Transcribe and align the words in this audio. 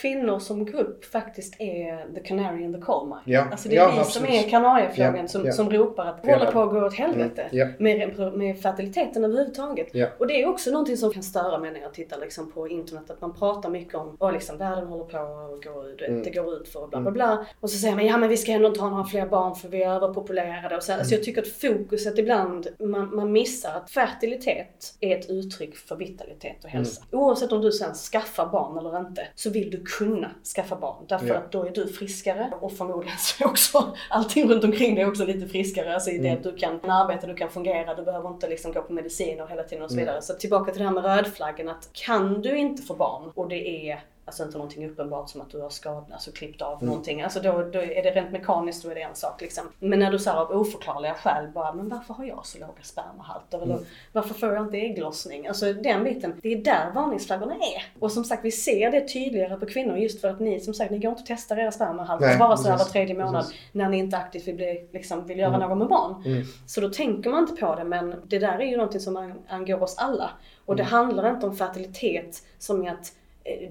kvinnor 0.00 0.38
som 0.38 0.64
grupp 0.64 1.04
faktiskt 1.04 1.54
är 1.60 2.14
the 2.14 2.20
canary 2.20 2.62
in 2.64 2.74
the 2.74 2.80
coal 2.80 3.06
mine. 3.08 3.20
Ja. 3.36 3.46
Alltså 3.50 3.68
det 3.68 3.76
är 3.76 3.80
Ja, 3.80 3.90
vi 3.94 3.98
absolut. 4.00 4.28
som 4.28 4.36
är 4.36 4.50
kanariefågeln 4.50 5.16
Ja, 5.16 5.28
som, 5.28 5.46
ja. 5.46 5.52
som 5.52 5.70
ropar 5.70 6.06
att 6.06 6.22
det 6.22 6.32
håller 6.32 6.50
på 6.52 6.62
att 6.62 6.70
gå 6.70 6.86
åt 6.86 6.94
helvete 6.94 7.46
Mm, 7.52 7.72
med, 7.78 8.32
med 8.36 8.60
fertiliteten 8.62 9.24
överhuvudtaget. 9.24 9.88
Och 10.18 10.26
det 10.26 10.42
är 10.42 10.48
också 10.48 10.70
någonting 10.70 10.96
som 10.96 11.10
kan 11.12 11.22
störa 11.22 11.58
mig 11.58 11.72
när 11.72 11.80
jag 11.80 11.94
tittar 11.94 12.20
liksom 12.20 12.52
på 12.52 12.68
internet. 12.68 13.10
Att 13.10 13.20
man 13.20 13.34
pratar 13.34 13.70
mycket 13.70 13.94
om 13.94 14.16
att 14.20 14.32
liksom, 14.32 14.56
världen 14.58 14.86
håller 14.86 15.04
på 15.04 15.16
att 15.18 15.64
gå 15.64 15.86
ut, 15.88 16.00
Mm. 16.00 16.22
det 16.22 16.30
går 16.30 16.54
ut 16.54 16.68
för 16.68 16.86
bla 16.86 17.00
bla 17.00 17.10
bla. 17.10 17.46
Och 17.60 17.70
så 17.70 17.78
säger 17.78 17.94
man 17.94 18.06
ja 18.06 18.16
men 18.16 18.28
vi 18.28 18.36
ska 18.36 18.52
ändå 18.52 18.68
inte 18.68 18.80
ha 18.80 18.90
några 18.90 19.04
fler 19.04 19.26
barn 19.26 19.54
för 19.54 19.68
vi 19.68 19.82
är 19.82 19.90
överpopulerade. 19.94 20.76
Och 20.76 20.82
så, 20.82 20.92
Mm. 20.92 21.00
alltså 21.00 21.14
jag 21.14 21.24
tycker 21.24 21.42
att 21.42 21.48
fokuset 21.48 22.18
ibland, 22.18 22.68
man, 22.78 23.14
man 23.16 23.32
missar 23.32 23.70
att 23.76 23.90
fertilitet 23.90 24.94
är 25.00 25.18
ett 25.18 25.30
uttryck 25.30 25.76
för 25.76 25.96
vitalitet 25.96 26.64
och 26.64 26.70
hälsa. 26.70 27.02
Mm. 27.12 27.24
Oavsett 27.24 27.52
om 27.52 27.60
du 27.60 27.72
sen 27.72 27.94
skaffar 27.94 28.46
barn 28.46 28.78
eller 28.78 28.98
inte 29.00 29.26
så 29.34 29.50
vill 29.50 29.70
du 29.70 29.84
kunna 29.98 30.30
skaffa 30.56 30.76
barn. 30.76 31.04
Därför 31.08 31.26
Ja. 31.26 31.34
att 31.36 31.52
då 31.52 31.64
är 31.66 31.70
du 31.70 31.88
friskare 31.88 32.52
och 32.60 32.72
förmodligen 32.72 33.18
så 33.18 33.44
är 33.44 33.48
också 33.48 33.96
allting 34.10 34.48
runt 34.50 34.64
omkring 34.64 34.94
dig 34.94 35.06
också 35.06 35.24
lite 35.24 35.46
friskare. 35.48 35.94
Alltså 35.94 36.10
i 36.10 36.18
det 36.18 36.28
Mm. 36.28 36.38
att 36.38 36.44
du 36.44 36.56
kan 36.56 36.90
arbeta, 36.90 37.26
du 37.26 37.34
kan 37.34 37.48
fungera, 37.50 37.94
du 37.94 38.02
behöver 38.02 38.28
inte 38.28 38.48
liksom 38.48 38.72
gå 38.72 38.82
på 38.82 38.92
mediciner 38.92 39.46
hela 39.46 39.62
tiden 39.62 39.84
och 39.84 39.90
så 39.90 39.94
Mm. 39.96 40.04
vidare. 40.06 40.22
Så 40.22 40.34
tillbaka 40.34 40.72
till 40.72 40.80
det 40.82 40.86
här 40.88 40.94
med 40.94 41.04
rödflaggen 41.04 41.68
att 41.68 41.88
kan 41.92 42.42
du 42.42 42.56
inte 42.56 42.82
få 42.82 42.94
barn 42.94 43.30
och 43.34 43.48
det 43.48 43.90
är 43.90 44.00
Alltså 44.30 44.42
inte 44.44 44.58
någonting 44.58 44.90
uppenbart 44.90 45.30
som 45.30 45.40
att 45.40 45.50
du 45.50 45.60
har 45.60 45.70
skadat, 45.70 46.12
alltså 46.12 46.32
klippt 46.32 46.62
av 46.62 46.72
Mm. 46.72 46.86
någonting. 46.86 47.22
Alltså 47.22 47.40
då, 47.40 47.52
då 47.62 47.78
är 47.82 48.02
det 48.02 48.10
rent 48.10 48.32
mekaniskt, 48.32 48.82
då 48.84 48.90
är 48.90 48.94
det 48.94 49.02
en 49.02 49.14
sak 49.14 49.40
liksom. 49.40 49.64
Men 49.78 49.98
när 49.98 50.12
du 50.12 50.18
säger 50.18 50.36
av 50.36 50.50
oförklarliga 50.50 51.14
skäl 51.14 51.48
bara, 51.54 51.72
men 51.72 51.88
varför 51.88 52.14
har 52.14 52.24
jag 52.24 52.46
så 52.46 52.58
låga 52.58 52.82
spermahalter? 52.82 53.58
Eller 53.62 53.74
Mm. 53.74 53.86
varför 54.12 54.34
får 54.34 54.52
jag 54.54 54.64
inte 54.66 54.76
ägglossning? 54.78 55.46
Alltså 55.48 55.72
den 55.72 56.04
biten, 56.04 56.34
det 56.42 56.52
är 56.52 56.56
där 56.64 56.90
varningsflaggorna 56.94 57.54
är. 57.54 58.00
Och 58.02 58.12
som 58.12 58.24
sagt, 58.24 58.44
vi 58.44 58.50
ser 58.50 58.90
det 58.90 59.08
tydligare 59.08 59.56
på 59.56 59.66
kvinnor 59.66 59.96
just 59.96 60.20
för 60.20 60.28
att 60.28 60.40
ni, 60.40 60.60
som 60.60 60.74
sagt, 60.74 60.90
ni 60.90 60.98
går 60.98 61.10
inte 61.10 61.20
och 61.22 61.26
testar 61.26 61.56
era 61.56 61.70
spermahalter 61.72 62.26
Nej, 62.26 62.38
bara 62.38 62.56
så 62.56 62.68
här 62.70 62.78
var 62.78 62.84
tredje 62.84 63.14
månad 63.14 63.34
Precis. 63.44 63.56
när 63.72 63.88
ni 63.88 63.98
inte 63.98 64.16
aktivt 64.16 64.48
vill, 64.48 64.54
bli, 64.56 64.88
liksom, 64.92 65.26
vill 65.26 65.38
göra 65.38 65.54
Mm. 65.54 65.68
något 65.68 65.78
med 65.78 65.88
barn. 65.88 66.22
Mm. 66.26 66.42
Så 66.66 66.80
då 66.80 66.88
tänker 66.88 67.30
man 67.30 67.40
inte 67.48 67.60
på 67.66 67.74
det 67.74 67.84
men 67.84 68.14
det 68.24 68.38
där 68.38 68.58
är 68.58 68.64
ju 68.66 68.76
någonting 68.76 69.00
som 69.00 69.16
an- 69.16 69.42
angår 69.48 69.82
oss 69.82 69.94
alla. 69.98 70.30
Och 70.66 70.76
det 70.76 70.82
Mm. 70.82 70.92
handlar 70.92 71.30
inte 71.30 71.46
om 71.46 71.56
fertilitet 71.56 72.42
som 72.58 72.84
är 72.86 72.90
att 72.90 73.12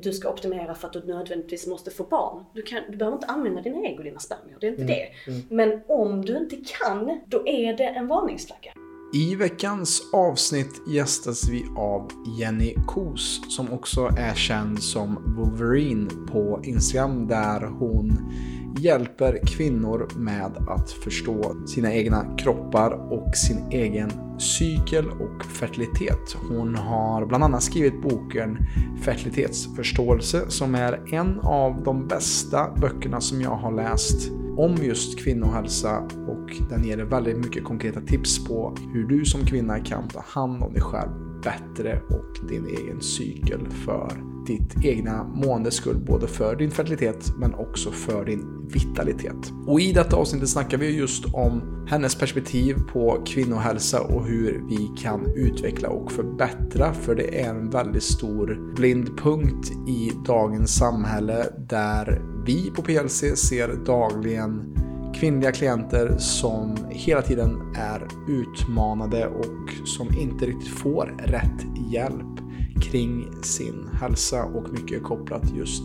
du 0.01 0.13
ska 0.13 0.29
optimera 0.29 0.75
för 0.75 0.87
att 0.87 0.93
du 0.93 1.05
nödvändigtvis 1.05 1.67
måste 1.67 1.91
få 1.91 2.03
barn. 2.03 2.45
Du, 2.53 2.61
kan, 2.61 2.81
du 2.89 2.97
behöver 2.97 3.17
inte 3.17 3.27
använda 3.27 3.61
dina 3.61 3.87
ägg 3.87 3.97
och 3.97 4.03
dina 4.03 4.19
spermier, 4.19 4.57
det 4.61 4.67
är 4.67 4.71
inte 4.71 4.83
Mm. 4.83 4.95
det. 4.95 5.31
Mm. 5.31 5.43
Men 5.49 5.81
om 5.87 6.25
du 6.25 6.37
inte 6.37 6.55
kan, 6.55 7.19
då 7.27 7.47
är 7.47 7.77
det 7.77 7.83
en 7.83 8.07
varningsflagga. 8.07 8.71
I 9.13 9.35
veckans 9.35 10.01
avsnitt 10.13 10.81
gästas 10.87 11.49
vi 11.49 11.65
av 11.77 12.11
Jenny 12.39 12.75
Kos 12.87 13.41
som 13.55 13.73
också 13.73 14.09
är 14.17 14.35
känd 14.35 14.83
som 14.83 15.35
Wolverine 15.37 16.09
på 16.31 16.61
Instagram 16.63 17.27
där 17.27 17.61
hon 17.61 18.33
hjälper 18.77 19.39
kvinnor 19.45 20.07
med 20.15 20.51
att 20.67 20.91
förstå 20.91 21.55
sina 21.67 21.93
egna 21.93 22.37
kroppar 22.37 22.91
och 22.91 23.35
sin 23.35 23.57
egen 23.71 24.11
cykel 24.39 25.05
och 25.09 25.45
fertilitet. 25.45 26.37
Hon 26.49 26.75
har 26.75 27.25
bland 27.25 27.43
annat 27.43 27.63
skrivit 27.63 28.01
boken 28.01 28.57
Fertilitetsförståelse 29.03 30.45
som 30.49 30.75
är 30.75 31.13
en 31.13 31.39
av 31.39 31.83
de 31.83 32.07
bästa 32.07 32.71
böckerna 32.81 33.21
som 33.21 33.41
jag 33.41 33.55
har 33.55 33.71
läst 33.71 34.31
om 34.57 34.75
just 34.75 35.19
kvinnohälsa 35.19 35.97
och 36.27 36.69
den 36.69 36.83
ger 36.83 36.97
dig 36.97 37.05
väldigt 37.05 37.37
mycket 37.37 37.63
konkreta 37.63 38.01
tips 38.01 38.47
på 38.47 38.75
hur 38.93 39.07
du 39.07 39.25
som 39.25 39.45
kvinna 39.45 39.79
kan 39.79 40.07
ta 40.07 40.23
hand 40.27 40.63
om 40.63 40.73
dig 40.73 40.81
själv 40.81 41.28
bättre 41.43 42.01
och 42.09 42.49
din 42.49 42.65
egen 42.65 43.01
cykel 43.01 43.67
för 43.85 44.23
ditt 44.47 44.85
egna 44.85 45.23
måendes 45.23 45.73
skull, 45.73 45.97
både 46.07 46.27
för 46.27 46.55
din 46.55 46.71
fertilitet 46.71 47.33
men 47.37 47.53
också 47.53 47.91
för 47.91 48.25
din 48.25 48.67
vitalitet. 48.73 49.53
Och 49.67 49.81
i 49.81 49.91
detta 49.91 50.15
avsnittet 50.15 50.49
snackar 50.49 50.77
vi 50.77 50.97
just 50.97 51.25
om 51.25 51.85
hennes 51.89 52.15
perspektiv 52.15 52.75
på 52.93 53.23
kvinnohälsa 53.25 54.01
och 54.01 54.25
hur 54.25 54.63
vi 54.69 55.01
kan 55.01 55.33
utveckla 55.35 55.89
och 55.89 56.11
förbättra, 56.11 56.93
för 56.93 57.15
det 57.15 57.41
är 57.41 57.49
en 57.49 57.69
väldigt 57.69 58.03
stor 58.03 58.73
blind 58.75 59.17
punkt 59.17 59.71
i 59.87 60.11
dagens 60.25 60.75
samhälle 60.75 61.45
där 61.69 62.21
vi 62.45 62.71
på 62.71 62.81
PLC 62.81 63.23
ser 63.35 63.85
dagligen 63.85 64.75
kvinnliga 65.13 65.51
klienter 65.51 66.17
som 66.17 66.77
hela 66.89 67.21
tiden 67.21 67.73
är 67.75 68.07
utmanade 68.27 69.27
och 69.27 69.87
som 69.87 70.07
inte 70.19 70.45
riktigt 70.45 70.73
får 70.73 71.15
rätt 71.17 71.65
hjälp 71.91 72.39
kring 72.81 73.27
sin 73.43 73.89
hälsa 73.93 74.43
och 74.43 74.69
mycket 74.71 75.03
kopplat 75.03 75.53
just 75.55 75.83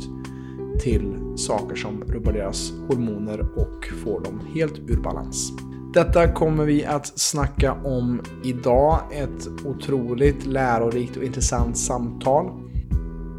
till 0.81 1.17
saker 1.37 1.77
som 1.77 2.05
rubbar 2.05 2.33
deras 2.33 2.73
hormoner 2.89 3.41
och 3.41 3.87
får 4.05 4.21
dem 4.21 4.41
helt 4.55 4.79
ur 4.79 4.97
balans. 5.03 5.53
Detta 5.95 6.33
kommer 6.33 6.65
vi 6.65 6.84
att 6.84 7.19
snacka 7.19 7.73
om 7.73 8.21
idag. 8.45 9.01
Ett 9.13 9.49
otroligt 9.65 10.47
lärorikt 10.47 11.17
och 11.17 11.25
intressant 11.25 11.79
samtal. 11.79 12.64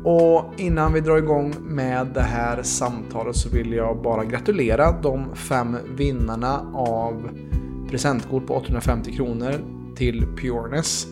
Och 0.05 0.53
innan 0.57 0.93
vi 0.93 1.01
drar 1.01 1.17
igång 1.17 1.55
med 1.61 2.07
det 2.07 2.21
här 2.21 2.63
samtalet 2.63 3.35
så 3.35 3.49
vill 3.49 3.73
jag 3.73 4.01
bara 4.01 4.25
gratulera 4.25 4.91
de 4.91 5.35
fem 5.35 5.77
vinnarna 5.97 6.71
av 6.73 7.29
presentkort 7.89 8.47
på 8.47 8.53
850 8.53 9.11
kronor 9.11 9.53
till 9.95 10.25
Pureness 10.41 11.07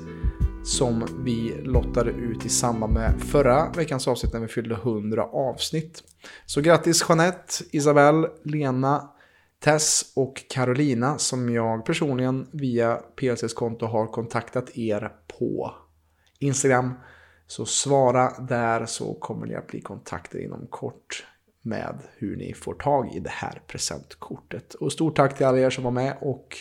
som 0.63 1.07
vi 1.23 1.61
lottade 1.63 2.11
ut 2.11 2.45
i 2.45 2.49
samband 2.49 2.93
med 2.93 3.21
förra 3.21 3.71
veckans 3.71 4.07
avsnitt 4.07 4.33
när 4.33 4.39
vi 4.39 4.47
fyllde 4.47 4.75
100 4.75 5.23
avsnitt. 5.23 6.03
Så 6.45 6.61
grattis 6.61 7.05
Jeanette, 7.09 7.53
Isabelle, 7.71 8.27
Lena, 8.43 9.09
Tess 9.63 10.13
och 10.15 10.43
Carolina 10.49 11.17
som 11.17 11.53
jag 11.53 11.85
personligen 11.85 12.47
via 12.51 12.95
PLCs 12.95 13.53
konto 13.53 13.85
har 13.85 14.07
kontaktat 14.07 14.77
er 14.77 15.11
på 15.39 15.71
Instagram. 16.39 16.93
Så 17.55 17.65
svara 17.65 18.33
där 18.39 18.85
så 18.85 19.13
kommer 19.13 19.45
ni 19.45 19.55
att 19.55 19.67
bli 19.67 19.81
kontaktade 19.81 20.43
inom 20.43 20.67
kort 20.67 21.25
med 21.61 21.99
hur 22.17 22.37
ni 22.37 22.53
får 22.53 22.73
tag 22.73 23.15
i 23.15 23.19
det 23.19 23.29
här 23.29 23.61
presentkortet. 23.67 24.73
Och 24.73 24.91
stort 24.91 25.15
tack 25.15 25.37
till 25.37 25.45
alla 25.45 25.59
er 25.59 25.69
som 25.69 25.83
var 25.83 25.91
med 25.91 26.17
och 26.21 26.57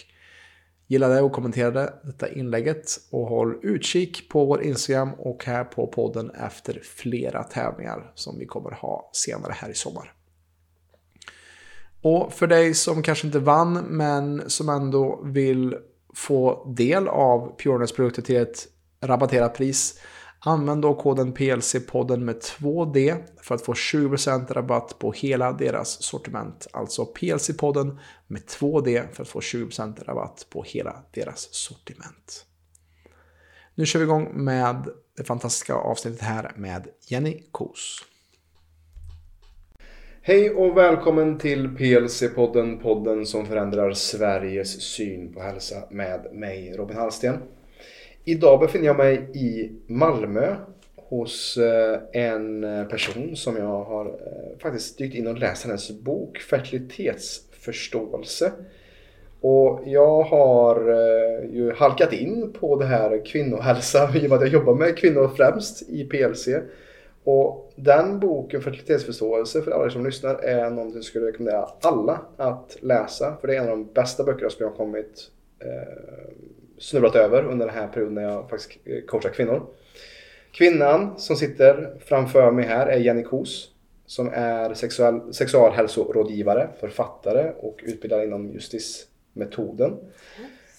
gillade 0.87 1.21
och 1.21 1.33
kommenterade 1.33 1.95
detta 2.05 2.29
inlägget. 2.29 2.87
Och 3.11 3.27
håll 3.27 3.59
utkik 3.63 4.29
på 4.29 4.45
vår 4.45 4.63
Instagram 4.63 5.15
och 5.15 5.45
här 5.45 5.65
på 5.65 5.87
podden 5.87 6.31
efter 6.31 6.81
flera 6.83 7.43
tävlingar 7.43 8.13
som 8.15 8.39
vi 8.39 8.47
kommer 8.47 8.71
ha 8.71 9.11
senare 9.13 9.53
här 9.53 9.69
i 9.71 9.75
sommar. 9.75 10.13
Och 12.03 12.33
för 12.33 12.47
dig 12.47 12.75
som 12.75 13.03
kanske 13.03 13.27
inte 13.27 13.39
vann 13.39 13.73
men 13.89 14.51
som 14.51 14.69
ändå 14.69 15.23
vill 15.25 15.77
få 16.15 16.73
del 16.77 17.09
av 17.09 17.57
Pureness 17.59 17.93
produkter 17.93 18.23
till 18.23 18.37
ett 18.37 18.67
rabatterat 19.01 19.55
pris 19.55 20.01
Använd 20.45 20.83
då 20.83 20.95
koden 20.95 21.33
PLC-podden 21.33 22.17
med 22.17 22.37
2D 22.37 23.17
för 23.43 23.55
att 23.55 23.63
få 23.63 23.73
20% 23.73 24.53
rabatt 24.53 24.99
på 24.99 25.13
hela 25.13 25.53
deras 25.53 26.03
sortiment. 26.03 26.67
Alltså 26.73 27.05
PLC-podden 27.05 27.99
med 28.27 28.43
2D 28.43 29.13
för 29.13 29.23
att 29.23 29.29
få 29.29 29.41
20% 29.41 30.05
rabatt 30.05 30.47
på 30.51 30.63
hela 30.63 31.03
deras 31.11 31.55
sortiment. 31.55 32.47
Nu 33.75 33.87
kör 33.87 33.99
vi 33.99 34.05
igång 34.05 34.45
med 34.45 34.89
det 35.17 35.25
fantastiska 35.25 35.75
avsnittet 35.75 36.21
här 36.21 36.53
med 36.57 36.89
Jenny 37.09 37.43
Kos. 37.51 38.05
Hej 40.23 40.51
och 40.51 40.77
välkommen 40.77 41.39
till 41.39 41.69
PLC-podden, 41.69 42.83
podden 42.83 43.27
som 43.27 43.47
förändrar 43.47 43.93
Sveriges 43.93 44.83
syn 44.83 45.35
på 45.35 45.41
hälsa 45.41 45.83
med 45.91 46.27
mig 46.33 46.77
Robin 46.77 46.97
Hallsten. 46.97 47.39
Idag 48.25 48.61
befinner 48.61 48.87
jag 48.87 48.97
mig 48.97 49.31
i 49.35 49.73
Malmö 49.87 50.57
hos 50.97 51.57
eh, 51.57 52.01
en 52.13 52.65
eh, 52.65 52.85
person 52.85 53.37
som 53.37 53.57
jag 53.57 53.85
har 53.85 54.07
eh, 54.07 54.59
faktiskt 54.59 54.99
dykt 54.99 55.15
in 55.15 55.27
och 55.27 55.39
läst 55.39 55.65
hennes 55.65 55.91
bok 55.91 56.39
Fertilitetsförståelse. 56.39 58.53
Och 59.41 59.81
jag 59.87 60.23
har 60.23 60.77
ju 61.53 61.73
halkat 61.77 62.13
in 62.13 62.53
på 62.61 62.77
det 62.77 62.85
här 62.85 63.27
kvinnohälsa 63.27 64.11
i 64.15 64.27
och 64.27 64.31
med 64.31 64.33
att 64.33 64.43
jag 64.43 64.53
jobbar 64.53 64.75
med 64.75 64.97
kvinnor 64.97 65.31
främst 65.37 65.91
i 65.91 66.05
PLC. 66.05 66.49
Och 67.25 67.73
den 67.77 68.21
boken, 68.21 68.63
Fertilitetsförståelse, 68.63 69.63
för 69.63 69.71
alla 69.71 69.91
som 69.91 70.05
lyssnar, 70.05 70.35
är 70.35 70.71
någonting 70.71 70.97
jag 70.97 71.05
skulle 71.05 71.27
rekommendera 71.27 71.69
alla 71.81 72.21
att 72.37 72.77
läsa. 72.81 73.37
För 73.41 73.49
det 73.49 73.57
är 73.57 73.61
en 73.61 73.69
av 73.69 73.79
de 73.79 73.93
bästa 73.93 74.25
böckerna 74.25 74.51
som 74.51 74.65
jag 74.65 74.71
har 74.71 74.77
kommit 74.77 75.31
eh, 75.59 75.83
snubblat 76.83 77.15
över 77.17 77.45
under 77.45 77.67
den 77.67 77.75
här 77.75 77.89
perioden 77.89 78.15
när 78.15 78.23
jag 78.23 78.51
faktiskt 78.51 78.79
coachar 79.07 79.31
kvinnor. 79.31 79.67
Kvinnan 80.53 81.19
som 81.19 81.37
sitter 81.37 81.97
framför 82.07 82.51
mig 82.51 82.65
här 82.65 82.87
är 82.87 82.99
Jenny 82.99 83.23
Kos 83.23 83.69
som 84.07 84.31
är 84.33 84.75
sexual, 84.75 85.35
sexualhälsorådgivare, 85.35 86.69
författare 86.81 87.53
och 87.61 87.81
utbildad 87.83 88.25
inom 88.25 88.53
justismetoden. 88.53 89.97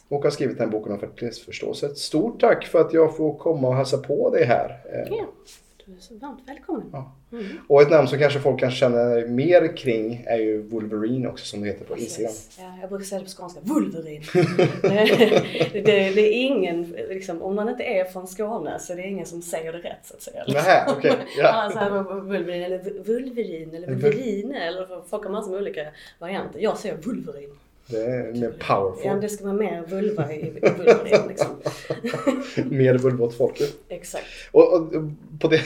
Och 0.09 0.23
har 0.23 0.29
skrivit 0.29 0.57
den 0.57 0.65
här 0.67 0.71
boken 0.71 0.91
om 0.93 0.99
fertilitetsförståelse. 0.99 1.95
Stort 1.95 2.39
tack 2.41 2.65
för 2.65 2.79
att 2.81 2.93
jag 2.93 3.17
får 3.17 3.37
komma 3.37 3.67
och 3.67 3.75
hälsa 3.75 3.97
på 3.97 4.29
dig 4.29 4.43
här. 4.45 4.81
Eh, 4.93 5.07
Ja, 5.17 5.25
Du 5.85 5.93
är 5.95 5.99
så 5.99 6.15
varmt 6.15 6.39
välkommen. 6.47 6.89
Ja. 6.91 7.11
Mm. 7.33 7.45
Och 7.67 7.81
ett 7.81 7.89
namn 7.89 8.07
som 8.07 8.19
kanske 8.19 8.39
folk 8.39 8.59
kan 8.59 8.71
känna 8.71 9.27
mer 9.27 9.77
kring 9.77 10.23
är 10.27 10.37
ju 10.37 10.61
Wolverine 10.61 11.27
också 11.27 11.45
som 11.45 11.61
det 11.61 11.67
heter 11.67 11.85
på 11.85 11.97
Instagram. 11.97 12.31
Precis. 12.31 12.59
Ja, 12.59 12.77
jag 12.81 12.89
brukar 12.89 13.05
säga 13.05 13.19
det 13.19 13.25
på 13.25 13.31
skånska, 13.31 13.59
Wolverine. 13.63 14.23
det, 15.71 15.83
det, 16.15 16.21
är 16.21 16.33
ingen, 16.33 16.83
liksom, 17.09 17.41
om 17.41 17.55
man 17.55 17.69
inte 17.69 17.83
är 17.83 18.05
från 18.05 18.27
Skåne 18.27 18.79
så 18.79 18.93
det 18.93 19.01
är 19.01 19.07
ingen 19.07 19.25
som 19.25 19.41
säger 19.41 19.73
det 19.73 19.79
rätt 19.79 20.05
så 20.05 20.13
att 20.13 20.21
säga. 20.21 20.43
Nähä, 20.47 20.85
okej. 20.97 21.13
Ja. 21.37 21.47
Alltså, 21.47 22.03
Wolverine 22.13 22.65
eller 22.65 23.03
Vulverin 23.03 23.73
eller 23.73 23.87
Vulverine 23.87 24.67
eller 24.67 25.09
folk 25.09 25.23
har 25.23 25.31
massor 25.31 25.51
med 25.51 25.59
olika 25.59 25.85
varianter. 26.19 26.59
Jag 26.59 26.77
säger 26.77 26.95
Wolverine. 26.95 27.53
Det 27.87 27.97
är 28.05 28.31
mer 28.33 28.53
Ja, 28.59 28.75
powerful. 28.75 29.21
det 29.21 29.29
ska 29.29 29.43
vara 29.43 29.53
mer 29.53 29.83
vulva 29.87 30.33
i, 30.33 30.49
Wolverine 30.61 31.27
liksom. 31.27 31.47
mer 32.69 32.97
vulva 32.97 33.25
åt 33.25 33.37
folket. 33.37 33.73
Exakt. 33.89 34.25
Och, 34.51 34.73
och 34.73 34.91
på 35.41 35.47
det, 35.47 35.61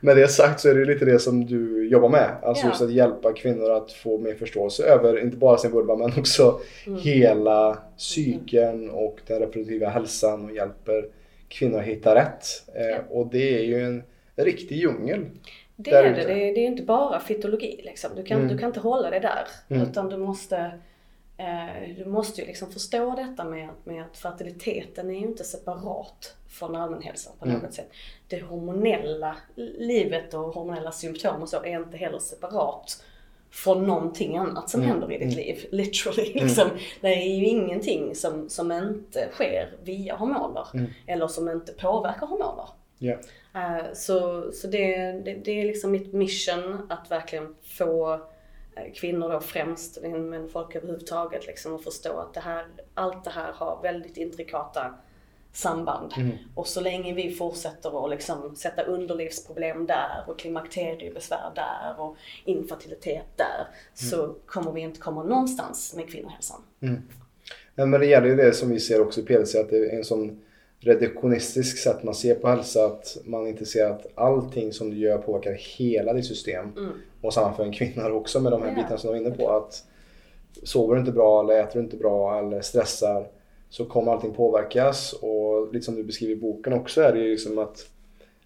med 0.00 0.16
det 0.16 0.28
sagt 0.28 0.60
så 0.60 0.68
är 0.68 0.74
det 0.74 0.84
lite 0.84 1.04
det 1.04 1.18
som 1.18 1.46
du 1.46 1.88
jobbar 1.88 2.08
med. 2.08 2.30
Alltså 2.42 2.64
Ja. 2.66 2.70
just 2.70 2.82
att 2.82 2.92
hjälpa 2.92 3.32
kvinnor 3.32 3.70
att 3.70 3.92
få 3.92 4.18
mer 4.18 4.34
förståelse 4.34 4.82
över 4.84 5.20
inte 5.22 5.36
bara 5.36 5.56
sin 5.58 5.70
vulva 5.70 5.96
men 5.96 6.12
också 6.18 6.60
Mm. 6.86 6.98
hela 7.00 7.78
psyken 7.98 8.90
och 8.90 9.20
den 9.26 9.38
reproduktiva 9.38 9.88
hälsan 9.88 10.44
och 10.44 10.52
hjälper 10.56 11.04
kvinnor 11.48 11.78
att 11.78 11.84
hitta 11.84 12.14
rätt. 12.14 12.44
Eh, 12.74 12.86
Ja. 12.86 12.96
och 13.10 13.26
det 13.26 13.58
är 13.58 13.62
ju 13.62 13.84
en 13.84 14.02
riktig 14.36 14.76
djungel. 14.76 15.24
Det 15.76 15.90
är 15.90 16.02
det. 16.02 16.10
Det 16.10 16.32
är, 16.32 16.54
det 16.54 16.60
är 16.60 16.66
inte 16.66 16.82
bara 16.82 17.20
fytologi 17.20 17.80
liksom. 17.84 18.10
Du 18.16 18.22
kan, 18.22 18.36
Mm. 18.38 18.52
du 18.52 18.58
kan 18.58 18.66
inte 18.68 18.80
hålla 18.80 19.10
det 19.10 19.18
där. 19.20 19.46
Mm. 19.76 19.82
Utan 19.88 20.08
du 20.08 20.16
måste 20.16 20.70
du 21.96 22.04
måste 22.04 22.40
ju 22.40 22.46
liksom 22.46 22.72
förstå 22.72 23.14
detta 23.16 23.44
med, 23.44 23.68
med 23.84 24.02
att 24.02 24.16
fertiliteten 24.18 25.10
är 25.10 25.14
ju 25.14 25.26
inte 25.26 25.44
separat 25.44 26.34
från 26.48 26.76
allmänhälsan 26.76 27.32
på 27.38 27.44
Mm. 27.44 27.58
något 27.60 27.74
sätt. 27.74 27.90
Det 28.28 28.42
hormonella 28.42 29.36
livet 29.78 30.34
och 30.34 30.40
hormonella 30.40 30.92
symptom 30.92 31.42
och 31.42 31.48
så 31.48 31.56
är 31.64 31.76
inte 31.80 31.96
heller 31.96 32.18
separat 32.18 33.04
från 33.50 33.86
någonting 33.86 34.36
annat 34.36 34.70
som 34.70 34.80
Mm. 34.80 34.90
händer 34.90 35.12
i 35.12 35.18
ditt 35.18 35.22
Mm. 35.34 35.36
liv. 35.46 35.66
Literally. 35.72 36.32
Liksom. 36.34 36.68
Det 37.00 37.08
är 37.08 37.36
ju 37.38 37.44
ingenting 37.46 38.14
som, 38.14 38.48
som 38.48 38.72
inte 38.72 39.28
sker 39.32 39.72
via 39.82 40.16
hormoner. 40.16 40.66
Mm. 40.74 40.86
Eller 41.06 41.28
som 41.28 41.48
inte 41.48 41.72
påverkar 41.72 42.26
hormoner. 42.26 42.68
Eh, 43.54 43.84
Så, 43.94 44.44
så 44.52 44.66
det, 44.66 44.96
det, 45.24 45.34
det 45.34 45.60
är 45.60 45.64
liksom 45.64 45.90
mitt 45.90 46.12
mission 46.12 46.86
att 46.90 47.10
verkligen 47.10 47.54
få 47.62 48.12
eh, 48.14 48.20
kvinnor 48.94 49.28
då 49.28 49.40
främst, 49.40 49.98
men 50.02 50.48
folk 50.48 50.74
överhuvudtaget 50.74 51.46
liksom 51.46 51.74
att 51.74 51.84
förstå 51.84 52.18
att 52.18 52.34
det 52.34 52.40
här, 52.40 52.66
allt 52.94 53.24
det 53.24 53.30
här 53.30 53.52
har 53.52 53.82
väldigt 53.82 54.16
intrikata 54.16 54.94
samband. 55.52 56.12
Mm. 56.16 56.32
Och 56.54 56.66
så 56.66 56.80
länge 56.80 57.14
vi 57.14 57.34
fortsätter 57.34 58.04
att 58.04 58.10
liksom 58.10 58.56
sätta 58.56 58.82
underlivsproblem 58.82 59.86
där 59.86 60.24
och 60.26 60.38
klimakteriebesvär 60.38 61.52
där 61.54 62.00
och 62.00 62.16
infertilitet 62.44 63.26
där 63.36 63.66
så 63.94 64.34
kommer 64.46 64.72
vi 64.72 64.80
inte 64.80 65.00
komma 65.00 65.22
någonstans 65.22 65.94
med 65.96 66.10
kvinnohälsan. 66.10 66.62
Men 67.74 67.90
men 67.90 68.00
det 68.00 68.06
gäller 68.06 68.26
ju 68.26 68.36
det 68.36 68.52
som 68.52 68.70
vi 68.70 68.80
ser 68.80 69.00
också 69.00 69.20
i 69.20 69.24
PLC 69.24 69.54
att 69.54 69.70
det 69.70 69.76
är 69.76 69.96
en 69.96 70.04
sån 70.04 70.43
reduktionistisk 70.84 71.78
sätt 71.78 72.02
man 72.02 72.14
ser 72.14 72.34
på 72.34 72.48
hälsa 72.48 72.84
att 72.84 73.16
man 73.24 73.46
inte 73.46 73.66
ser 73.66 73.86
att 73.90 74.06
allting 74.14 74.72
som 74.72 74.90
du 74.90 74.96
gör 74.96 75.18
påverkar 75.18 75.52
hela 75.52 76.12
ditt 76.12 76.26
system. 76.26 76.72
Mm. 76.76 76.92
Och 77.20 77.34
samma 77.34 77.52
för 77.52 77.64
en 77.64 77.72
kvinna 77.72 78.08
också 78.12 78.40
med 78.40 78.52
de 78.52 78.62
här 78.62 78.68
Ja. 78.68 78.74
bitarna 78.74 78.98
som 78.98 79.12
du 79.12 79.18
var 79.18 79.26
inne 79.26 79.36
på. 79.36 79.50
Att 79.50 79.84
sover 80.62 80.94
du 80.94 81.00
inte 81.00 81.12
bra 81.12 81.40
eller 81.40 81.60
äter 81.60 81.78
du 81.78 81.84
inte 81.84 81.96
bra 81.96 82.38
eller 82.38 82.60
stressar 82.60 83.26
så 83.70 83.84
kommer 83.84 84.12
allting 84.12 84.34
påverkas. 84.34 85.12
Och 85.12 85.72
lite 85.72 85.84
som 85.84 85.96
du 85.96 86.04
beskriver 86.04 86.32
i 86.32 86.36
boken 86.36 86.72
också 86.72 87.02
är 87.02 87.12
det 87.12 87.18
ju 87.18 87.30
liksom 87.30 87.58
att 87.58 87.86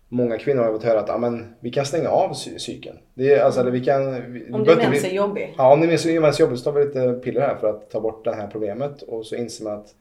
många 0.08 0.38
kvinnor 0.38 0.62
har 0.62 0.72
fått 0.72 0.82
höra 0.82 1.00
att 1.00 1.10
amen, 1.10 1.54
vi 1.60 1.70
kan 1.70 1.84
stänga 1.84 2.08
av 2.08 2.34
cykeln. 2.34 2.98
Det 3.14 3.34
är, 3.34 3.42
alltså, 3.42 3.60
eller 3.60 3.70
vi 3.70 3.84
kan, 3.84 4.32
vi, 4.32 4.52
Om 4.52 4.64
din 4.64 4.76
mens 4.78 5.04
är 5.04 5.08
jobbig. 5.14 5.54
Ja, 5.58 5.72
om 5.72 5.82
är 5.82 6.20
mens 6.20 6.40
jobbigt 6.40 6.58
så 6.58 6.64
tar 6.64 6.72
vi 6.72 6.84
lite 6.84 7.12
piller 7.12 7.40
här 7.40 7.56
för 7.56 7.70
att 7.70 7.90
ta 7.90 8.00
bort 8.00 8.24
det 8.24 8.34
här 8.34 8.46
problemet. 8.46 9.02
Och 9.02 9.26
så 9.26 9.36
inser 9.36 9.64
man 9.64 9.72
att, 9.72 9.94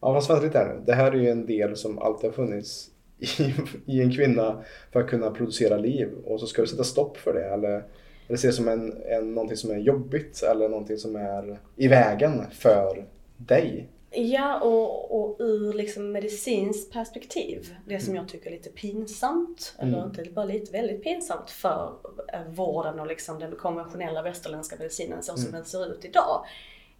ja 0.00 0.14
fast 0.14 0.30
vänta 0.30 0.44
lite 0.44 0.58
här 0.58 0.74
nu. 0.74 0.80
Det 0.86 0.94
här 0.94 1.12
är 1.12 1.16
ju 1.16 1.28
en 1.30 1.46
del 1.46 1.76
som 1.76 1.98
alltid 1.98 2.30
har 2.30 2.34
funnits 2.34 2.90
i, 3.18 3.54
i 3.86 4.02
en 4.02 4.12
kvinna 4.12 4.64
för 4.92 5.00
att 5.00 5.08
kunna 5.10 5.30
producera 5.30 5.76
liv. 5.76 6.08
Och 6.24 6.40
så 6.40 6.46
ska 6.46 6.62
du 6.62 6.68
sätta 6.68 6.84
stopp 6.84 7.16
för 7.16 7.34
det. 7.34 7.44
Eller, 7.44 7.84
eller 8.28 8.36
se 8.38 8.46
det 8.46 8.52
som 8.52 8.68
en, 8.68 9.02
en, 9.06 9.34
någonting 9.34 9.56
som 9.56 9.70
är 9.70 9.78
jobbigt 9.78 10.42
eller 10.42 10.68
någonting 10.68 10.96
som 10.98 11.16
är 11.16 11.58
i 11.76 11.88
vägen 11.88 12.44
för 12.50 13.06
dig. 13.36 13.88
Ja, 14.10 14.60
och, 14.60 15.20
och 15.20 15.36
ur 15.40 15.72
liksom 15.72 16.12
medicinskt 16.12 16.92
perspektiv, 16.92 17.74
det 17.86 18.00
som 18.00 18.14
jag 18.14 18.28
tycker 18.28 18.46
är 18.50 18.54
lite 18.54 18.70
pinsamt, 18.70 19.74
eller 19.78 19.98
Mm. 19.98 20.08
inte 20.08 20.30
bara 20.30 20.44
lite, 20.44 20.72
väldigt 20.72 21.02
pinsamt 21.04 21.50
för 21.50 21.92
eh, 22.32 22.42
vården 22.50 23.00
och 23.00 23.06
liksom 23.06 23.38
den 23.38 23.56
konventionella 23.56 24.22
västerländska 24.22 24.76
medicinen 24.78 25.22
så 25.22 25.32
som 25.32 25.40
Mm. 25.48 25.52
den 25.52 25.64
ser 25.64 25.92
ut 25.92 26.04
idag, 26.04 26.44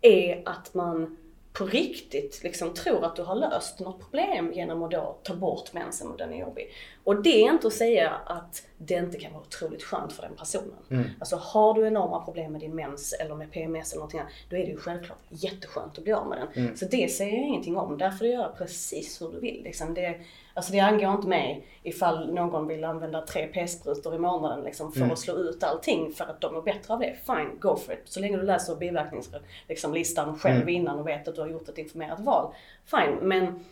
är 0.00 0.42
att 0.44 0.74
man 0.74 1.16
på 1.52 1.64
riktigt 1.64 2.40
liksom 2.42 2.74
tror 2.74 3.04
att 3.04 3.16
du 3.16 3.22
har 3.22 3.34
löst 3.34 3.80
något 3.80 4.00
problem 4.00 4.52
genom 4.52 4.82
att 4.82 4.90
då 4.90 5.18
ta 5.22 5.34
bort 5.34 5.72
mensen 5.72 6.08
och 6.08 6.18
den 6.18 6.32
är 6.32 6.40
jobbig. 6.40 6.70
Och 7.04 7.22
det 7.22 7.42
är 7.44 7.52
inte 7.52 7.66
att 7.66 7.72
säga 7.72 8.10
att 8.10 8.62
det 8.80 8.94
inte 8.94 9.18
kan 9.18 9.32
vara 9.32 9.42
otroligt 9.42 9.82
skönt 9.82 10.12
för 10.12 10.22
den 10.22 10.36
personen. 10.36 10.74
Mm. 10.90 11.04
Alltså 11.20 11.36
har 11.36 11.74
du 11.74 11.86
enorma 11.86 12.24
problem 12.24 12.52
med 12.52 12.60
din 12.60 12.74
mens 12.74 13.12
eller 13.12 13.34
med 13.34 13.52
PMS 13.52 13.92
eller 13.92 13.98
någonting 14.00 14.20
annat, 14.20 14.32
då 14.50 14.56
är 14.56 14.60
det 14.60 14.70
ju 14.70 14.76
självklart 14.76 15.18
jätteskönt 15.28 15.98
att 15.98 16.04
bli 16.04 16.12
av 16.12 16.26
med 16.28 16.38
den. 16.38 16.64
Mm. 16.64 16.76
Så 16.76 16.84
det 16.84 17.08
säger 17.12 17.36
jag 17.36 17.46
ingenting 17.46 17.76
om. 17.76 17.98
Där 17.98 18.10
får 18.10 18.24
du 18.24 18.30
göra 18.30 18.48
precis 18.48 19.22
hur 19.22 19.28
du 19.32 19.40
vill. 19.40 19.62
Liksom 19.64 19.94
det, 19.94 20.20
alltså 20.54 20.72
det 20.72 20.80
angår 20.80 21.12
inte 21.14 21.28
mig 21.28 21.66
ifall 21.82 22.34
någon 22.34 22.66
vill 22.68 22.84
använda 22.84 23.22
tre 23.26 23.46
p-sprutor 23.46 24.14
i 24.14 24.18
månaden 24.18 24.64
liksom, 24.64 24.92
för 24.92 25.00
Mm. 25.00 25.12
att 25.12 25.18
slå 25.18 25.34
ut 25.34 25.62
allting 25.64 26.12
för 26.12 26.24
att 26.24 26.40
de 26.40 26.54
mår 26.54 26.62
bättre 26.62 26.94
av 26.94 27.00
det. 27.00 27.14
Fine, 27.26 27.58
go 27.60 27.76
for 27.76 27.94
it. 27.94 28.00
Så 28.04 28.20
länge 28.20 28.36
du 28.36 28.42
läser 28.42 28.76
biverkningslistan 28.76 29.42
liksom, 29.68 30.38
själv 30.38 30.56
Mm. 30.62 30.68
innan 30.68 30.98
och 30.98 31.06
vet 31.08 31.28
att 31.28 31.34
du 31.34 31.40
har 31.40 31.48
gjort 31.48 31.68
ett 31.68 31.78
informerat 31.78 32.20
val. 32.20 32.52
Fine, 32.84 33.16
men 33.22 33.64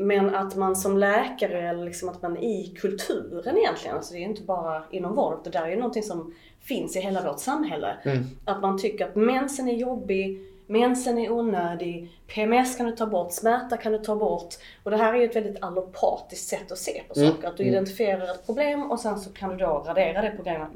men 0.00 0.34
att 0.34 0.56
man 0.56 0.76
som 0.76 0.98
läkare, 0.98 1.68
eller 1.68 1.84
liksom 1.84 2.08
att 2.08 2.22
man 2.22 2.36
i 2.36 2.76
kulturen 2.80 3.58
egentligen, 3.58 3.96
alltså 3.96 4.12
det 4.12 4.18
är 4.18 4.20
ju 4.20 4.28
inte 4.28 4.42
bara 4.42 4.82
inom 4.90 5.14
vård, 5.14 5.40
det 5.44 5.50
där 5.50 5.62
är 5.62 5.70
ju 5.70 5.76
någonting 5.76 6.02
som 6.02 6.34
finns 6.60 6.96
i 6.96 7.00
hela 7.00 7.22
vårt 7.22 7.38
samhälle. 7.38 7.96
Mm. 8.04 8.24
Att 8.44 8.62
man 8.62 8.78
tycker 8.78 9.08
att 9.08 9.16
mensen 9.16 9.68
är 9.68 9.74
jobbig, 9.74 10.49
mensen 10.70 11.18
är 11.18 11.32
onödig, 11.32 12.10
PMS 12.26 12.76
kan 12.76 12.86
du 12.86 12.92
ta 12.92 13.06
bort, 13.06 13.32
smärta 13.32 13.76
kan 13.76 13.92
du 13.92 13.98
ta 13.98 14.16
bort. 14.16 14.54
Och 14.82 14.90
det 14.90 14.96
här 14.96 15.14
är 15.14 15.18
ju 15.18 15.24
ett 15.24 15.36
väldigt 15.36 15.62
allopatiskt 15.62 16.48
sätt 16.48 16.72
att 16.72 16.78
se 16.78 17.02
på 17.08 17.20
Mm. 17.20 17.30
saker. 17.32 17.48
Att 17.48 17.56
du 17.56 17.62
Mm. 17.62 17.74
identifierar 17.74 18.24
ett 18.34 18.46
problem 18.46 18.90
och 18.90 19.00
sen 19.00 19.18
så 19.18 19.32
kan 19.32 19.50
du 19.50 19.56
då 19.56 19.84
radera 19.86 20.22
det 20.22 20.32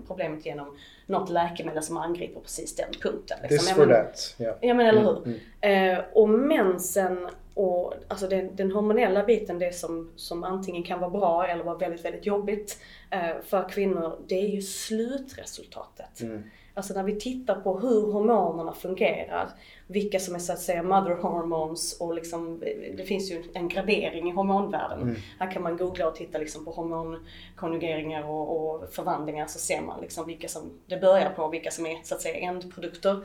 problemet, 0.06 0.46
genom 0.46 0.76
något 1.06 1.30
läkemedel 1.30 1.82
som 1.82 1.96
angriper 1.96 2.40
precis 2.40 2.76
den 2.76 2.92
punkten. 3.02 3.38
liksom. 3.42 3.58
This 3.58 3.72
for 3.72 3.86
that. 3.86 4.34
Ja. 4.38 4.56
Ja 4.60 4.74
men 4.74 4.86
eller 4.86 5.00
hur. 5.00 5.16
Mm, 5.26 5.38
mm. 5.60 5.98
Eh, 5.98 6.04
och 6.12 6.28
mensen 6.28 7.28
och 7.54 7.94
alltså 8.08 8.26
den, 8.28 8.56
den 8.56 8.72
hormonella 8.72 9.24
biten, 9.24 9.58
det 9.58 9.74
som, 9.74 10.10
som 10.16 10.44
antingen 10.44 10.82
kan 10.82 11.00
vara 11.00 11.10
bra 11.10 11.46
eller 11.46 11.64
vara 11.64 11.78
väldigt, 11.78 12.04
väldigt 12.04 12.26
jobbigt 12.26 12.78
eh, 13.10 13.30
för 13.46 13.68
kvinnor, 13.68 14.18
det 14.26 14.34
är 14.34 14.48
ju 14.48 14.62
slutresultatet. 14.62 16.20
Mm. 16.20 16.42
Alltså 16.76 16.94
när 16.94 17.02
vi 17.02 17.20
tittar 17.20 17.54
på 17.54 17.78
hur 17.78 18.12
hormonerna 18.12 18.72
fungerar, 18.72 19.48
vilka 19.86 20.20
som 20.20 20.34
är 20.34 20.38
så 20.38 20.52
att 20.52 20.60
säga 20.60 20.82
mother 20.82 21.14
hormones 21.14 22.00
och 22.00 22.14
liksom, 22.14 22.60
det 22.96 23.04
finns 23.04 23.30
ju 23.30 23.44
en 23.54 23.68
gradering 23.68 24.28
i 24.28 24.32
hormonvärlden. 24.32 25.02
Mm. 25.02 25.16
Här 25.38 25.50
kan 25.50 25.62
man 25.62 25.76
googla 25.76 26.08
och 26.08 26.14
titta 26.14 26.38
liksom 26.38 26.64
på 26.64 26.70
hormonkonjugeringar 26.70 28.30
och, 28.30 28.74
och 28.74 28.88
förvandlingar 28.94 29.46
så 29.46 29.58
ser 29.58 29.80
man 29.80 30.00
liksom 30.00 30.26
vilka 30.26 30.48
som 30.48 30.62
det 30.86 30.96
börjar 31.00 31.30
på 31.30 31.42
och 31.42 31.54
vilka 31.54 31.70
som 31.70 31.86
är 31.86 31.98
så 32.02 32.14
att 32.14 32.22
säga 32.22 32.36
ändprodukter. 32.48 33.24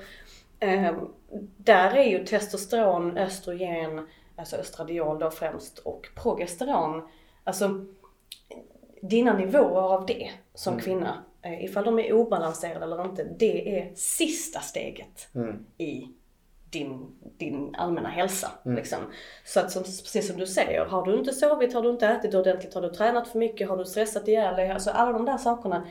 Eh, 0.60 0.94
där 1.58 1.96
är 1.96 2.04
ju 2.04 2.26
testosteron, 2.26 3.18
östrogen, 3.18 4.08
alltså 4.36 4.56
östradiol 4.56 5.20
då 5.20 5.32
främst 5.32 5.78
och 5.78 6.10
progesteron, 6.16 7.08
alltså 7.44 7.86
dina 9.02 9.34
nivåer 9.34 9.94
av 9.94 10.06
det 10.06 10.30
som 10.54 10.74
Mm. 10.74 10.86
kvinna, 10.86 11.24
ifall 11.44 11.84
de 11.86 12.00
är 12.00 12.14
obalanserade 12.14 12.86
eller 12.86 13.06
inte, 13.06 13.24
det 13.24 13.80
är 13.80 13.92
sista 13.96 14.60
steget 14.60 15.28
Mm. 15.36 15.66
i 15.78 16.08
din, 16.70 17.06
din 17.38 17.76
allmänna 17.76 18.10
hälsa. 18.10 18.52
Mm. 18.66 18.78
Liksom. 18.78 18.98
Så 19.46 19.60
att 19.60 19.72
som, 19.72 19.84
precis 19.84 20.28
som 20.28 20.38
du 20.38 20.48
säger, 20.48 20.86
har 20.86 21.06
du 21.06 21.20
inte 21.20 21.34
sovit, 21.34 21.74
har 21.74 21.82
du 21.82 21.90
inte 21.90 22.08
ätit 22.08 22.36
ordentligt, 22.36 22.74
har 22.74 22.82
du 22.82 22.90
tränat 22.90 23.28
för 23.28 23.40
mycket, 23.40 23.70
har 23.70 23.78
du 23.78 23.86
stressat 23.86 24.28
ihjäl 24.28 24.56
dig, 24.56 24.72
alltså 24.72 24.90
alla 24.90 25.12
de 25.12 25.26
där 25.26 25.38
sakerna 25.38 25.88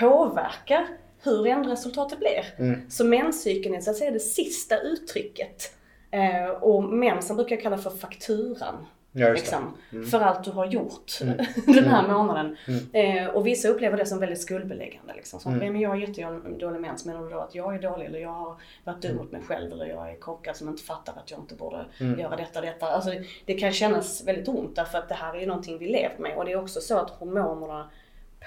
påverkar 0.00 0.86
hur 1.22 1.46
ändresultatet 1.46 2.18
blir. 2.18 2.44
Mm. 2.58 2.90
Så 2.90 3.04
menscykeln 3.04 3.74
är 3.74 3.80
så 3.80 3.90
att 3.90 3.96
säga 3.96 4.10
det 4.10 4.20
sista 4.20 4.80
uttrycket. 4.80 5.72
Eh, 6.10 6.48
och 6.50 6.84
mensen 6.84 7.36
brukar 7.36 7.56
jag 7.56 7.62
kalla 7.62 7.78
för 7.78 7.90
fakturan. 7.90 8.86
Ja. 9.18 9.28
Liksom, 9.28 9.76
Mm. 9.92 10.06
För 10.06 10.20
allt 10.20 10.44
du 10.44 10.50
har 10.50 10.66
gjort 10.66 11.12
Mm. 11.22 11.36
den 11.66 11.84
här 11.84 12.08
månaden. 12.08 12.56
Mm. 12.92 13.18
Eh, 13.26 13.30
och 13.34 13.46
vissa 13.46 13.68
upplever 13.68 13.96
det 13.96 14.06
som 14.06 14.18
väldigt 14.18 14.40
skuldbeläggande. 14.40 15.14
Liksom. 15.14 15.40
Som, 15.40 15.52
Mm. 15.54 15.72
men 15.72 15.80
jag 15.82 15.88
har 15.90 15.96
jättedålig 15.96 16.80
mens, 16.80 17.04
menar 17.04 17.22
du 17.22 17.28
då 17.30 17.38
att 17.38 17.54
jag 17.54 17.74
är 17.74 17.78
dålig 17.82 18.06
eller 18.06 18.18
jag 18.18 18.32
har 18.32 18.56
varit 18.84 19.02
dum 19.02 19.16
mot 19.16 19.32
mig 19.32 19.42
själv 19.42 19.72
eller 19.72 19.86
jag 19.86 20.10
är 20.10 20.16
korkad 20.16 20.56
som 20.56 20.68
inte 20.68 20.82
fattar 20.82 21.12
att 21.12 21.30
jag 21.30 21.40
inte 21.40 21.54
borde 21.54 21.84
Mm. 22.00 22.20
göra 22.20 22.36
detta 22.36 22.58
och 22.58 22.66
detta. 22.66 22.86
Alltså, 22.86 23.10
det 23.44 23.54
kan 23.54 23.72
kännas 23.72 24.24
väldigt 24.26 24.48
ont 24.48 24.76
därför 24.76 24.98
att 24.98 25.08
det 25.08 25.14
här 25.14 25.34
är 25.34 25.40
ju 25.40 25.46
någonting 25.46 25.78
vi 25.78 25.86
lever 25.86 26.18
med. 26.18 26.36
Och 26.36 26.44
det 26.44 26.52
är 26.52 26.60
också 26.62 26.80
så 26.80 26.98
att 26.98 27.10
hormonerna 27.10 27.90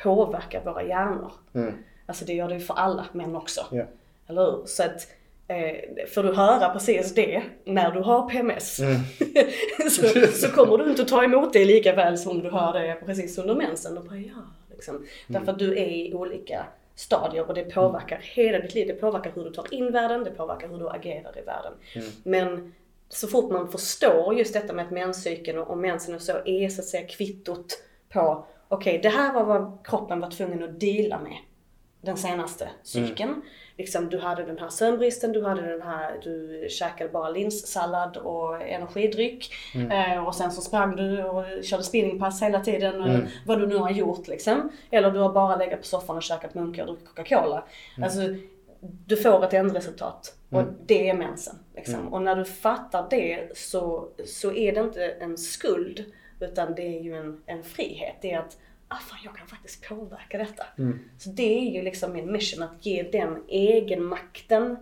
påverkar 0.03 0.63
våra 0.65 0.83
hjärnor. 0.83 1.31
Mm. 1.53 1.73
Alltså 2.05 2.25
det 2.25 2.33
gör 2.33 2.47
det 2.47 2.53
ju 2.53 2.59
för 2.59 2.73
alla 2.73 3.05
män 3.11 3.35
också. 3.35 3.61
Ja. 3.71 3.83
Eller 4.27 4.41
hur? 4.41 4.63
Så 4.65 4.83
att 4.83 5.07
eh, 5.49 6.05
får 6.07 6.23
du 6.23 6.33
höra 6.33 6.69
precis 6.69 7.15
det 7.15 7.43
när 7.65 7.91
du 7.91 7.99
har 7.99 8.29
PMS 8.29 8.79
Mm. 8.79 8.99
så, 9.89 10.27
så 10.33 10.51
kommer 10.51 10.77
du 10.77 10.89
inte 10.89 11.05
ta 11.05 11.23
emot 11.23 11.53
det 11.53 11.65
lika 11.65 11.95
väl 11.95 12.17
som 12.17 12.39
du 12.39 12.49
hör 12.49 12.73
det 12.73 12.97
precis 13.05 13.37
under 13.37 13.55
mensen. 13.55 13.97
Och 13.97 14.03
bara, 14.03 14.17
ja, 14.17 14.41
liksom. 14.71 15.05
Därför 15.27 15.51
att 15.51 15.59
du 15.59 15.71
är 15.71 15.87
i 15.87 16.13
olika 16.13 16.65
stadier 16.95 17.47
och 17.47 17.53
det 17.53 17.63
påverkar 17.63 18.19
hela 18.21 18.59
ditt 18.59 18.75
liv. 18.75 18.87
Det 18.87 18.93
påverkar 18.93 19.31
hur 19.35 19.43
du 19.43 19.49
tar 19.49 19.73
in 19.73 19.91
världen, 19.91 20.23
det 20.23 20.31
påverkar 20.31 20.67
hur 20.67 20.77
du 20.77 20.89
agerar 20.89 21.37
i 21.37 21.41
världen. 21.41 21.73
Men 22.23 22.73
så 23.09 23.27
fort 23.27 23.51
man 23.51 23.71
förstår 23.71 24.33
just 24.33 24.53
detta 24.53 24.73
med 24.73 24.85
att 24.85 24.91
menscykeln 24.91 25.57
och, 25.57 25.69
och 25.69 25.77
mensen 25.77 26.15
och 26.15 26.21
så 26.21 26.31
är 26.45 26.69
så 26.69 26.81
att 26.81 26.87
säga 26.87 27.07
kvittot 27.07 27.83
på 28.09 28.45
okej, 28.67 28.99
det 29.03 29.09
här 29.09 29.33
var 29.33 29.43
vad 29.43 29.79
kroppen 29.83 30.19
var 30.19 30.31
tvungen 30.31 30.63
att 30.63 30.79
deala 30.79 31.19
med 31.19 31.37
den 32.01 32.17
senaste 32.17 32.69
cykeln. 32.83 33.41
Liksom, 33.79 34.09
du 34.09 34.19
hade 34.19 34.43
den 34.43 34.57
här 34.59 34.69
sömnbristen, 34.69 35.31
du 35.31 35.43
hade 35.43 35.61
den 35.61 35.81
här, 35.81 36.19
du 36.23 36.67
käkade 36.69 37.09
bara 37.09 37.29
linssallad 37.29 38.17
och 38.17 38.61
energidryck. 38.61 39.53
Eh, 39.91 40.27
och 40.27 40.35
sen 40.35 40.51
så 40.51 40.61
sprang 40.61 40.95
du 40.95 41.23
och 41.23 41.63
körde 41.63 41.83
spinningpass 41.83 42.41
hela 42.41 42.59
tiden, 42.59 42.95
eller 42.95 43.29
vad 43.45 43.59
du 43.59 43.67
nu 43.67 43.77
har 43.77 43.91
gjort 43.91 44.27
liksom. 44.27 44.71
Eller 44.91 45.11
du 45.11 45.19
har 45.19 45.33
bara 45.33 45.55
legat 45.55 45.79
på 45.79 45.85
soffan 45.85 46.17
och 46.17 46.23
käkat 46.23 46.53
munkar 46.53 46.83
och 46.83 46.87
druckit 46.87 47.07
Coca-Cola. 47.07 47.63
Alltså, 48.03 48.19
du 48.81 49.17
får 49.17 49.45
ett 49.45 49.53
ändresultat. 49.53 50.35
Och 50.49 50.63
det 50.85 51.09
är 51.09 51.13
mensen. 51.13 51.55
Liksom. 51.75 52.13
Och 52.13 52.21
när 52.21 52.35
du 52.35 52.45
fattar 52.45 53.07
det 53.09 53.57
så, 53.57 54.07
så 54.25 54.53
är 54.53 54.71
det 54.71 54.79
inte 54.79 55.05
en 55.05 55.37
skuld, 55.37 56.05
utan 56.39 56.75
det 56.75 56.97
är 56.97 57.01
ju 57.01 57.15
en, 57.15 57.41
en 57.45 57.63
frihet. 57.63 58.15
Det 58.21 58.31
är 58.31 58.39
att 58.39 58.57
ah, 58.89 58.97
fan, 58.97 59.19
jag 59.23 59.35
kan 59.35 59.47
faktiskt 59.47 59.87
påverka 59.89 60.37
detta. 60.37 60.65
Så 61.17 61.29
det 61.29 61.67
är 61.67 61.71
ju 61.71 61.81
liksom 61.81 62.13
min 62.13 62.31
mission, 62.31 62.63
att 62.63 62.85
ge 62.85 63.03
den 63.03 63.43
egenmakten 63.47 64.77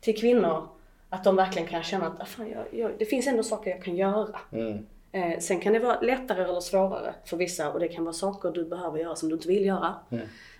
till 0.00 0.20
kvinnor. 0.20 0.68
Att 1.08 1.24
de 1.24 1.36
verkligen 1.36 1.68
kan 1.68 1.82
känna 1.82 2.06
att 2.06 2.20
ah, 2.20 2.24
fan, 2.24 2.50
jag, 2.50 2.64
jag, 2.70 2.92
det 2.98 3.04
finns 3.04 3.26
ändå 3.26 3.42
saker 3.42 3.70
jag 3.70 3.82
kan 3.82 3.96
göra. 3.96 4.38
Mm. 4.52 4.86
Eh, 5.12 5.38
sen 5.38 5.60
kan 5.60 5.72
det 5.72 5.78
vara 5.78 6.00
lättare 6.00 6.44
eller 6.44 6.60
svårare 6.60 7.14
för 7.24 7.36
vissa 7.36 7.72
och 7.72 7.80
det 7.80 7.88
kan 7.88 8.04
vara 8.04 8.14
saker 8.14 8.50
du 8.50 8.64
behöver 8.64 8.98
göra 8.98 9.16
som 9.16 9.28
du 9.28 9.34
inte 9.34 9.48
vill 9.48 9.66
göra. 9.66 9.94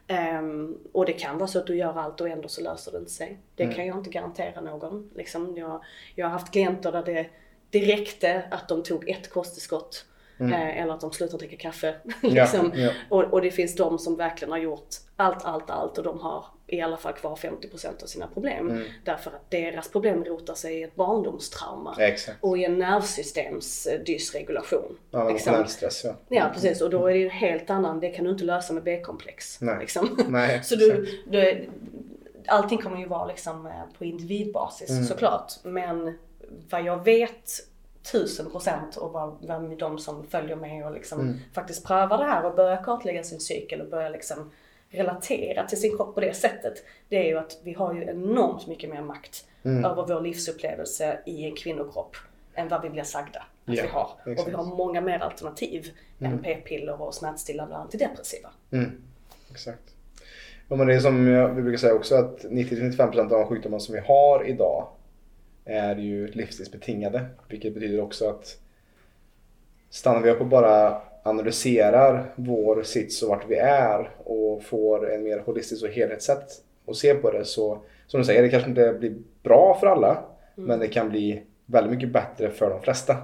Ehm, 0.07 0.79
och 0.93 1.07
det 1.07 1.13
kan 1.13 1.39
vara 1.39 1.49
så 1.49 1.59
att 1.59 1.67
du 1.67 1.77
gör 1.77 1.99
allt 1.99 2.21
och 2.21 2.29
ändå 2.29 2.49
så 2.49 2.63
löser 2.63 2.93
det 2.93 2.99
inte 2.99 3.11
sig. 3.11 3.39
Det 3.55 3.67
kan 3.75 3.87
jag 3.87 3.99
inte 3.99 4.11
garantera 4.11 4.61
någon. 4.61 5.11
Liksom, 5.15 5.57
jag, 5.57 5.85
jag 6.15 6.27
har 6.27 6.31
haft 6.31 6.53
klienter 6.53 6.93
där 6.93 7.03
det, 7.03 7.27
det 7.71 7.81
räckte 7.81 8.45
att 8.51 8.69
de 8.69 8.83
tog 8.83 9.09
ett 9.09 9.31
kosttillskott 9.31 10.05
eh, 10.41 10.83
eller 10.83 10.95
att 10.95 11.01
de 11.01 11.13
slutade 11.13 11.39
dricka 11.39 11.57
kaffe. 11.57 11.95
liksom. 12.23 12.73
ja. 12.75 12.91
och, 13.09 13.25
och 13.25 13.43
det 13.43 13.51
finns 13.51 13.77
de 13.77 13.99
som 13.99 14.17
verkligen 14.17 14.53
har 14.53 14.59
gjort 14.59 14.89
allt, 15.17 15.45
allt, 15.45 15.71
allt 15.71 15.99
och 15.99 16.05
de 16.05 16.21
har 16.21 16.45
i 16.67 16.81
alla 16.81 16.97
fall 16.97 17.13
kvar 17.13 17.37
50% 17.37 18.03
av 18.03 18.07
sina 18.07 18.27
problem. 18.27 18.85
Därför 19.05 19.31
att 19.31 19.51
deras 19.51 19.91
problem 19.91 20.25
rotar 20.25 20.55
sig 20.55 20.81
i 20.81 20.83
ett 20.83 20.95
barndomstrauma 20.95 21.97
Exakt. 21.99 22.39
och 22.41 22.59
i 22.59 22.65
en 22.65 22.79
nervsystemsdysregulation. 22.79 24.99
Ja, 25.11 25.29
liksom. 25.29 25.67
stress 25.67 26.05
ja. 26.05 26.15
Ja 26.29 26.51
precis 26.55 26.81
och 26.83 26.91
då 26.91 27.07
är 27.07 27.13
det 27.13 27.19
ju 27.19 27.25
en 27.25 27.31
helt 27.31 27.71
annan, 27.71 28.01
det 28.01 28.11
kan 28.11 28.25
du 28.25 28.31
inte 28.31 28.45
lösa 28.45 28.73
med 28.73 28.83
B-komplex. 28.83 29.61
Nej. 29.61 29.77
Liksom. 29.81 30.19
Nej, 30.29 30.61
Så 30.65 30.77
du, 30.77 31.07
du, 31.27 31.69
allting 32.47 32.79
kommer 32.79 32.99
ju 32.99 33.07
vara 33.07 33.27
liksom 33.27 33.67
eh, 33.67 33.73
på 33.99 34.05
individbasis 34.05 34.91
Mm. 34.91 35.05
såklart. 35.05 35.53
Men 35.63 36.19
vad 36.71 36.83
jag 36.85 37.05
vet 37.05 37.51
tusen 38.13 38.51
procent 38.51 38.97
och 38.97 39.13
vad, 39.13 39.37
vad 39.41 39.79
de 39.79 39.99
som 39.99 40.27
följer 40.27 40.57
med 40.57 40.87
och 40.87 40.93
liksom 40.93 41.21
Mm. 41.21 41.37
faktiskt 41.53 41.87
prövar 41.87 42.19
det 42.19 42.25
här 42.25 42.45
och 42.45 42.55
börjar 42.55 42.83
kartlägga 42.85 43.23
sin 43.25 43.41
cykel 43.41 43.81
och 43.81 43.89
börjar 43.89 44.11
liksom 44.11 44.51
relatera 44.91 45.67
till 45.67 45.81
sin 45.81 45.97
kropp 45.97 46.15
på 46.15 46.21
det 46.21 46.37
sättet. 46.37 46.75
Det 47.09 47.17
är 47.17 47.25
ju 47.25 47.39
att 47.39 47.59
vi 47.63 47.73
har 47.73 47.95
ju 47.95 48.03
enormt 48.03 48.67
mycket 48.67 48.91
mer 48.91 49.03
makt 49.03 49.45
Mm. 49.65 49.85
över 49.85 50.07
vår 50.07 50.21
livsupplevelse 50.21 51.19
i 51.27 51.45
en 51.45 51.55
kvinnokropp 51.57 52.17
än 52.55 52.69
vad 52.69 52.83
vi 52.83 52.91
blir 52.91 53.03
sagda 53.03 53.39
att 53.41 53.75
Ja, 53.77 53.83
vi 53.83 53.89
har. 53.89 54.11
Och 54.25 54.29
exakt. 54.33 54.49
vi 54.49 54.53
har 54.55 54.65
många 54.65 55.01
mer 55.01 55.19
alternativ 55.19 55.91
än 56.21 56.39
p-piller 56.39 57.03
och 57.03 57.15
smärtstillande 57.15 57.75
och 57.75 57.81
antidepressiva. 57.81 58.49
Mm. 58.71 59.03
Exakt. 59.51 59.83
Ja, 60.69 60.77
men 60.77 60.87
det 60.87 60.95
är 60.95 61.01
som 61.01 61.25
vi 61.57 61.63
brukar 61.63 61.79
säga 61.79 61.95
också 61.95 62.15
att 62.15 62.45
90-95% 62.45 63.19
av 63.21 63.29
de 63.29 63.47
sjukdomar 63.47 63.79
som 63.79 63.95
vi 63.95 64.01
har 64.01 64.45
idag 64.49 64.89
är 65.67 65.97
ju 65.97 66.27
livsstilsbetingade. 66.27 67.27
Vilket 67.49 67.75
betyder 67.75 68.01
också 68.01 68.29
att 68.29 68.59
stannar 69.91 70.21
vi 70.21 70.31
upp 70.31 70.41
och 70.41 70.47
bara 70.47 71.01
analyserar 71.23 72.33
vår 72.37 72.83
sits 72.83 73.23
och 73.23 73.29
vart 73.29 73.49
vi 73.49 73.57
är 73.57 74.11
och 74.25 74.63
får 74.63 75.13
en 75.15 75.23
mer 75.23 75.39
holistisk 75.39 75.85
och 75.85 75.91
helhetssätt 75.91 76.63
och 76.85 76.97
se 76.97 77.15
på 77.15 77.31
det 77.31 77.45
så 77.45 77.79
som 78.07 78.21
du 78.21 78.25
säger, 78.27 78.43
det 78.43 78.49
kanske 78.49 78.69
inte 78.69 78.93
blir 78.93 79.15
bra 79.43 79.77
för 79.81 79.87
alla 79.87 80.25
men 80.55 80.79
det 80.79 80.89
kan 80.89 81.09
bli 81.09 81.43
väldigt 81.67 81.93
mycket 81.93 82.13
bättre 82.13 82.51
för 82.51 82.71
de 82.71 82.83
flesta 82.83 83.17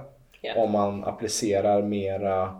Ja. 0.45 0.63
om 0.63 0.71
man 0.71 1.03
applicerar 1.03 1.81
mera 1.81 2.59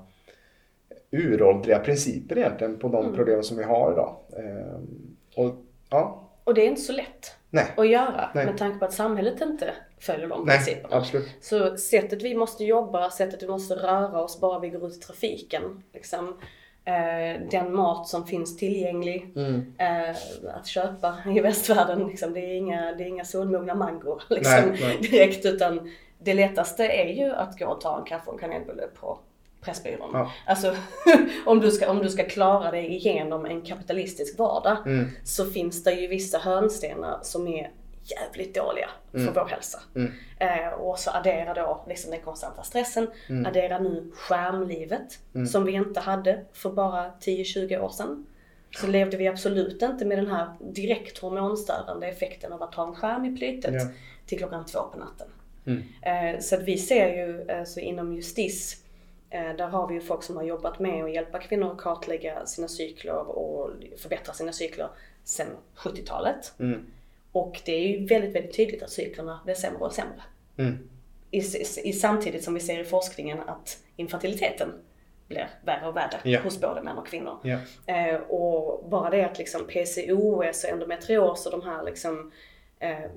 uråldriga 1.12 1.80
principer 1.80 2.38
egentligen 2.38 2.80
på 2.80 2.88
de 2.88 3.16
problem 3.16 3.44
som 3.44 3.58
vi 3.58 3.64
har 3.64 3.92
idag. 3.92 4.16
Ehm, 4.38 5.16
och 5.36 5.56
ja, 5.90 6.30
Och 6.44 6.54
det 6.54 6.62
är 6.62 6.68
inte 6.68 6.82
så 6.82 6.94
lätt 6.94 7.36
nej, 7.54 7.66
att 7.78 7.88
göra 7.90 8.30
Nej. 8.34 8.46
med 8.46 8.58
tanke 8.58 8.80
på 8.80 8.86
att 8.86 8.94
samhället 8.94 9.42
inte 9.42 9.74
följer 10.00 10.28
de 10.28 10.46
nej, 10.46 10.58
principerna. 10.58 10.96
absolut. 10.96 11.28
Så 11.42 11.78
sättet 11.78 12.22
vi 12.22 12.36
måste 12.36 12.64
jobba, 12.64 13.10
sättet 13.10 13.44
vi 13.44 13.48
måste 13.48 13.76
röra 13.76 14.22
oss 14.22 14.40
bara 14.40 14.60
vi 14.60 14.70
går 14.70 14.88
ut 14.88 14.96
i 14.96 15.00
trafiken. 15.00 15.84
Liksom, 15.94 16.28
eh, 16.86 17.42
den 17.52 17.76
mat 17.76 18.08
som 18.08 18.26
finns 18.28 18.58
tillgänglig 18.58 19.32
Mm. 19.36 19.74
eh, 19.78 20.16
att 20.56 20.68
köpa 20.68 21.16
i 21.36 21.40
västvärlden. 21.40 22.08
Liksom, 22.08 22.34
det, 22.34 22.40
är 22.40 22.54
inga, 22.58 22.92
det 22.92 23.04
är 23.04 23.08
inga 23.08 23.26
solmogna 23.26 23.76
mangor 23.76 24.24
liksom, 24.30 24.76
direkt. 25.02 25.46
Utan 25.46 25.92
det 26.20 26.34
lättaste 26.34 26.86
är 26.88 27.14
ju 27.14 27.32
att 27.32 27.60
gå 27.60 27.66
och 27.66 27.82
ta 27.82 27.98
en 28.00 28.06
kaffe 28.06 28.28
och 28.30 28.34
en 28.34 28.40
kanelbulle 28.50 28.84
på 29.00 29.18
Pressbyrån. 29.66 30.10
Ja. 30.14 30.32
Alltså 30.48 30.76
om 31.46 31.60
du, 31.60 31.72
ska, 31.72 31.92
om 31.92 32.00
du 32.00 32.10
ska 32.10 32.24
klara 32.24 32.72
dig 32.72 32.94
igenom 32.96 33.46
en 33.46 33.62
kapitalistisk 33.62 34.38
vardag 34.40 34.78
Mm. 34.86 35.10
så 35.24 35.46
finns 35.46 35.84
det 35.84 35.92
ju 35.94 36.08
vissa 36.08 36.38
hörnstenar 36.38 37.20
som 37.22 37.48
är 37.48 37.72
jävligt 38.04 38.56
dåliga 38.56 38.90
för 39.12 39.32
vår 39.34 39.46
hälsa. 39.46 39.80
Mm. 39.96 40.12
Eh, 40.40 40.68
och 40.74 41.00
så 41.00 41.12
addera 41.12 41.54
då 41.54 41.84
liksom 41.88 42.12
den 42.12 42.22
konstanta 42.22 42.64
stressen, 42.64 43.08
addera 43.48 43.80
nu 43.80 44.12
skärmlivet 44.16 45.20
som 45.52 45.66
vi 45.66 45.72
inte 45.72 46.00
hade 46.00 46.46
för 46.54 46.70
bara 46.70 47.12
10-20 47.22 47.80
år 47.80 47.90
sedan. 47.90 48.26
Så 48.72 48.88
levde 48.88 49.18
vi 49.18 49.28
absolut 49.28 49.82
inte 49.82 50.06
med 50.06 50.18
den 50.18 50.28
här 50.28 50.48
direkt 50.60 51.18
hormonstörande 51.20 52.08
effekten 52.08 52.54
av 52.54 52.64
att 52.64 52.76
ha 52.76 52.88
en 52.88 52.96
skärm 52.96 53.26
i 53.26 53.38
plytet 53.38 53.74
Ja. 53.74 53.88
till 54.26 54.38
klockan 54.38 54.66
två 54.66 54.80
på 54.80 55.00
natten. 55.00 55.28
Mm. 55.66 55.84
Eh, 56.36 56.40
så 56.40 56.56
att 56.56 56.62
vi 56.62 56.78
ser 56.78 57.08
ju 57.08 57.42
eh, 57.42 57.64
så 57.64 57.80
inom 57.80 58.14
justis 58.14 58.83
där 59.34 59.68
har 59.68 59.88
vi 59.88 59.94
ju 59.94 60.02
folk 60.02 60.24
som 60.24 60.36
har 60.38 60.44
jobbat 60.44 60.80
med 60.80 61.04
att 61.04 61.14
hjälpa 61.14 61.40
kvinnor 61.40 61.72
att 61.72 61.78
kartlägga 61.78 62.46
sina 62.46 62.68
cykler 62.68 63.30
och 63.30 63.70
förbättra 63.98 64.34
sina 64.34 64.52
cykler 64.52 64.90
sedan 65.24 65.48
70-talet. 65.76 66.54
Mm. 66.60 66.86
Och 67.32 67.62
det 67.66 67.72
är 67.72 67.88
ju 67.88 68.06
väldigt, 68.06 68.36
väldigt 68.36 68.56
tydligt 68.56 68.84
att 68.84 68.90
cyklerna 68.90 69.40
blir 69.46 69.56
sämre 69.56 69.80
och 69.80 69.94
sämre. 69.94 70.22
Mm. 70.58 70.90
I, 71.32 71.38
i, 71.38 71.66
i, 71.84 71.94
samtidigt 71.94 72.44
som 72.44 72.54
vi 72.54 72.60
ser 72.60 72.80
i 72.80 72.84
forskningen 72.84 73.40
att 73.40 73.78
infertiliteten 73.96 74.70
blir 75.28 75.50
värre 75.66 75.88
och 75.88 75.96
värre 75.96 76.20
Ja. 76.24 76.40
hos 76.42 76.62
både 76.62 76.82
män 76.82 76.98
och 76.98 77.08
kvinnor. 77.08 77.38
Ja. 77.44 77.58
Eh, 77.94 78.16
och 78.16 78.90
bara 78.90 79.10
det 79.10 79.24
att 79.24 79.38
liksom 79.38 79.68
PCOS 79.68 80.64
och 80.64 80.70
endometrios 80.70 81.46
och 81.46 81.52
de 81.52 81.62
här 81.62 81.84
liksom 81.84 82.32
eh, 82.80 83.10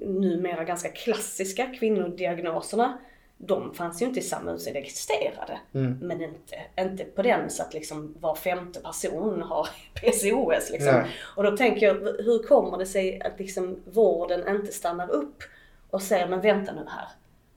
numera 0.00 0.64
ganska 0.64 0.88
klassiska 0.88 1.66
kvinnodiagnoserna, 1.78 2.98
de 3.46 3.74
fanns 3.74 4.02
ju 4.02 4.06
inte 4.06 4.20
i 4.20 4.22
samma 4.22 4.52
utsträckning, 4.52 4.82
det 4.82 4.86
existerade. 4.86 5.60
Mm. 5.74 5.98
Men 6.02 6.22
inte, 6.22 6.56
inte 6.78 7.04
på 7.04 7.22
den 7.22 7.50
så 7.50 7.62
att 7.62 7.74
liksom 7.74 8.14
var 8.20 8.34
femte 8.34 8.80
person 8.80 9.42
har 9.42 9.68
PCOS. 9.94 10.70
Liksom. 10.70 10.94
Nej. 10.94 11.10
Och 11.36 11.42
då 11.42 11.56
tänker 11.56 11.86
jag, 11.86 11.94
hur 12.24 12.42
kommer 12.42 12.78
det 12.78 12.86
sig 12.86 13.20
att 13.20 13.38
liksom 13.38 13.82
vården 13.84 14.56
inte 14.56 14.72
stannar 14.72 15.10
upp 15.10 15.42
och 15.90 16.02
säger, 16.02 16.28
men 16.28 16.40
vänta 16.40 16.72
nu 16.72 16.84
här. 16.88 17.08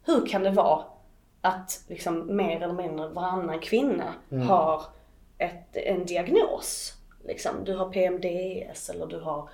Hur 0.05 0.25
kan 0.25 0.43
det 0.43 0.51
vara 0.51 0.83
att 1.41 1.83
liksom 1.87 2.35
mer 2.35 2.61
eller 2.61 2.73
mindre 2.73 3.07
varannan 3.07 3.59
kvinna 3.59 4.13
har 4.47 4.83
ett, 5.37 5.77
en 5.77 6.05
diagnos? 6.05 6.93
Liksom, 7.27 7.51
du 7.63 7.75
har 7.75 7.89
PMDS 7.89 8.89
eller 8.89 9.05
du 9.05 9.19
har 9.19 9.49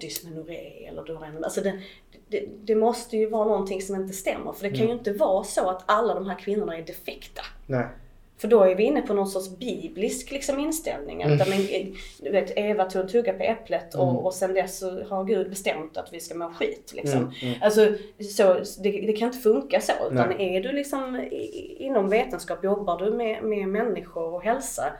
dysmenorré 0.00 0.86
eller 0.88 1.02
du 1.02 1.14
har 1.14 1.26
en... 1.26 1.44
Alltså 1.44 1.60
det, 1.60 1.80
det, 2.28 2.44
det 2.64 2.74
måste 2.74 3.16
ju 3.16 3.26
vara 3.30 3.44
någonting 3.44 3.82
som 3.82 3.96
inte 3.96 4.12
stämmer. 4.14 4.52
För 4.52 4.62
det 4.62 4.76
kan 4.76 4.86
ju 4.86 4.92
inte 4.92 5.12
vara 5.12 5.44
så 5.44 5.68
att 5.70 5.82
alla 5.86 6.14
de 6.14 6.26
här 6.26 6.38
kvinnorna 6.38 6.76
är 6.78 6.82
defekta. 6.82 7.42
Nej. 7.66 7.86
För 8.38 8.48
då 8.48 8.62
är 8.62 8.74
vi 8.74 8.82
inne 8.82 9.02
på 9.02 9.14
någon 9.14 9.28
sorts 9.28 9.48
biblisk 9.58 10.30
liksom 10.30 10.58
inställning. 10.58 11.22
Att, 11.22 11.48
men, 11.48 11.60
eh, 11.60 11.86
du 12.20 12.30
vet, 12.30 12.52
Eva 12.58 12.84
tog 12.84 13.02
en 13.02 13.08
tugga 13.08 13.32
på 13.32 13.42
äpplet 13.42 13.94
och, 13.94 14.24
och 14.26 14.34
sen 14.34 14.54
dess 14.54 14.78
så 14.78 15.04
har 15.04 15.24
Gud 15.24 15.50
bestämt 15.50 15.96
att 15.96 16.12
vi 16.12 16.20
ska 16.20 16.34
må 16.34 16.50
skit. 16.50 16.92
Liksom. 16.94 17.32
Alltså, 17.60 17.86
så, 18.36 18.54
det, 18.82 18.90
det 18.90 19.12
kan 19.12 19.26
inte 19.28 19.38
funka 19.40 19.80
så. 19.80 19.92
Utan 20.12 20.32
är 20.40 20.60
du 20.60 20.72
liksom 20.72 21.16
i- 21.16 21.76
inom 21.78 22.08
vetenskap, 22.08 22.64
jobbar 22.64 22.98
du 22.98 23.10
med, 23.10 23.42
med 23.44 23.68
människor 23.68 24.34
och 24.34 24.42
hälsa, 24.42 24.92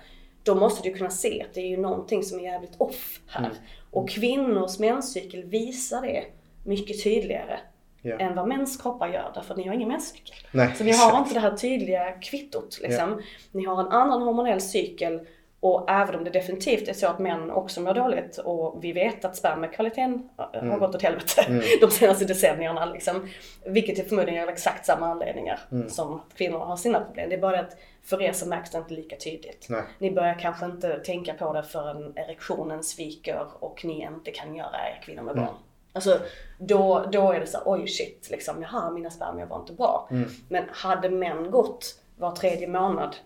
då 0.43 0.55
måste 0.55 0.89
du 0.89 0.95
kunna 0.95 1.11
se 1.11 1.43
att 1.49 1.55
det 1.55 1.61
är 1.61 1.69
ju 1.69 1.77
någonting 1.77 2.23
som 2.23 2.39
är 2.39 2.43
jävligt 2.45 2.73
off 2.79 3.21
här. 3.27 3.43
Och 3.91 4.09
kvinnors 4.11 4.79
menscykel 4.79 5.45
visar 5.45 6.03
det 6.03 6.25
mycket 6.65 7.03
tydligare 7.05 7.59
Ja. 8.03 8.19
än 8.19 8.35
vad 8.35 8.49
mäns 8.49 8.77
kroppar 8.77 9.09
gör 9.09 9.31
därför 9.35 9.55
att 9.55 9.59
ni 9.59 9.67
har 9.67 9.75
ingen 9.75 9.89
menscykel. 9.89 10.37
Nej, 10.53 10.75
Så 10.77 10.85
ni 10.85 10.91
har 10.93 11.09
exakt. 11.09 11.19
inte 11.19 11.35
det 11.35 11.41
här 11.41 11.57
tydliga 11.57 12.13
kvittot 12.13 12.79
liksom. 12.83 13.23
Ni 13.53 13.65
har 13.65 13.81
en 13.81 13.89
annan 13.89 14.23
hormonell 14.23 14.61
cykel 14.61 15.21
och 15.61 15.91
även 15.91 16.15
om 16.15 16.25
det 16.25 16.31
definitivt 16.31 16.89
är 16.89 16.93
så 16.93 17.07
att 17.07 17.19
män 17.19 17.51
också 17.51 17.81
mår 17.81 17.95
dåligt 17.95 18.39
och 18.39 18.85
vi 18.85 18.93
vet 18.93 19.25
att 19.25 19.37
spermiekvaliteten 19.37 20.29
äh, 20.53 20.63
har 20.63 20.79
gått 20.79 20.95
åt 20.95 21.03
helvete 21.03 21.63
de 21.81 21.91
senaste 21.91 22.25
decennierna 22.25 22.87
liksom. 22.87 23.29
Vilket 23.65 23.99
är 23.99 24.05
förmodligen 24.05 24.43
av 24.43 24.49
exakt 24.49 24.87
samma 24.87 25.07
anledningar 25.07 25.61
som 25.89 26.15
att 26.15 26.37
kvinnor 26.37 26.59
har 26.59 26.77
sina 26.77 27.01
problem. 27.01 27.29
Det 27.29 27.35
är 27.35 27.41
bara 27.41 27.61
att 27.61 27.77
för 28.03 28.23
er 28.23 28.33
så 28.33 28.49
märks 28.49 28.71
det 28.71 28.79
inte 28.79 28.95
lika 28.95 29.17
tydligt. 29.17 29.67
Nej. 29.69 29.83
Ni 29.99 30.11
börjar 30.11 30.35
kanske 30.35 30.67
inte 30.67 30.99
tänka 30.99 31.35
på 31.35 31.53
det 31.53 31.63
förrän 31.63 32.13
erektionen 32.17 32.83
sviker 32.83 33.47
och 33.61 33.85
ni 33.85 34.03
inte 34.03 34.31
kan 34.31 34.57
göra 34.57 34.77
er 34.89 35.03
kvinnor 35.03 35.23
med 35.23 35.37
barn. 35.37 35.55
Alltså 35.93 36.19
då, 36.59 37.09
då 37.13 37.33
är 37.33 37.41
det 37.41 37.47
så 37.47 37.59
här, 37.59 37.65
oj 37.67 37.89
shit, 37.89 38.29
liksom, 38.31 38.63
jaha 38.63 38.91
mina 38.91 39.11
spermier 39.11 39.47
var 39.47 39.61
inte 39.61 39.73
bra. 39.73 40.09
Men 40.49 40.65
hade 40.73 41.11
män 41.11 41.51
gått 41.51 42.01
var 42.17 42.33
tredje 42.33 42.69
månad 42.69 43.17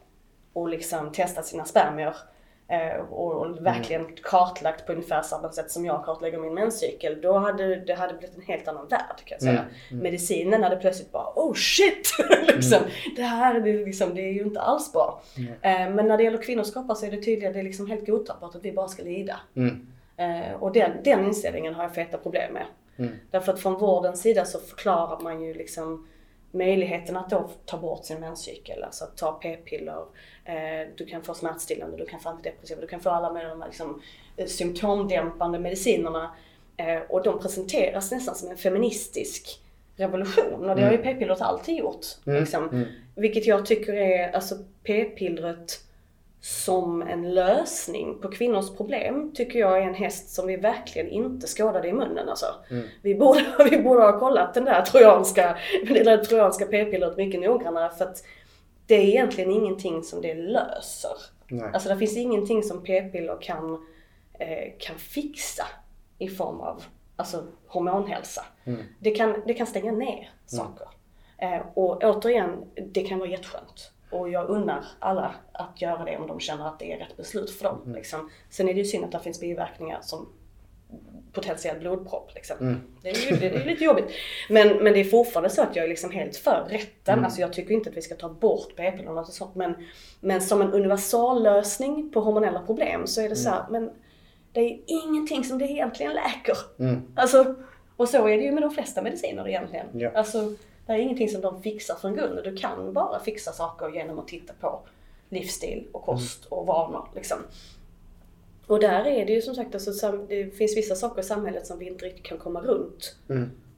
och 0.54 0.68
liksom 0.68 1.12
testat 1.12 1.46
sina 1.46 1.64
spermier 1.64 2.16
eh, 2.68 3.00
och, 3.11 3.32
och 3.32 3.66
verkligen 3.66 4.06
kartlagt 4.23 4.87
på 4.87 4.92
ungefär 4.92 5.23
samma 5.23 5.52
sätt 5.52 5.70
som 5.70 5.84
jag 5.84 6.04
kartlägger 6.04 6.38
min 6.38 6.54
menscykel. 6.54 7.20
Då 7.20 7.38
hade 7.38 7.76
det 7.76 7.94
hade 7.94 8.14
blivit 8.14 8.37
en 8.37 8.42
helt 8.42 8.68
annan 8.68 8.88
värld 8.88 9.16
kan 9.25 9.38
jag 9.40 9.42
säga. 9.42 9.64
Medicinen 9.90 10.62
hade 10.62 10.76
plötsligt 10.76 11.12
bara 11.12 11.32
oh 11.34 11.54
shit! 11.54 12.12
liksom, 12.54 12.78
Det 13.16 13.23
här 13.23 13.54
är 13.54 13.61
det 13.61 13.84
liksom, 13.84 14.14
det 14.14 14.20
är 14.20 14.32
ju 14.32 14.42
inte 14.42 14.61
alls 14.61 14.92
bra. 14.92 15.23
Eh, 15.62 15.90
men 15.90 16.08
när 16.08 16.16
det 16.16 16.23
gäller 16.23 16.42
kvinnors 16.42 16.73
kroppar 16.73 16.94
så 16.94 17.06
är 17.06 17.11
det 17.11 17.23
tydligt 17.23 17.52
det 17.52 17.58
är 17.58 17.64
liksom 17.64 17.87
helt 17.90 18.06
godtagbart 18.06 18.54
att 18.54 18.64
vi 18.64 18.73
bara 18.73 18.88
ska 18.88 19.02
lida. 19.02 19.40
Mm. 19.56 19.87
Eh, 20.16 20.54
och 20.54 20.73
den, 20.73 20.90
den 21.04 21.25
inställningen 21.25 21.75
har 21.75 21.82
jag 21.82 21.94
feta 21.94 22.18
problem 22.18 22.52
med. 22.52 22.64
Därför 23.30 23.52
att 23.52 23.61
från 23.61 23.78
vårdens 23.78 24.20
sida 24.20 24.44
så 24.44 24.58
förklarar 24.58 25.20
man 25.20 25.42
ju 25.42 25.54
liksom 25.54 26.06
möjligheten 26.54 27.16
att 27.16 27.30
då 27.30 27.50
ta 27.64 27.78
bort 27.78 28.04
sin 28.04 28.20
menscykel, 28.20 28.82
alltså 28.82 29.04
att 29.04 29.16
ta 29.16 29.32
p-piller, 29.32 30.04
eh, 30.44 30.88
du 30.96 31.06
kan 31.06 31.23
få 31.23 31.34
smärtstillande, 31.34 31.96
du 31.96 32.06
kan 32.06 32.20
få 32.20 32.28
antidepressiva, 32.28 32.80
du 32.80 32.87
kan 32.87 33.00
få 33.00 33.11
alla 33.11 33.32
med 33.32 33.46
de 33.46 33.61
här 33.61 33.68
liksom, 33.68 34.02
eh, 34.37 34.46
symptomdämpande 34.46 35.58
medicinerna. 35.58 36.34
Eh, 36.76 37.00
och 37.08 37.23
de 37.23 37.38
presenteras 37.38 38.11
nästan 38.11 38.34
som 38.34 38.50
en 38.50 38.56
feministisk 38.56 39.61
revolution 39.96 40.70
och 40.70 40.76
det 40.76 40.82
har 40.82 40.92
ju 40.92 40.99
p-pillret 40.99 41.40
alltid 41.40 41.78
gjort. 41.78 42.06
Liksom. 42.25 42.87
Vilket 43.14 43.46
jag 43.46 43.66
tycker 43.66 43.92
är, 43.92 44.32
alltså 44.32 44.54
p-pillret 44.82 45.80
som 46.44 47.02
en 47.02 47.34
lösning 47.34 48.18
på 48.20 48.28
kvinnors 48.28 48.76
problem 48.76 49.32
tycker 49.34 49.58
jag 49.58 49.78
är 49.78 49.82
en 49.82 49.94
häst 49.94 50.34
som 50.34 50.46
vi 50.46 50.56
verkligen 50.56 51.08
inte 51.08 51.46
skådade 51.46 51.88
i 51.88 51.92
munnen 51.92 52.28
alltså. 52.28 52.46
Vi, 53.02 53.14
borde, 53.14 53.44
vi 53.70 53.82
borde 53.82 54.02
ha 54.02 54.18
kollat 54.18 54.54
den 54.54 54.64
där 54.64 54.82
trojanska, 54.82 55.58
det 55.88 56.24
trojanska 56.24 56.66
p-pillret 56.66 57.16
mycket 57.16 57.40
noggrannare 57.40 57.90
för 57.90 58.04
att 58.04 58.24
det 58.86 58.94
är 58.94 59.02
egentligen 59.02 59.50
ingenting 59.50 60.02
som 60.02 60.22
det 60.22 60.34
löser. 60.34 61.16
Nej. 61.48 61.70
Alltså 61.74 61.88
det 61.88 61.96
finns 61.96 62.16
ingenting 62.16 62.62
som 62.62 62.84
p-piller 62.84 63.38
kan, 63.40 63.74
eh, 64.38 64.72
kan 64.78 64.98
fixa 64.98 65.64
i 66.18 66.28
form 66.28 66.60
av 66.60 66.82
alltså, 67.16 67.46
hormonhälsa. 67.66 68.44
Det, 69.00 69.10
kan, 69.10 69.42
det 69.46 69.54
kan 69.54 69.66
stänga 69.66 69.92
ner 69.92 70.30
saker. 70.46 70.88
Eh, 71.38 71.60
och 71.74 72.02
återigen, 72.02 72.64
det 72.74 73.02
kan 73.02 73.18
vara 73.18 73.28
jätteskönt. 73.28 73.93
Och 74.14 74.30
jag 74.30 74.49
unnar 74.49 74.85
alla 74.99 75.35
att 75.52 75.83
göra 75.83 76.04
det 76.04 76.16
om 76.16 76.26
de 76.26 76.40
känner 76.40 76.66
att 76.68 76.78
det 76.78 76.92
är 76.92 76.99
rätt 76.99 77.16
beslut 77.16 77.50
för 77.50 77.64
dem. 77.64 77.92
Liksom. 77.94 78.30
Sen 78.50 78.68
är 78.68 78.75
det 78.75 78.78
ju 78.78 78.85
synd 78.85 79.04
att 79.04 79.12
det 79.12 79.21
finns 79.21 79.40
biverkningar 79.40 79.99
som 80.02 80.28
potentiell 81.33 81.78
blodpropp. 81.78 82.30
Liksom. 82.35 82.80
Det, 83.02 83.11
är 83.11 83.30
ju, 83.30 83.37
det 83.37 83.47
är 83.47 83.64
lite 83.64 83.85
jobbigt. 83.85 84.04
Men, 84.49 84.68
men 84.68 84.92
det 84.92 85.00
är 85.00 85.05
fortfarande 85.05 85.50
så 85.50 85.62
att 85.62 85.77
jag 85.77 85.85
är 85.85 85.88
liksom 85.88 86.11
helt 86.11 86.37
för 86.37 86.66
rätten. 86.70 87.24
Alltså 87.24 87.40
jag 87.40 87.53
tycker 87.53 87.74
inte 87.74 87.90
att 87.90 87.96
vi 87.96 88.03
ska 88.03 88.14
ta 88.14 88.29
bort 88.29 88.77
p-pillerna 88.77 89.20
och 89.20 89.27
sånt. 89.27 89.55
Men, 89.55 89.74
men 90.20 90.40
som 90.40 90.62
en 90.62 90.72
universallösning 90.72 92.11
på 92.11 92.20
hormonella 92.20 92.61
problem 92.61 93.07
så 93.07 93.20
är 93.20 93.29
det 93.29 93.37
så 93.37 93.50
här, 93.50 93.64
men 93.70 93.90
det 94.53 94.61
är 94.61 94.81
ingenting 94.87 95.44
som 95.44 95.59
det 95.59 95.64
egentligen 95.64 96.12
läker. 96.12 96.57
Alltså, 97.14 97.55
och 97.96 98.09
så 98.09 98.29
är 98.29 98.37
det 98.37 98.44
ju 98.44 98.53
med 98.53 98.62
de 98.62 98.70
flesta 98.70 99.03
mediciner 99.03 99.48
egentligen. 99.48 99.87
Ja. 99.92 100.11
Alltså, 100.14 100.55
det 100.87 100.92
är 100.92 100.97
ingenting 100.97 101.29
som 101.29 101.40
de 101.40 101.62
fixar 101.62 101.94
från 101.94 102.14
grunden. 102.16 102.44
Du 102.44 102.57
kan 102.57 102.92
bara 102.92 103.20
fixa 103.20 103.53
saker 103.53 103.88
genom 103.88 104.18
att 104.18 104.29
titta 104.29 104.53
på 104.61 104.81
livsstil 105.29 105.88
och 105.92 106.03
kost 106.03 106.44
och 106.44 106.66
vanor. 106.66 107.09
Liksom. 107.14 107.38
Och 108.66 108.81
där 108.81 109.07
är 109.07 109.27
det 109.27 109.33
ju 109.33 109.42
som 109.42 109.55
sagt, 109.55 109.75
alltså, 109.75 110.12
det 110.29 110.51
finns 110.51 110.77
vissa 110.77 110.94
saker 110.94 111.20
i 111.20 111.25
samhället 111.25 111.66
som 111.66 111.79
vi 111.79 111.87
inte 111.87 112.05
riktigt 112.05 112.25
kan 112.25 112.38
komma 112.38 112.61
runt. 112.61 113.16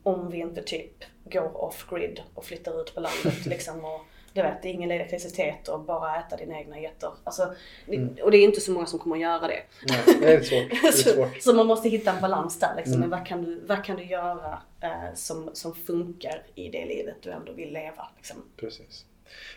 Om 0.02 0.30
vi 0.30 0.38
inte 0.38 0.62
typ 0.62 1.04
går 1.24 1.64
off-grid 1.64 2.20
och 2.34 2.44
flyttar 2.44 2.80
ut 2.80 2.94
på 2.94 3.00
landet 3.00 3.46
liksom. 3.46 3.84
Och, 3.84 4.00
du 4.36 4.42
vet, 4.42 4.62
det 4.62 4.68
är 4.68 4.72
ingen 4.72 4.90
elektricitet 4.90 5.68
och 5.68 5.80
bara 5.80 6.16
äta 6.20 6.36
dina 6.36 6.58
egna 6.58 6.80
getter. 6.80 7.10
Alltså, 7.24 7.54
det- 7.86 8.22
Och 8.22 8.30
det 8.30 8.38
är 8.38 8.44
inte 8.44 8.60
så 8.60 8.72
många 8.72 8.86
som 8.86 8.98
kommer 8.98 9.16
att 9.16 9.22
göra 9.22 9.48
det. 9.48 9.62
Nej, 9.88 10.18
det 10.20 10.34
är 10.34 10.40
svårt. 10.40 10.70
Det 10.82 10.88
är 10.88 10.92
så, 10.92 11.10
svårt. 11.10 11.42
så 11.42 11.52
man 11.54 11.66
måste 11.66 11.88
hitta 11.88 12.12
en 12.12 12.20
balans 12.20 12.58
där. 12.58 12.74
Liksom. 12.76 13.00
Men 13.00 13.10
vad 13.10 13.26
kan 13.26 13.42
du, 13.44 13.60
vad 13.66 13.84
kan 13.84 13.96
du 13.96 14.04
göra 14.04 14.58
eh, 14.82 15.14
som, 15.14 15.50
som 15.52 15.74
funkar 15.74 16.42
i 16.54 16.68
det 16.68 16.84
livet 16.86 17.16
du 17.22 17.30
ändå 17.30 17.52
vill 17.52 17.72
leva? 17.72 18.06
Liksom. 18.16 18.36
Precis. 18.56 19.04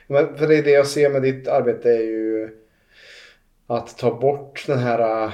Men 0.07 0.37
för 0.37 0.47
det, 0.47 0.57
är 0.57 0.63
det 0.63 0.71
jag 0.71 0.87
ser 0.87 1.09
med 1.09 1.21
ditt 1.21 1.47
arbete 1.47 1.89
är 1.89 2.01
ju 2.03 2.57
att 3.67 3.97
ta 3.97 4.15
bort 4.19 4.63
den 4.67 4.79
här, 4.79 5.31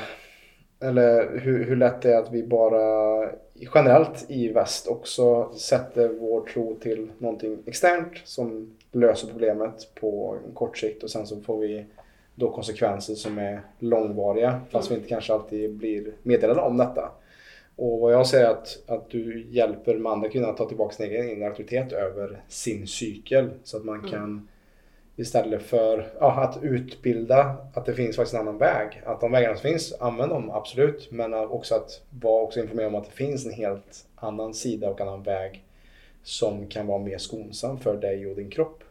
eller 0.82 1.40
hur, 1.40 1.64
hur 1.66 1.76
lätt 1.76 2.02
det 2.02 2.14
är 2.14 2.18
att 2.18 2.32
vi 2.32 2.44
bara 2.44 3.30
generellt 3.76 4.26
i 4.28 4.48
väst 4.48 4.88
också 4.88 5.54
sätter 5.54 6.10
vår 6.10 6.42
tro 6.48 6.76
till 6.76 7.12
någonting 7.18 7.64
externt 7.68 8.12
som 8.24 8.78
löser 8.96 9.28
problemet 9.28 9.90
på 9.96 10.38
kort 10.54 10.78
sikt 10.78 11.04
och 11.04 11.10
sen 11.10 11.28
så 11.28 11.42
får 11.42 11.60
vi 11.60 11.86
då 12.36 12.52
konsekvenser 12.52 13.16
som 13.16 13.38
är 13.38 13.62
långvariga 13.80 14.62
fast 14.70 14.92
vi 14.92 14.96
inte 14.96 15.10
kanske 15.10 15.34
alltid 15.34 15.74
blir 15.74 16.14
meddelade 16.24 16.62
om 16.62 16.78
detta. 16.78 17.12
Och 17.76 18.00
vad 18.00 18.14
jag 18.14 18.28
säger 18.28 18.46
är 18.46 18.50
att, 18.50 18.84
att 18.88 19.10
du 19.10 19.46
hjälper 19.50 19.94
de 19.94 20.06
andra 20.06 20.30
kvinnorna 20.30 20.52
att 20.52 20.58
ta 20.58 20.68
tillbaka 20.68 20.96
sin 20.96 21.06
egen 21.06 21.30
inre 21.30 21.48
auktoritet 21.48 21.92
över 21.92 22.42
sin 22.48 22.88
cykel. 22.88 23.50
Så 23.64 23.78
att 23.78 23.86
man 23.86 24.10
kan 24.10 24.48
istället 25.16 25.64
för 25.64 26.08
ja, 26.20 26.44
att 26.44 26.64
utbilda 26.64 27.56
att 27.74 27.86
det 27.86 27.94
finns 27.94 28.16
faktiskt 28.16 28.34
en 28.34 28.42
annan 28.42 28.58
väg. 28.58 29.02
Att 29.06 29.22
de 29.22 29.32
vägarna 29.32 29.56
som 29.56 29.70
finns, 29.70 29.94
använd 30.00 30.32
dem 30.32 30.52
absolut. 30.52 31.12
Men 31.12 31.34
också 31.34 31.76
att 31.76 32.02
vara 32.10 32.44
också 32.44 32.60
informerad 32.60 32.88
om 32.88 32.96
att 32.96 33.06
det 33.06 33.16
finns 33.16 33.46
en 33.46 33.54
helt 33.54 34.06
annan 34.16 34.54
sida 34.54 34.90
och 34.90 35.02
annan 35.02 35.24
väg 35.24 35.64
som 36.24 36.68
kan 36.68 36.88
vara 36.88 37.00
mer 37.00 37.18
skonsam 37.18 37.80
för 37.80 37.98
dig 37.98 38.28
och 38.28 38.36
din 38.36 38.50
kropp. 38.50 38.84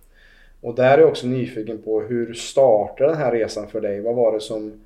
Och 0.64 0.74
där 0.74 0.94
är 0.94 0.98
jag 0.98 1.08
också 1.08 1.26
nyfiken 1.26 1.82
på 1.82 2.00
hur 2.00 2.34
startade 2.34 3.10
den 3.10 3.18
här 3.18 3.32
resan 3.32 3.68
för 3.68 3.80
dig? 3.80 4.00
Vad 4.00 4.14
var 4.14 4.32
det 4.32 4.40
som 4.40 4.80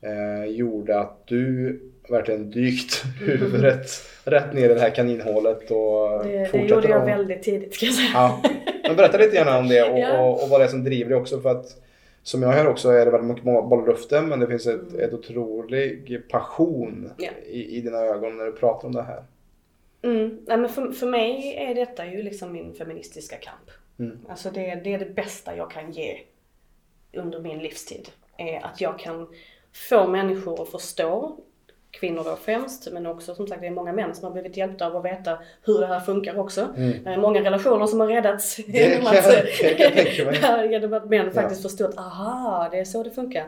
eh, 0.00 0.44
gjorde 0.50 0.98
att 1.00 1.26
du 1.26 1.80
verkligen 2.10 2.50
dykt 2.50 3.04
huvudet 3.20 3.86
rätt 4.24 4.54
ner 4.54 4.70
i 4.70 4.74
det 4.74 4.80
här 4.80 4.90
kaninhålet 4.90 5.70
och 5.70 6.24
Det, 6.24 6.48
det 6.52 6.58
gjorde 6.58 6.88
jag 6.88 7.00
att- 7.02 7.08
väldigt 7.08 7.42
tidigt 7.42 7.78
kan 7.78 7.86
jag 7.86 7.94
säga. 7.94 8.08
Ja. 8.14 8.42
Men 8.86 8.96
berätta 8.96 9.18
lite 9.18 9.36
grann 9.36 9.58
om 9.62 9.68
det 9.68 9.82
och, 9.92 9.98
Ja. 9.98 10.22
och, 10.26 10.42
och 10.42 10.48
vad 10.48 10.60
det 10.60 10.64
är 10.64 10.68
som 10.68 10.84
driver 10.84 11.10
dig 11.10 11.18
också. 11.18 11.40
För 11.40 11.50
att 11.50 11.76
som 12.22 12.42
jag 12.42 12.52
hör 12.52 12.66
också 12.68 12.88
är 12.90 13.04
det 13.04 13.10
väldigt 13.10 13.28
mycket 13.28 13.44
bollar 13.44 13.82
i 13.84 13.86
luften 13.86 14.28
men 14.28 14.40
det 14.40 14.46
finns 14.46 14.66
ett, 14.66 14.94
ett 14.94 15.12
otrolig 15.12 16.22
passion 16.30 17.10
Ja. 17.18 17.30
i, 17.46 17.76
i 17.76 17.80
dina 17.80 17.98
ögon 17.98 18.36
när 18.38 18.44
du 18.44 18.52
pratar 18.52 18.88
om 18.88 18.94
det 18.94 19.02
här. 19.02 19.22
Mm. 20.02 20.38
Nej, 20.46 20.56
men 20.58 20.68
för, 20.68 20.90
för 20.92 21.06
mig 21.06 21.56
är 21.70 21.74
detta 21.74 22.06
ju 22.06 22.22
liksom 22.22 22.52
min 22.52 22.74
feministiska 22.74 23.36
kamp. 23.36 23.70
Mm. 23.98 24.18
Alltså 24.28 24.50
det, 24.50 24.80
det 24.84 24.94
är 24.94 24.98
det 24.98 25.14
bästa 25.14 25.56
jag 25.56 25.70
kan 25.70 25.92
ge 25.92 26.20
under 27.12 27.40
min 27.40 27.58
livstid. 27.58 28.08
Är 28.36 28.64
att 28.66 28.80
jag 28.80 28.98
kan 28.98 29.28
få 29.72 30.06
människor 30.06 30.62
att 30.62 30.68
förstå, 30.68 31.36
kvinnor 31.90 32.24
då 32.24 32.36
främst, 32.36 32.92
men 32.92 33.06
också 33.06 33.34
som 33.34 33.46
sagt 33.46 33.60
det 33.60 33.66
är 33.66 33.70
många 33.70 33.92
män 33.92 34.14
som 34.14 34.24
har 34.24 34.32
blivit 34.32 34.56
hjälpta 34.56 34.86
av 34.86 34.96
att 34.96 35.04
veta 35.04 35.38
hur 35.62 35.78
det 35.80 35.86
här 35.86 36.00
funkar 36.00 36.38
också. 36.38 36.60
Är 37.04 37.16
många 37.16 37.40
relationer 37.40 37.86
som 37.86 38.00
har 38.00 38.06
räddats 38.06 38.58
Mm. 38.58 38.72
Genom 38.74 39.06
att. 39.06 39.14
Ja, 40.42 40.64
genom 40.64 40.92
att 40.92 41.10
män 41.10 41.32
faktiskt 41.32 41.62
förstår 41.62 41.88
att 41.88 41.98
aha, 41.98 42.68
det 42.70 42.78
är 42.78 42.84
så 42.84 43.02
det 43.02 43.10
funkar. 43.10 43.46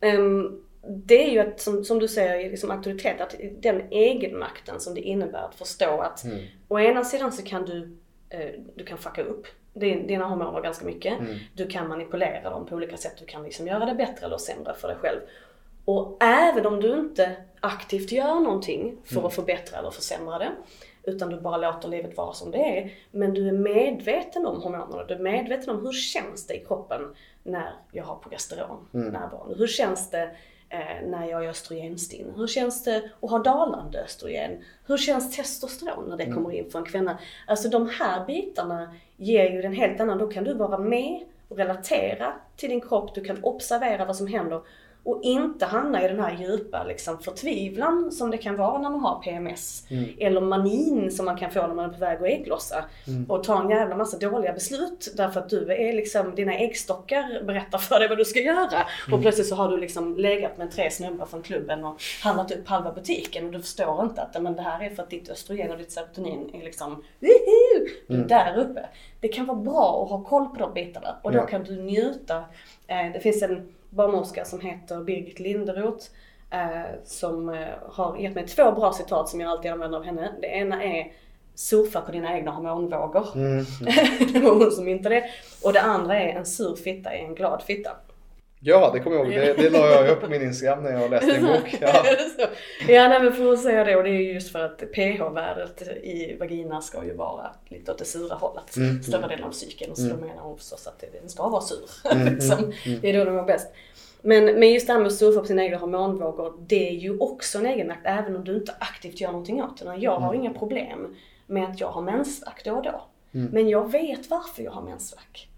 Ehm, 0.00 0.62
det 0.86 1.24
är 1.28 1.30
ju 1.30 1.38
att, 1.38 1.60
som, 1.60 1.84
som 1.84 1.98
du 1.98 2.08
säger, 2.08 2.50
liksom 2.50 2.70
auktoritet, 2.70 3.20
att 3.20 3.34
den 3.60 3.82
egenmakten 3.90 4.80
som 4.80 4.94
det 4.94 5.00
innebär 5.00 5.42
att 5.42 5.54
förstå 5.54 6.00
att 6.00 6.24
å 6.68 6.78
ena 6.78 7.04
sidan 7.04 7.32
så 7.32 7.42
kan 7.42 7.64
du, 7.64 7.96
eh, 8.28 8.50
du 8.74 8.84
kan 8.84 8.98
fucka 8.98 9.22
upp 9.22 9.46
dina 9.78 10.24
hormoner 10.24 10.60
ganska 10.60 10.84
mycket. 10.84 11.18
Du 11.54 11.66
kan 11.66 11.88
manipulera 11.88 12.50
dem 12.50 12.66
på 12.66 12.74
olika 12.74 12.96
sätt. 12.96 13.14
Du 13.18 13.24
kan 13.24 13.42
liksom 13.42 13.66
göra 13.66 13.86
det 13.86 13.94
bättre 13.94 14.26
eller 14.26 14.38
sämre 14.38 14.74
för 14.74 14.88
dig 14.88 14.96
själv. 14.96 15.20
Och 15.84 16.16
även 16.20 16.66
om 16.66 16.80
du 16.80 16.98
inte 16.98 17.36
aktivt 17.60 18.12
gör 18.12 18.34
någonting 18.40 18.96
för 19.04 19.26
att 19.26 19.34
förbättra 19.34 19.78
eller 19.78 19.90
försämra 19.90 20.38
det. 20.38 20.50
utan 21.02 21.30
du 21.30 21.40
bara 21.40 21.56
låter 21.56 21.88
livet 21.88 22.16
vara 22.16 22.32
som 22.32 22.50
det 22.50 22.78
är. 22.78 22.92
Men 23.10 23.34
du 23.34 23.48
är 23.48 23.52
medveten 23.52 24.46
om 24.46 24.62
hormonerna, 24.62 25.04
du 25.04 25.14
är 25.14 25.18
medveten 25.18 25.70
om 25.76 25.86
hur 25.86 25.92
känns 25.92 26.46
det 26.46 26.54
i 26.54 26.64
kroppen 26.64 27.14
när 27.42 27.72
jag 27.92 28.04
har 28.04 28.16
progesteron 28.16 28.88
närvarande. 28.90 29.54
Hur 29.58 29.66
känns 29.66 30.10
det 30.10 30.30
när 31.04 31.28
jag 31.30 31.44
är 31.44 31.48
östrogenstinn? 31.48 32.32
Hur 32.36 32.46
känns 32.46 32.84
det 32.84 33.10
att 33.20 33.30
ha 33.30 33.38
dalande 33.38 34.04
östrogen? 34.04 34.64
Hur 34.86 34.96
känns 34.96 35.36
testosteron 35.36 36.08
när 36.08 36.16
det 36.16 36.32
kommer 36.32 36.52
in 36.52 36.70
för 36.70 36.78
en 36.78 36.84
kvinna? 36.84 37.18
Alltså 37.46 37.68
de 37.68 37.88
här 37.88 38.26
bitarna 38.26 38.94
ger 39.16 39.50
ju 39.50 39.62
en 39.62 39.72
helt 39.72 40.00
annan, 40.00 40.18
då 40.18 40.26
kan 40.26 40.44
du 40.44 40.54
vara 40.54 40.78
med 40.78 41.20
och 41.48 41.56
relatera 41.56 42.32
till 42.56 42.68
din 42.70 42.80
kropp, 42.80 43.14
du 43.14 43.24
kan 43.24 43.44
observera 43.44 44.04
vad 44.04 44.16
som 44.16 44.26
händer 44.26 44.60
och 45.08 45.20
inte 45.22 45.66
hamna 45.66 46.04
i 46.04 46.08
den 46.08 46.20
här 46.20 46.36
djupa 46.40 46.84
liksom, 46.84 47.18
förtvivlan 47.18 48.12
som 48.12 48.30
det 48.30 48.38
kan 48.38 48.56
vara 48.56 48.78
när 48.78 48.90
man 48.90 49.00
har 49.00 49.22
PMS. 49.22 49.84
Eller 50.18 50.40
manin 50.40 51.10
som 51.12 51.24
man 51.24 51.36
kan 51.36 51.50
få 51.50 51.66
när 51.66 51.74
man 51.74 51.90
är 51.90 51.94
på 51.94 52.00
väg 52.00 52.18
att 52.18 52.40
ägglossa. 52.40 52.84
Och 53.28 53.44
ta 53.44 53.62
en 53.62 53.70
jävla 53.70 53.96
massa 53.96 54.18
dåliga 54.18 54.52
beslut 54.52 55.14
därför 55.16 55.40
att 55.40 55.48
du 55.50 55.72
är 55.72 55.92
liksom, 55.92 56.34
dina 56.34 56.54
äggstockar 56.54 57.42
berättar 57.44 57.78
för 57.78 57.98
dig 57.98 58.08
vad 58.08 58.18
du 58.18 58.24
ska 58.24 58.40
göra. 58.40 58.86
Och 59.12 59.22
plötsligt 59.22 59.46
så 59.46 59.54
har 59.54 59.68
du 59.68 59.76
liksom 59.76 60.16
legat 60.16 60.58
med 60.58 60.70
tre 60.70 60.90
snubbar 60.90 61.26
från 61.26 61.42
klubben 61.42 61.84
och 61.84 62.02
handlat 62.22 62.50
upp 62.50 62.68
halva 62.68 62.92
butiken 62.92 63.46
och 63.46 63.52
du 63.52 63.60
förstår 63.60 64.04
inte 64.04 64.22
att 64.22 64.42
men 64.42 64.56
det 64.56 64.62
här 64.62 64.84
är 64.84 64.90
för 64.90 65.02
att 65.02 65.10
ditt 65.10 65.30
östrogen 65.30 65.70
och 65.70 65.78
ditt 65.78 65.92
serotonin 65.92 66.50
är 66.54 66.64
liksom, 66.64 67.02
är 67.20 68.28
där 68.28 68.58
uppe. 68.58 68.88
Det 69.20 69.28
kan 69.28 69.46
vara 69.46 69.58
bra 69.58 70.02
att 70.04 70.10
ha 70.10 70.24
koll 70.24 70.46
på 70.48 70.56
de 70.56 70.74
bitarna 70.74 71.16
och 71.22 71.32
då 71.32 71.40
kan 71.40 71.64
du 71.64 71.82
njuta. 71.82 72.36
Eh, 72.86 73.12
det 73.12 73.20
finns 73.20 73.42
en 73.42 73.72
barnmorska 73.90 74.44
som 74.44 74.60
heter 74.60 75.00
Birgit 75.00 75.40
Linderoth 75.40 76.06
eh, 76.50 77.04
som 77.04 77.48
eh, 77.48 77.66
har 77.88 78.18
gett 78.18 78.34
mig 78.34 78.46
två 78.46 78.72
bra 78.72 78.92
citat 78.92 79.28
som 79.28 79.40
jag 79.40 79.50
alltid 79.50 79.70
använder 79.70 79.98
av 79.98 80.04
henne. 80.04 80.32
Det 80.40 80.46
ena 80.46 80.84
är 80.84 81.12
surfa 81.54 82.00
på 82.00 82.12
dina 82.12 82.36
egna 82.36 82.50
hormonvågor. 82.50 83.26
Mm. 83.34 83.64
det 84.32 84.40
var 84.40 84.54
hon 84.54 84.70
som 84.70 84.84
myntade 84.84 85.14
det. 85.14 85.24
Och 85.62 85.72
det 85.72 85.80
andra 85.80 86.20
är 86.20 86.38
en 86.38 86.46
sur 86.46 86.76
fitta 86.76 87.12
är 87.12 87.24
en 87.24 87.34
glad 87.34 87.62
fitta. 87.62 87.90
Ja, 88.60 88.90
det 88.94 89.00
kommer 89.00 89.16
jag 89.16 89.26
ihåg. 89.32 89.34
Det, 89.34 89.62
det 89.62 89.70
la 89.70 89.78
jag 89.78 90.08
upp 90.10 90.20
på 90.20 90.28
min 90.30 90.42
Instagram 90.42 90.82
när 90.82 90.92
jag 90.92 91.10
läste 91.10 91.32
din 91.32 91.46
bok. 91.46 91.76
Ja. 91.80 92.04
Ja, 92.88 93.08
nej 93.08 93.22
men 93.22 93.32
för 93.32 93.52
att 93.52 93.60
säga 93.62 93.84
det 93.84 93.96
och 93.96 94.02
det 94.04 94.10
är 94.10 94.12
ju 94.20 94.32
just 94.32 94.52
för 94.52 94.58
att 94.64 94.78
pH-värdet 94.92 95.82
i 96.02 96.36
vagina 96.40 96.80
ska 96.80 97.04
ju 97.04 97.14
vara 97.14 97.50
lite 97.68 97.92
åt 97.92 97.98
det 97.98 98.04
sura 98.04 98.34
hållet. 98.34 98.76
Mm, 98.76 99.02
Större 99.02 99.28
delen 99.28 99.44
av 99.44 99.52
cykeln. 99.52 99.96
Så 99.96 100.02
då 100.02 100.16
menar 100.16 100.42
hon 100.42 100.56
förstås 100.58 100.86
att 100.86 101.04
den 101.20 101.28
ska 101.28 101.48
vara 101.48 101.60
sur. 101.62 101.90
Mm, 102.12 102.34
liksom. 102.34 102.72
Det 103.02 103.10
är 103.10 103.18
då 103.18 103.24
den 103.24 103.34
mår 103.34 103.42
bäst. 103.44 103.66
Men, 104.22 104.44
men 104.44 104.72
just 104.72 104.86
det 104.86 104.92
här 104.92 105.00
med 105.00 105.06
att 105.06 105.14
surfa 105.14 105.40
på 105.40 105.46
sina 105.46 105.64
egna 105.64 105.76
hormonvågor, 105.76 106.54
det 106.66 106.88
är 106.88 106.92
ju 106.92 107.18
också 107.18 107.58
en 107.58 107.66
egenmakt 107.66 108.00
även 108.04 108.36
om 108.36 108.44
du 108.44 108.54
inte 108.56 108.74
aktivt 108.78 109.20
gör 109.20 109.28
någonting 109.32 109.62
åt 109.62 109.78
det. 109.78 109.84
Jag 109.96 110.12
Mm. 110.16 110.22
har 110.22 110.34
inga 110.34 110.50
problem 110.54 111.16
med 111.46 111.64
att 111.64 111.80
jag 111.80 111.88
har 111.88 112.02
mensvärk 112.02 112.64
då 112.64 112.72
och 112.72 112.82
då. 112.82 113.02
Men 113.30 113.68
jag 113.68 113.92
vet 113.92 114.30
varför 114.30 114.62
jag 114.62 114.70
har 114.72 114.82
mensvärk. 114.82 115.48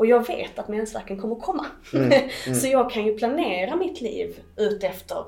Och 0.00 0.06
jag 0.06 0.26
vet 0.26 0.58
att 0.58 0.68
mensvärken 0.68 1.18
kommer 1.20 1.34
komma. 1.36 1.66
Mm, 1.94 2.12
så 2.54 2.66
jag 2.68 2.90
kan 2.90 3.06
ju 3.06 3.18
planera 3.18 3.76
mitt 3.76 4.00
liv 4.00 4.40
ut 4.56 4.84
efter 4.84 5.24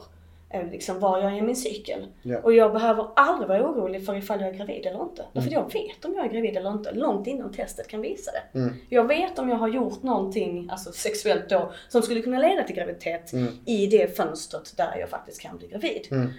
eh, 0.50 0.70
liksom 0.70 1.00
var 1.00 1.18
jag 1.18 1.32
är 1.32 1.36
i 1.36 1.42
min 1.42 1.56
cykel. 1.56 2.06
Ja. 2.22 2.38
Och 2.38 2.52
jag 2.52 2.72
behöver 2.72 3.06
aldrig 3.16 3.48
vara 3.48 3.70
orolig 3.70 4.06
för 4.06 4.16
ifall 4.16 4.40
jag 4.40 4.48
är 4.48 4.54
gravid 4.54 4.86
eller 4.86 5.02
inte. 5.02 5.24
Därför 5.32 5.48
Mm. 5.50 5.62
jag 5.62 5.72
vet 5.72 6.04
om 6.04 6.14
jag 6.14 6.24
är 6.26 6.28
gravid 6.30 6.56
eller 6.56 6.70
inte 6.70 6.92
långt 6.92 7.26
innan 7.26 7.52
testet 7.52 7.88
kan 7.88 8.00
visa 8.00 8.30
det. 8.32 8.58
Mm. 8.58 8.74
Jag 8.88 9.08
vet 9.08 9.38
om 9.38 9.48
jag 9.48 9.56
har 9.56 9.68
gjort 9.68 10.02
någonting, 10.02 10.68
alltså 10.70 10.92
sexuellt 10.92 11.48
då, 11.48 11.72
som 11.88 12.02
skulle 12.02 12.22
kunna 12.22 12.38
leda 12.38 12.62
till 12.62 12.76
graviditet 12.76 13.32
Mm. 13.32 13.52
i 13.66 13.86
det 13.86 14.16
fönstret 14.16 14.76
där 14.76 14.96
jag 15.00 15.08
faktiskt 15.08 15.40
kan 15.40 15.58
bli 15.58 15.68
gravid. 15.68 16.08
Mm. 16.10 16.30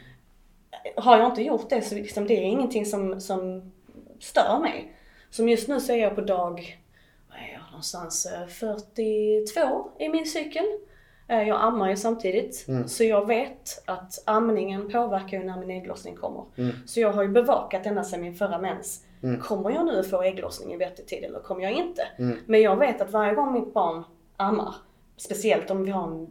Har 0.95 1.17
jag 1.17 1.31
inte 1.31 1.43
gjort 1.43 1.69
det 1.69 1.81
så 1.81 1.95
liksom, 1.95 2.27
det 2.27 2.33
är 2.33 2.41
ingenting 2.43 2.85
som, 2.85 3.21
som 3.21 3.71
stör 4.19 4.59
mig. 4.61 4.93
Som 5.29 5.49
just 5.49 5.67
nu 5.67 5.79
så 5.79 5.93
är 5.93 5.97
jag 5.97 6.15
på 6.15 6.21
dag, 6.21 6.79
vad 7.33 7.41
är 7.49 7.53
jag 7.53 7.61
någonstans, 7.71 8.25
eh, 8.25 8.47
42 8.47 9.91
i 9.99 10.09
min 10.09 10.25
cykel. 10.25 10.63
Eh, 11.27 11.47
Jag 11.47 11.61
ammar 11.61 11.89
ju 11.89 11.95
samtidigt. 11.95 12.65
Mm. 12.67 12.87
Så 12.87 13.03
jag 13.03 13.27
vet 13.27 13.83
att 13.85 14.23
amningen 14.25 14.91
påverkar 14.91 15.37
ju 15.39 15.43
när 15.43 15.57
min 15.57 15.71
ägglossning 15.71 16.15
kommer. 16.15 16.43
Mm. 16.57 16.75
Så 16.85 16.99
jag 16.99 17.11
har 17.13 17.23
ju 17.23 17.29
bevakat 17.29 17.85
ända 17.85 18.03
sedan 18.03 18.21
min 18.21 18.35
förra 18.35 18.57
mens. 18.59 19.05
Mm. 19.23 19.39
Kommer 19.41 19.71
jag 19.71 19.85
nu 19.85 20.03
få 20.03 20.21
ägglossning 20.21 20.73
i 20.73 20.77
vettig 20.77 21.07
tid 21.07 21.23
eller 21.23 21.39
kommer 21.39 21.61
jag 21.61 21.71
inte? 21.71 22.07
Mm. 22.17 22.37
Men 22.45 22.61
jag 22.61 22.75
vet 22.75 23.01
att 23.01 23.11
varje 23.11 23.33
gång 23.33 23.53
mitt 23.53 23.73
barn 23.73 24.03
ammar, 24.37 24.75
speciellt 25.17 25.71
om 25.71 25.83
vi 25.83 25.91
har 25.91 26.07
en 26.07 26.27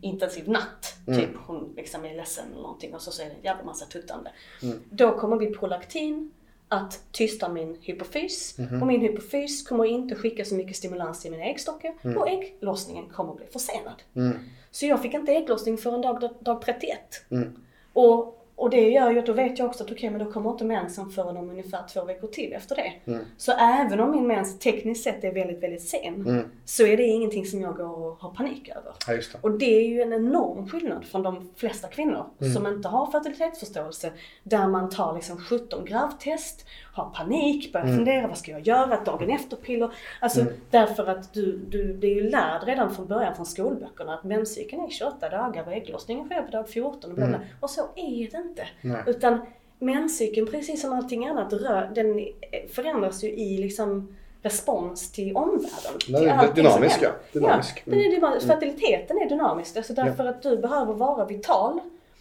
intensiv 0.00 0.48
natt, 0.48 0.96
Mm. 1.06 1.20
typ 1.20 1.30
hon 1.46 1.72
liksom 1.76 2.04
är 2.04 2.14
ledsen 2.16 2.44
eller 2.52 2.62
någonting 2.62 2.94
och 2.94 3.00
så, 3.02 3.10
så 3.10 3.22
är 3.22 3.26
det 3.26 3.32
en 3.32 3.42
jävla 3.42 3.64
massa 3.64 3.84
tuttande. 3.86 4.30
Mm. 4.62 4.78
Då 4.90 5.18
kommer 5.18 5.36
vi 5.36 5.54
prolaktin 5.54 6.30
att 6.72 7.00
tysta 7.12 7.48
min 7.48 7.76
hypofys 7.80 8.58
Mhm. 8.58 8.80
och 8.82 8.86
min 8.86 9.00
hypofys 9.00 9.68
kommer 9.68 9.84
inte 9.84 10.14
skicka 10.14 10.44
så 10.44 10.54
mycket 10.54 10.76
stimulans 10.76 11.20
till 11.22 11.30
mina 11.30 11.44
äggstockar 11.44 11.94
och 12.16 12.28
ägglossningen 12.28 13.08
kommer 13.08 13.34
bli 13.34 13.46
försenad. 13.46 14.02
Mm. 14.16 14.38
Så 14.70 14.86
jag 14.86 15.02
fick 15.02 15.14
inte 15.14 15.32
ägglossning 15.32 15.78
förrän 15.78 16.00
dag, 16.00 16.28
dag 16.40 16.62
31. 16.62 16.98
Mm. 17.30 17.56
Och, 17.92 18.39
och 18.60 18.70
det 18.70 18.90
gör 18.90 19.10
ju 19.10 19.18
att 19.18 19.26
då 19.26 19.32
vet 19.32 19.58
jag 19.58 19.68
också 19.68 19.84
att 19.84 19.92
okej, 19.92 20.10
men 20.10 20.24
då 20.24 20.32
kommer 20.32 20.50
inte 20.50 20.64
mensen 20.64 21.10
förrän 21.10 21.36
om 21.36 21.50
ungefär 21.50 21.82
två 21.92 22.04
veckor 22.04 22.26
till 22.28 22.52
efter 22.52 22.76
det. 22.76 22.92
Mm. 23.12 23.24
Så 23.36 23.52
även 23.52 24.00
om 24.00 24.10
min 24.10 24.26
mens 24.26 24.58
tekniskt 24.58 25.04
sett 25.04 25.24
är 25.24 25.32
väldigt, 25.34 25.62
väldigt 25.62 25.82
sen 25.82 26.14
Mm. 26.14 26.44
så 26.64 26.86
är 26.86 26.96
det 26.96 27.02
ingenting 27.02 27.46
som 27.46 27.60
jag 27.60 27.76
går 27.76 27.98
och 28.06 28.16
har 28.20 28.30
panik 28.34 28.68
över. 28.68 28.92
Ja, 29.06 29.12
det. 29.14 29.22
Och 29.40 29.50
det 29.58 29.76
är 29.76 29.88
ju 29.88 30.02
en 30.02 30.12
enorm 30.12 30.68
skillnad 30.68 31.04
från 31.04 31.22
de 31.22 31.50
flesta 31.56 31.88
kvinnor 31.88 32.24
Mm. 32.40 32.52
som 32.54 32.66
inte 32.66 32.88
har 32.88 33.10
fertilitetsförståelse. 33.10 34.12
Där 34.42 34.66
man 34.68 34.90
tar 34.90 35.14
liksom 35.14 35.36
17 35.40 35.84
gravtest, 35.84 36.66
har 37.00 37.10
panik, 37.10 37.72
börjar 37.72 37.86
Mm. 37.86 37.96
fundera 37.96 38.26
vad 38.26 38.38
ska 38.38 38.50
jag 38.50 38.66
göra, 38.66 39.00
dagen 39.04 39.30
efter-piller. 39.30 39.90
Alltså 40.20 40.44
därför 40.70 41.06
att 41.06 41.32
du, 41.32 41.56
du 41.68 41.94
blir 41.94 42.14
ju 42.14 42.30
lärd 42.30 42.62
redan 42.66 42.94
från 42.94 43.06
början 43.06 43.34
från 43.36 43.46
skolböckerna 43.46 44.14
att 44.14 44.24
menscykeln 44.24 44.84
är 44.84 44.90
28 44.90 45.28
dagar 45.28 45.64
och 45.66 45.72
ägglossningen 45.72 46.26
sker 46.26 46.42
på 46.42 46.50
dag 46.50 46.68
14 46.68 47.12
och. 47.12 47.18
Mm. 47.18 47.40
Och 47.60 47.70
så 47.70 47.80
är 47.96 48.30
det 48.30 48.36
inte. 48.36 48.68
Nej. 48.80 49.02
Utan 49.06 49.40
menscykeln, 49.78 50.46
precis 50.46 50.80
som 50.80 50.92
allting 50.92 51.26
annat, 51.26 51.52
rör, 51.52 51.90
den 51.94 52.26
förändras 52.74 53.24
ju 53.24 53.28
i 53.28 53.58
liksom 53.58 54.16
respons 54.42 55.12
till 55.12 55.36
omvärlden. 55.36 55.98
Den 56.08 56.28
är 56.28 56.46
som 56.46 56.54
dynamisk, 56.54 56.98
ja. 57.02 57.10
Dynamisk. 57.32 57.82
Ja, 57.84 57.90
den 57.92 58.00
är 58.00 58.10
dynamisk. 58.10 58.46
Fertiliteten 58.46 59.18
är 59.18 59.28
dynamisk. 59.28 59.76
Alltså 59.76 59.92
därför 59.92 60.26
att 60.26 60.42
du 60.42 60.56
behöver 60.56 60.92
vara 60.92 61.24
vital. 61.24 61.80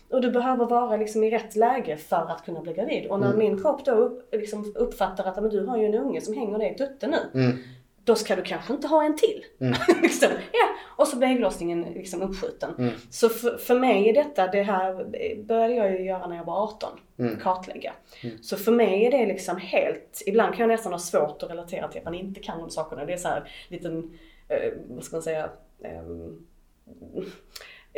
Och 0.10 0.22
du 0.22 0.32
behöver 0.32 0.66
vara 0.66 0.98
liksom 0.98 1.24
i 1.24 1.30
rätt 1.32 1.56
läge 1.56 1.98
för 1.98 2.32
att 2.32 2.46
kunna 2.46 2.62
bli 2.62 2.74
gravid. 2.74 3.08
Och 3.08 3.20
när 3.20 3.28
Mm. 3.28 3.40
min 3.40 3.62
kropp 3.62 3.86
då 3.86 3.92
upp, 3.92 4.34
liksom 4.36 4.74
uppfattar 4.76 5.26
att 5.26 5.42
men 5.42 5.50
du 5.50 5.66
har 5.66 5.78
ju 5.78 5.86
en 5.86 5.96
unge 5.96 6.22
som 6.22 6.34
hänger 6.34 6.58
dig 6.58 6.72
i 6.72 6.78
tutten 6.78 7.12
nu. 7.12 7.42
Mm. 7.42 7.58
Då 8.04 8.16
ska 8.16 8.36
du 8.36 8.42
kanske 8.42 8.74
inte 8.74 8.88
ha 8.88 9.04
en 9.04 9.18
till. 9.18 9.46
Mm. 9.60 9.74
liksom. 10.02 10.28
ja. 10.52 10.68
Och 10.98 11.08
så 11.08 11.18
blir 11.18 11.28
ägglossningen 11.28 11.82
liksom 11.82 12.22
uppskjuten. 12.22 12.76
Mm. 12.78 12.94
Så 13.10 13.30
för, 13.30 13.58
för 13.58 13.80
mig 13.80 14.10
är 14.10 14.14
detta, 14.14 14.48
det 14.48 14.62
här 14.64 15.06
började 15.44 15.74
jag 15.74 15.92
ju 15.92 16.06
göra 16.06 16.28
när 16.28 16.36
jag 16.36 16.44
var 16.46 16.64
18. 16.64 16.90
Mm. 17.20 17.40
Kartlägga. 17.40 17.94
Mm. 18.24 18.38
Så 18.44 18.58
för 18.58 18.72
mig 18.72 19.06
är 19.06 19.12
det 19.12 19.26
liksom 19.26 19.58
helt, 19.58 20.22
ibland 20.26 20.56
kan 20.56 20.60
jag 20.70 20.76
nästan 20.76 20.92
ha 20.92 21.00
svårt 21.00 21.44
att 21.44 21.50
relatera 21.50 21.88
till 21.88 22.00
att 22.00 22.06
man 22.06 22.16
inte 22.16 22.40
kan 22.40 22.60
de 22.60 22.70
sakerna. 22.70 23.06
Det 23.06 23.14
är 23.14 23.18
så 23.18 23.28
här 23.28 23.52
liten, 23.68 24.18
eh, 24.48 24.74
vad 24.88 25.04
ska 25.04 25.16
man 25.16 25.24
säga, 25.24 25.50
ehm, 25.84 26.46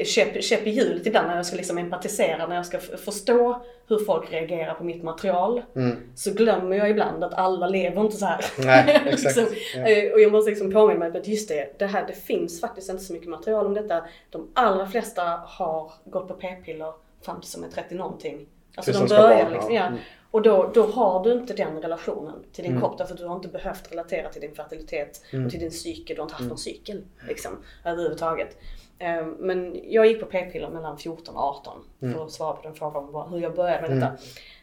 käpp, 0.06 0.44
käpp 0.44 0.68
i 0.68 0.70
hjulet 0.70 1.06
ibland 1.08 1.28
när 1.28 1.36
jag 1.36 1.46
ska 1.46 1.56
liksom 1.56 1.78
empatisera, 1.78 2.48
när 2.48 2.56
jag 2.56 2.66
ska 2.66 2.80
förstå 2.80 3.62
hur 3.88 4.00
folk 4.06 4.32
reagerar 4.32 4.74
på 4.74 4.84
mitt 4.84 5.04
material. 5.04 5.62
Mm. 5.76 5.98
Så 6.16 6.34
glömmer 6.34 6.76
jag 6.78 6.90
ibland 6.90 7.24
att 7.24 7.34
alla 7.34 7.68
lever 7.68 8.02
inte 8.02 8.18
så 8.18 8.26
här. 8.26 8.46
Nej, 8.58 9.02
liksom, 9.12 9.48
Ja. 9.76 9.88
eh, 9.88 10.12
Och 10.14 10.20
jag 10.22 10.32
måste 10.32 10.50
liksom 10.52 10.72
påminna 10.72 11.00
mig 11.10 11.18
att 11.20 11.28
just 11.28 11.50
det, 11.50 11.80
det, 11.80 11.86
här, 11.86 12.08
det 12.08 12.14
finns 12.14 12.62
faktiskt 12.62 12.90
inte 12.90 13.04
så 13.04 13.14
mycket 13.14 13.30
material 13.30 13.66
om 13.66 13.74
detta. 13.74 14.04
De 14.30 14.48
allra 14.54 14.88
flesta 14.88 15.22
har 15.46 15.92
gått 16.06 16.28
på 16.28 16.34
p-piller 16.34 16.94
fram 17.22 17.42
till 17.42 17.50
som 17.50 17.64
är 17.64 17.68
30 17.70 17.96
någonting. 17.96 18.46
Alltså 18.76 18.92
Tills 18.92 19.10
de 19.12 19.16
börjar 19.18 19.44
barn, 19.44 19.54
liksom, 19.54 19.74
ja. 19.74 19.82
ja. 19.82 19.88
Mm. 19.88 20.00
Och 20.32 20.42
då, 20.42 20.72
då 20.74 20.84
har 20.86 21.24
du 21.24 21.32
inte 21.34 21.54
den 21.54 21.82
relationen 21.82 22.36
till 22.54 22.64
din 22.64 22.72
Mm. 22.72 22.82
kropp 22.82 22.98
därför 22.98 23.14
att 23.14 23.20
du 23.20 23.26
har 23.26 23.36
inte 23.36 23.48
behövt 23.48 23.92
relatera 23.92 24.30
till 24.30 24.42
din 24.42 24.56
fertilitet 24.56 25.22
Mm. 25.34 25.46
och 25.46 25.52
till 25.52 25.60
din 25.60 25.72
cykel. 25.72 26.16
Du 26.16 26.22
har 26.22 26.26
inte 26.26 26.34
haft 26.34 26.40
Mm. 26.40 26.50
någon 26.50 26.58
cykel 26.58 27.04
liksom, 27.28 27.52
överhuvudtaget. 27.86 28.58
Eh, 29.02 29.26
Men 29.40 29.80
jag 29.84 30.06
gick 30.08 30.20
på 30.20 30.26
p-piller 30.26 30.70
mellan 30.70 30.98
14 30.98 31.36
och 31.36 31.44
18 31.44 31.84
Mm. 32.02 32.14
för 32.14 32.26
att 32.26 32.32
svara 32.32 32.54
på 32.56 32.62
den 32.64 32.74
frågan 32.74 33.30
hur 33.34 33.40
jag 33.40 33.56
började 33.56 33.82
med 33.82 33.92
Mm. 33.92 34.00
detta. 34.00 34.18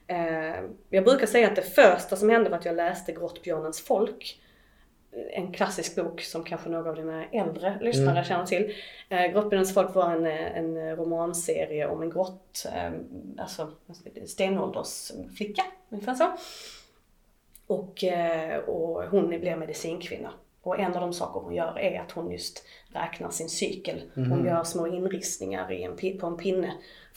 Eh, 0.06 0.64
Jag 0.90 1.04
brukar 1.04 1.26
säga 1.26 1.48
att 1.48 1.56
det 1.56 1.62
första 1.62 2.16
som 2.16 2.28
hände 2.30 2.50
var 2.50 2.58
att 2.58 2.64
jag 2.64 2.76
läste 2.76 3.12
Grottbjörnens 3.12 3.80
folk. 3.80 4.40
En 5.30 5.52
klassisk 5.52 5.96
bok 5.96 6.20
som 6.20 6.44
kanske 6.44 6.68
några 6.68 6.90
av 6.90 6.96
dina 6.96 7.24
äldre 7.24 7.78
lyssnare 7.80 8.10
Mm. 8.10 8.24
känner 8.24 8.46
till. 8.46 8.74
Eh, 9.08 9.26
Grottbjörnens 9.26 9.74
folk 9.74 9.94
var 9.94 10.10
en, 10.12 10.26
eh, 10.26 10.58
en 10.58 10.96
romanserie 10.96 11.86
om 11.88 12.02
en 12.02 12.10
grott, 12.10 12.66
eh, 12.74 12.90
alltså 13.38 13.70
stenåldersflicka, 14.26 15.62
ungefär 15.88 16.14
så. 16.14 16.32
Och, 17.66 18.04
eh, 18.04 18.58
och 18.58 19.02
hon 19.04 19.28
blir 19.28 19.56
medicinkvinna. 19.56 20.30
Och 20.68 20.80
en 20.80 20.94
av 20.94 21.00
de 21.00 21.12
saker 21.12 21.40
hon 21.40 21.54
gör 21.54 21.78
är 21.78 22.00
att 22.00 22.12
hon 22.12 22.30
just 22.30 22.64
räknar 22.92 23.30
sin 23.30 23.48
cykel. 23.48 24.02
Hon 24.14 24.24
Mhm. 24.28 24.46
gör 24.46 24.64
små 24.64 24.86
inristningar 24.86 25.72
i 25.72 25.82
en, 25.82 26.18
på 26.20 26.26
en 26.26 26.36
pinne 26.36 26.72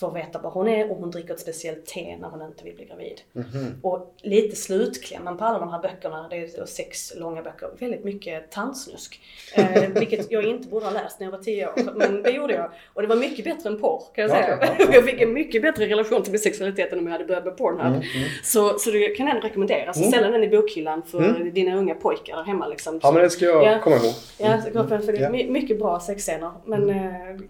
att 0.08 0.16
veta 0.16 0.40
vad 0.40 0.54
hon 0.54 0.68
är 0.68 0.92
och 0.92 0.98
hon 0.98 1.12
dricker 1.12 1.34
ett 1.34 1.40
speciellt 1.40 1.86
te 1.86 2.18
när 2.22 2.28
hon 2.30 2.42
inte 2.42 2.64
vill 2.64 2.76
bli 2.76 2.86
gravid. 2.86 3.22
Mhm. 3.34 3.80
Och 3.84 4.16
lite 4.22 4.56
slutklämmen 4.56 5.38
på 5.38 5.46
alla 5.46 5.60
de 5.60 5.70
här 5.70 5.82
böckerna, 5.82 6.28
det 6.30 6.36
är 6.36 6.66
sex 6.66 7.14
långa 7.16 7.42
böcker, 7.42 7.70
väldigt 7.80 8.04
mycket 8.04 8.52
tandsnusk. 8.52 9.22
Eh, 9.56 9.90
vilket 9.96 10.32
jag 10.32 10.44
inte 10.46 10.68
borde 10.68 10.86
ha 10.86 10.92
läst 10.94 11.20
när 11.20 11.28
jag 11.28 11.32
var 11.32 11.40
10 11.44 11.68
år, 11.68 11.74
men 11.96 12.24
det 12.24 12.32
gjorde 12.32 12.54
jag. 12.54 12.72
Och 12.94 13.02
det 13.02 13.08
var 13.08 13.16
mycket 13.16 13.46
bättre 13.46 13.70
än 13.70 13.82
porr 13.82 14.04
kan 14.16 14.22
jag 14.22 14.32
säga. 14.32 14.58
Okej, 14.62 14.88
jag 14.94 15.06
fick 15.06 15.22
en 15.22 15.34
mycket 15.34 15.62
bättre 15.62 15.86
relation 15.86 16.24
till 16.24 16.32
min 16.32 16.40
sexualitet 16.42 16.94
än 16.94 17.00
om 17.00 17.06
jag 17.06 17.12
hade 17.12 17.26
börjat 17.26 17.46
med 17.46 17.58
Pornhub. 17.58 17.86
Mm, 17.94 18.04
Så, 18.44 18.80
så 18.80 18.92
det 18.92 19.08
kan 19.16 19.26
jag 19.28 19.36
ändå 19.36 19.48
rekommendera. 19.48 19.94
Så 19.94 20.00
Mm. 20.00 20.12
ställ 20.12 20.32
den 20.32 20.44
i 20.44 20.48
bokhyllan 20.50 21.02
för 21.04 21.40
dina 21.52 21.76
unga 21.78 21.96
pojkar 21.96 22.36
där 22.36 22.44
hemma. 22.44 22.68
Liksom. 22.68 23.00
Ja 23.04 23.12
men 23.12 23.24
det 23.24 23.30
ska 23.30 23.46
jag 23.46 23.64
Ja. 23.64 23.80
komma 23.80 23.96
ihåg. 23.96 24.14
Ja, 24.38 24.62
så 24.62 24.88
för 24.88 25.00
för 25.00 25.12
det 25.14 25.20
Ja. 25.20 25.28
är 25.28 25.32
my- 25.32 25.50
mycket 25.50 25.80
bra 25.80 26.00
sexscener. 26.00 26.52
Men 26.66 26.90
eh, 26.90 26.96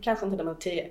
kanske 0.02 0.26
inte 0.26 0.38
när 0.38 0.44
man 0.44 0.56
är 0.56 0.60
10. 0.60 0.90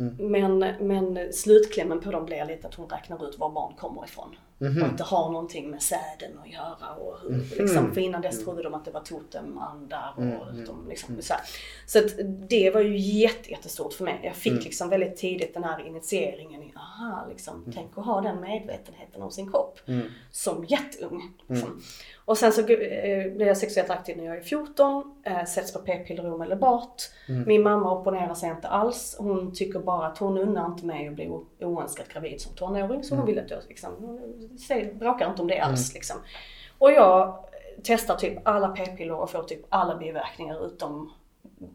Mm. 0.00 0.16
Men, 0.30 0.58
men 0.80 1.32
slutklämmen 1.32 2.00
på 2.00 2.10
dem 2.10 2.26
blir 2.26 2.44
lite 2.44 2.68
att 2.68 2.74
hon 2.74 2.88
räknar 2.88 3.28
ut 3.28 3.38
var 3.38 3.50
barn 3.50 3.74
kommer 3.78 4.04
ifrån. 4.04 4.36
Mhm. 4.58 4.82
Och 4.82 4.88
att 4.88 4.98
det 4.98 5.04
har 5.04 5.30
någonting 5.32 5.70
med 5.70 5.82
säden 5.82 6.38
att 6.44 6.48
göra. 6.52 6.94
Och 6.94 7.16
hur, 7.22 7.30
Mhm. 7.30 7.44
liksom, 7.58 7.94
för 7.94 8.00
innan 8.00 8.22
dess 8.22 8.44
trodde 8.44 8.62
de 8.62 8.74
att 8.74 8.84
det 8.84 8.90
var 8.90 9.00
totemandar. 9.00 10.12
Och 10.16 10.22
Mm, 10.22 10.64
de, 10.66 10.88
liksom, 10.88 11.22
så 11.22 11.32
här. 11.34 11.42
så 11.86 11.98
att 11.98 12.10
det 12.48 12.70
var 12.70 12.80
ju 12.80 12.96
jätte, 12.98 13.50
jättestort 13.50 13.92
för 13.92 14.04
mig. 14.04 14.20
Jag 14.22 14.36
fick 14.36 14.52
Mm. 14.52 14.64
liksom 14.64 14.88
väldigt 14.88 15.16
tidigt 15.16 15.54
den 15.54 15.64
här 15.64 15.86
initieringen 15.86 16.62
i, 16.62 16.72
aha, 16.76 17.26
liksom, 17.30 17.72
tänk 17.74 17.98
att 17.98 18.04
ha 18.06 18.20
den 18.20 18.40
medvetenheten 18.40 19.22
om 19.22 19.30
sin 19.30 19.50
kropp. 19.50 19.80
Mm. 19.86 20.06
Som 20.30 20.64
jätteung. 20.64 21.22
Liksom. 21.48 21.82
Och 22.30 22.38
sen 22.38 22.52
så 22.52 22.60
eh, 22.60 23.32
blev 23.32 23.48
jag 23.48 23.56
sexuellt 23.56 23.90
aktiv 23.90 24.16
när 24.16 24.24
jag 24.24 24.36
är 24.36 24.40
14, 24.40 25.14
eh, 25.24 25.44
sätts 25.44 25.72
på 25.72 25.78
p-piller 25.78 26.34
omedelbart. 26.34 27.02
Mm. 27.28 27.44
Min 27.46 27.62
mamma 27.62 27.92
opponerar 27.92 28.34
sig 28.34 28.50
inte 28.50 28.68
alls. 28.68 29.16
Hon 29.18 29.52
tycker 29.54 29.78
bara 29.78 30.06
att 30.06 30.18
hon 30.18 30.38
unnar 30.38 30.66
inte 30.66 30.86
mig 30.86 31.08
att 31.08 31.14
bli 31.14 31.30
oönskat 31.60 32.08
gravid 32.08 32.40
som 32.40 32.54
tonåring. 32.54 33.04
Så 33.04 33.14
hon 33.14 33.26
vill 33.26 33.38
att 33.38 33.50
jag 33.50 33.58
liksom, 33.68 33.90
hon 33.98 34.98
bråkar 34.98 35.30
inte 35.30 35.42
om 35.42 35.48
det 35.48 35.60
alls 35.60 35.94
liksom. 35.94 36.16
Och 36.78 36.92
jag 36.92 37.44
testar 37.82 38.16
typ 38.16 38.38
alla 38.42 38.68
p-piller 38.68 39.14
och 39.14 39.30
får 39.30 39.42
typ 39.42 39.66
alla 39.68 39.96
biverkningar 39.96 40.66
utom 40.66 41.12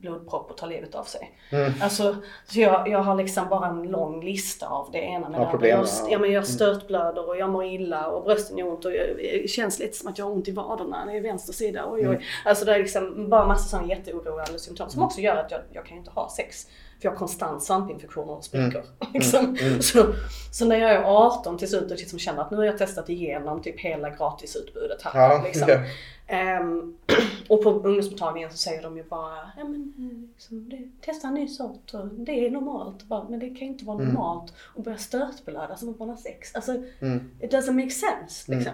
blodpropp 0.02 0.52
och 0.52 0.58
tar 0.58 0.68
livet 0.68 0.96
av 0.96 1.04
sig. 1.04 1.32
Mm. 1.50 1.74
Alltså, 1.82 2.16
så 2.46 2.60
jag, 2.60 2.88
jag 2.88 3.00
har 3.00 3.16
liksom 3.16 3.50
bara 3.50 3.68
en 3.68 3.84
lång 3.84 4.26
lista 4.26 4.68
av 4.68 4.90
det 4.92 4.98
ena 4.98 5.30
med 5.30 5.40
Ja, 5.40 5.44
det 5.46 5.52
andra. 5.52 5.68
ja. 5.68 5.86
Jag, 6.02 6.12
ja, 6.12 6.20
men 6.20 6.32
jag 6.32 6.48
störtblöder 6.48 7.30
och 7.30 7.38
jag 7.38 7.50
mår 7.50 7.66
illa 7.66 8.08
och 8.08 8.24
brösten 8.24 8.58
gör 8.58 8.68
ont 8.68 8.86
och 8.86 8.92
det 8.92 9.50
känns 9.50 9.80
lite 9.80 9.98
som 9.98 10.10
att 10.10 10.18
jag 10.18 10.26
har 10.26 10.32
ont 10.32 10.48
i 10.48 10.52
vaderna. 10.52 11.14
Är 11.14 11.22
vänster 11.22 11.54
sida. 11.54 11.86
Oj, 11.90 12.10
oj. 12.10 12.26
Alltså 12.46 12.66
det 12.66 12.76
är 12.76 12.80
liksom 12.80 13.30
bara 13.30 13.48
massa 13.48 13.70
sådana 13.70 13.88
jätteoroande 13.88 14.60
symptom 14.60 14.90
som 14.90 15.04
också 15.04 15.22
gör 15.22 15.36
att 15.36 15.52
jag, 15.52 15.62
jag 15.72 15.86
kan 15.86 15.98
inte 15.98 16.12
ha 16.12 16.30
sex. 16.30 16.68
För 17.00 17.06
jag 17.06 17.12
har 17.12 17.18
konstant 17.18 17.64
svampinfektioner 17.64 18.34
och 18.34 18.44
sprickor. 18.44 18.84
Liksom. 19.14 19.58
Så, 19.82 20.06
så 20.52 20.66
när 20.66 20.76
jag 20.76 20.92
är 20.92 21.04
18 21.04 21.58
till 21.58 21.70
slut 21.70 21.92
och 21.92 21.98
liksom 21.98 22.20
känner 22.20 22.42
att 22.42 22.52
nu 22.52 22.58
har 22.58 22.64
jag 22.64 22.78
testat 22.78 23.10
igenom 23.10 23.62
typ 23.62 23.80
hela 23.80 24.10
gratisutbudet 24.10 25.02
här. 25.02 25.30
Ja, 25.30 25.42
liksom. 25.44 25.70
ja. 25.70 25.78
Ehm, 26.28 26.98
och 27.50 27.64
på 27.64 27.70
ungdomsmottagningen 27.70 28.52
så 28.52 28.58
säger 28.58 28.82
de 28.84 28.98
ju 28.98 29.04
bara, 29.04 29.52
ja 29.58 29.64
men 29.64 29.94
liksom, 30.34 30.70
det, 30.70 30.90
testa 31.02 31.28
en 31.28 31.34
ny 31.34 31.48
sort 31.48 31.94
och 31.94 32.08
det 32.08 32.46
är 32.46 32.52
normalt. 32.52 33.04
Bara, 33.04 33.30
men 33.30 33.40
det 33.40 33.48
kan 33.50 33.58
ju 33.58 33.66
inte 33.66 33.86
vara 33.86 33.98
normalt 33.98 34.54
att 34.78 34.84
börja 34.84 34.98
stötblöda 34.98 35.76
som 35.76 35.90
att 35.90 36.00
man 36.00 36.10
har 36.10 36.16
sex. 36.16 36.56
Alltså, 36.56 36.72
Mm. 37.00 37.32
it 37.42 37.54
doesn't 37.54 37.72
make 37.74 37.90
sense 37.90 38.52
liksom. 38.56 38.74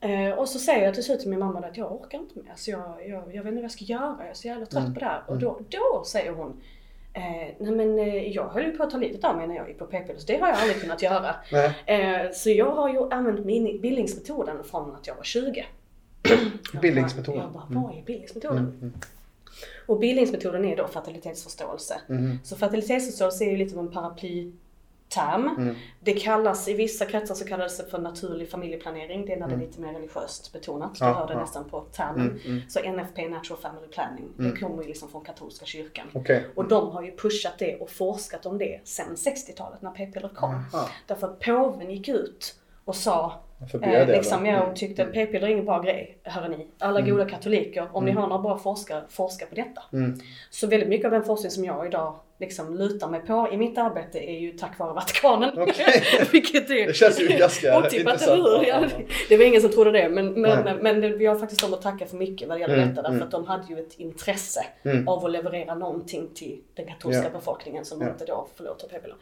Eh, 0.00 0.30
och 0.38 0.48
så 0.48 0.58
säger 0.58 0.84
jag 0.84 0.94
till 0.94 1.04
slut 1.04 1.20
till 1.20 1.30
min 1.30 1.38
mamma 1.38 1.58
att 1.58 1.76
jag 1.76 1.92
orkar 1.92 2.18
inte 2.18 2.38
mer. 2.38 2.52
Så 2.56 2.70
jag, 2.70 3.08
jag, 3.08 3.34
jag 3.34 3.42
vet 3.42 3.46
inte 3.46 3.54
vad 3.54 3.64
jag 3.64 3.70
ska 3.70 3.84
göra. 3.84 4.16
Jag 4.18 4.28
är 4.28 4.34
så 4.34 4.48
jävla 4.48 4.66
trött 4.66 4.94
på 4.94 5.00
det 5.00 5.06
här. 5.06 5.22
Och 5.26 5.38
då, 5.38 5.60
då 5.68 6.04
säger 6.06 6.32
hon, 6.32 6.60
eh, 7.12 7.54
nej 7.58 7.72
men 7.72 7.98
eh, 7.98 8.28
jag 8.28 8.48
höll 8.48 8.64
ju 8.64 8.76
på 8.76 8.82
att 8.82 8.90
ta 8.90 8.96
livet 8.96 9.24
av 9.24 9.36
mig 9.36 9.46
när 9.46 9.54
jag 9.54 9.68
gick 9.68 9.78
på 9.78 9.86
p-piller. 9.86 10.18
Så 10.18 10.26
det 10.26 10.38
har 10.40 10.48
jag 10.48 10.56
aldrig 10.58 10.80
kunnat 10.80 11.02
göra. 11.02 11.34
Eh, 11.86 12.30
så 12.32 12.50
jag 12.50 12.70
har 12.70 12.88
ju 12.88 13.10
använt 13.10 13.44
min 13.44 13.80
bildningsmetoden 13.80 14.64
från 14.64 14.94
att 14.94 15.06
jag 15.06 15.14
var 15.14 15.22
20. 15.22 15.66
Bildningsmetoden. 16.82 17.40
Jag 17.42 17.52
bara, 17.52 17.66
vad 17.68 17.98
är 17.98 18.02
bildningsmetoden? 18.02 18.58
Mm. 18.58 18.92
Och 19.86 19.98
bildningsmetoden 19.98 20.64
är 20.64 20.76
då 20.76 20.88
fertilitetsförståelse. 20.88 22.00
Mm. 22.08 22.38
Så 22.44 22.56
fertilitetsförståelse 22.56 23.44
är 23.44 23.50
ju 23.50 23.56
lite 23.56 23.78
av 23.78 23.86
en 23.86 23.92
paraplyterm. 23.92 25.48
Mm. 25.58 25.74
Det 26.00 26.12
kallas, 26.12 26.68
i 26.68 26.74
vissa 26.74 27.06
kretsar 27.06 27.34
så 27.34 27.44
kallas 27.44 27.76
det 27.78 27.84
för 27.90 27.98
naturlig 27.98 28.50
familjeplanering. 28.50 29.26
Det 29.26 29.32
är 29.32 29.36
när 29.40 29.48
det 29.48 29.54
är 29.54 29.58
lite 29.58 29.80
mer 29.80 29.92
religiöst 29.92 30.52
betonat. 30.52 30.94
Du 30.98 31.04
Mm. 31.04 31.14
Ja, 31.14 31.20
hör 31.20 31.26
det 31.26 31.32
ja. 31.34 31.40
nästan 31.40 31.64
på 31.64 31.80
termen. 31.80 32.30
Mm, 32.30 32.40
mm. 32.46 32.60
Så 32.68 32.80
NFP, 32.92 33.28
Natural 33.28 33.60
Family 33.62 33.86
Planning, 33.88 34.28
Mm. 34.38 34.50
det 34.50 34.60
kommer 34.60 34.82
ju 34.82 34.88
liksom 34.88 35.08
från 35.08 35.24
katolska 35.24 35.66
kyrkan. 35.66 36.06
Okej. 36.14 36.46
Och 36.54 36.68
de 36.68 36.90
har 36.90 37.02
ju 37.02 37.16
pushat 37.16 37.54
det 37.58 37.76
och 37.76 37.90
forskat 37.90 38.46
om 38.46 38.58
det 38.58 38.80
sedan 38.84 39.16
60-talet 39.16 39.82
när 39.82 39.90
p-piller 39.90 40.28
kom. 40.28 40.64
Därför 41.06 41.26
att 41.26 41.40
påven 41.40 41.90
gick 41.90 42.08
ut 42.08 42.54
och 42.84 42.96
sa 42.96 43.40
Eh, 43.82 44.06
liksom, 44.08 44.46
jag 44.46 44.76
tyckte 44.76 45.02
att 45.02 45.12
p-piller 45.12 45.46
är 45.46 45.50
ingen 45.52 45.64
bra 45.64 45.80
grej, 45.82 46.18
ni. 46.48 46.66
Alla 46.78 47.00
goda 47.00 47.24
katoliker, 47.28 47.88
om 47.92 48.04
ni 48.04 48.10
har 48.10 48.26
några 48.26 48.42
bra 48.42 48.58
forskare, 48.58 49.02
forska 49.08 49.46
på 49.46 49.54
detta. 49.54 49.82
Mm. 49.92 50.20
Så 50.50 50.66
väldigt 50.66 50.88
mycket 50.88 51.04
av 51.06 51.10
den 51.12 51.24
forskning 51.24 51.50
som 51.50 51.64
jag 51.64 51.86
idag 51.86 52.14
liksom 52.38 52.74
lutar 52.76 53.08
mig 53.08 53.20
på 53.20 53.48
i 53.52 53.56
mitt 53.56 53.78
arbete 53.78 54.18
är 54.18 54.38
ju 54.38 54.52
tack 54.52 54.78
vare 54.78 54.92
Vatikanen. 54.94 55.50
Okej. 55.58 56.02
Vilket 56.32 56.70
är 56.70 56.86
Det 56.86 56.96
känns 56.96 57.20
ju 57.20 57.26
ganska 57.28 57.78
otippat, 57.78 58.22
eller 58.22 58.58
hur? 58.58 58.66
Ja, 58.66 58.84
det- 59.28 59.36
var 59.36 59.44
ingen 59.44 59.60
som 59.60 59.70
trodde 59.70 59.90
det, 59.90 60.08
men, 60.08 60.32
men, 60.32 60.64
Nej. 60.64 60.74
men 60.80 61.00
det, 61.00 61.08
vi 61.08 61.26
har 61.26 61.36
faktiskt 61.38 61.60
dem 61.62 61.74
att 61.74 61.82
tacka 61.82 62.06
för 62.06 62.16
mycket 62.16 62.48
vad 62.48 62.56
det 62.56 62.60
gäller 62.60 62.74
Mm, 62.76 62.88
detta. 62.88 63.02
Därför 63.02 63.14
mm. 63.16 63.24
att 63.26 63.30
de 63.30 63.46
hade 63.46 63.66
ju 63.74 63.78
ett 63.80 63.94
intresse 63.98 64.64
Mm. 64.84 65.08
av 65.08 65.24
att 65.24 65.32
leverera 65.32 65.74
någonting 65.74 66.28
till 66.34 66.60
den 66.74 66.86
katolska 66.86 67.24
Ja. 67.24 67.30
befolkningen 67.38 67.84
som 67.84 68.00
Ja. 68.00 68.08
inte 68.08 68.24
då 68.24 68.46
får 68.56 68.64
lov 68.64 68.72
att 68.72 68.78
ta 68.78 68.86
p-piller. 68.88 69.16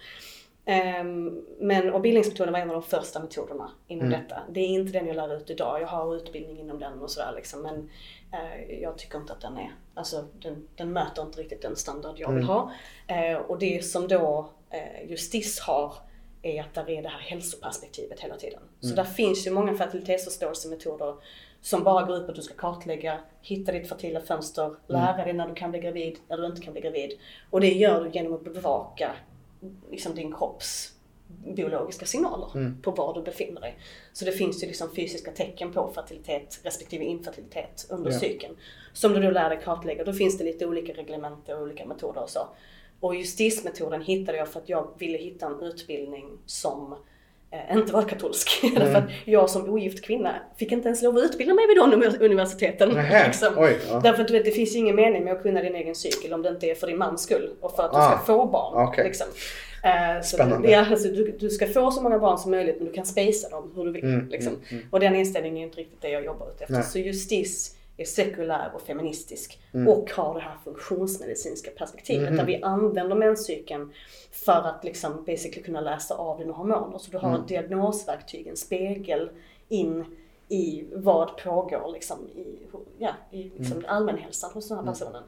Ehm, 0.71 1.45
men 1.59 1.93
och 1.93 2.01
bildningsmetoden 2.01 2.53
var 2.53 2.61
en 2.61 2.69
av 2.71 2.75
de 2.75 2.83
första 2.83 3.21
metoderna 3.21 3.71
inom 3.87 4.07
Mm. 4.07 4.21
detta. 4.21 4.43
Det 4.51 4.61
är 4.61 4.67
inte 4.69 4.93
den 4.93 5.07
jag 5.07 5.17
lär 5.17 5.37
ut 5.37 5.51
idag. 5.51 5.81
Jag 5.83 5.87
har 5.87 6.17
utbildning 6.17 6.59
inom 6.59 6.79
den 6.79 7.03
och 7.03 7.11
sådär 7.11 7.33
liksom. 7.37 7.63
Men 7.63 7.91
eh, 8.33 8.81
jag 8.83 8.99
tycker 8.99 9.19
inte 9.19 9.33
att 9.33 9.41
den 9.41 9.57
är, 9.59 9.75
alltså 9.95 10.25
den, 10.43 10.69
den 10.77 10.93
möter 10.93 11.23
inte 11.23 11.41
riktigt 11.41 11.63
den 11.63 11.77
standard 11.77 12.15
jag 12.19 12.29
vill 12.29 12.37
Mm. 12.43 12.49
ha. 12.49 12.73
Eh, 13.07 13.37
och 13.37 13.59
det 13.59 13.85
som 13.85 14.09
då 14.09 14.51
eh, 14.71 15.11
Justis 15.11 15.61
har 15.61 15.93
är 16.43 16.61
att 16.61 16.75
där 16.75 16.91
är 16.91 17.03
det 17.03 17.09
här 17.09 17.21
hälsoperspektivet 17.21 18.21
hela 18.21 18.37
tiden. 18.37 18.61
Så 18.81 18.87
Mm. 18.87 18.97
där 18.97 19.05
finns 19.05 19.47
ju 19.47 19.51
många 19.51 19.75
fertilitetsförståelsemetoder 19.75 21.15
som 21.61 21.83
bara 21.85 22.05
går 22.07 22.17
ut 22.17 22.25
på 22.27 22.31
att 22.31 22.37
du 22.37 22.43
ska 22.43 22.55
kartlägga, 22.55 23.19
hitta 23.43 23.73
ditt 23.73 23.89
fertila 23.89 24.21
fönster, 24.21 24.65
Mm. 24.65 24.77
lära 24.87 25.25
dig 25.25 25.33
när 25.33 25.49
du 25.49 25.55
kan 25.55 25.71
bli 25.71 25.81
gravid, 25.81 26.19
när 26.29 26.37
du 26.37 26.47
inte 26.47 26.61
kan 26.61 26.73
bli 26.73 26.83
gravid. 26.83 27.19
Och 27.51 27.61
det 27.61 27.73
gör 27.73 28.05
du 28.05 28.11
genom 28.11 28.35
att 28.35 28.45
bevaka 28.45 29.11
liksom 29.91 30.15
din 30.15 30.33
kropps 30.33 30.93
biologiska 31.55 32.07
signaler 32.07 32.51
Mm. 32.55 32.83
på 32.83 32.91
var 32.91 33.15
du 33.15 33.23
befinner 33.23 33.61
dig. 33.61 33.79
Så 34.13 34.25
det 34.25 34.33
finns 34.33 34.63
ju 34.63 34.67
liksom 34.67 34.95
fysiska 34.95 35.31
tecken 35.31 35.73
på 35.73 35.91
fertilitet 35.95 36.61
respektive 36.63 37.05
infertilitet 37.05 37.87
under 37.91 38.11
Ja. 38.11 38.19
cykeln. 38.19 38.57
Som 38.93 39.13
du 39.13 39.21
då 39.23 39.31
lär 39.31 39.49
dig 39.51 39.61
kartlägga. 39.65 40.05
Då 40.05 40.13
finns 40.13 40.39
det 40.39 40.45
lite 40.45 40.67
olika 40.67 40.93
reglementer 40.93 41.57
och 41.57 41.63
olika 41.63 41.87
metoder 41.87 42.23
och 42.23 42.31
så. 42.31 42.49
Och 43.01 43.15
justismetoden 43.15 44.03
hittade 44.03 44.39
jag 44.39 44.49
för 44.49 44.61
att 44.61 44.69
jag 44.69 44.89
ville 44.99 45.19
hitta 45.19 45.47
en 45.47 45.61
utbildning 45.63 46.39
som 46.47 46.95
inte 47.73 47.93
var 47.93 48.03
katolsk. 48.03 48.61
Därför 48.77 48.95
att 48.95 49.05
jag 49.25 49.51
som 49.51 49.69
ogift 49.71 50.05
kvinna 50.05 50.35
fick 50.57 50.73
inte 50.73 50.89
ens 50.89 51.03
lov 51.03 51.17
att 51.17 51.23
utbilda 51.23 51.55
mig 51.55 51.67
vid 51.67 51.77
de 51.77 51.93
univers- 51.93 52.21
universiteten. 52.25 52.89
Nähä, 52.89 53.27
liksom. 53.27 53.55
oj, 53.57 53.79
ja. 53.91 54.01
Därför 54.03 54.23
att 54.23 54.29
du 54.29 54.33
vet, 54.35 54.45
det 54.45 54.51
finns 54.51 54.75
ju 54.75 54.79
ingen 54.79 54.97
mening 54.97 55.25
med 55.25 55.33
att 55.33 55.43
kunna 55.43 55.63
din 55.63 55.75
egen 55.75 55.95
cykel 55.95 56.33
om 56.33 56.43
det 56.43 56.49
inte 56.49 56.67
är 56.67 56.75
för 56.75 56.87
din 56.87 56.99
mans 56.99 57.23
skull 57.23 57.51
och 57.61 57.77
för 57.77 57.83
att 57.83 57.91
du 57.93 57.97
Ah, 57.97 58.11
ska 58.11 58.19
få 58.27 58.47
barn. 58.47 58.89
okej. 58.89 59.05
Liksom. 59.05 59.27
Eh, 59.85 60.23
så 60.23 60.37
Spännande. 60.37 60.71
Ja, 60.71 60.87
alltså, 60.91 61.09
du, 61.09 61.37
du 61.41 61.51
ska 61.51 61.67
få 61.67 61.91
så 61.91 62.03
många 62.03 62.19
barn 62.19 62.39
som 62.39 62.51
möjligt 62.51 62.77
men 62.79 62.87
du 62.87 62.93
kan 62.93 63.07
spacea 63.07 63.51
dem 63.51 63.73
hur 63.77 63.85
du 63.85 63.93
vill. 63.93 64.05
Mm, 64.05 64.29
liksom. 64.29 64.53
mm, 64.53 64.65
mm. 64.71 64.85
Och 64.91 65.01
den 65.01 65.15
inställningen 65.17 65.59
är 65.59 65.63
inte 65.63 65.77
riktigt 65.79 66.03
det 66.03 66.09
jag 66.09 66.25
jobbar 66.25 66.47
ut 66.51 66.61
efter. 66.61 66.75
Nej. 66.75 66.83
Så 66.83 66.99
justis 66.99 67.75
är 67.99 68.05
sekulär 68.05 68.71
och 68.75 68.81
feministisk 68.83 69.61
Mm. 69.75 69.89
och 69.89 70.11
har 70.11 70.35
det 70.35 70.41
här 70.41 70.57
funktionsmedicinska 70.65 71.71
perspektivet 71.71 72.29
Mhm. 72.29 72.37
där 72.37 72.45
vi 72.45 72.63
använder 72.63 73.17
menscykeln 73.17 73.93
för 74.33 74.53
att 74.69 74.85
liksom 74.85 75.25
basically 75.27 75.63
kunna 75.63 75.81
läsa 75.81 76.15
av 76.15 76.39
dina 76.39 76.53
hormoner. 76.53 76.99
Så 76.99 77.11
du 77.11 77.19
har 77.19 77.29
Mm. 77.29 77.41
ett 77.41 77.49
diagnosverktyg, 77.49 78.47
en 78.47 78.57
spegel 78.57 79.31
in 79.69 80.05
i 80.49 80.85
vad 80.93 81.37
pågår 81.37 81.93
liksom 81.93 82.29
i, 82.29 82.59
ja, 82.99 83.11
i 83.31 83.43
liksom 83.43 83.79
Mm. 83.79 83.85
allmänhälsan 83.91 84.51
hos 84.55 84.69
den 84.69 84.79
här 84.79 84.85
personen. 84.87 85.23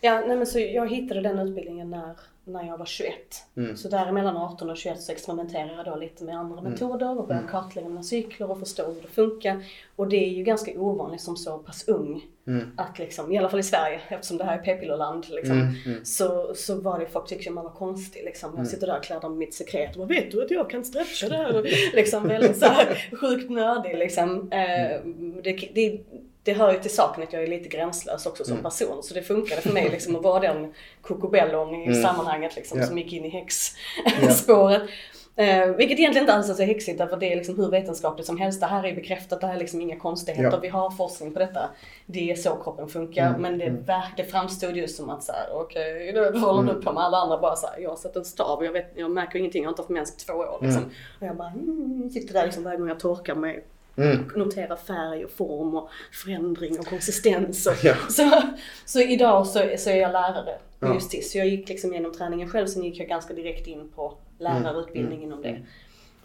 Ja, 0.00 0.20
nej 0.26 0.36
men 0.36 0.46
så 0.46 0.58
jag 0.58 0.90
hittade 0.90 1.20
den 1.20 1.38
utbildningen 1.38 1.90
när, 1.90 2.16
när 2.44 2.66
jag 2.66 2.78
var 2.78 2.86
21. 2.86 3.12
Mm. 3.56 3.76
Så 3.76 3.88
däremellan 3.88 4.36
18 4.36 4.70
och 4.70 4.76
21 4.76 5.00
så 5.00 5.12
experimenterade 5.12 5.74
jag 5.76 5.84
då 5.84 5.96
lite 5.96 6.24
med 6.24 6.38
andra 6.38 6.62
metoder 6.62 7.18
och 7.18 7.26
började 7.26 7.48
kartlägga 7.48 7.88
mina 7.88 8.02
cykler 8.02 8.50
och 8.50 8.58
förstå 8.58 8.86
hur 8.86 9.02
det 9.02 9.08
funkar. 9.08 9.64
Och 9.96 10.08
det 10.08 10.16
är 10.16 10.30
ju 10.30 10.42
ganska 10.42 10.80
ovanligt 10.80 11.20
som 11.20 11.36
så 11.36 11.58
pass 11.58 11.88
ung 11.88 12.22
Mm. 12.46 12.70
att 12.76 12.98
liksom, 12.98 13.32
i 13.32 13.38
alla 13.38 13.48
fall 13.48 13.60
i 13.60 13.62
Sverige 13.62 14.00
eftersom 14.08 14.36
det 14.36 14.44
här 14.44 14.58
är 14.58 14.62
p-pillerland 14.62 15.26
liksom, 15.28 15.60
Mm, 15.60 15.74
mm. 15.86 16.04
så, 16.04 16.54
så 16.54 16.80
var 16.80 16.98
det 16.98 17.06
folk 17.06 17.26
tyckte 17.28 17.50
man 17.50 17.64
var 17.64 17.70
konstig 17.70 18.24
liksom. 18.24 18.54
Jag 18.56 18.66
sitter 18.66 18.86
där 18.86 18.98
och 18.98 19.04
kladdar 19.04 19.28
med 19.28 19.38
mitt 19.38 19.54
sekret 19.54 19.90
och 19.92 19.98
bara, 19.98 20.08
vet 20.08 20.30
du 20.30 20.44
att 20.44 20.50
jag 20.50 20.70
kan 20.70 20.84
stretcha? 20.84 21.48
Och 21.48 21.64
liksom 21.94 22.28
väldigt 22.28 22.58
så 22.58 22.66
här 22.66 23.08
sjukt 23.20 23.50
nördig 23.50 23.98
liksom. 23.98 24.52
Eh, 24.52 25.00
det, 25.42 25.68
det, 25.74 26.00
det 26.44 26.52
hör 26.52 26.72
ju 26.72 26.78
till 26.78 26.94
saken 26.94 27.22
att 27.22 27.32
jag 27.32 27.42
är 27.42 27.46
lite 27.46 27.68
gränslös 27.68 28.26
också 28.26 28.44
som 28.44 28.52
Mm. 28.52 28.64
person. 28.64 29.02
Så 29.02 29.14
det 29.14 29.22
funkade 29.22 29.60
för 29.60 29.72
mig 29.72 29.88
liksom 29.90 30.16
att 30.16 30.22
vara 30.22 30.40
den 30.40 30.72
kokobellon 31.02 31.74
i 31.74 31.86
Mm. 31.86 32.02
sammanhanget 32.02 32.56
liksom, 32.56 32.80
Ja. 32.80 32.86
som 32.86 32.98
gick 32.98 33.12
in 33.12 33.24
i 33.24 33.28
häxspåret. 33.28 34.82
Eh, 35.36 35.66
vilket 35.66 35.98
egentligen 35.98 36.22
inte 36.24 36.34
alls 36.34 36.50
är 36.50 36.54
så 36.54 36.62
häxigt 36.62 36.98
därför 36.98 37.16
det 37.16 37.32
är 37.32 37.36
liksom 37.36 37.56
hur 37.58 37.70
vetenskapligt 37.70 38.26
som 38.26 38.38
helst. 38.38 38.60
Det 38.60 38.66
här 38.66 38.86
är 38.86 38.94
bekräftat, 38.94 39.40
det 39.40 39.46
här 39.46 39.54
är 39.54 39.58
liksom 39.58 39.80
inga 39.80 39.96
konstigheter. 39.98 40.50
Ja. 40.52 40.58
Vi 40.62 40.68
har 40.68 40.90
forskning 40.90 41.32
på 41.32 41.38
detta. 41.38 41.70
Det 42.06 42.30
är 42.30 42.34
så 42.36 42.56
kroppen 42.56 42.88
funkar. 42.88 43.28
Mm, 43.28 43.42
Men 43.42 43.58
det, 43.58 43.64
mm. 43.64 43.82
verk, 43.84 44.12
det 44.16 44.24
framstod 44.24 44.76
just 44.76 44.96
som 44.96 45.10
att 45.10 45.22
så 45.24 45.32
här, 45.32 45.46
okej, 45.52 46.10
okay, 46.10 46.40
håller 46.40 46.62
du 46.62 46.70
Mm. 46.70 46.82
på 46.82 46.92
med 46.92 47.02
alla 47.02 47.16
andra 47.18 47.38
bara 47.38 47.56
så 47.56 47.66
här, 47.66 47.78
jag 47.80 47.90
har 47.90 47.96
sett 47.96 48.16
en 48.16 48.24
stav 48.24 48.58
och 48.58 48.64
jag, 48.64 48.72
vet, 48.72 48.92
jag 48.96 49.10
märker 49.10 49.38
ingenting, 49.38 49.62
jag 49.62 49.68
har 49.68 49.72
inte 49.72 49.82
haft 49.82 49.90
mens 49.90 50.12
på 50.16 50.32
två 50.32 50.38
år 50.38 50.58
liksom. 50.62 50.82
Mm. 50.82 50.94
Och 51.20 51.26
jag 51.26 51.36
bara, 51.36 51.48
mm, 51.48 52.10
sitter 52.10 52.34
där 52.34 52.44
liksom 52.44 52.64
varje 52.64 52.78
gång 52.78 52.88
jag 52.88 53.00
torkar 53.00 53.34
mig 53.34 53.64
Mm. 53.96 54.30
notera 54.36 54.76
färg 54.76 55.24
och 55.24 55.30
form 55.30 55.74
och 55.74 55.90
förändring 56.12 56.78
och 56.78 56.86
konsistens. 56.86 57.66
Och, 57.66 57.74
Ja. 57.84 57.94
så, 58.10 58.42
så 58.84 59.00
idag 59.00 59.46
så, 59.46 59.70
så 59.78 59.90
är 59.90 59.96
jag 59.96 60.12
lärare 60.12 60.58
Ja. 60.80 60.94
just 60.94 61.10
TIS. 61.10 61.32
Så 61.32 61.38
jag 61.38 61.46
gick 61.46 61.68
liksom 61.68 61.92
igenom 61.92 62.12
träningen 62.12 62.48
själv, 62.50 62.66
sen 62.66 62.84
gick 62.84 62.98
jag 63.00 63.08
ganska 63.08 63.34
direkt 63.34 63.66
in 63.66 63.88
på 63.94 64.14
lärarutbildning 64.38 65.18
Mm, 65.18 65.22
inom 65.24 65.42
det. 65.42 65.62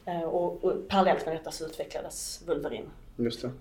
Eh, 0.05 0.21
Och, 0.23 0.63
och 0.63 0.87
parallellt 0.87 1.25
med 1.25 1.35
detta 1.35 1.51
så 1.51 1.65
utvecklades 1.65 2.43
Vulverin. 2.47 2.85
Just 3.17 3.41
det. 3.41 3.51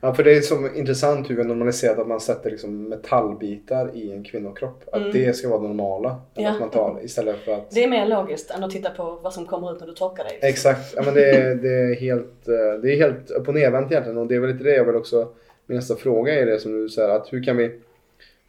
Ja, 0.00 0.14
för 0.14 0.24
det 0.24 0.36
är 0.36 0.40
så 0.40 0.68
intressant 0.74 1.30
hur 1.30 1.34
vi 1.34 1.40
har 1.42 1.48
normaliserat 1.48 1.98
att 1.98 2.06
man 2.08 2.20
sätter 2.20 2.50
liksom 2.50 2.88
metallbitar 2.88 3.90
i 3.94 4.12
en 4.12 4.24
kvinnokropp. 4.24 4.84
Att 4.92 5.00
Mm. 5.00 5.12
det 5.12 5.36
ska 5.36 5.48
vara 5.48 5.60
det 5.60 5.68
normala. 5.68 6.20
Ja. 6.34 6.50
Att 6.50 6.60
man 6.60 6.70
tar 6.70 6.98
istället 7.04 7.36
för 7.44 7.52
att... 7.54 7.70
Det 7.70 7.84
är 7.84 7.88
mer 7.88 8.06
logiskt 8.06 8.50
än 8.50 8.64
att 8.64 8.70
titta 8.70 8.90
på 8.90 9.18
vad 9.22 9.32
som 9.32 9.46
kommer 9.46 9.72
ut 9.72 9.80
när 9.80 9.86
du 9.86 9.92
torkar 9.94 10.24
dig. 10.24 10.38
Exakt. 10.42 10.94
Ja, 10.96 11.02
men 11.04 11.14
det, 11.14 11.30
är, 11.30 11.54
det, 11.54 11.68
är 11.72 11.94
helt, 11.94 12.48
eh, 12.48 12.80
det 12.82 12.92
är 12.92 12.96
helt 12.96 13.30
upp 13.30 13.48
och 13.48 13.54
nervänt 13.54 13.92
egentligen. 13.92 14.18
Och 14.18 14.26
det 14.26 14.34
är 14.34 14.40
väl 14.40 14.50
lite 14.52 14.64
det 14.64 14.74
jag 14.76 14.84
vill 14.84 14.96
också... 14.96 15.28
Min 15.66 15.76
nästa 15.76 15.96
fråga 15.96 16.34
är 16.34 16.46
det 16.46 16.58
som 16.58 16.72
du 16.72 16.88
säger 16.88 17.08
att 17.08 17.32
hur 17.32 17.44
kan 17.44 17.56
vi... 17.56 17.80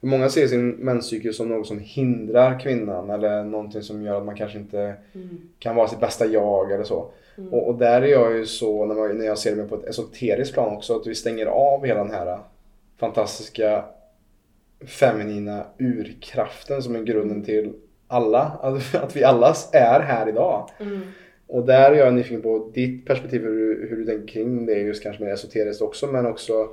För 0.03 0.07
många 0.07 0.29
ser 0.29 0.47
sin 0.47 0.69
menscykel 0.69 1.33
som 1.33 1.49
något 1.49 1.67
som 1.67 1.79
hindrar 1.79 2.59
kvinnan 2.59 3.09
eller 3.09 3.43
någonting 3.43 3.81
som 3.81 4.03
gör 4.03 4.17
att 4.17 4.25
man 4.25 4.35
kanske 4.35 4.57
inte 4.57 4.95
Mm. 5.15 5.37
kan 5.59 5.75
vara 5.75 5.87
sitt 5.87 5.99
bästa 5.99 6.25
jag 6.25 6.71
eller 6.71 6.83
så. 6.83 7.11
Mm. 7.37 7.53
Och, 7.53 7.67
och 7.67 7.75
där 7.75 8.01
är 8.01 8.07
jag 8.07 8.37
ju 8.37 8.45
så 8.45 8.85
när, 8.85 8.95
man, 8.95 9.17
när 9.17 9.25
jag 9.25 9.37
ser 9.37 9.55
det 9.55 9.63
på 9.63 9.75
ett 9.75 9.85
esoteriskt 9.85 10.53
plan 10.53 10.75
också 10.75 10.95
att 10.95 11.07
vi 11.07 11.15
stänger 11.15 11.45
av 11.45 11.85
hela 11.85 12.03
den 12.03 12.13
här 12.13 12.39
fantastiska 12.99 13.85
feminina 14.85 15.65
urkraften 15.77 16.81
som 16.81 16.95
är 16.95 17.03
grunden 17.03 17.43
till 17.43 17.73
alla, 18.07 18.41
att, 18.61 18.95
att 18.95 19.15
vi 19.15 19.23
alla 19.23 19.55
är 19.73 19.99
här 19.99 20.29
idag. 20.29 20.69
Mm. 20.79 21.01
Och 21.47 21.65
där 21.65 21.91
är 21.91 21.95
jag 21.95 22.13
nyfiken 22.13 22.41
på 22.41 22.71
ditt 22.73 23.05
perspektiv 23.05 23.41
hur 23.41 23.89
hur 23.89 23.97
du 23.97 24.05
tänker 24.05 24.27
kring 24.27 24.65
det 24.65 24.73
just 24.79 25.03
kanske 25.03 25.23
mer 25.23 25.33
esoteriskt 25.33 25.81
också 25.81 26.07
men 26.07 26.25
också 26.25 26.69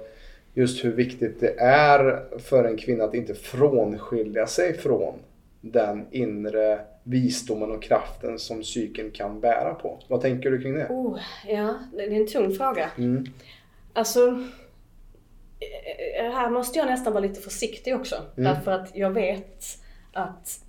just 0.54 0.84
hur 0.84 0.92
viktigt 0.92 1.40
det 1.40 1.60
är 1.60 2.24
för 2.38 2.64
en 2.64 2.76
kvinna 2.76 3.04
att 3.04 3.14
inte 3.14 3.34
frånskilja 3.34 4.46
sig 4.46 4.78
från 4.78 5.14
den 5.60 6.06
inre 6.10 6.80
visdomen 7.02 7.70
och 7.70 7.82
kraften 7.82 8.38
som 8.38 8.62
psyken 8.62 9.10
kan 9.10 9.40
bära 9.40 9.74
på. 9.74 10.00
Vad 10.08 10.20
tänker 10.20 10.50
du 10.50 10.62
kring 10.62 10.74
det? 10.74 10.86
Oh, 10.90 11.18
ja, 11.46 11.74
det 11.92 12.02
är 12.02 12.10
en 12.10 12.26
tung 12.26 12.54
fråga. 12.54 12.90
Mm. 12.98 13.26
Alltså, 13.92 14.28
eh, 16.18 16.32
här 16.32 16.50
måste 16.50 16.78
jag 16.78 16.86
nästan 16.86 17.12
vara 17.12 17.22
lite 17.24 17.40
försiktig 17.40 17.96
också. 17.96 18.16
Mm. 18.36 18.54
Därför 18.54 18.70
att 18.72 18.96
jag 18.96 19.10
vet 19.10 19.64
att 20.12 20.60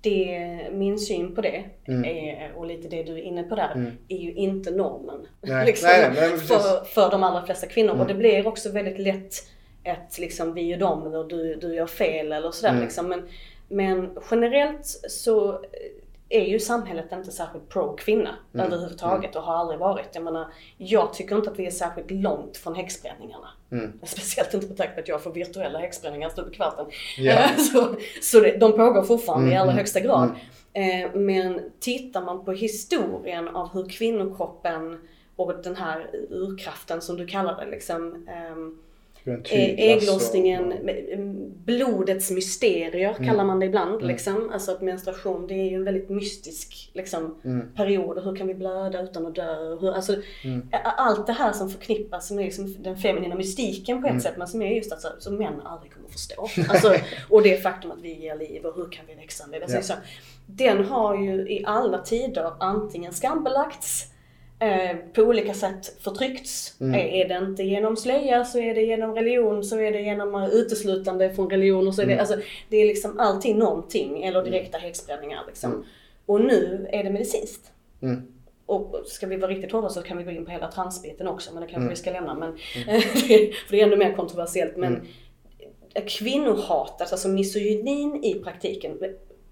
det, 0.00 0.58
min 0.72 0.98
syn 0.98 1.34
på 1.34 1.40
det, 1.40 1.64
Mm. 1.88 2.04
är, 2.04 2.52
och 2.56 2.66
lite 2.66 2.88
det 2.88 3.02
du 3.02 3.12
är 3.12 3.22
inne 3.22 3.42
på 3.42 3.54
där, 3.54 3.72
Mm. 3.74 3.92
är 4.08 4.16
ju 4.18 4.32
inte 4.32 4.70
normen. 4.70 5.26
Nej, 5.40 5.66
liksom, 5.66 5.88
nej, 5.92 6.10
nej, 6.14 6.38
för, 6.38 6.84
för 6.84 7.10
de 7.10 7.22
allra 7.22 7.46
flesta 7.46 7.66
kvinnor. 7.66 7.90
Mm. 7.90 8.00
Och 8.00 8.06
det 8.08 8.14
blir 8.14 8.46
också 8.46 8.70
väldigt 8.70 8.98
lätt 8.98 9.34
ett 9.84 10.18
liksom, 10.18 10.54
vi 10.54 10.74
och 10.74 10.78
dem, 10.78 11.06
eller 11.06 11.24
du, 11.24 11.54
du 11.54 11.74
gör 11.74 11.86
fel 11.86 12.32
eller 12.32 12.50
sådär. 12.50 12.70
Mm. 12.72 12.82
Liksom. 12.82 13.08
Men, 13.08 13.28
men 13.68 14.10
generellt 14.30 14.86
så 15.08 15.60
är 16.28 16.44
ju 16.44 16.58
samhället 16.60 17.12
inte 17.12 17.30
särskilt 17.32 17.68
pro-kvinna 17.68 18.34
Mm. 18.54 18.66
överhuvudtaget 18.66 19.36
och 19.36 19.42
har 19.42 19.54
aldrig 19.54 19.78
varit. 19.80 20.08
Jag 20.12 20.24
menar, 20.24 20.46
jag 20.76 21.14
tycker 21.14 21.36
inte 21.36 21.50
att 21.50 21.58
vi 21.58 21.66
är 21.66 21.70
särskilt 21.70 22.10
långt 22.10 22.56
från 22.56 22.74
häxbränningarna. 22.74 23.48
Mm. 23.72 23.92
Speciellt 24.02 24.54
inte 24.54 24.66
med 24.66 24.76
tanke 24.76 24.94
på 24.94 25.00
att 25.00 25.08
jag 25.08 25.22
får 25.22 25.32
virtuella 25.32 25.78
häxbränningar 25.78 26.28
stup 26.28 26.52
i 26.52 26.56
kvarten. 26.56 26.86
Eh, 27.26 27.56
Så, 27.72 27.94
så 28.22 28.40
det, 28.40 28.56
de 28.56 28.72
pågår 28.72 29.02
fortfarande 29.02 29.46
i 29.46 29.50
Mm, 29.50 29.60
allra 29.60 29.70
mm, 29.72 29.78
högsta 29.78 30.00
grad. 30.00 30.30
mm. 30.74 31.04
Eh, 31.04 31.14
Men 31.14 31.70
tittar 31.80 32.22
man 32.22 32.44
på 32.44 32.52
historien 32.52 33.48
av 33.48 33.72
hur 33.72 33.88
kvinnokroppen 33.88 35.08
och 35.36 35.62
den 35.62 35.76
här 35.76 36.10
urkraften 36.30 37.00
som 37.00 37.16
du 37.16 37.26
kallar 37.26 37.64
det 37.64 37.70
liksom 37.70 38.28
Eh, 38.28 38.87
Ägglossningen, 39.50 40.64
och- 40.72 40.88
m- 41.12 41.52
blodets 41.64 42.30
mysterier 42.30 43.14
Mm. 43.18 43.28
kallar 43.28 43.44
man 43.44 43.60
det 43.60 43.66
ibland. 43.66 43.94
Mm. 43.94 44.06
Liksom. 44.06 44.50
Alltså 44.52 44.72
att 44.72 44.80
menstruation 44.82 45.46
det 45.46 45.54
är 45.54 45.64
ju 45.70 45.74
en 45.76 45.84
väldigt 45.84 46.08
mystisk 46.08 46.90
liksom, 46.94 47.34
Mm. 47.44 47.68
period. 47.76 48.24
Hur 48.24 48.36
kan 48.36 48.46
vi 48.46 48.54
blöda 48.54 49.02
utan 49.02 49.26
att 49.26 49.34
dö? 49.34 49.76
Hur, 49.80 49.92
alltså, 49.92 50.14
Mm. 50.44 50.68
Allt 50.96 51.26
det 51.26 51.32
här 51.32 51.52
som 51.52 51.70
förknippas 51.70 52.30
med 52.30 52.44
liksom 52.44 52.74
den 52.82 52.96
feminina 52.96 53.34
mystiken 53.34 54.00
på 54.00 54.06
ett 54.06 54.10
Mm. 54.10 54.20
sätt. 54.22 54.34
Men 54.36 54.48
som 54.48 54.62
är 54.62 54.74
just 54.74 54.92
att 54.92 55.00
så, 55.00 55.08
som 55.18 55.36
män 55.36 55.60
aldrig 55.64 55.92
kommer 55.92 56.08
förstå. 56.08 56.48
Alltså, 56.68 56.94
och 57.30 57.42
det 57.42 57.62
faktum 57.62 57.90
att 57.90 58.00
vi 58.02 58.14
ger 58.22 58.36
liv 58.36 58.64
och 58.64 58.76
hur 58.76 58.90
kan 58.92 59.04
vi 59.08 59.14
växa? 59.14 59.44
Alltså, 59.62 59.76
Ja. 59.76 59.82
så, 59.82 59.94
den 60.46 60.84
har 60.84 61.18
ju 61.18 61.34
i 61.50 61.62
alla 61.66 61.98
tider 61.98 62.52
antingen 62.60 63.12
skambelagts 63.12 64.06
på 65.12 65.22
olika 65.22 65.54
sätt 65.54 65.96
förtryckts. 66.00 66.80
Mm. 66.80 66.94
Är, 66.94 67.04
är 67.24 67.28
det 67.28 67.46
inte 67.46 67.62
genom 67.62 67.96
slöja 67.96 68.44
så 68.44 68.58
är 68.58 68.74
det 68.74 68.82
genom 68.82 69.14
religion, 69.14 69.64
så 69.64 69.78
är 69.80 69.92
det 69.92 70.00
genom 70.00 70.34
eh, 70.34 70.48
uteslutande 70.48 71.30
från 71.34 71.50
religion 71.50 71.88
och 71.88 71.94
så 71.94 72.02
är 72.02 72.06
det, 72.06 72.12
Mm. 72.12 72.20
alltså, 72.20 72.36
det 72.68 72.76
är 72.76 72.86
liksom 72.86 73.18
alltid 73.20 73.56
någonting, 73.56 74.22
eller 74.22 74.42
direkta 74.44 74.78
häxbränningar 74.78 75.44
liksom. 75.46 75.72
Mm. 75.72 75.84
Och 76.26 76.40
nu 76.40 76.88
är 76.92 77.04
det 77.04 77.10
medicinskt. 77.10 77.70
Mm. 78.02 78.22
Och 78.66 79.02
ska 79.06 79.26
vi 79.26 79.36
vara 79.36 79.50
riktigt 79.50 79.72
hårda 79.72 79.88
så 79.88 80.02
kan 80.02 80.18
vi 80.18 80.24
gå 80.24 80.30
in 80.30 80.44
på 80.44 80.50
hela 80.50 80.70
transbiten 80.70 81.28
också, 81.28 81.50
men 81.54 81.60
det 81.62 81.66
kanske 81.66 81.76
Mm. 81.80 81.90
vi 81.90 81.96
ska 81.96 82.10
lämna. 82.10 82.34
Men, 82.34 82.56
för 83.66 83.70
det 83.70 83.80
är 83.80 83.86
ännu 83.86 83.96
mer 83.96 84.12
kontroversiellt. 84.12 84.76
Men 84.76 84.94
Mm. 84.94 85.06
kvinnohatet, 86.06 87.12
alltså 87.12 87.28
misogynin 87.28 88.24
i 88.24 88.34
praktiken, 88.34 88.98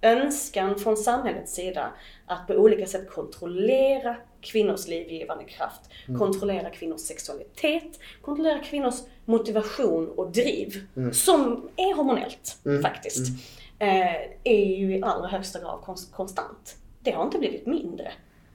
önskan 0.06 0.78
från 0.78 0.96
samhällets 0.96 1.54
sida 1.54 1.92
att 2.26 2.46
på 2.46 2.54
olika 2.54 2.86
sätt 2.86 3.10
kontrollera 3.10 4.16
kvinnors 4.40 4.88
livgivande 4.88 5.44
kraft, 5.44 5.80
Mm. 6.08 6.20
kontrollera 6.20 6.70
kvinnors 6.70 7.00
sexualitet, 7.00 7.98
kontrollera 8.22 8.58
kvinnors 8.58 8.94
motivation 9.24 10.08
och 10.08 10.30
driv, 10.30 10.86
Mm. 10.96 11.12
som 11.14 11.68
är 11.76 11.94
hormonellt 11.94 12.58
Mm. 12.66 12.82
faktiskt, 12.82 13.28
eh, 13.78 14.14
är 14.44 14.64
ju 14.76 14.96
i 14.96 15.02
allra 15.02 15.28
högsta 15.28 15.60
grad 15.60 15.80
konst- 15.84 16.12
konstant. 16.12 16.76
Det 17.02 17.10
har 17.10 17.24
inte 17.24 17.38
blivit 17.38 17.66
mindre. 17.66 18.12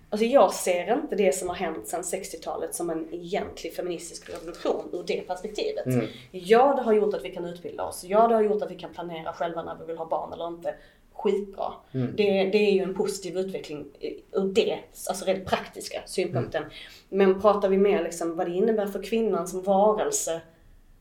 Alltså 0.10 0.26
jag 0.26 0.54
ser 0.54 0.94
inte 0.94 1.16
det 1.16 1.36
som 1.36 1.48
har 1.48 1.56
hänt 1.56 1.88
sedan 1.88 2.04
60-talet 2.04 2.76
som 2.76 2.90
en 2.90 3.14
egentlig 3.14 3.74
feministisk 3.76 4.30
revolution 4.30 4.90
ur 4.94 5.04
det 5.08 5.22
perspektivet. 5.28 5.86
Mm. 5.86 6.06
Ja, 6.32 6.74
det 6.76 6.82
har 6.82 6.94
gjort 6.94 7.14
att 7.14 7.24
vi 7.26 7.30
kan 7.30 7.46
utbilda 7.46 7.84
oss. 7.84 8.04
Ja, 8.04 8.28
det 8.28 8.36
har 8.36 8.42
gjort 8.42 8.62
att 8.62 8.72
vi 8.72 8.76
kan 8.76 8.94
planera 8.94 9.34
själva 9.34 9.64
när 9.64 9.76
vi 9.80 9.86
vill 9.86 9.98
ha 9.98 10.06
barn 10.06 10.34
eller 10.34 10.48
inte. 10.48 10.76
Skitbra. 11.22 11.74
Mm. 11.92 12.16
Det, 12.16 12.44
det 12.44 12.58
är 12.58 12.72
ju 12.72 12.84
en 12.84 12.96
positiv 12.96 13.38
utveckling 13.38 13.86
ur 14.32 14.54
det, 14.54 14.80
alltså 15.10 15.26
rent 15.26 15.46
praktiska 15.46 16.02
synpunkten. 16.06 16.64
Men 17.10 17.42
pratar 17.42 17.70
vi 17.70 17.78
mer 17.78 18.04
liksom 18.04 18.36
vad 18.36 18.48
det 18.48 18.56
innebär 18.56 18.86
för 18.86 19.04
kvinnan 19.04 19.48
som 19.48 19.62
varelse 19.64 20.42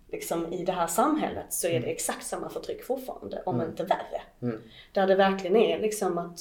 liksom, 0.08 0.52
i 0.52 0.64
det 0.64 0.72
här 0.72 0.86
samhället 0.86 1.46
så 1.48 1.68
är 1.68 1.80
det 1.80 1.86
exakt 1.86 2.26
samma 2.26 2.48
förtryck 2.48 2.84
fortfarande, 2.84 3.42
om 3.46 3.62
inte 3.62 3.84
värre. 3.84 4.22
Mm. 4.42 4.60
Där 4.92 5.06
det 5.06 5.14
verkligen 5.14 5.56
är 5.56 5.80
liksom 5.80 6.18
att 6.18 6.40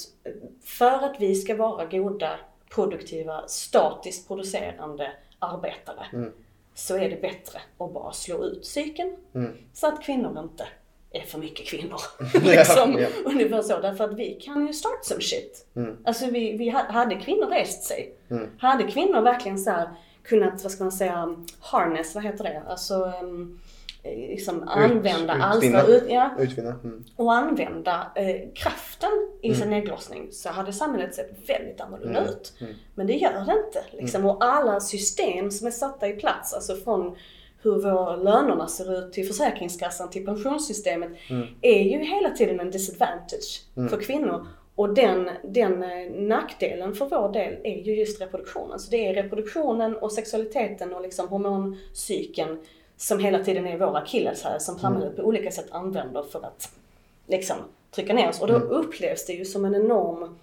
för 0.64 1.04
att 1.04 1.16
vi 1.18 1.34
ska 1.34 1.56
vara 1.56 1.84
goda, 1.84 2.38
produktiva, 2.74 3.48
statiskt 3.48 4.28
producerande 4.28 5.12
arbetare 5.38 6.06
Mm. 6.12 6.32
så 6.74 6.96
är 6.96 7.10
det 7.10 7.20
bättre 7.22 7.60
att 7.78 7.92
bara 7.94 8.12
slå 8.12 8.44
ut 8.44 8.62
psyken 8.62 9.16
Mm. 9.34 9.52
så 9.72 9.86
att 9.86 10.02
kvinnor 10.02 10.38
inte 10.38 10.66
är 11.12 11.20
för 11.20 11.38
mycket 11.38 11.66
kvinnor. 11.66 12.00
Ja, 12.34 12.40
liksom, 12.44 12.98
ja. 12.98 13.06
Ungefär 13.24 13.62
så. 13.62 13.80
Därför 13.80 14.04
att 14.04 14.14
vi 14.14 14.34
kan 14.34 14.66
ju 14.66 14.72
start 14.72 14.98
some 15.04 15.20
shit. 15.20 15.66
Mm. 15.76 15.96
Alltså 16.04 16.26
vi, 16.30 16.56
vi 16.56 16.70
ha- 16.70 16.92
hade 16.92 17.14
kvinnor 17.16 17.46
rest 17.46 17.82
sig. 17.84 18.14
Mm. 18.30 18.50
Hade 18.58 18.84
kvinnor 18.84 19.20
verkligen 19.20 19.58
så 19.58 19.70
här 19.70 19.90
kunnat, 20.22 20.62
vad 20.62 20.72
ska 20.72 20.84
man 20.84 20.92
säga, 20.92 21.36
harness, 21.60 22.14
vad 22.14 22.24
heter 22.24 22.44
det? 22.44 22.62
Alltså 22.68 23.12
um, 23.22 23.60
liksom 24.04 24.68
använda, 24.68 25.10
utvinna. 25.10 25.44
alstra, 25.44 25.82
ut, 25.82 26.04
ja, 26.08 26.30
Utvinna. 26.38 26.70
Mm. 26.84 27.04
och 27.16 27.32
använda 27.34 28.12
eh, 28.14 28.36
kraften 28.54 29.10
i 29.42 29.48
Mm. 29.48 29.60
sin 29.60 29.72
ägglossning 29.72 30.28
så 30.32 30.48
hade 30.48 30.72
samhället 30.72 31.14
sett 31.14 31.30
väldigt 31.48 31.80
annorlunda 31.80 32.18
Mm. 32.20 32.30
ut. 32.30 32.52
Mm. 32.60 32.74
Men 32.94 33.06
det 33.06 33.12
gör 33.12 33.32
det 33.32 33.38
inte. 33.66 33.84
Liksom. 34.02 34.24
Och 34.26 34.44
alla 34.44 34.80
system 34.80 35.50
som 35.50 35.66
är 35.66 35.70
satta 35.70 36.08
i 36.08 36.12
plats, 36.12 36.54
alltså 36.54 36.76
från 36.76 37.16
hur 37.62 37.80
våra 37.80 38.16
lönerna 38.16 38.68
ser 38.68 38.98
ut 38.98 39.12
till 39.12 39.26
Försäkringskassan 39.26 40.10
till 40.10 40.24
pensionssystemet, 40.26 41.10
Mm. 41.30 41.46
är 41.60 41.82
ju 41.82 41.98
hela 41.98 42.30
tiden 42.30 42.60
en 42.60 42.70
disadvantage 42.70 43.62
Mm. 43.76 43.88
för 43.88 44.00
kvinnor. 44.00 44.46
Och 44.74 44.94
den, 44.94 45.30
den 45.44 45.82
eh, 45.82 46.10
nackdelen 46.12 46.94
för 46.94 47.06
vår 47.08 47.32
del 47.32 47.56
är 47.64 47.82
ju 47.82 47.94
just 47.94 48.20
reproduktionen. 48.20 48.78
Så 48.78 48.90
det 48.90 49.06
är 49.06 49.14
reproduktionen 49.14 49.96
och 49.96 50.12
sexualiteten 50.12 50.94
och 50.94 51.02
liksom 51.02 51.28
hormoncykeln 51.28 52.58
som 52.96 53.18
hela 53.18 53.44
tiden 53.44 53.66
är 53.66 53.78
våra 53.78 53.98
akilleshäl 53.98 54.60
som 54.60 54.78
samhället 54.78 55.16
på 55.16 55.22
olika 55.22 55.50
sätt 55.50 55.66
använder 55.70 56.22
för 56.22 56.38
att 56.46 56.72
liksom 57.26 57.56
trycka 57.90 58.14
ner 58.14 58.28
oss. 58.28 58.40
Och 58.40 58.46
då 58.48 58.54
Mm. 58.56 58.68
upplevs 58.68 59.26
det 59.26 59.32
ju 59.32 59.44
som 59.44 59.64
en 59.64 59.74
enorm 59.74 60.36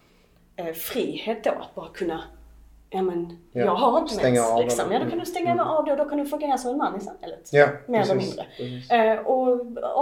eh, 0.55 0.73
frihet 0.73 1.43
då 1.43 1.49
att 1.51 1.75
bara 1.75 1.87
kunna 1.93 2.23
Ja 2.89 3.01
men 3.01 3.37
Ja, 3.51 3.65
jag 3.65 3.75
har 3.75 3.99
inte 3.99 4.13
stänga 4.13 4.41
mens 4.41 4.51
av 4.51 4.59
liksom. 4.61 4.85
eller- 4.85 4.93
Ja 4.99 5.03
då 5.03 5.09
kan 5.09 5.19
du 5.19 5.25
stänga 5.25 5.51
Mm. 5.51 5.67
av 5.67 5.85
det 5.85 5.91
och 5.91 5.97
då 5.97 6.05
kan 6.05 6.17
du 6.17 6.25
fungera 6.25 6.57
som 6.57 6.71
en 6.71 6.77
man 6.77 6.95
i 6.97 6.99
samhället. 6.99 7.49
Ja, 7.51 7.67
Mer 7.87 8.01
eller 8.01 8.13
precis, 8.15 8.29
mindre. 8.29 8.45
precis. 8.57 8.91
Eh, 8.91 9.17
och, 9.19 9.51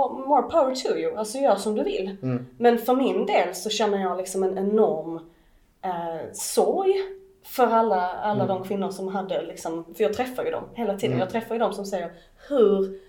och 0.06 0.28
more 0.28 0.42
power 0.42 0.76
to 0.76 0.98
you, 0.98 1.16
alltså 1.18 1.38
gör 1.38 1.56
som 1.56 1.76
du 1.76 1.84
vill. 1.84 2.18
Mm. 2.24 2.46
Men 2.58 2.78
för 2.78 2.96
min 2.96 3.26
del 3.26 3.56
så 3.56 3.70
känner 3.70 4.02
jag 4.02 4.18
liksom 4.18 4.44
en 4.44 4.58
enorm 4.58 5.16
eh, 5.82 6.32
sorg 6.34 6.94
för 7.46 7.68
alla, 7.68 8.10
alla 8.14 8.44
Mm. 8.44 8.48
de 8.48 8.64
kvinnor 8.68 8.90
som 8.90 9.08
hade 9.08 9.42
liksom, 9.46 9.86
för 9.96 10.04
jag 10.04 10.14
träffar 10.14 10.44
ju 10.46 10.52
dem 10.52 10.64
hela 10.74 10.94
tiden. 10.94 11.08
Mm. 11.12 11.20
Jag 11.20 11.30
träffar 11.30 11.56
ju 11.56 11.60
dem 11.60 11.74
som 11.74 11.86
säger, 11.86 12.12
hur 12.50 13.00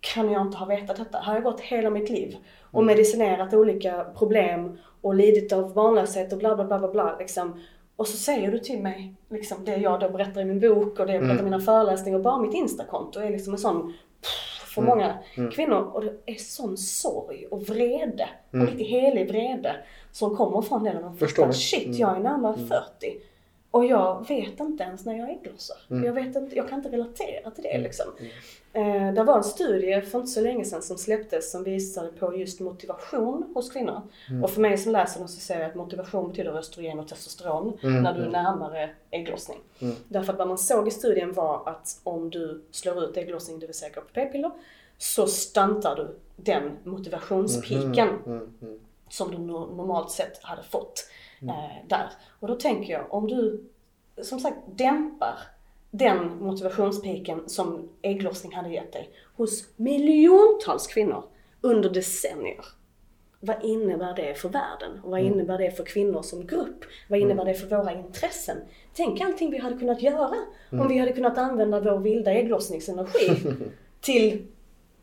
kan 0.00 0.30
jag 0.32 0.42
inte 0.42 0.56
ha 0.58 0.66
vetat 0.66 0.96
detta? 0.96 1.18
Har 1.18 1.34
jag 1.34 1.42
gått 1.42 1.60
hela 1.60 1.90
mitt 1.90 2.10
liv 2.10 2.36
och 2.70 2.82
Mm. 2.82 2.86
medicinerat 2.86 3.54
olika 3.54 4.04
problem 4.18 4.78
och 5.00 5.14
lidit 5.14 5.52
av 5.52 5.74
barnlöshet 5.74 6.32
och 6.32 6.38
bla 6.38 6.54
bla 6.54 6.64
bla 6.64 6.78
bla 6.78 6.88
bla 6.88 7.16
liksom. 7.18 7.60
Och 7.98 8.06
så 8.06 8.16
säger 8.16 8.50
du 8.52 8.58
till 8.58 8.82
mig, 8.82 9.14
liksom 9.30 9.64
det 9.64 9.76
jag 9.76 10.00
då 10.00 10.08
berättar 10.08 10.40
i 10.40 10.44
min 10.44 10.60
bok 10.60 11.00
och 11.00 11.06
det 11.06 11.12
jag 11.12 11.22
berättar 11.22 11.40
i 11.40 11.44
mina 11.44 11.60
föreläsningar. 11.60 12.18
Och 12.18 12.24
bara 12.24 12.38
mitt 12.38 12.54
instakonto 12.54 13.20
är 13.20 13.30
liksom 13.30 13.52
en 13.52 13.58
sån 13.58 13.94
pff, 14.22 14.74
för 14.74 14.82
många 14.82 15.18
kvinnor. 15.52 15.90
Och 15.94 16.04
det 16.04 16.12
är 16.26 16.34
sån 16.34 16.76
sorg 16.76 17.46
och 17.50 17.62
vrede. 17.62 18.28
Och 18.50 18.58
lite 18.58 18.84
helig 18.84 19.28
vrede 19.28 19.76
som 20.12 20.36
kommer 20.36 20.62
från 20.62 20.84
det 20.84 20.94
när 20.94 21.02
de 21.02 21.16
Förstår 21.18 21.52
shit 21.52 21.98
jag 21.98 22.16
är 22.16 22.20
närmare 22.20 22.56
40 22.56 22.68
och 23.70 23.84
jag 23.84 24.28
vet 24.28 24.60
inte 24.60 24.84
ens 24.84 25.04
när 25.04 25.18
jag 25.18 25.30
ägglossar. 25.30 25.76
Jag, 25.88 26.12
vet 26.12 26.36
inte, 26.36 26.56
jag 26.56 26.68
kan 26.68 26.78
inte 26.78 26.90
relatera 26.90 27.50
till 27.50 27.62
det 27.62 27.78
liksom. 27.78 28.06
Eh, 28.72 29.12
det 29.14 29.24
var 29.24 29.36
en 29.36 29.44
studie 29.44 30.00
för 30.00 30.18
inte 30.18 30.30
så 30.30 30.40
länge 30.40 30.64
sedan 30.64 30.82
som 30.82 30.98
släpptes 30.98 31.50
som 31.50 31.64
visade 31.64 32.08
på 32.08 32.36
just 32.36 32.60
motivation 32.60 33.50
hos 33.54 33.70
kvinnor. 33.72 34.02
Och 34.42 34.50
för 34.50 34.60
mig 34.60 34.78
som 34.78 34.92
läser 34.92 35.18
den 35.18 35.28
så 35.28 35.40
säger 35.40 35.60
jag 35.60 35.68
att 35.70 35.74
motivation 35.76 36.28
betyder 36.28 36.58
östrogen 36.58 36.98
och 36.98 37.08
testosteron 37.08 37.78
när 37.82 38.14
du 38.14 38.22
är 38.22 38.30
närmare 38.30 38.90
ägglossning. 39.10 39.58
Därför 40.08 40.32
att 40.32 40.38
vad 40.38 40.48
man 40.48 40.58
såg 40.58 40.88
i 40.88 40.90
studien 40.90 41.32
var 41.32 41.68
att 41.68 42.00
om 42.02 42.30
du 42.30 42.62
slår 42.70 43.04
ut 43.04 43.16
ägglossning, 43.16 43.58
det 43.58 43.66
vill 43.66 43.74
säga 43.74 43.92
går 43.94 44.02
på 44.02 44.08
p-piller, 44.12 44.50
så 44.98 45.26
stantar 45.26 45.96
du 45.96 46.16
den 46.36 46.76
motivationspiken 46.84 48.08
Mm, 48.26 48.54
mm. 48.62 48.78
som 49.08 49.30
du 49.30 49.36
no- 49.36 49.76
normalt 49.76 50.10
sett 50.10 50.42
hade 50.42 50.62
fått 50.62 51.06
eh, 51.42 51.88
där. 51.88 52.10
Och 52.40 52.48
då 52.48 52.54
tänker 52.54 52.92
jag, 52.92 53.12
om 53.14 53.26
du 53.28 53.64
som 54.22 54.40
sagt 54.40 54.56
dämpar 54.66 55.38
den 55.90 56.44
motivationspiken 56.44 57.48
som 57.48 57.88
ägglossning 58.02 58.54
hade 58.54 58.68
gett 58.68 58.92
dig 58.92 59.10
hos 59.36 59.64
miljontals 59.76 60.86
kvinnor 60.86 61.24
under 61.60 61.90
decennier. 61.90 62.64
Vad 63.40 63.64
innebär 63.64 64.14
det 64.14 64.34
för 64.34 64.48
världen? 64.48 65.00
Vad 65.04 65.20
innebär 65.20 65.58
det 65.58 65.70
för 65.70 65.84
kvinnor 65.84 66.22
som 66.22 66.46
grupp? 66.46 66.84
Vad 67.08 67.18
innebär 67.18 67.44
det 67.44 67.54
för 67.54 67.66
våra 67.76 67.92
intressen? 67.92 68.56
Tänk 68.94 69.20
allting 69.20 69.50
vi 69.50 69.58
hade 69.58 69.76
kunnat 69.78 70.02
göra 70.02 70.34
om 70.70 70.88
vi 70.88 70.98
hade 70.98 71.12
kunnat 71.12 71.38
använda 71.38 71.80
vår 71.80 71.98
vilda 71.98 72.32
ägglossningsenergi 72.32 73.30
till 74.00 74.46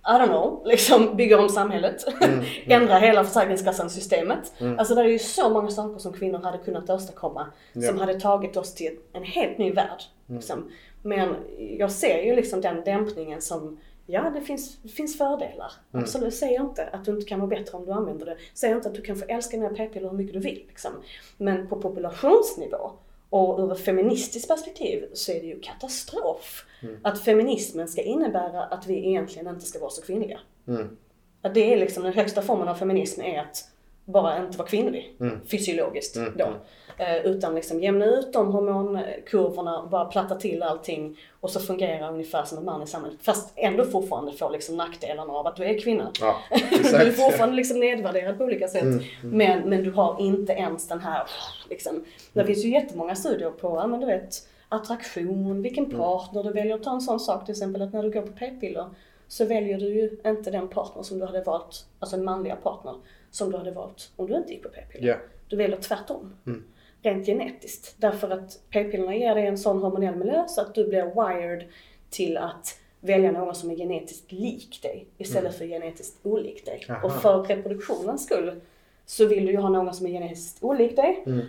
I 0.08 0.12
don't 0.12 0.28
know, 0.28 0.62
liksom 0.66 1.16
bygga 1.16 1.42
om 1.42 1.50
samhället. 1.50 2.06
Ändra 2.66 2.98
hela 2.98 3.24
Försäkringskassan-systemet. 3.24 4.54
Alltså 4.78 4.96
det 4.96 5.02
är 5.02 5.06
ju 5.06 5.20
så 5.20 5.50
många 5.50 5.70
saker 5.70 6.00
som 6.00 6.14
kvinnor 6.14 6.40
hade 6.40 6.58
kunnat 6.58 6.90
åstadkomma 6.90 7.48
som 7.88 8.00
hade 8.00 8.20
tagit 8.20 8.58
oss 8.58 8.74
till 8.74 8.98
en 9.14 9.24
helt 9.24 9.58
ny 9.58 9.72
värld. 9.72 10.04
Liksom. 10.28 10.72
Men 11.04 11.36
jag 11.78 11.92
ser 11.92 12.24
ju 12.24 12.36
liksom 12.36 12.62
den 12.62 12.84
dämpningen 12.84 13.42
som 13.42 13.78
Ja, 14.08 14.30
det 14.30 14.42
finns, 14.42 14.78
det 14.82 14.90
finns 14.90 15.18
fördelar. 15.18 15.72
Absolut. 15.92 16.34
Säger 16.34 16.62
inte 16.62 16.88
att 16.88 17.06
du 17.06 17.12
inte 17.12 17.26
kan 17.26 17.40
må 17.40 17.48
bättre 17.48 17.78
om 17.78 17.86
du 17.86 17.92
använder 17.92 18.26
det. 18.26 18.38
Säger 18.54 18.76
inte 18.76 18.90
att 18.90 18.96
du 18.96 19.02
kan 19.02 19.16
få 19.16 19.26
älska 19.28 19.58
dina 19.58 19.70
p-piller 19.70 20.10
hur 20.10 20.18
mycket 20.18 20.34
du 20.34 20.40
vill. 20.40 20.64
Liksom. 20.68 20.92
Men 21.38 21.68
på 21.68 21.82
populationsnivå 21.82 22.92
och 23.30 23.60
ur 23.60 23.72
ett 23.72 23.80
feministiskt 23.80 24.48
perspektiv 24.48 25.06
så 25.14 25.32
är 25.32 25.42
det 25.42 25.48
ju 25.48 25.60
katastrof. 25.60 26.66
Att 27.02 27.24
feminismen 27.24 27.88
ska 27.88 28.02
innebära 28.02 28.64
att 28.64 28.88
vi 28.88 29.08
egentligen 29.08 29.48
inte 29.48 29.66
ska 29.66 29.80
vara 29.80 29.90
så 29.90 30.02
kvinnliga. 30.02 30.40
Mm. 30.68 30.98
Att 31.42 31.54
det 31.54 31.74
är 31.74 31.78
liksom 31.78 32.04
den 32.04 32.14
högsta 32.14 32.42
formen 32.42 32.68
av 32.68 32.76
feminism 32.76 33.22
är 33.22 33.40
att 33.40 33.72
bara 34.06 34.38
inte 34.38 34.58
vara 34.58 34.68
kvinnlig. 34.68 35.16
Mm. 35.20 35.39
Fysiologiskt 35.47 36.18
då. 36.36 36.47
Eh, 36.97 37.26
utan 37.26 37.56
liksom 37.56 37.84
jämna 37.84 38.06
ut 38.06 38.34
de 38.34 38.51
hormonkurvorna 38.51 39.80
och 39.80 39.89
bara 39.89 40.06
platta 40.06 40.36
till 40.36 40.64
allting 40.64 41.18
och 41.39 41.49
så 41.49 41.60
fungera 41.60 42.10
ungefär 42.10 42.43
som 42.43 42.58
en 42.58 42.66
man 42.66 42.84
i 42.84 42.88
samhället. 42.88 43.18
Fast 43.22 43.53
ändå 43.56 43.86
fortfarande 43.86 44.32
få 44.32 44.49
liksom 44.49 44.78
nackdelarna 44.78 45.34
av 45.34 45.47
att 45.47 45.56
du 45.56 45.64
är 45.64 45.80
kvinna. 45.80 46.12
Ja, 46.22 46.36
du 46.70 46.95
är 46.95 47.12
fortfarande 47.12 47.56
liksom 47.56 47.80
nedvärderad 47.80 48.38
på 48.38 48.43
olika 48.43 48.68
sätt. 48.68 49.01
Men, 49.22 49.70
men 49.70 49.84
du 49.84 49.91
har 49.91 50.22
inte 50.22 50.53
ens 50.53 50.88
den 50.88 50.99
här, 50.99 51.24
liksom. 51.70 52.06
Det 52.34 52.45
finns 52.45 52.66
ju 52.66 52.70
jättemånga 52.70 53.16
studier 53.16 53.49
på, 53.49 53.88
men 53.88 53.99
du 53.99 54.06
vet, 54.06 54.47
attraktion, 54.70 55.62
vilken 55.62 55.89
partner 55.89 56.43
du 56.43 56.51
väljer. 56.51 56.78
Ta 56.78 56.91
en 56.91 57.01
sån 57.01 57.20
sak 57.20 57.45
till 57.45 57.51
exempel 57.51 57.82
att 57.82 57.93
när 57.93 58.03
du 58.03 58.12
går 58.12 58.22
på 58.22 58.32
p-piller 58.32 58.86
så 59.28 59.45
väljer 59.45 59.80
du 59.80 59.86
ju 59.86 60.18
inte 60.26 60.51
den 60.51 60.68
partner 60.68 61.03
som 61.03 61.20
du 61.20 61.26
hade 61.26 61.41
valt, 61.41 61.86
alltså 61.99 62.16
en 62.16 62.24
manliga 62.24 62.56
partner, 62.56 62.93
som 63.36 63.52
du 63.52 63.58
hade 63.58 63.72
valt 63.72 64.12
om 64.16 64.28
du 64.28 64.36
inte 64.36 64.54
gick 64.54 64.64
på 64.64 64.70
p-piller. 64.70 65.08
Ja. 65.08 65.16
Du 65.48 65.56
väljer 65.56 65.78
tvärtom. 65.78 66.34
Rent 67.02 67.26
genetiskt. 67.26 67.96
Därför 67.98 68.30
att 68.30 68.60
p-pillerna 68.70 69.16
ger 69.16 69.36
dig 69.36 69.48
en 69.48 69.58
sån 69.58 69.82
hormonell 69.82 70.16
miljö 70.16 70.48
så 70.48 70.62
att 70.62 70.76
du 70.76 70.88
blir 70.88 71.04
wired 71.04 71.64
till 72.10 72.38
att 72.38 72.80
välja 73.00 73.32
någon 73.32 73.56
som 73.56 73.72
är 73.72 73.76
genetiskt 73.76 74.32
lik 74.32 74.80
dig 74.82 75.08
istället 75.18 75.56
för 75.56 75.66
genetiskt 75.66 76.26
olik 76.26 76.66
dig. 76.66 76.86
Aha. 76.90 77.08
Och 77.08 77.14
för 77.14 77.44
reproduktionens 77.44 78.26
skull 78.26 78.62
så 79.06 79.26
vill 79.26 79.45
du 79.45 79.51
ju 79.51 79.58
ha 79.58 79.70
någon 79.70 79.93
som 79.93 80.06
är 80.06 80.10
genetiskt 80.10 80.64
olik 80.64 80.95
dig. 80.95 81.24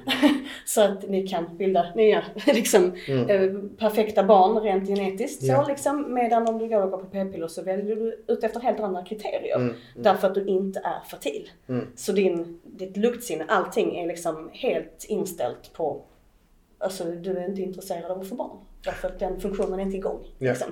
så 0.66 0.80
att 0.80 1.08
ni 1.08 1.28
kan 1.28 1.56
bilda 1.56 1.86
nya 1.94 2.24
liksom, 2.46 2.84
eh, 3.28 3.52
perfekta 3.78 4.24
barn 4.24 4.58
rent 4.60 4.88
genetiskt. 4.88 5.42
Ja. 5.42 5.62
Så, 5.62 5.68
liksom. 5.68 6.14
Medan 6.14 6.48
om 6.48 6.58
du 6.58 6.68
går 6.68 6.82
och 6.82 6.90
går 6.90 6.98
på 6.98 7.06
p-piller 7.06 7.48
så 7.48 7.62
väljer 7.62 7.96
du 7.96 8.24
ut 8.28 8.44
efter 8.44 8.60
helt 8.60 8.80
andra 8.80 9.04
kriterier. 9.04 9.74
Därför 9.96 10.28
att 10.28 10.34
du 10.34 10.46
inte 10.46 10.80
är 10.84 11.08
fertil. 11.10 11.50
Så 11.94 12.12
din, 12.12 12.60
ditt 12.64 12.96
luktsinne, 12.96 13.44
allting 13.48 13.96
är 13.96 14.06
liksom 14.06 14.50
helt 14.52 15.04
inställt 15.08 15.72
på 15.72 16.00
Alltså 16.78 17.04
du 17.04 17.38
är 17.38 17.48
inte 17.48 17.62
intresserad 17.62 18.10
av 18.10 18.20
att 18.20 18.28
få 18.28 18.34
barn. 18.34 18.56
Därför 18.84 19.08
att 19.08 19.18
den 19.18 19.40
funktionen 19.40 19.80
är 19.80 19.82
inte 19.82 19.96
igång. 19.96 20.18
Ja. 20.38 20.50
Liksom. 20.50 20.68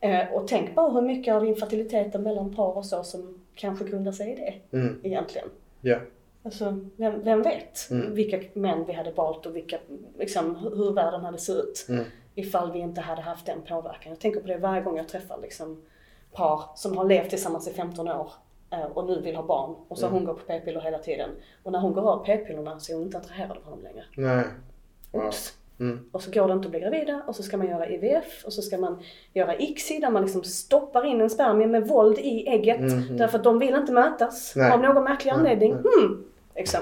Eh, 0.00 0.32
och 0.32 0.48
tänk 0.48 0.74
bara 0.74 0.90
hur 0.90 1.02
mycket 1.02 1.34
av 1.34 1.46
infertiliteten 1.46 2.22
mellan 2.22 2.54
par 2.54 2.76
och 2.76 2.86
så 2.86 3.02
som 3.04 3.40
kanske 3.54 3.84
grundar 3.84 4.12
sig 4.12 4.32
i 4.32 4.34
det 4.34 4.76
Mm. 4.76 5.00
egentligen. 5.02 5.48
Ja. 5.80 5.96
Alltså, 6.42 6.78
vem, 6.96 7.22
vem 7.24 7.42
vet 7.42 7.90
Mm. 7.90 8.14
vilka 8.14 8.40
män 8.54 8.84
vi 8.86 8.92
hade 8.92 9.10
valt 9.10 9.46
och 9.46 9.56
vilka, 9.56 9.78
liksom, 10.18 10.56
hur 10.56 10.92
världen 10.92 11.20
hade 11.20 11.38
sett 11.38 11.56
ut 11.56 11.86
Mm. 11.88 12.04
ifall 12.34 12.72
vi 12.72 12.78
inte 12.78 13.00
hade 13.00 13.22
haft 13.22 13.46
den 13.46 13.62
påverkan. 13.68 14.12
Jag 14.12 14.18
tänker 14.20 14.40
på 14.40 14.46
det 14.46 14.56
varje 14.58 14.82
gång 14.82 14.96
jag 14.96 15.08
träffar 15.08 15.38
liksom, 15.42 15.82
par 16.32 16.62
som 16.74 16.96
har 16.96 17.04
levt 17.04 17.30
tillsammans 17.30 17.68
i 17.68 17.72
15 17.72 18.08
år 18.08 18.32
eh, 18.70 18.84
och 18.84 19.04
nu 19.06 19.20
vill 19.20 19.36
ha 19.36 19.42
barn 19.42 19.74
och 19.88 19.98
så 19.98 20.06
Mm. 20.06 20.14
hon 20.16 20.24
går 20.24 20.34
på 20.34 20.40
p-piller 20.46 20.80
hela 20.80 20.98
tiden. 20.98 21.30
Och 21.62 21.72
när 21.72 21.78
hon 21.80 21.92
går 21.92 22.02
av 22.10 22.24
p-pillerna 22.24 22.80
så 22.80 22.92
är 22.92 22.96
hon 22.96 23.04
inte 23.04 23.18
attraherad 23.18 23.56
av 23.56 23.62
honom 23.64 23.82
längre. 23.82 24.04
Nej. 24.16 24.44
Wow. 25.12 25.24
Oops. 25.24 25.56
Mm. 25.80 26.08
Och 26.12 26.22
så 26.22 26.30
går 26.30 26.48
det 26.48 26.52
inte 26.54 26.66
att 26.66 26.70
bli 26.70 26.80
gravida 26.80 27.22
och 27.26 27.36
så 27.36 27.42
ska 27.42 27.56
man 27.56 27.66
göra 27.68 27.88
IVF 27.90 28.44
och 28.44 28.52
så 28.52 28.62
ska 28.62 28.78
man 28.78 29.02
göra 29.32 29.56
ICSI 29.58 29.98
där 29.98 30.10
man 30.10 30.22
liksom 30.22 30.42
stoppar 30.42 31.04
in 31.06 31.20
en 31.20 31.30
spermie 31.30 31.66
med 31.66 31.88
våld 31.88 32.18
i 32.18 32.46
ägget. 32.48 32.80
Därför 33.18 33.38
att 33.38 33.44
de 33.44 33.58
vill 33.58 33.74
inte 33.74 33.92
mötas 33.92 34.52
Nej. 34.56 34.72
av 34.72 34.80
någon 34.80 35.04
märklig 35.04 35.30
anledning. 35.30 35.72
nej. 35.72 36.08
Liksom. 36.56 36.80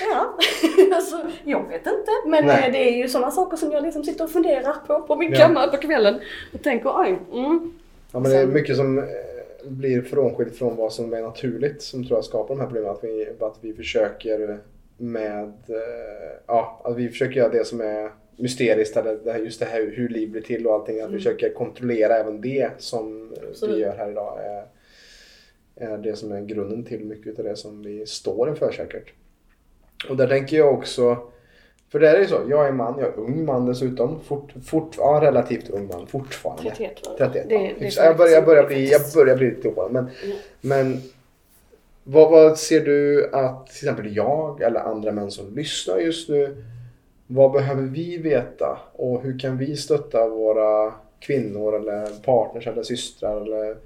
Ja, 0.00 0.38
alltså 0.96 1.20
jag 1.44 1.68
vet 1.68 1.86
inte. 1.86 2.10
Men 2.26 2.46
Nej. 2.46 2.66
eh, 2.66 2.72
det 2.72 2.78
är 2.78 2.96
ju 2.96 3.08
sådana 3.08 3.30
saker 3.30 3.56
som 3.56 3.72
jag 3.72 3.82
liksom 3.82 4.04
sitter 4.04 4.24
och 4.24 4.30
funderar 4.30 4.74
på 4.86 5.02
på 5.02 5.16
min 5.16 5.32
Ja. 5.32 5.38
kammare 5.38 5.70
på 5.70 5.76
kvällen. 5.76 6.20
Och 6.54 6.62
tänker 6.62 6.90
oj, 7.00 7.18
mm. 7.32 7.72
Ja, 8.12 8.18
men 8.20 8.30
det 8.30 8.36
är 8.38 8.46
mycket 8.46 8.76
som 8.76 8.98
eh, 8.98 9.04
blir 9.64 10.02
frånskilt 10.02 10.56
från 10.56 10.76
vad 10.76 10.92
som 10.92 11.12
är 11.12 11.22
naturligt 11.22 11.82
som 11.82 12.06
tror 12.06 12.16
jag 12.16 12.24
skapar 12.24 12.54
de 12.54 12.60
här 12.60 12.66
problemen. 12.66 12.90
Att 12.90 13.04
vi, 13.04 13.28
att 13.40 13.58
vi 13.60 13.74
försöker 13.74 14.58
med, 14.96 15.44
eh, 15.68 16.36
ja, 16.46 16.80
att 16.84 16.96
vi 16.96 17.08
försöker 17.08 17.34
göra 17.40 17.48
det 17.52 17.64
som 17.66 17.80
är 17.80 18.10
mysteriskt 18.36 18.96
eller 18.96 19.18
det 19.24 19.32
här, 19.32 19.38
just 19.38 19.60
det 19.60 19.66
här 19.66 19.92
hur 19.96 20.08
liv 20.08 20.30
blir 20.30 20.42
till 20.42 20.66
och 20.66 20.74
allting. 20.74 21.00
Att 21.00 21.10
vi 21.10 21.16
försöker 21.16 21.52
kontrollera 21.54 22.16
även 22.16 22.40
det 22.40 22.70
som 22.78 23.32
Absolut. 23.48 23.76
vi 23.76 23.80
gör 23.80 23.96
här 23.96 24.10
idag. 24.10 24.38
Är, 24.44 24.64
är 25.76 25.98
det 25.98 26.16
som 26.16 26.32
är 26.32 26.40
grunden 26.40 26.84
till 26.84 27.04
mycket 27.04 27.38
av 27.38 27.44
det 27.44 27.56
som 27.56 27.82
vi 27.82 28.06
står 28.06 28.48
inför 28.48 28.72
säkert. 28.72 29.12
Och 30.08 30.16
där 30.16 30.28
tänker 30.28 30.56
jag 30.56 30.74
också 30.74 31.18
för 31.88 32.00
det 32.00 32.08
är 32.08 32.20
ju 32.20 32.26
så, 32.26 32.40
jag 32.48 32.68
är 32.68 32.72
man, 32.72 32.98
jag 32.98 33.08
är 33.08 33.18
ung 33.18 33.44
man 33.44 33.66
dessutom. 33.66 34.20
Fort, 34.20 34.52
fort, 34.64 34.94
ja, 34.98 35.18
relativt 35.22 35.70
ung 35.70 35.86
man 35.88 36.06
fortfarande. 36.06 36.70
31 36.70 37.00
var 37.06 37.12
det. 37.18 37.24
31 37.32 37.48
Det- 37.48 37.54
ja. 37.54 37.60
det 37.60 37.70
är 37.70 37.74
Hyfsat. 37.84 38.04
jag, 38.04 38.16
börjar, 38.16 38.32
jag, 38.32 38.44
börjar 38.44 38.66
bli, 38.66 38.82
jag 38.84 38.92
faktiskt. 39.00 39.14
börjar 39.16 39.36
bli 39.36 39.50
lite 39.50 39.68
ovanlig. 39.68 39.92
Men, 39.94 40.08
Mm. 40.24 40.36
men 40.60 41.02
vad, 42.04 42.30
vad 42.30 42.58
ser 42.58 42.80
du 42.80 43.30
att 43.32 43.66
till 43.66 43.88
exempel 43.88 44.16
jag 44.16 44.62
eller 44.62 44.80
andra 44.80 45.12
män 45.12 45.30
som 45.30 45.54
lyssnar 45.54 45.98
just 45.98 46.28
nu 46.28 46.64
vad 47.26 47.52
behöver 47.52 47.82
vi 47.82 48.16
veta 48.16 48.78
och 48.92 49.22
hur 49.22 49.38
kan 49.38 49.58
vi 49.58 49.76
stötta 49.76 50.28
våra 50.28 50.92
kvinnor 51.20 51.76
eller 51.76 52.06
partners 52.24 52.66
eller 52.66 52.82
systrar 52.82 53.40
eller 53.40 53.76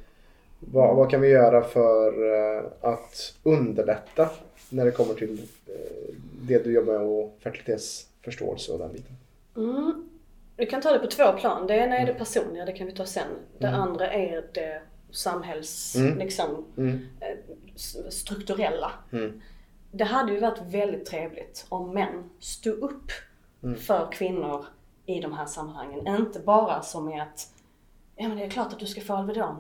vad, 0.61 0.97
vad 0.97 1.11
kan 1.11 1.21
vi 1.21 1.29
göra 1.29 1.63
för 1.65 2.33
eh, 2.59 2.65
att 2.81 3.35
underlätta 3.43 4.31
när 4.71 4.85
det 4.85 4.91
kommer 4.91 5.15
till 5.15 5.43
eh, 5.67 6.15
det 6.43 6.65
du 6.65 6.73
jobbar 6.73 6.93
med 6.93 7.03
och 7.03 7.37
fertilitetsförståelse 7.43 8.73
och 8.73 8.79
den 8.79 8.93
biten? 8.93 9.17
Mm. 9.57 10.09
Du 10.57 10.67
kan 10.67 10.81
ta 10.83 10.93
det 10.93 10.99
på 10.99 11.07
två 11.07 11.33
plan. 11.33 11.67
Det 11.67 11.75
ena 11.77 11.99
är 11.99 12.07
det 12.07 12.15
personliga, 12.15 12.65
det 12.65 12.73
kan 12.73 12.87
vi 12.87 12.93
ta 12.93 13.07
sen. 13.07 13.27
Det 13.59 13.67
Mm. 13.67 13.81
andra 13.81 14.13
är 14.13 14.45
det 14.55 14.83
samhälls, 15.11 15.97
Mm. 15.97 16.19
liksom, 16.19 16.65
Mm. 16.77 16.99
eh, 17.21 17.37
strukturella. 18.11 18.93
Mm. 19.13 19.41
Det 19.93 20.05
hade 20.05 20.33
ju 20.33 20.41
varit 20.41 20.63
väldigt 20.71 21.07
trevligt 21.07 21.67
om 21.69 21.95
män 21.95 22.31
stod 22.41 22.79
upp 22.79 23.11
Mm. 23.63 23.77
för 23.81 24.13
kvinnor 24.13 24.65
i 25.07 25.21
de 25.21 25.33
här 25.33 25.47
sammanhangen. 25.47 26.07
Inte 26.17 26.41
bara 26.41 26.83
som 26.83 27.09
i 27.13 27.21
att 27.21 27.49
Ja 28.21 28.29
men 28.29 28.39
det 28.39 28.45
är 28.45 28.51
klart 28.51 28.73
att 28.73 28.79
du 28.79 28.87
ska 28.87 29.01
få 29.01 29.15
Alvedon. 29.15 29.57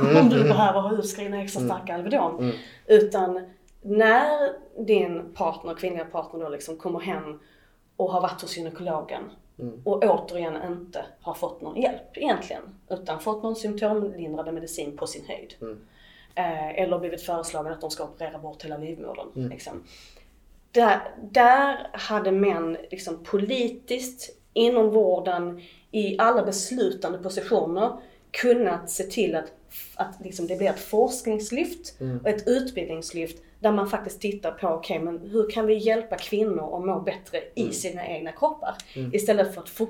om 0.22 0.28
du 0.28 0.42
behöver 0.42 0.80
ha 0.80 0.92
utskrivna 0.92 1.42
extra 1.42 1.62
starka 1.62 1.94
Alvedon. 1.94 2.38
Mm. 2.38 2.56
Utan 2.86 3.50
när 3.82 4.52
din 4.86 5.34
partner, 5.34 5.74
kvinnliga 5.74 6.04
partner 6.04 6.40
då 6.40 6.48
liksom 6.48 6.76
kommer 6.76 7.00
hem 7.00 7.40
och 7.96 8.12
har 8.12 8.20
varit 8.20 8.42
hos 8.42 8.56
gynekologen 8.56 9.22
Mm. 9.58 9.80
och 9.84 10.04
återigen 10.04 10.56
inte 10.72 11.04
har 11.20 11.34
fått 11.34 11.60
någon 11.60 11.80
hjälp 11.80 12.16
egentligen. 12.16 12.62
Utan 12.90 13.20
fått 13.20 13.42
någon 13.42 13.56
symptomlindrande 13.56 14.52
medicin 14.52 14.96
på 14.96 15.06
sin 15.06 15.24
höjd. 15.26 15.54
Mm. 15.60 15.78
Eh, 16.34 16.82
eller 16.82 16.98
blivit 16.98 17.22
föreslagen 17.22 17.72
att 17.72 17.80
de 17.80 17.90
ska 17.90 18.04
operera 18.04 18.38
bort 18.38 18.64
hela 18.64 18.78
livmodern. 18.78 19.28
Mm. 19.36 19.48
Liksom. 19.50 19.82
Där, 20.72 21.14
där 21.30 21.88
hade 21.92 22.32
män 22.32 22.76
liksom 22.90 23.24
politiskt, 23.24 24.36
inom 24.52 24.90
vården, 24.90 25.62
i 25.92 26.16
alla 26.18 26.42
beslutande 26.42 27.18
positioner 27.18 27.96
kunnat 28.30 28.90
se 28.90 29.04
till 29.04 29.34
att, 29.36 29.52
att 29.94 30.14
liksom 30.24 30.46
det 30.46 30.56
blir 30.56 30.70
ett 30.70 30.80
forskningslyft 30.80 32.00
Mm. 32.00 32.18
och 32.18 32.28
ett 32.28 32.48
utbildningslyft 32.48 33.42
där 33.60 33.72
man 33.72 33.90
faktiskt 33.90 34.20
tittar 34.20 34.50
på, 34.52 34.68
okej 34.68 34.98
men 34.98 35.18
hur 35.20 35.50
kan 35.50 35.66
vi 35.66 35.74
hjälpa 35.74 36.16
kvinnor 36.16 36.78
att 36.78 36.86
må 36.86 37.00
bättre 37.00 37.38
i 37.54 37.72
sina 37.72 38.06
egna 38.06 38.32
kroppar? 38.32 38.74
Istället 39.12 39.54
för 39.54 39.60
att 39.60 39.68
for, 39.68 39.88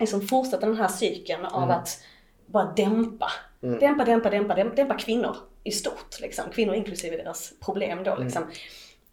liksom 0.00 0.20
fortsätta 0.20 0.66
den 0.66 0.76
här 0.76 0.88
cykeln 0.88 1.44
av 1.44 1.70
att 1.70 2.00
bara 2.46 2.72
dämpa. 2.76 3.28
Dämpa, 3.60 4.04
dämpa, 4.04 4.30
dämpa, 4.30 4.54
dämpa, 4.54 4.74
dämpa 4.74 4.94
kvinnor 4.98 5.36
i 5.64 5.70
stort. 5.70 6.20
Liksom. 6.20 6.44
Kvinnor 6.50 6.74
inklusive 6.74 7.16
deras 7.16 7.52
problem 7.60 8.04
då. 8.04 8.16
Liksom. 8.16 8.42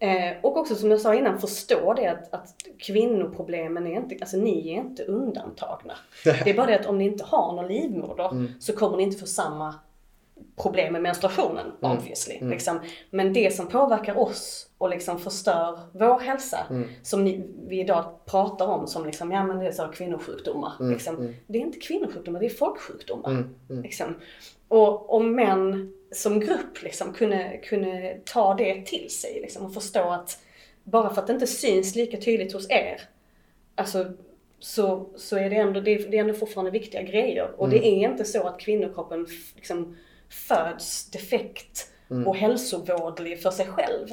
Eh, 0.04 0.36
och 0.42 0.56
också 0.56 0.74
som 0.74 0.90
jag 0.90 1.00
sa 1.00 1.14
innan, 1.14 1.38
förstå 1.38 1.94
det 1.94 2.06
att, 2.06 2.34
att 2.34 2.54
kvinnoproblemen 2.78 3.86
är 3.86 3.96
inte, 3.96 4.16
alltså 4.20 4.36
ni 4.36 4.68
är 4.68 4.80
inte 4.80 5.04
undantagna. 5.04 5.94
Det 6.24 6.50
är 6.50 6.54
bara 6.54 6.66
det 6.66 6.80
att 6.80 6.86
om 6.86 6.98
ni 6.98 7.04
inte 7.04 7.24
har 7.24 7.52
någon 7.52 7.68
livmoder 7.68 8.46
så 8.60 8.72
kommer 8.72 8.96
ni 8.96 9.02
inte 9.02 9.18
få 9.18 9.26
samma 9.26 9.74
problem 10.56 10.92
med 10.92 11.02
menstruationen 11.02 11.66
obviously. 11.80 12.38
Liksom. 12.40 12.80
Men 13.10 13.32
det 13.32 13.54
som 13.54 13.66
påverkar 13.66 14.18
oss 14.18 14.68
och 14.78 14.90
liksom 14.90 15.18
förstör 15.18 15.78
vår 15.92 16.18
hälsa, 16.18 16.58
som 17.02 17.24
ni, 17.24 17.46
vi 17.68 17.80
idag 17.80 18.04
pratar 18.24 18.66
om 18.66 18.86
som 18.86 19.06
liksom, 19.06 19.32
ja 19.32 19.44
men 19.44 19.58
det 19.58 19.66
är 19.66 19.72
så 19.72 19.88
kvinnosjukdomar. 19.88 20.72
Liksom. 20.80 21.34
Det 21.46 21.58
är 21.58 21.62
inte 21.62 21.78
kvinnosjukdomar, 21.78 22.40
det 22.40 22.46
är 22.46 22.50
folksjukdomar. 22.50 23.30
Mm. 23.30 23.54
Mm. 23.70 23.82
Liksom. 23.82 24.14
Och 24.68 25.14
om 25.14 25.34
män 25.34 25.92
som 26.14 26.40
grupp 26.40 26.82
liksom 26.82 27.12
kunde, 27.12 27.60
kunde 27.64 28.20
ta 28.24 28.54
det 28.54 28.86
till 28.86 29.10
sig 29.10 29.38
liksom, 29.42 29.66
och 29.66 29.74
förstå 29.74 30.10
att 30.10 30.38
bara 30.84 31.14
för 31.14 31.20
att 31.20 31.26
det 31.26 31.32
inte 31.32 31.46
syns 31.46 31.94
lika 31.94 32.16
tydligt 32.16 32.52
hos 32.52 32.70
er, 32.70 33.00
alltså, 33.74 34.12
så, 34.58 35.06
så 35.16 35.36
är 35.36 35.50
det 35.50 35.56
ändå, 35.56 35.80
det 35.80 35.90
är, 35.90 36.08
det 36.08 36.16
är 36.16 36.20
ändå 36.20 36.34
fortfarande 36.34 36.70
viktiga 36.70 37.02
grejer. 37.02 37.50
Och 37.56 37.68
det 37.68 37.86
är 37.86 38.10
inte 38.10 38.24
så 38.24 38.46
att 38.46 38.60
kvinnokroppen 38.60 39.26
liksom, 39.54 39.96
föds 40.28 41.10
defekt 41.10 41.90
och 42.26 42.36
hälsovådlig 42.36 43.42
för 43.42 43.50
sig 43.50 43.66
själv. 43.66 44.08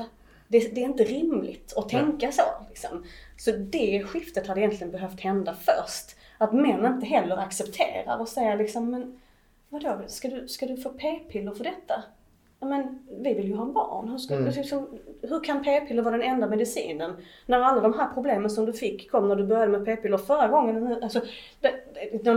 Det, 0.47 0.75
det 0.75 0.81
är 0.81 0.85
inte 0.85 1.03
rimligt 1.03 1.73
att 1.75 1.89
tänka 1.89 2.31
så. 2.31 2.41
Liksom. 2.69 3.05
Så 3.37 3.51
det 3.51 4.03
skiftet 4.03 4.47
hade 4.47 4.61
egentligen 4.61 4.91
behövt 4.91 5.21
hända 5.21 5.55
först. 5.65 6.15
Att 6.37 6.53
män 6.53 6.85
inte 6.85 7.05
heller 7.05 7.37
accepterar 7.37 8.17
och 8.19 8.29
säger 8.29 8.57
liksom, 8.57 8.91
men 8.91 9.21
vadå, 9.71 10.01
ska 10.07 10.27
du, 10.27 10.47
ska 10.47 10.65
du 10.65 10.77
få 10.77 10.89
p-piller 10.89 11.51
för 11.51 11.63
detta? 11.63 12.03
Ja, 12.59 12.67
men 12.67 12.99
vi 13.09 13.33
vill 13.33 13.47
ju 13.47 13.55
ha 13.55 13.65
barn. 13.65 14.09
Hur, 14.09 14.17
ska, 14.17 14.35
liksom, 14.35 14.87
hur 15.21 15.43
kan 15.43 15.63
p-piller 15.63 16.03
vara 16.03 16.17
den 16.17 16.27
enda 16.27 16.47
medicinen? 16.47 17.13
När 17.45 17.59
alla 17.59 17.81
de 17.81 17.93
här 17.93 18.07
problemen 18.13 18.49
som 18.49 18.65
du 18.65 18.73
fick 18.73 19.11
kom 19.11 19.27
när 19.27 19.35
du 19.35 19.43
började 19.43 19.71
med 19.71 19.85
p-piller 19.85 20.17
förra 20.17 20.47
gången. 20.47 21.03
Alltså, 21.03 21.21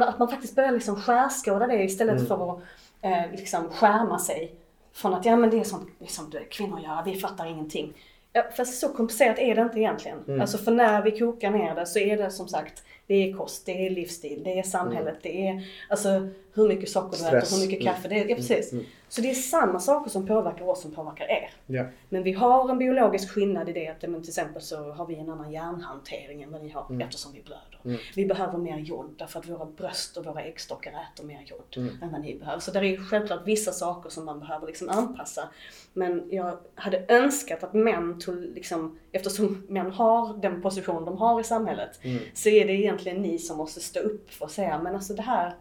att 0.07 0.18
man 0.18 0.28
faktiskt 0.28 0.57
börjar 0.57 0.72
liksom 0.72 0.97
skärskåda 0.97 1.66
det 1.66 1.82
istället 1.82 2.28
för 2.28 2.53
att 2.53 2.62
eh, 3.01 3.30
liksom 3.32 3.68
skärma 3.68 4.18
sig 4.18 4.55
från 4.93 5.14
att 5.14 5.24
ja 5.24 5.37
men 5.37 5.51
det 5.51 5.61
är 5.61 5.64
sånt 5.64 5.89
liksom, 5.99 6.32
kvinnor 6.51 6.80
gör, 6.80 7.03
vi 7.05 7.14
fattar 7.14 7.47
ingenting. 7.47 7.93
Ja, 8.32 8.45
fast 8.57 8.80
så 8.80 8.89
komplicerat 8.89 9.39
är 9.39 9.55
det 9.55 9.62
inte 9.62 9.78
egentligen. 9.78 10.41
Alltså 10.41 10.59
för 10.59 10.72
när 10.72 11.03
vi 11.03 11.18
kokar 11.18 11.51
ner 11.51 11.74
det 11.74 11.87
så 11.87 11.99
är 11.99 12.16
det 12.16 12.30
som 12.30 12.49
sagt, 12.49 12.82
det 13.07 13.15
är 13.15 13.33
kost, 13.33 13.67
det 13.67 13.87
är 13.87 13.91
livsstil, 13.91 14.43
det 14.45 14.59
är 14.59 14.63
samhället, 14.63 15.17
det 15.23 15.49
är 15.49 15.67
alltså 15.89 16.29
hur 16.55 16.69
mycket 16.69 16.89
socker 16.89 17.11
du 17.11 17.17
Stress. 17.17 17.45
äter, 17.45 17.57
hur 17.57 17.67
mycket 17.67 17.85
kaffe. 17.85 18.09
Det 18.09 18.21
är, 18.21 18.29
ja, 18.29 18.37
precis. 18.37 18.73
Så 19.09 19.21
det 19.21 19.31
är 19.31 19.35
samma 19.35 19.81
saker 19.81 20.11
som 20.11 20.27
påverkar 20.27 20.69
oss 20.69 20.83
som 20.83 20.91
påverkar 20.91 21.25
er. 21.25 21.51
Ja. 21.67 21.85
Men 22.09 22.23
vi 22.23 22.33
har 22.33 22.71
en 22.71 22.79
biologisk 22.79 23.31
skillnad 23.31 23.69
i 23.69 23.73
det 23.73 23.89
att 23.89 24.03
men 24.03 24.23
till 24.23 24.31
exempel 24.31 24.63
så 24.63 24.93
har 24.93 25.07
vi 25.07 25.15
en 25.15 25.31
annan 25.31 25.53
järnhantering 25.53 26.43
än 26.43 26.53
vad 26.53 26.63
ni 26.63 26.69
har 26.69 27.03
eftersom 27.03 27.33
vi 27.33 27.43
blöder. 27.43 28.01
Vi 28.17 28.27
behöver 28.27 28.59
mer 28.59 28.79
jod 28.79 29.15
därför 29.19 29.39
att 29.39 29.49
våra 29.49 29.67
bröst 29.67 30.17
och 30.17 30.27
våra 30.27 30.43
äggstockar 30.43 30.91
äter 30.91 31.25
mer 31.25 31.41
jod 31.47 31.93
än 32.03 32.13
vad 32.13 32.21
ni 32.21 32.35
behöver. 32.35 32.61
Så 32.61 32.71
det 32.71 32.79
är 32.79 32.97
självklart 32.97 33.41
vissa 33.47 33.73
saker 33.73 34.11
som 34.11 34.25
man 34.25 34.41
behöver 34.41 34.67
liksom 34.67 34.89
anpassa. 34.89 35.49
Men 35.93 36.29
jag 36.31 36.59
hade 36.75 37.05
önskat 37.09 37.65
att 37.65 37.75
män 37.75 38.21
tog 38.21 38.37
liksom, 38.37 38.99
eftersom 39.15 39.67
män 39.69 39.91
har 39.91 40.37
den 40.37 40.62
position 40.62 41.05
de 41.05 41.17
har 41.17 41.41
i 41.41 41.45
samhället, 41.45 42.01
så 42.35 42.49
är 42.49 42.67
det 42.67 42.73
egentligen 42.73 43.23
ni 43.23 43.39
som 43.39 43.57
måste 43.57 43.81
stå 43.81 44.01
upp 44.01 44.31
för 44.31 44.47
att 44.47 44.53
säga 44.53 44.79
men 44.83 44.95
alltså 44.95 45.15
det 45.15 45.23
här, 45.23 45.55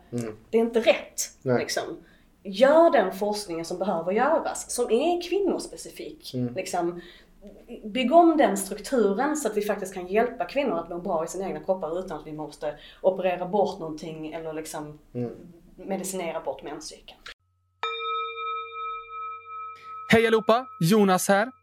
det 0.49 0.57
är 0.57 0.61
inte 0.61 0.79
rätt. 0.79 1.21
Nej. 1.41 1.59
Liksom 1.59 1.83
gör 2.43 2.91
den 2.91 3.13
forskningen 3.13 3.65
som 3.65 3.79
behöver 3.79 4.11
göras, 4.11 4.71
som 4.71 4.85
är 4.91 5.29
kvinnospecifik. 5.29 6.31
Liksom, 6.55 7.01
bygg 7.83 8.13
om 8.13 8.37
den 8.37 8.57
strukturen 8.57 9.37
så 9.37 9.47
att 9.47 9.57
vi 9.57 9.61
faktiskt 9.61 9.93
kan 9.93 10.07
hjälpa 10.07 10.45
kvinnor 10.45 10.77
att 10.77 10.89
må 10.89 10.97
bra 10.97 11.23
i 11.23 11.27
sina 11.27 11.47
egna 11.47 11.59
kroppar 11.59 11.99
utan 11.99 12.19
att 12.19 12.27
vi 12.27 12.33
måste 12.33 12.75
operera 13.01 13.45
bort 13.45 13.79
någonting 13.79 14.33
eller 14.33 14.53
liksom 14.53 14.99
medicinera 15.75 16.41
bort 16.41 16.63
menscykeln. 16.63 17.19
Hej 20.11 20.27
allihopa! 20.27 20.65
Jonas 20.81 21.27
här. 21.27 21.62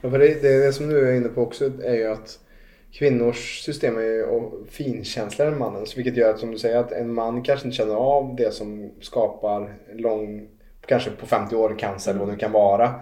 Ja, 0.00 0.10
för 0.10 0.18
det, 0.18 0.42
det, 0.42 0.66
det 0.66 0.72
som 0.72 0.88
du 0.88 1.08
är 1.08 1.16
inne 1.16 1.28
på 1.28 1.42
också 1.42 1.70
är 1.84 1.94
ju 1.94 2.06
att 2.06 2.38
kvinnors 2.92 3.60
system 3.64 3.96
är 3.98 4.02
ju 4.02 4.26
finkänsligare 4.70 5.52
än 5.52 5.58
mannens. 5.58 5.96
Vilket 5.96 6.16
gör 6.16 6.30
att 6.30 6.40
som 6.40 6.50
du 6.50 6.58
säger 6.58 6.76
att 6.76 6.92
en 6.92 7.14
man 7.14 7.42
kanske 7.42 7.66
inte 7.66 7.76
känner 7.76 7.94
av 7.94 8.36
det 8.36 8.54
som 8.54 8.90
skapar 9.00 9.74
lång, 9.92 10.48
kanske 10.86 11.10
på 11.10 11.26
50 11.26 11.56
år 11.56 11.78
cancer 11.78 12.10
eller 12.10 12.20
vad 12.20 12.34
det 12.34 12.36
kan 12.36 12.52
vara. 12.52 12.94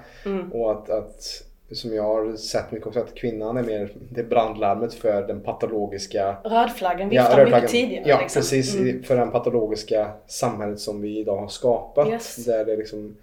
Och 0.53 0.73
att, 0.73 0.91
att 0.91 1.43
som 1.71 1.95
jag 1.95 2.03
har 2.03 2.37
sett 2.37 2.73
mycket 2.73 2.87
också 2.87 3.01
att 3.01 3.15
kvinnan 3.15 3.57
är 3.57 3.63
mer 3.63 3.93
det 4.11 4.21
är 4.21 4.25
brandlarmet 4.25 4.95
för 4.95 5.27
den 5.27 5.41
patologiska 5.41 6.37
Rödflaggen 6.45 7.09
viftar 7.09 7.25
rödflaggen. 7.25 7.55
mycket 7.55 7.71
tidigare. 7.71 8.09
Ja, 8.09 8.21
liksom. 8.21 8.41
precis. 8.41 8.75
Mm. 8.75 9.03
För 9.03 9.17
det 9.17 9.27
patologiska 9.27 10.11
samhället 10.27 10.81
som 10.81 11.01
vi 11.01 11.19
idag 11.19 11.37
har 11.37 11.49
skapat. 11.49 12.09
Yes. 12.09 12.37
Där, 12.45 12.65
det 12.65 12.77
liksom, 12.77 13.17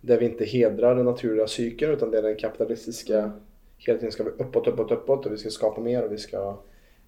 där 0.00 0.18
vi 0.18 0.26
inte 0.26 0.44
hedrar 0.44 0.94
den 0.94 1.04
naturliga 1.04 1.46
cykeln 1.46 1.92
utan 1.92 2.10
det 2.10 2.18
är 2.18 2.22
den 2.22 2.36
kapitalistiska. 2.36 3.18
Mm. 3.18 3.30
Hela 3.78 3.98
tiden 3.98 4.12
ska 4.12 4.22
vi 4.22 4.30
uppåt, 4.30 4.66
uppåt, 4.66 4.90
uppåt 4.90 5.26
och 5.26 5.32
vi 5.32 5.36
ska 5.36 5.50
skapa 5.50 5.80
mer 5.80 6.04
och 6.04 6.12
vi 6.12 6.18
ska 6.18 6.56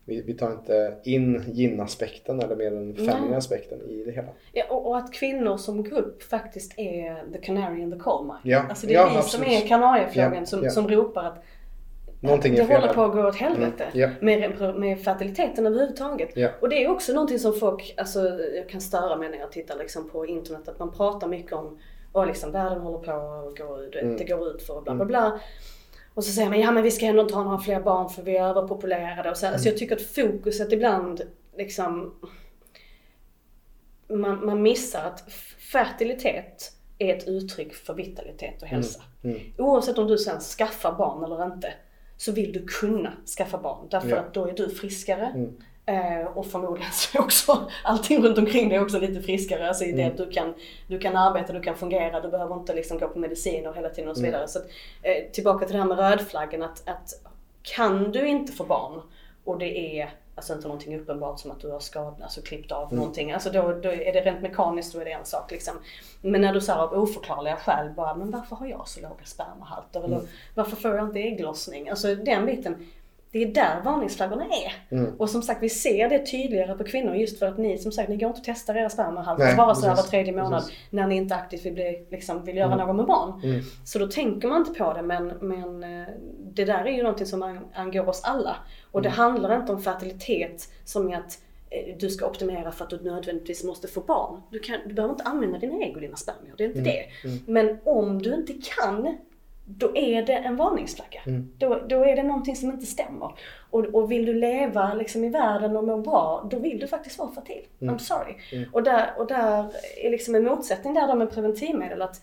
vi, 0.05 0.23
vi 0.23 0.35
tar 0.35 0.53
inte 0.53 0.95
in 1.05 1.43
yin-aspekten 1.55 2.41
eller 2.41 2.57
mer 2.57 2.71
den 2.71 2.95
feminina 2.95 3.37
aspekten 3.37 3.81
i 3.81 4.05
det 4.05 4.11
hela. 4.11 4.29
Ja, 4.53 4.65
och, 4.71 4.87
och 4.87 4.97
att 4.97 5.13
kvinnor 5.13 5.57
som 5.57 5.83
grupp 5.83 6.23
faktiskt 6.23 6.79
är 6.79 7.33
the 7.33 7.39
canary 7.39 7.83
in 7.83 7.93
the 7.93 7.99
coal 7.99 8.27
mine. 8.27 8.39
Ja, 8.55 8.65
Alltså 8.69 8.87
det 8.87 8.95
är 8.95 8.99
ja, 8.99 9.11
vi 9.13 9.19
absolut. 9.19 9.47
som 9.47 9.57
är 9.57 9.69
kanariefågeln 9.69 10.35
Ja, 10.35 10.47
som, 10.47 10.65
ja. 10.65 10.71
som 10.71 10.89
ropar 10.89 11.25
att 11.25 11.45
Någonting 12.21 12.55
det 12.55 12.63
håller 12.63 12.95
på 12.95 13.03
att 13.03 13.13
gå 13.13 13.29
åt 13.29 13.37
helvete 13.37 13.85
Mm, 13.85 14.01
ja. 14.01 14.09
med, 14.21 14.75
med 14.79 15.01
fertiliteten 15.01 15.67
överhuvudtaget. 15.67 16.31
Ja. 16.35 16.49
Och 16.61 16.69
det 16.69 16.85
är 16.85 16.91
också 16.91 17.13
någonting 17.13 17.39
som 17.39 17.55
folk, 17.55 17.95
alltså 17.97 18.21
jag 18.57 18.69
kan 18.69 18.81
störa 18.81 19.17
mig 19.17 19.31
när 19.31 19.39
jag 19.39 19.53
tittar 19.53 19.79
liksom 19.79 20.09
på 20.09 20.27
internet, 20.27 20.69
att 20.69 20.79
man 20.79 20.93
pratar 20.93 21.29
mycket 21.29 21.53
om 21.53 21.79
och 22.13 22.27
liksom 22.27 22.53
världen 22.53 22.81
håller 22.81 22.99
på 22.99 23.11
att 23.13 23.59
gå 23.59 23.81
ut, 23.83 23.95
Mm. 23.95 24.17
det 24.17 24.25
går 24.25 24.49
ut 24.49 24.63
för 24.63 24.81
bla 24.81 24.95
bla 24.95 25.05
bla. 25.05 25.41
Och 26.15 26.25
så 26.25 26.33
säger 26.33 26.49
man, 26.49 26.61
ja 26.61 26.71
men 26.71 26.83
vi 26.83 26.91
ska 26.91 27.07
ändå 27.07 27.23
inte 27.23 27.35
ha 27.35 27.45
några 27.45 27.59
fler 27.59 27.81
barn 27.81 28.09
för 28.09 28.23
vi 28.23 28.37
är 28.37 28.45
överpopulerade 28.49 29.31
och 29.31 29.37
så. 29.37 29.47
här. 29.47 29.53
Så 29.53 29.59
Mm. 29.63 29.69
jag 29.73 29.79
tycker 29.79 29.97
att 29.97 30.03
fokuset 30.03 30.73
ibland 30.73 31.23
liksom 31.57 32.15
man, 34.09 34.47
man 34.47 34.63
missar 34.63 35.05
att 35.05 35.33
fertilitet 35.73 36.73
är 36.99 37.15
ett 37.17 37.29
uttryck 37.29 37.75
för 37.75 37.95
vitalitet 37.95 38.63
och 38.63 38.69
hälsa. 38.69 39.03
Mm. 39.25 39.39
Oavsett 39.59 39.99
om 39.99 40.07
du 40.07 40.19
sen 40.19 40.41
skaffar 40.41 40.93
barn 40.93 41.25
eller 41.25 41.45
inte 41.55 41.75
så 42.17 42.33
vill 42.33 42.53
du 42.53 42.65
kunna 42.67 43.13
skaffa 43.39 43.59
barn. 43.59 43.87
Därför 43.91 44.09
Ja. 44.09 44.17
att 44.17 44.35
då 44.35 44.47
är 44.47 44.53
du 44.53 44.71
friskare. 44.71 45.27
Mm. 45.35 45.57
Eh, 45.87 46.27
och 46.35 46.47
förmodligen 46.47 46.93
så 46.93 47.19
är 47.19 47.23
också 47.23 47.71
allting 47.85 48.23
runt 48.25 48.39
omkring 48.39 48.69
dig 48.69 48.81
också 48.81 48.99
lite 48.99 49.21
friskare. 49.23 49.69
Alltså 49.69 49.85
i 49.85 49.93
det 49.93 50.03
Mm. 50.03 50.13
att 50.13 50.19
du 50.19 50.31
kan, 50.31 50.55
du 50.87 50.99
kan 50.99 51.17
arbeta, 51.17 51.53
du 51.53 51.61
kan 51.61 51.77
fungera, 51.77 52.21
du 52.21 52.29
behöver 52.29 52.55
inte 52.55 52.75
liksom 52.75 52.99
gå 52.99 53.09
på 53.09 53.19
mediciner 53.19 53.73
hela 53.73 53.89
tiden 53.89 54.11
och 54.11 54.17
så 54.17 54.21
Mm. 54.23 54.31
vidare. 54.33 54.49
Så 54.49 54.59
att, 54.59 54.65
eh, 55.03 55.31
tillbaka 55.33 55.67
till 55.67 55.73
det 55.75 55.79
här 55.83 55.89
med 55.89 55.99
rödflaggen 55.99 56.63
att, 56.63 56.89
att 56.89 57.13
kan 57.63 58.13
du 58.13 58.27
inte 58.27 58.53
få 58.53 58.65
barn 58.65 59.01
och 59.45 59.59
det 59.59 60.01
är 60.01 60.11
alltså 60.35 60.53
inte 60.55 60.67
någonting 60.69 61.01
uppenbart 61.01 61.41
som 61.41 61.51
att 61.51 61.61
du 61.61 61.71
har 61.71 61.81
skadat, 61.81 62.23
alltså 62.23 62.43
klippt 62.43 62.73
av 62.73 62.83
Mm. 62.87 62.97
någonting. 62.97 63.33
Alltså 63.33 63.51
då, 63.51 63.63
då 63.73 63.93
är 63.93 64.13
det 64.13 64.21
rent 64.21 64.43
mekaniskt, 64.43 64.93
då 64.95 65.01
är 65.01 65.05
det 65.05 65.13
en 65.13 65.25
sak 65.25 65.51
liksom. 65.51 65.75
Men 66.21 66.41
när 66.41 66.55
du 66.55 66.61
säger 66.61 66.79
av 66.79 66.93
oförklarliga 66.93 67.57
skäl 67.57 67.91
bara, 67.97 68.15
men 68.15 68.31
varför 68.31 68.57
har 68.57 68.67
jag 68.67 68.89
så 68.89 69.01
låga 69.01 69.25
spermahalter? 69.25 70.01
Eller 70.05 70.17
Mm. 70.17 70.29
varför 70.55 70.77
får 70.77 70.97
jag 70.97 71.07
inte 71.09 71.19
ägglossning? 71.21 71.89
Alltså 71.89 72.15
den 72.15 72.47
biten. 72.47 72.87
Det 73.33 73.43
är 73.43 73.47
där 73.47 73.81
varningsflaggorna 73.85 74.45
är. 74.45 74.95
Mm. 74.97 75.15
Och 75.19 75.31
som 75.31 75.43
sagt 75.43 75.63
vi 75.63 75.69
ser 75.69 76.09
det 76.09 76.27
tydligare 76.27 76.75
på 76.79 76.85
kvinnor 76.85 77.15
just 77.15 77.39
för 77.39 77.47
att 77.47 77.59
ni 77.59 77.79
som 77.79 77.93
sagt 77.93 78.09
ni 78.09 78.17
går 78.17 78.29
inte 78.29 78.39
och 78.41 78.45
testar 78.45 78.75
era 78.75 78.89
spermahalter 78.89 79.45
Nej, 79.45 79.57
bara 79.57 79.75
så 79.75 79.87
precis. 79.89 80.11
tredje 80.11 80.33
månad 80.33 80.53
Precis. 80.63 80.77
när 80.91 81.07
ni 81.07 81.17
inte 81.17 81.35
aktivt 81.35 81.67
vill, 81.67 81.73
bli, 81.73 82.07
liksom, 82.11 82.45
vill 82.45 82.57
göra 82.57 82.73
Mm. 82.73 82.87
något 82.87 82.97
med 82.97 83.07
barn. 83.07 83.41
Mm. 83.45 83.61
Så 83.85 83.99
då 83.99 84.07
tänker 84.07 84.49
man 84.49 84.59
inte 84.67 84.79
på 84.79 84.93
det 84.93 85.03
men, 85.03 85.27
men 85.41 85.83
eh, 86.01 86.07
det 86.39 86.65
där 86.65 86.85
är 86.85 86.91
ju 86.93 87.03
någonting 87.03 87.27
som 87.27 87.43
an- 87.43 87.67
angår 87.75 88.09
oss 88.09 88.25
alla. 88.25 88.57
Och 88.91 89.03
det 89.03 89.09
Mm. 89.09 89.19
handlar 89.19 89.57
inte 89.61 89.73
om 89.73 89.83
fertilitet 89.83 90.69
som 90.85 91.09
är 91.13 91.17
att 91.17 91.39
eh, 91.71 91.97
du 91.99 92.11
ska 92.11 92.27
optimera 92.27 92.73
för 92.73 92.85
att 92.85 92.91
du 92.91 93.01
nödvändigtvis 93.03 93.65
måste 93.65 93.89
få 93.89 94.01
barn. 94.01 94.41
Du, 94.51 94.59
kan, 94.59 94.79
du 94.87 94.95
behöver 94.95 95.15
inte 95.15 95.25
använda 95.25 95.59
dina 95.59 95.75
ägg 95.85 95.95
och 95.95 96.01
dina 96.01 96.17
spermier, 96.17 96.55
det 96.59 96.65
är 96.65 96.69
inte 96.69 96.79
Mm. 96.81 96.93
det. 96.93 97.29
Mm. 97.29 97.39
Men 97.47 97.79
om 97.85 98.23
du 98.23 98.35
inte 98.35 98.53
kan, 98.77 99.17
då 99.79 99.97
är 99.97 100.23
det 100.23 100.33
en 100.35 100.57
varningsflagga. 100.57 101.21
Mm. 101.27 101.53
Då, 101.59 101.81
då 101.89 102.05
är 102.05 102.17
det 102.17 102.23
någonting 102.23 102.57
som 102.57 102.71
inte 102.71 102.87
stämmer. 102.87 103.33
Och, 103.71 103.85
och 103.85 104.13
vill 104.13 104.27
du 104.27 104.35
leva 104.35 104.95
liksom 104.95 105.25
i 105.25 105.29
världen 105.29 105.77
och 105.77 105.85
må 105.85 105.99
bra, 105.99 106.47
då 106.51 106.59
vill 106.59 106.79
du 106.81 106.87
faktiskt 106.89 107.19
vara 107.19 107.31
fertil. 107.33 107.67
Mm. 107.81 107.95
I'm 107.95 107.99
sorry. 107.99 108.35
Mm. 108.53 108.69
Och, 108.73 108.83
där, 108.83 109.11
och 109.19 109.27
där 109.27 109.67
är 110.05 110.11
liksom 110.11 110.35
en 110.35 110.45
motsättning 110.45 110.95
där 110.95 111.07
då 111.07 111.15
med 111.15 111.31
preventivmedel. 111.31 112.03
Att, 112.03 112.21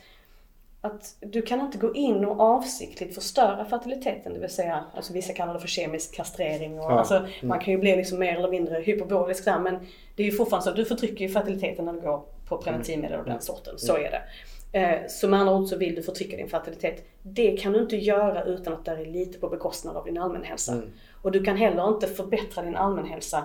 att 0.82 1.16
du 1.20 1.42
kan 1.42 1.62
inte 1.62 1.78
gå 1.78 1.96
in 1.96 2.26
och 2.26 2.40
avsiktligt 2.40 3.16
förstöra 3.16 3.66
fertiliteten, 3.66 4.34
det 4.34 4.40
vill 4.40 4.50
säga, 4.50 4.84
alltså 4.96 5.14
vissa 5.14 5.34
kallar 5.34 5.54
det 5.54 5.60
för 5.60 5.68
kemisk 5.68 6.16
kastrering. 6.16 6.80
Och, 6.80 6.86
Ja. 6.92 7.00
alltså, 7.00 7.16
Mm. 7.18 7.30
Man 7.42 7.60
kan 7.60 7.74
ju 7.74 7.80
bli 7.80 7.96
liksom 7.96 8.20
mer 8.20 8.38
eller 8.38 8.50
mindre 8.50 8.80
hyperbolisk 8.82 9.46
där, 9.46 9.60
men 9.60 9.80
det 10.16 10.24
är 10.24 10.26
ju 10.26 10.32
fortfarande 10.38 10.64
så 10.64 10.70
att 10.70 10.76
du 10.76 10.86
förtrycker 10.86 11.26
ju 11.26 11.30
fertiliteten 11.34 11.86
när 11.86 11.94
du 11.94 12.02
går 12.02 12.24
på 12.50 12.58
preventivmedel 12.58 13.18
av 13.20 13.24
den 13.26 13.32
Mm. 13.32 13.42
sorten. 13.42 13.74
Så 13.80 13.98
är 13.98 14.12
det. 14.12 14.22
Eh, 14.72 14.98
Så 15.08 15.28
med 15.28 15.40
andra 15.40 15.56
ord 15.56 15.68
så 15.68 15.78
vill 15.78 15.96
du 15.96 16.04
förtrycka 16.04 16.38
din 16.38 16.50
fertilitet. 16.50 17.06
Det 17.24 17.58
kan 17.58 17.74
du 17.74 17.80
inte 17.82 17.98
göra 17.98 18.44
utan 18.44 18.74
att 18.74 18.86
det 18.86 18.92
är 18.92 19.06
lite 19.06 19.40
på 19.40 19.50
bekostnad 19.50 19.98
av 19.98 20.06
din 20.06 20.18
allmänhälsa. 20.18 20.74
Mm. 20.74 20.86
Och 21.22 21.32
du 21.32 21.44
kan 21.44 21.58
heller 21.58 21.88
inte 21.88 22.08
förbättra 22.08 22.64
din 22.64 22.76
allmänhälsa 22.76 23.44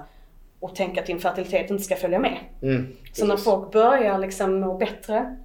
och 0.61 0.75
tänka 0.75 1.01
att 1.01 1.07
din 1.07 1.21
fertilitet 1.21 1.71
inte 1.71 1.85
ska 1.85 1.97
följa 1.97 2.19
med. 2.19 2.39
Mm. 2.63 2.87
Så 3.13 3.27
när 3.27 3.37
folk 3.37 3.73
börjar 3.73 4.19
liksom 4.19 4.61
må 4.61 4.75
bättre, 4.79 5.37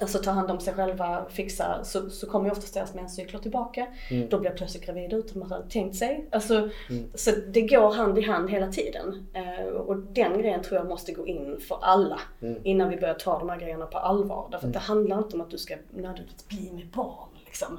alltså 0.00 0.18
ta 0.18 0.30
hand 0.30 0.50
om 0.50 0.60
sig 0.60 0.74
själva, 0.74 1.24
fixa, 1.30 1.84
så, 1.84 2.10
så 2.10 2.26
kommer 2.26 2.44
ju 2.46 2.52
oftast 2.52 2.74
deras 2.74 2.94
menscykler 2.94 3.40
tillbaka. 3.40 3.86
Mm. 4.10 4.28
Då 4.28 4.38
blir 4.40 4.50
plötsligt 4.50 4.86
gravida 4.86 5.16
utan 5.16 5.30
att 5.30 5.36
man 5.36 5.50
hade 5.58 5.70
tänkt 5.70 5.96
sig. 5.96 6.24
Alltså, 6.30 6.68
Mm. 6.90 7.04
Så 7.14 7.30
det 7.48 7.60
går 7.60 7.90
hand 7.92 8.18
i 8.18 8.22
hand 8.22 8.50
hela 8.50 8.72
tiden. 8.72 9.26
Eh, 9.34 9.66
och 9.66 9.96
den 9.96 10.38
grejen 10.38 10.62
tror 10.62 10.78
jag 10.80 10.88
måste 10.88 11.12
gå 11.12 11.26
in 11.26 11.60
för 11.68 11.78
alla 11.82 12.20
Mm. 12.42 12.60
innan 12.64 12.88
vi 12.90 12.96
börjar 12.96 13.14
ta 13.14 13.38
de 13.38 13.48
här 13.48 13.60
grejerna 13.60 13.86
på 13.86 13.98
allvar. 13.98 14.48
Därför 14.50 14.66
att 14.66 14.72
det 14.72 14.78
handlar 14.78 15.18
inte 15.18 15.34
om 15.36 15.40
att 15.40 15.50
du 15.50 15.58
ska 15.58 15.76
nödvändigtvis 15.90 16.48
bli 16.48 16.70
med 16.72 16.86
barn. 16.86 17.28
Liksom. 17.46 17.78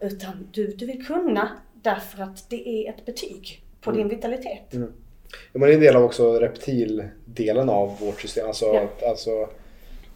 Utan 0.00 0.48
du, 0.52 0.66
du 0.66 0.86
vill 0.86 1.06
kunna 1.06 1.48
därför 1.74 2.22
att 2.22 2.50
det 2.50 2.68
är 2.68 2.90
ett 2.90 3.04
betyg 3.06 3.62
på 3.80 3.90
Mm. 3.90 3.98
din 4.08 4.16
vitalitet. 4.16 4.74
Mm. 4.74 4.92
Ja, 5.52 5.58
men 5.60 5.60
det 5.60 5.68
är 5.72 5.74
en 5.74 5.80
del 5.80 5.96
av 5.96 6.02
också 6.04 6.38
reptildelen 6.38 7.68
av 7.68 7.98
vårt 8.00 8.20
system. 8.20 8.46
Alltså, 8.46 8.66
Ja. 8.66 9.08
alltså, 9.08 9.30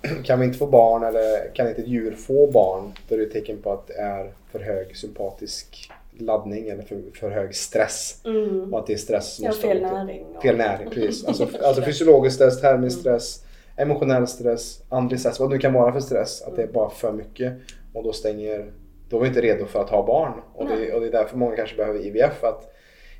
kan 0.24 0.40
vi 0.40 0.47
inte 0.47 0.59
få 0.59 0.66
barn 0.66 1.03
eller 1.03 1.55
kan 1.55 1.68
inte 1.68 1.82
ett 1.82 1.88
djur 1.88 2.12
få 2.14 2.47
barn 2.51 2.92
då 3.09 3.14
är 3.14 3.18
det 3.18 3.24
ett 3.24 3.32
tecken 3.32 3.62
på 3.62 3.72
att 3.72 3.86
det 3.86 3.94
är 3.94 4.32
för 4.53 4.61
hög 4.61 4.97
sympatisk 4.97 5.90
laddning 6.18 6.68
eller 6.68 6.82
för, 6.82 7.01
för 7.20 7.30
hög 7.30 7.55
stress. 7.55 8.20
Mm. 8.24 8.74
Och 8.74 8.80
att 8.80 8.86
det 8.86 8.92
är 8.92 8.97
stress 8.97 9.34
som 9.34 9.44
Ja, 9.44 9.51
måste 9.51 9.66
fel 9.68 9.80
näring. 9.82 10.24
och- 10.36 10.42
Fel 10.42 10.57
näring, 10.57 10.90
precis. 10.90 11.24
Alltså, 11.24 11.49
alltså 11.62 11.82
fysiologisk 11.82 12.36
stress, 12.36 12.61
termisk 12.61 13.01
stress, 13.01 13.44
emotionell 13.76 14.26
stress, 14.26 14.82
andlig 14.88 15.20
stress, 15.20 15.40
vad 15.40 15.51
det 15.51 15.55
nu 15.55 15.61
kan 15.61 15.72
vara 15.72 15.92
för 15.92 16.01
stress. 16.01 16.42
Att 16.42 16.57
det 16.57 16.62
är 16.62 16.66
bara 16.66 16.90
för 16.90 17.12
mycket 17.12 17.53
och 17.94 18.05
då 18.05 18.12
stänger, 18.12 18.70
då 19.09 19.16
är 19.16 19.20
vi 19.20 19.28
inte 19.28 19.40
redo 19.40 19.66
för 19.66 19.80
att 19.80 19.90
ha 19.90 20.07
barn. 20.07 20.32
Och 20.55 20.68
det, 20.68 20.92
och 20.92 21.01
det 21.01 21.07
är 21.07 21.12
därför 21.12 21.36
många 21.36 21.57
kanske 21.57 21.76
behöver 21.76 22.07
IVF. 22.07 22.44
Att 22.44 22.72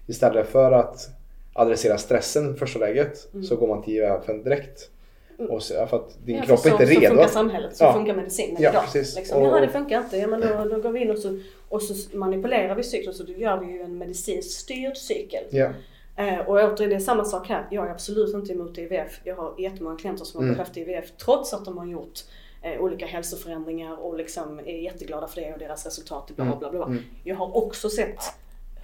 istället 0.07 0.47
för 0.47 0.73
att 0.73 1.09
adressera 1.53 1.99
stressen 1.99 2.57
första 2.57 2.79
läget 2.79 3.29
så 3.49 3.57
går 3.57 3.69
man 3.69 3.83
till 3.83 3.95
IVF 3.95 4.27
direkt. 4.45 4.91
Och 5.39 5.63
så, 5.63 5.87
för 5.87 5.97
att 5.97 6.19
din 6.27 6.37
Mm. 6.37 6.49
Ja, 6.49 6.57
kropp 6.57 6.67
är 6.67 6.71
inte 6.71 6.87
så, 6.87 6.95
Så 6.95 7.01
redo. 7.01 7.15
funkar 7.15 7.29
samhället, 7.29 7.77
så 7.77 7.85
Ja. 7.85 7.93
funkar 7.93 8.15
medicinen 8.15 8.63
Ja, 8.63 8.71
idag. 8.71 8.83
precis. 8.85 9.17
Liksom. 9.17 9.43
Och- 9.43 9.49
Ja, 9.49 9.61
det 9.61 9.69
funkar 9.69 9.99
inte. 10.01 10.17
Ja, 10.17 10.27
men 10.27 10.41
då, 10.41 10.65
då 10.77 10.81
går 10.81 10.91
vi 10.91 11.01
in 11.01 11.11
och 11.11 11.19
så, 11.19 11.39
och 11.69 11.83
så 11.83 12.17
manipulerar 12.17 12.75
vi 12.75 12.83
cykeln 12.83 13.15
så 13.15 13.23
då 13.23 13.33
gör 13.33 13.57
vi 13.61 13.67
ju 13.73 13.81
en 13.83 13.99
medicinskt 13.99 14.53
styrd 14.61 14.97
cykel. 14.97 15.45
Ja. 15.51 15.71
Eh, 16.17 16.39
och 16.39 16.55
återigen, 16.55 16.91
det 16.91 16.95
är 16.97 17.01
samma 17.01 17.25
sak 17.25 17.49
här. 17.49 17.67
Jag 17.71 17.87
är 17.87 17.91
absolut 17.91 18.35
inte 18.35 18.53
emot 18.53 18.79
IVF. 18.79 19.21
Jag 19.25 19.37
har 19.37 19.55
jättemånga 19.59 19.97
klienter 19.97 20.25
som 20.25 20.39
har 20.39 20.45
Mm. 20.45 20.57
behövt 20.57 20.77
IVF 20.77 21.13
trots 21.25 21.53
att 21.55 21.65
de 21.65 21.79
har 21.79 21.87
gjort 21.87 22.21
eh, 22.63 22.81
olika 22.81 23.07
hälsoförändringar 23.07 23.97
och 23.97 24.17
liksom 24.17 24.59
är 24.59 24.83
jätteglada 24.83 25.27
för 25.29 25.41
det 25.41 25.53
och 25.53 25.59
deras 25.59 25.85
resultat. 25.87 26.31
Bla, 26.37 26.45
bla, 26.45 26.57
bla, 26.57 26.71
bla. 26.71 26.85
Mm. 26.87 27.03
Jag 27.25 27.37
har 27.37 27.57
också 27.57 27.89
sett 27.91 28.21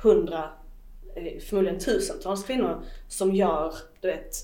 hundra, 0.03 0.45
eh, 1.15 1.41
förmodligen 1.41 1.79
tusentals 1.79 2.45
kvinnor 2.45 2.83
som 3.09 3.35
gör, 3.35 3.75
du 4.01 4.09
vet, 4.09 4.37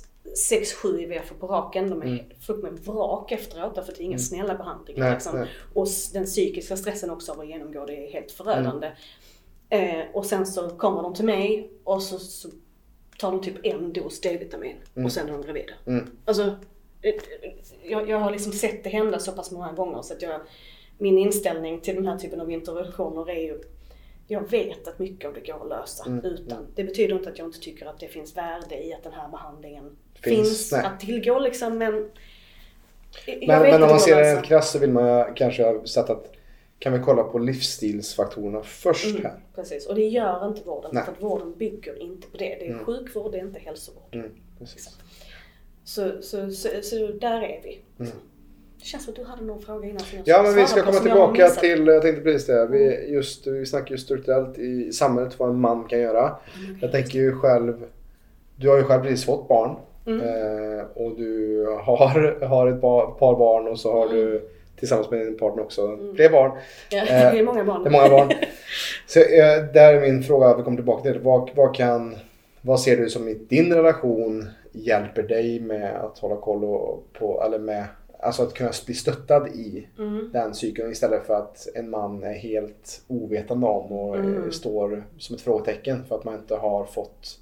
6-7 0.51 0.99
IVF 1.01 1.33
på 1.41 1.47
raken. 1.47 1.91
De 1.91 2.03
är 2.03 2.07
Mm. 2.07 2.25
fullt 2.47 2.63
med 2.63 2.73
vrak 2.73 3.33
efteråt 3.33 3.75
därför 3.75 3.93
att 3.93 3.99
det 3.99 4.03
är 4.03 4.05
inga 4.05 4.13
Mm. 4.17 4.19
snälla 4.19 4.55
behandlingar. 4.55 5.05
Nej, 5.05 5.13
liksom. 5.15 5.39
nej. 5.39 5.49
Och 5.75 5.87
den 6.13 6.25
psykiska 6.25 6.77
stressen 6.77 7.11
också 7.11 7.33
av 7.33 7.41
att 7.41 7.49
genomgå 7.49 7.87
det 7.87 8.07
är 8.09 8.13
helt 8.13 8.33
förödande. 8.33 8.91
Eh, 9.71 10.01
och 10.13 10.27
sen 10.27 10.47
så 10.47 10.69
kommer 10.71 11.03
de 11.03 11.15
till 11.15 11.25
mig 11.25 11.71
och 11.85 12.03
så, 12.03 12.19
så 12.19 12.49
tar 13.19 13.31
de 13.33 13.41
typ 13.41 13.67
en 13.67 13.93
dos 13.93 14.21
D-vitamin 14.21 14.77
Mm. 14.95 15.07
och 15.07 15.13
sen 15.13 15.29
är 15.29 15.33
de 15.33 15.43
gravida. 15.43 15.73
Mm. 15.87 16.11
Alltså, 16.25 16.43
eh, 17.03 17.15
jag, 17.83 18.09
jag 18.09 18.19
har 18.19 18.31
liksom 18.31 18.53
sett 18.53 18.85
det 18.85 18.91
hända 18.91 19.19
så 19.19 19.33
pass 19.33 19.51
många 19.51 19.73
gånger 19.73 20.03
så 20.03 20.15
att 20.15 20.23
jag, 20.23 20.41
min 20.99 21.19
inställning 21.19 21.81
till 21.81 21.95
den 21.95 22.07
här 22.07 22.19
typen 22.19 22.41
av 22.41 22.51
interventioner 22.51 23.31
är 23.31 23.41
ju 23.43 23.61
jag 24.31 24.51
vet 24.51 24.89
att 24.89 24.99
mycket 24.99 25.29
av 25.29 25.35
det 25.35 25.41
går 25.47 25.63
att 25.63 25.69
lösa 25.69 26.05
Mm, 26.05 26.25
utan. 26.25 26.67
Det 26.75 26.85
betyder 26.85 27.15
inte 27.15 27.31
att 27.31 27.39
jag 27.39 27.49
inte 27.49 27.61
tycker 27.61 27.87
att 27.87 28.01
det 28.01 28.09
finns 28.09 28.37
värde 28.37 28.85
i 28.85 28.95
att 28.95 29.03
den 29.03 29.13
här 29.13 29.29
behandlingen 29.29 29.97
Finns, 30.23 30.49
finns, 30.49 30.73
att 30.73 31.01
tillgå 31.01 31.39
liksom 31.39 31.79
men 31.79 32.11
Men, 33.47 33.63
men 33.63 33.83
om 33.83 33.89
man 33.89 34.01
ser 34.01 34.17
det 34.17 34.35
rent 34.35 34.47
krasst 34.47 34.73
så 34.73 34.79
vill 34.79 34.91
man 34.91 35.35
kanske 35.35 35.63
ha 35.65 35.87
sett 35.87 36.11
att 36.11 36.33
kan 36.79 36.93
vi 36.93 36.99
kolla 36.99 37.23
på 37.23 37.39
livsstilsfaktorerna 37.39 38.63
först 38.63 39.07
Mm, 39.11 39.23
här? 39.23 39.35
precis, 39.55 39.87
och 39.87 39.95
det 39.95 40.03
gör 40.09 40.49
inte 40.49 40.63
vården. 40.65 40.91
Nej. 40.95 41.05
För 41.05 41.13
att 41.13 41.23
vården 41.23 41.55
bygger 41.59 42.03
inte 42.03 42.29
på 42.29 42.37
det. 42.37 42.45
Det 42.59 42.67
är 42.67 42.71
Mm. 42.73 42.85
sjukvård, 42.85 43.33
det 43.33 43.39
är 43.39 43.43
inte 43.43 43.59
hälsovård. 43.59 44.15
Mm. 44.15 44.31
Så, 45.85 46.23
så, 46.23 46.51
så, 46.51 46.69
så 46.83 46.97
där 47.07 47.43
är 47.43 47.61
vi. 47.65 47.81
Mm. 48.01 48.13
Det 48.79 48.85
känns 48.85 49.05
som 49.05 49.13
att 49.13 49.17
du 49.17 49.25
hade 49.25 49.45
någon 49.45 49.63
fråga 49.63 49.89
innan 49.89 50.01
som 50.01 50.19
jag 50.19 50.29
Ja 50.29 50.43
men 50.43 50.55
vi 50.55 50.67
ska 50.67 50.83
komma 50.83 50.99
tillbaka 51.01 51.49
till, 51.49 51.87
jag 51.87 52.03
tänkte 52.03 52.23
precis 52.23 52.47
det, 52.47 52.67
vi, 52.67 53.09
just, 53.13 53.47
vi 53.47 53.67
snackar 53.67 53.91
ju 53.91 53.99
strukturellt 53.99 54.59
i 54.59 54.93
samhället 54.93 55.39
vad 55.39 55.49
en 55.51 55.61
man 55.61 55.85
kan 55.85 56.01
göra. 56.01 56.37
Mm. 56.65 56.79
Jag 56.81 56.93
tänker 56.93 57.19
ju 57.19 57.33
själv, 57.33 57.85
du 58.57 58.69
har 58.69 58.77
ju 58.77 58.83
själv 58.85 59.03
precis 59.03 59.25
fått 59.27 59.49
barn. 59.49 59.77
Mm. 60.09 60.21
Eh, 60.79 60.85
och 60.95 61.17
du 61.17 61.65
har, 61.83 62.45
har 62.47 62.67
ett 62.67 62.81
ba- 62.81 63.07
par 63.11 63.37
barn 63.39 63.69
och 63.69 63.79
så 63.81 63.93
har 63.93 64.05
Mm. 64.07 64.17
du 64.17 64.49
tillsammans 64.77 65.11
med 65.11 65.21
din 65.21 65.39
partner 65.39 65.63
också 65.63 65.99
fler 66.17 66.31
barn. 66.31 66.51
Ja, 66.91 66.99
Eh, 66.99 67.33
det 67.33 67.39
är 67.39 67.43
många 67.45 67.65
barn. 67.65 67.83
Det 67.83 67.89
är 67.89 67.93
många 67.93 68.09
barn. 68.09 68.33
Så 69.07 69.19
eh, 69.21 69.65
där 69.75 69.95
är 69.95 70.01
min 70.01 70.23
fråga, 70.23 70.57
vi 70.57 70.63
kommer 70.63 70.77
tillbaka 70.77 71.03
till. 71.03 71.21
Vad, 71.21 71.51
vad, 71.55 71.75
kan, 71.75 72.17
vad 72.61 72.81
ser 72.81 72.97
du 72.97 73.09
som 73.11 73.29
i 73.29 73.35
din 73.35 73.73
relation 73.75 74.49
hjälper 74.73 75.23
dig 75.23 75.61
med 75.61 75.97
att 75.97 76.19
hålla 76.19 76.37
koll 76.37 76.61
på, 77.19 77.43
eller 77.47 77.59
med 77.59 77.85
Alltså 78.21 78.43
att 78.43 78.55
kunna 78.55 78.71
bli 78.87 78.95
stöttad 78.95 79.49
i 79.49 79.87
Mm. 79.99 80.31
den 80.33 80.55
cykeln 80.55 80.93
istället 80.93 81.27
för 81.27 81.35
att 81.35 81.69
en 81.75 81.91
man 81.91 82.23
är 82.23 82.33
helt 82.33 83.01
ovetande 83.09 83.67
om 83.67 83.93
och 83.93 84.17
eh, 84.17 84.25
Mm. 84.25 84.53
står 84.53 85.05
som 85.19 85.35
ett 85.37 85.41
frågetecken 85.43 86.05
för 86.09 86.17
att 86.17 86.25
man 86.25 86.35
inte 86.35 86.55
har 86.57 86.85
fått 86.85 87.39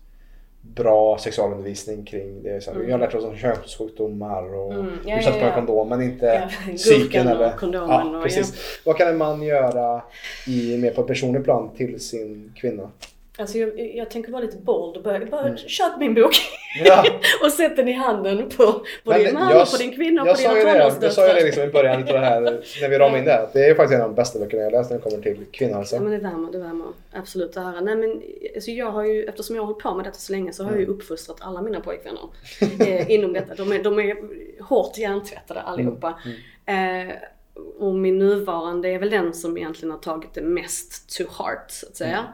bra 0.77 1.19
sexualundervisning 1.19 2.05
kring 2.05 2.43
det. 2.43 2.65
Så 2.65 2.73
här, 2.73 2.79
Vi 2.81 2.93
har 2.93 2.99
lärt 2.99 3.15
oss 3.15 3.25
om 3.25 3.37
könssjukdomar 3.37 4.55
och 4.55 4.73
Mm. 4.73 4.87
Ja, 5.07 5.15
hur 5.15 5.23
sätter 5.23 5.39
ja, 5.39 5.45
man 5.45 5.49
ja. 5.51 5.55
kondom 5.55 5.89
men 5.89 6.03
inte 6.03 6.27
Ja, 6.27 6.77
cykeln. 6.77 7.03
gurkan 7.03 7.27
och 7.27 7.33
Eller, 7.45 7.57
kondomen 7.57 7.91
ja, 8.13 8.17
och- 8.17 8.23
precis. 8.25 8.55
Vad 8.85 8.97
kan 8.97 9.09
en 9.09 9.17
man 9.19 9.43
göra 9.43 10.03
i, 10.47 10.79
mer 10.79 10.91
på 10.91 11.01
ett 11.01 11.07
personligt 11.07 11.45
plan 11.45 11.71
till 11.77 12.01
sin 12.01 12.53
kvinna? 12.57 12.91
Alltså 13.39 13.59
jag, 13.59 13.95
jag 13.97 14.11
tänker 14.11 14.33
vara 14.33 14.43
lite 14.43 14.57
bold 14.57 14.97
och 14.97 15.03
bara, 15.03 15.27
bara 15.27 15.57
köp 15.57 15.99
min 15.99 16.15
bok 16.15 16.37
Mm. 16.81 16.87
Ja. 16.89 17.05
och 17.47 17.53
sätt 17.53 17.77
den 17.77 17.89
i 17.89 17.93
handen 17.93 18.49
på, 18.57 18.73
på 18.73 18.83
Men 19.05 19.19
din 19.25 19.35
man, 19.35 19.51
jag- 19.51 19.71
på 19.71 19.77
din 19.77 19.97
kvinna 19.97 20.23
och 20.23 20.29
på 20.29 20.35
dina 20.37 20.55
det, 20.55 20.59
Jag 20.61 20.69
sa 20.69 20.69
ju 20.69 20.75
det 20.75 20.89
tonårsdöttrar. 20.91 21.45
liksom 21.45 21.63
i 21.63 21.67
början 21.67 21.99
av 22.01 22.07
det 22.07 22.19
här 22.19 22.41
när 22.81 22.89
vi 22.89 22.99
ramade 22.99 23.19
in 23.19 23.25
det. 23.25 23.39
att 23.43 23.53
Det 23.53 23.65
är 23.67 23.75
faktiskt 23.75 23.95
en 23.95 24.03
av 24.03 24.09
de 24.09 24.15
bästa 24.15 24.39
böckerna 24.39 24.63
jag 24.63 24.73
läst 24.73 24.91
när 24.91 24.97
det 24.99 25.03
kommer 25.03 25.23
till 25.23 25.45
kvinnohälsa. 25.53 25.97
Ja 25.97 26.03
men 26.03 26.13
det 26.13 26.19
värmer, 26.19 26.53
det 26.53 26.59
värmer 26.59 26.87
absolut 27.13 27.53
det 27.53 27.61
här. 27.61 27.81
Nej 27.81 27.97
men 27.97 28.23
alltså 28.55 28.71
jag 28.71 28.91
har 28.91 29.05
ju, 29.05 29.25
eftersom 29.25 29.57
jag 29.57 29.63
har 29.63 29.67
hållit 29.67 29.83
på 29.83 29.95
med 29.95 30.05
detta 30.05 30.19
så 30.19 30.33
länge 30.33 30.53
så 30.53 30.63
har 30.63 30.71
jag 30.71 30.79
Mm. 30.79 30.91
ju 30.91 30.95
uppfostrat 30.97 31.37
alla 31.41 31.63
mina 31.63 31.81
pojkvänner 31.81 32.23
eh, 32.81 33.11
inom 33.11 33.33
detta. 33.33 33.55
De 33.55 33.73
är, 33.73 33.83
de 33.83 33.99
är 33.99 34.17
hårt 34.63 34.99
hjärntvättade 34.99 35.61
allihopa. 35.61 36.19
Mm. 36.67 37.09
Eh, 37.09 37.15
och 37.79 37.95
min 37.95 38.19
nuvarande 38.19 38.89
är 38.89 38.99
väl 38.99 39.11
den 39.11 39.35
som 39.35 39.57
egentligen 39.59 39.91
har 39.91 39.99
tagit 39.99 40.35
det 40.35 40.43
mest 40.43 41.17
to 41.19 41.23
heart 41.39 41.65
så 41.71 41.87
att 41.87 41.97
säga. 41.97 42.25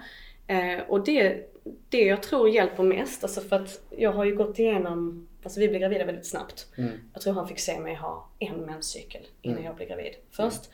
Mm. 0.53 0.79
Eh, 0.79 0.85
och 0.89 1.05
det, 1.05 1.51
det 1.89 2.05
jag 2.05 2.23
tror 2.23 2.49
hjälper 2.49 2.83
mest, 2.83 3.25
alltså 3.25 3.41
för 3.41 3.57
att 3.57 3.81
jag 3.91 4.13
har 4.13 4.25
ju 4.25 4.37
gått 4.37 4.59
igenom, 4.59 5.29
alltså 5.43 5.61
vi 5.61 5.69
blev 5.69 5.81
gravida 5.81 6.05
väldigt 6.05 6.27
snabbt. 6.27 6.67
Mm. 6.79 6.91
Jag 7.13 7.23
tror 7.23 7.35
han 7.35 7.49
fick 7.49 7.59
se 7.59 7.81
mig 7.81 7.95
ha 7.95 8.29
en 8.39 8.57
menscykel 8.57 9.23
innan 9.43 9.65
jag 9.65 9.77
blev 9.77 9.89
gravid 9.89 10.13
först. 10.31 10.71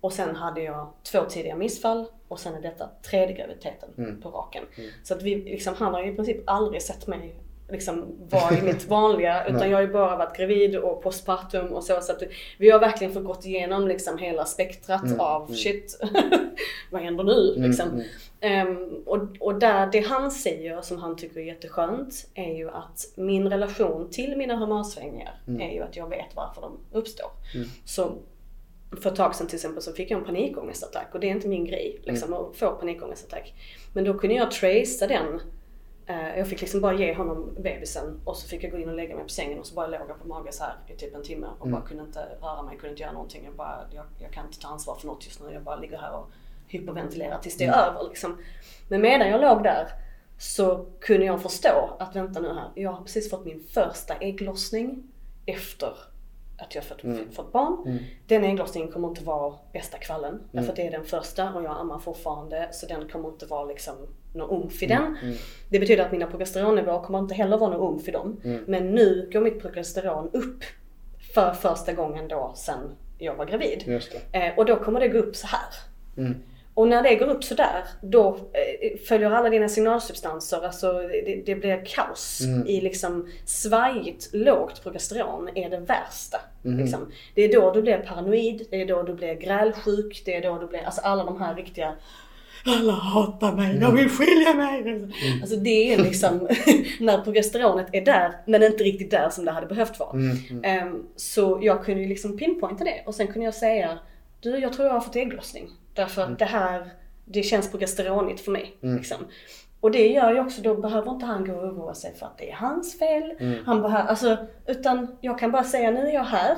Och 0.00 0.12
sen 0.12 0.36
hade 0.36 0.62
jag 0.62 0.92
två 1.02 1.24
tidiga 1.24 1.56
missfall 1.56 2.06
och 2.28 2.40
sen 2.40 2.54
är 2.54 2.60
detta 2.60 2.90
tredje 3.02 3.36
graviditeten 3.36 4.20
på 4.22 4.30
raken. 4.30 4.64
Så 5.02 5.14
att 5.14 5.22
vi, 5.22 5.36
liksom, 5.36 5.74
han 5.74 5.94
har 5.94 6.02
ju 6.02 6.12
i 6.12 6.14
princip 6.16 6.42
aldrig 6.46 6.82
sett 6.82 7.06
mig 7.06 7.34
liksom 7.72 8.16
vara 8.30 8.58
i 8.58 8.62
mitt 8.62 8.88
vanliga 8.88 9.44
utan 9.48 9.70
jag 9.70 9.76
har 9.76 9.82
ju 9.82 9.92
bara 9.92 10.16
varit 10.16 10.36
gravid 10.36 10.76
och 10.76 11.02
postpartum 11.02 11.72
och 11.72 11.84
så. 11.84 12.00
så 12.00 12.12
att 12.12 12.22
vi 12.58 12.70
har 12.70 12.78
verkligen 12.78 13.12
fått 13.12 13.24
gått 13.24 13.46
igenom 13.46 13.88
liksom 13.88 14.18
hela 14.18 14.44
spektrat 14.44 15.18
av 15.18 15.46
shit, 15.46 16.00
vad 16.90 17.02
händer 17.02 17.24
nu? 17.24 17.54
Liksom. 17.56 18.02
Ehm, 18.40 19.02
och, 19.06 19.20
och 19.40 19.58
där, 19.58 19.88
det 19.92 20.00
han 20.00 20.30
säger 20.30 20.80
som 20.80 20.98
han 20.98 21.16
tycker 21.16 21.40
är 21.40 21.44
jätteskönt 21.44 22.26
är 22.34 22.54
ju 22.54 22.70
att 22.70 23.04
min 23.16 23.48
relation 23.48 24.10
till 24.10 24.36
mina 24.36 24.56
humörsvängningar 24.56 25.40
är 25.60 25.74
ju 25.74 25.82
att 25.82 25.96
jag 25.96 26.08
vet 26.08 26.36
varför 26.36 26.60
de 26.60 26.78
uppstår. 26.92 27.30
Så 27.84 28.12
för 29.00 29.10
ett 29.10 29.16
tag 29.16 29.34
sedan 29.34 29.46
till 29.46 29.56
exempel 29.56 29.82
så 29.82 29.92
fick 29.92 30.10
jag 30.10 30.18
en 30.18 30.24
panikångestattack 30.24 31.14
och 31.14 31.20
det 31.20 31.26
är 31.26 31.30
inte 31.30 31.48
min 31.48 31.64
grej 31.64 32.00
liksom, 32.02 32.34
att 32.34 32.56
få 32.56 32.70
panikångestattack. 32.70 33.54
Men 33.92 34.04
då 34.04 34.18
kunde 34.18 34.36
jag 34.36 34.50
tracea 34.50 35.08
den. 35.08 35.40
Eh, 36.06 36.38
Jag 36.38 36.48
fick 36.48 36.60
liksom 36.60 36.80
bara 36.80 36.94
ge 36.94 37.14
honom 37.14 37.54
bebisen 37.58 38.20
och 38.24 38.36
så 38.36 38.48
fick 38.48 38.64
jag 38.64 38.70
gå 38.70 38.78
in 38.78 38.88
och 38.88 38.94
lägga 38.94 39.14
mig 39.14 39.24
på 39.24 39.30
sängen 39.30 39.58
och 39.58 39.66
så 39.66 39.74
bara 39.74 39.86
låg 39.86 40.00
jag 40.08 40.20
på 40.22 40.28
mage 40.28 40.52
så 40.52 40.64
här 40.64 40.74
i 40.88 40.92
typ 40.96 41.14
en 41.14 41.22
timme 41.22 41.46
och 41.58 41.68
bara 41.68 41.82
kunde 41.82 42.02
inte 42.02 42.26
röra 42.40 42.62
mig, 42.62 42.76
kunde 42.76 42.90
inte 42.90 43.02
göra 43.02 43.12
någonting. 43.12 43.44
Jag, 43.44 43.54
bara, 43.54 43.84
jag, 43.94 44.04
jag 44.18 44.32
kan 44.32 44.46
inte 44.46 44.60
ta 44.60 44.68
ansvar 44.68 44.94
för 44.96 45.06
något 45.06 45.26
just 45.26 45.40
nu. 45.42 45.52
Jag 45.52 45.62
bara 45.62 45.76
ligger 45.76 45.98
här 45.98 46.12
och 46.14 46.30
hyperventilerar 46.68 47.38
tills 47.38 47.56
det 47.56 47.64
är 47.64 47.72
över 47.72 48.08
liksom. 48.08 48.38
Men 48.88 49.00
medan 49.00 49.28
jag 49.28 49.40
låg 49.40 49.62
där 49.62 49.88
så 50.38 50.86
kunde 51.00 51.26
jag 51.26 51.42
förstå 51.42 51.96
att 51.98 52.16
vänta 52.16 52.40
nu 52.40 52.48
här, 52.48 52.70
jag 52.74 52.90
har 52.92 53.02
precis 53.02 53.30
fått 53.30 53.44
min 53.44 53.60
första 53.60 54.14
ägglossning 54.14 55.02
efter 55.46 55.92
att 56.58 56.74
jag 56.74 56.84
fått, 56.84 57.00
fått 57.32 57.52
barn. 57.52 57.98
Den 58.26 58.44
ägglossningen 58.44 58.92
kommer 58.92 59.08
inte 59.08 59.24
vara 59.24 59.54
bästa 59.72 59.98
kvallen. 59.98 60.42
Därför 60.52 60.70
att 60.70 60.76
det 60.76 60.86
är 60.86 60.90
den 60.90 61.04
första 61.04 61.54
och 61.54 61.62
jag 61.62 61.76
ammar 61.80 61.98
fortfarande 61.98 62.68
så 62.72 62.86
den 62.86 63.08
kommer 63.08 63.28
inte 63.28 63.46
vara 63.46 63.64
liksom 63.64 63.94
någon 64.32 64.62
umf 64.62 64.82
i 64.82 64.86
den. 64.86 65.16
Det 65.68 65.78
betyder 65.78 66.04
att 66.04 66.12
mina 66.12 66.26
progesteronnivåer 66.26 67.02
kommer 67.02 67.18
inte 67.18 67.34
heller 67.34 67.58
vara 67.58 67.70
någon 67.70 67.94
umf 67.94 68.08
i 68.08 68.10
dem. 68.10 68.40
Men 68.66 68.90
nu 68.94 69.30
går 69.32 69.40
mitt 69.40 69.62
progesteron 69.62 70.30
upp 70.32 70.64
för 71.34 71.52
första 71.52 71.92
gången 71.92 72.28
då 72.28 72.52
sen 72.56 72.78
jag 73.18 73.34
var 73.34 73.44
gravid. 73.46 73.82
Eh, 74.32 74.58
och 74.58 74.64
då 74.66 74.76
kommer 74.76 75.00
det 75.00 75.08
gå 75.08 75.18
upp 75.18 75.36
så 75.36 75.46
här. 75.46 75.68
Och 76.74 76.88
när 76.88 77.02
det 77.02 77.14
går 77.14 77.26
upp 77.28 77.44
sådär, 77.44 77.84
då 78.02 78.36
eh, 78.52 78.98
följer 79.08 79.30
alla 79.30 79.50
dina 79.50 79.68
signalsubstanser, 79.68 80.64
alltså 80.64 80.92
det, 80.92 81.42
det 81.46 81.54
blir 81.54 81.84
kaos 81.86 82.40
i 82.66 82.80
liksom 82.80 83.28
svajigt 83.44 84.30
lågt 84.32 84.82
progesteron 84.82 85.48
är 85.54 85.70
det 85.70 85.78
värsta. 85.78 86.40
Liksom. 86.62 87.12
Det 87.34 87.42
är 87.42 87.52
då 87.52 87.72
du 87.72 87.82
blir 87.82 87.98
paranoid, 87.98 88.66
det 88.70 88.80
är 88.80 88.86
då 88.86 89.02
du 89.02 89.14
blir 89.14 89.34
grälsjuk, 89.34 90.22
det 90.24 90.34
är 90.34 90.42
då 90.42 90.58
du 90.58 90.66
blir, 90.66 90.82
alltså 90.84 91.00
alla 91.00 91.24
de 91.24 91.40
här 91.40 91.54
riktiga 91.54 91.94
alla 92.66 92.92
hatar 92.92 93.52
mig, 93.52 93.78
jag 93.80 93.92
vill 93.92 94.08
skilja 94.08 94.54
mig. 94.54 95.08
Alltså 95.42 95.56
det 95.56 95.94
är 95.94 95.98
liksom 96.02 96.38
när 97.00 97.24
progesteronet 97.24 97.86
är 97.92 98.00
där 98.04 98.32
men 98.46 98.62
inte 98.62 98.84
riktigt 98.84 99.10
där 99.10 99.30
som 99.30 99.44
det 99.44 99.50
hade 99.52 99.66
behövt 99.66 99.98
vara. 99.98 100.12
Ehm, 100.62 101.06
så 101.16 101.58
jag 101.62 101.84
kunde 101.84 102.00
ju 102.02 102.08
liksom 102.08 102.36
pinpointa 102.38 102.84
det 102.84 103.02
och 103.06 103.14
sen 103.14 103.26
kunde 103.26 103.44
jag 103.44 103.54
säga 103.54 103.98
du 104.40 104.58
jag 104.58 104.72
tror 104.72 104.86
jag 104.86 104.94
har 104.94 105.00
fått 105.00 105.16
ägglossning. 105.16 105.68
Därför 105.94 106.22
att 106.22 106.38
det 106.38 106.44
här, 106.44 106.90
det 107.24 107.42
känns 107.42 107.70
progesteronigt 107.70 108.40
för 108.40 108.52
mig. 108.52 108.74
Liksom. 108.80 109.16
Och 109.80 109.90
det 109.90 110.08
gör 110.08 110.32
ju 110.32 110.40
också, 110.40 110.62
då 110.62 110.74
behöver 110.74 111.10
inte 111.10 111.26
han 111.26 111.44
gå 111.44 111.52
och 111.52 111.64
oroa 111.64 111.94
sig 111.94 112.14
för 112.18 112.26
att 112.26 112.38
det 112.38 112.50
är 112.50 112.54
hans 112.54 112.98
fel. 112.98 113.32
Han 113.66 113.82
behöver, 113.82 114.08
alltså, 114.10 114.36
utan 114.66 115.16
jag 115.20 115.38
kan 115.38 115.52
bara 115.52 115.64
säga 115.64 115.90
nu 115.90 116.00
är 116.00 116.12
jag 116.14 116.24
här. 116.24 116.56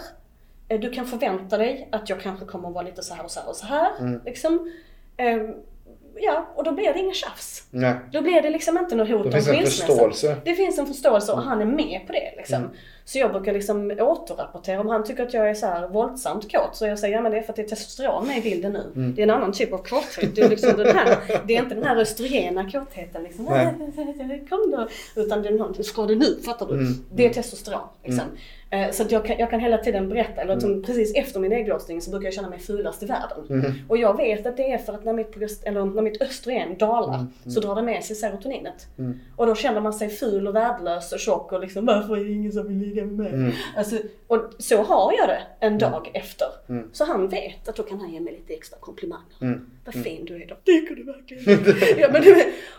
Eh, 0.69 0.81
Du 0.81 0.91
kan 0.91 1.07
förvänta 1.07 1.59
dig 1.59 1.89
att 1.93 2.09
jag 2.09 2.21
kanske 2.21 2.45
kommer 2.47 2.69
att 2.69 2.75
vara 2.75 2.85
lite 2.85 3.03
så 3.03 3.15
här 3.15 3.25
och 3.25 3.31
så 3.31 3.41
här 3.41 3.49
och 3.49 3.57
så 3.57 3.67
här. 3.67 3.91
Liksom. 4.25 4.73
Ehm, 5.17 5.55
ja, 6.17 6.47
och 6.55 6.65
då 6.65 6.73
blir 6.73 6.93
det 6.93 6.99
inga 6.99 7.15
tjafs. 7.15 7.65
Nej. 7.71 7.95
Då 8.13 8.23
blir 8.23 8.43
det 8.43 8.51
liksom 8.51 8.79
inte 8.79 8.95
något 8.95 9.09
hot 9.09 9.27
om 9.27 9.33
finns 9.33 9.49
en 9.49 9.55
skilsmässa. 9.55 9.87
förståelse. 9.87 10.37
Det 10.45 10.55
finns 10.55 10.79
en 10.79 10.87
förståelse 10.87 11.33
och 11.33 11.43
han 11.43 11.61
är 11.61 11.65
med 11.65 12.01
på 12.07 12.13
det. 12.13 12.35
Liksom. 12.37 12.71
Så 13.05 13.19
jag 13.19 13.33
brukar 13.33 13.53
liksom 13.53 13.91
återrapportera. 13.99 14.81
Om 14.81 14.89
han 14.89 15.05
tycker 15.05 15.23
att 15.23 15.35
jag 15.35 15.51
är 15.51 15.55
så 15.55 15.67
här 15.67 15.89
våldsamt 15.89 16.53
kåt 16.53 16.77
så 16.77 16.87
jag 16.87 16.99
säger 16.99 17.17
ja 17.17 17.23
men 17.23 17.33
det 17.33 17.39
är 17.39 17.43
för 17.43 17.53
att 17.53 17.57
det 17.57 17.63
är 17.63 17.69
testosteron 17.69 18.27
med 18.27 18.39
i 18.39 18.41
bilden 18.41 18.73
nu. 18.73 19.13
Det 19.17 19.23
är 19.23 19.25
en 19.25 19.31
annan 19.31 19.53
typ 19.53 19.73
av 19.73 19.79
kåthet. 19.79 20.35
Det 20.35 20.41
är, 20.41 20.49
liksom 20.49 20.77
den 20.77 20.97
här, 20.97 21.19
det 21.47 21.57
är 21.57 21.63
inte 21.63 21.75
den 21.75 21.85
här 21.85 21.97
östrogena 21.97 22.71
kåtheten. 22.71 23.23
Liksom. 23.23 23.47
Kom 24.49 24.71
då. 24.71 24.89
Utan 25.17 25.43
det 25.43 25.49
är 25.49 25.53
någon, 25.53 25.85
ska 25.85 26.07
du 26.07 26.15
nu? 26.17 26.39
Fattar 26.45 26.67
du? 26.67 26.95
Det 27.15 27.27
är 27.27 27.31
testosteron. 27.35 27.89
Liksom. 28.05 28.25
Eh, 28.75 28.91
Så 28.91 29.03
att 29.03 29.13
jag, 29.13 29.25
kan, 29.27 29.39
jag 29.39 29.51
kan 29.51 29.61
hela 29.61 29.79
tiden 29.79 30.09
berätta, 30.09 30.41
eller 30.41 30.61
som 30.61 30.83
precis 30.83 31.15
efter 31.15 31.41
min 31.41 31.53
ägglossning 31.53 32.01
så 32.01 32.11
brukar 32.11 32.27
jag 32.27 32.35
känna 32.35 32.49
mig 32.51 32.59
fulast 32.59 33.03
i 33.03 33.07
världen. 33.07 33.39
Och 33.89 33.97
jag 33.99 34.17
vet 34.17 34.47
att 34.47 34.57
det 34.57 34.73
är 34.73 34.79
för 34.79 34.93
att 34.93 35.05
när 35.05 35.13
mitt, 35.13 35.37
eller 35.65 35.85
när 35.85 36.03
mitt 36.03 36.23
östrogen 36.23 36.79
dalar 36.79 37.27
så 37.51 37.61
drar 37.61 37.75
det 37.75 37.83
med 37.83 38.05
sig 38.05 38.17
serotoninet. 38.17 38.87
Och 39.37 39.47
då 39.47 39.55
känner 39.55 39.81
man 39.81 39.93
sig 39.93 40.09
ful 40.09 40.49
och 40.49 40.55
värdelös 40.55 41.13
och 41.13 41.19
tjock 41.19 41.53
och 41.53 41.61
liksom 41.61 41.87
varför 41.87 42.17
är 42.17 42.25
det 42.25 42.31
ingen 42.33 42.53
som 42.53 42.69
vill 42.69 42.77
ligga 42.79 43.05
med 43.05 43.15
mig? 43.33 43.55
Alltså, 43.77 43.97
och 44.27 44.41
så 44.59 44.83
har 44.83 45.13
jag 45.19 45.29
det 45.29 45.41
en 45.61 45.79
dag 45.79 46.11
efter. 46.15 46.47
Så 46.93 47.05
han 47.05 47.29
vet 47.29 47.69
att 47.69 47.77
då 47.77 47.83
kan 47.83 48.01
han 48.01 48.13
ge 48.13 48.21
mig 48.21 48.33
lite 48.33 48.53
extra 48.55 48.79
komplimanger. 48.81 49.25
Vad 49.85 49.95
fin 50.05 50.25
du 50.25 50.43
är 50.43 50.47
då. 50.47 50.55
Tycker 50.65 50.95
du 50.95 51.03
verkligen 51.03 51.99
ja, 51.99 52.09
men 52.13 52.23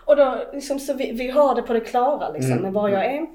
Och 0.05 0.15
då 0.15 0.37
liksom, 0.53 0.79
så 0.79 0.93
vi, 0.93 1.11
vi 1.11 1.29
har 1.29 1.55
det 1.55 1.61
på 1.61 1.73
det 1.73 1.79
klara 1.79 2.29
liksom 2.31 2.51
med 2.61 2.73
var 2.73 2.89
jag 2.89 3.05
är. 3.05 3.25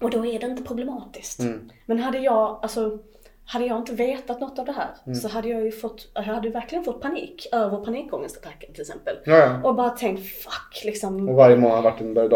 Och 0.00 0.10
då 0.10 0.26
är 0.26 0.38
det 0.38 0.46
inte 0.46 0.62
problematiskt. 0.62 1.40
Men 1.86 1.98
hade 1.98 2.18
jag, 2.18 2.58
alltså, 2.62 2.98
hade 3.46 3.66
jag 3.66 3.78
inte 3.78 3.94
vetat 3.94 4.40
något 4.40 4.58
av 4.58 4.66
det 4.66 4.72
här 4.72 5.14
så 5.14 5.28
hade 5.28 5.48
jag 5.48 5.64
ju 5.64 5.72
fått, 5.72 6.10
jag 6.14 6.22
hade 6.22 6.48
verkligen 6.48 6.84
fått 6.84 7.00
panik 7.02 7.46
över 7.52 7.76
panikångestattacken 7.84 8.72
till 8.72 8.80
exempel. 8.80 9.16
Ja, 9.24 9.36
ja. 9.36 9.60
Och 9.68 9.74
bara 9.74 9.90
tänkt 9.90 10.26
fuck 10.26 10.84
liksom. 10.84 11.28
Och 11.28 11.34
varje 11.34 11.56
månad 11.56 11.84
varit 11.84 12.00
en 12.00 12.14
berg. 12.14 12.28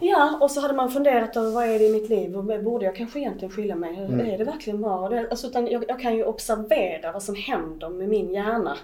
Ja, 0.00 0.38
och 0.40 0.50
så 0.50 0.60
hade 0.60 0.74
man 0.74 0.90
funderat 0.90 1.36
över 1.36 1.50
vad 1.50 1.64
är 1.64 1.78
det 1.78 1.84
i 1.84 1.92
mitt 1.92 2.10
liv 2.10 2.36
och 2.36 2.44
borde 2.44 2.84
jag 2.84 2.96
kanske 2.96 3.18
egentligen 3.18 3.54
skilja 3.54 3.76
mig? 3.76 3.96
Är 3.98 4.38
det 4.38 4.44
verkligen 4.44 4.82
bra? 4.82 5.08
Det, 5.08 5.30
alltså, 5.30 5.46
utan 5.46 5.66
jag, 5.66 5.84
jag 5.88 6.00
kan 6.00 6.16
ju 6.16 6.24
observera 6.24 7.12
vad 7.12 7.22
som 7.22 7.34
händer 7.34 7.88
med 7.88 8.08
min 8.08 8.34
hjärna 8.34 8.76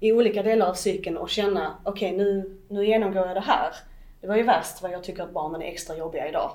i 0.00 0.12
olika 0.12 0.42
delar 0.42 0.66
av 0.66 0.74
cykeln 0.74 1.16
och 1.16 1.30
känna 1.30 1.74
okej 1.84 2.12
nu, 2.12 2.56
nu 2.68 2.86
genomgår 2.86 3.26
jag 3.26 3.36
det 3.36 3.40
här. 3.40 3.74
Det 4.20 4.26
var 4.26 4.36
ju 4.36 4.42
värst 4.42 4.82
vad 4.82 4.90
jag 4.90 5.02
tycker 5.04 5.22
att 5.22 5.32
barnen 5.32 5.62
är 5.62 5.66
extra 5.66 5.96
jobbiga 5.96 6.28
idag. 6.28 6.50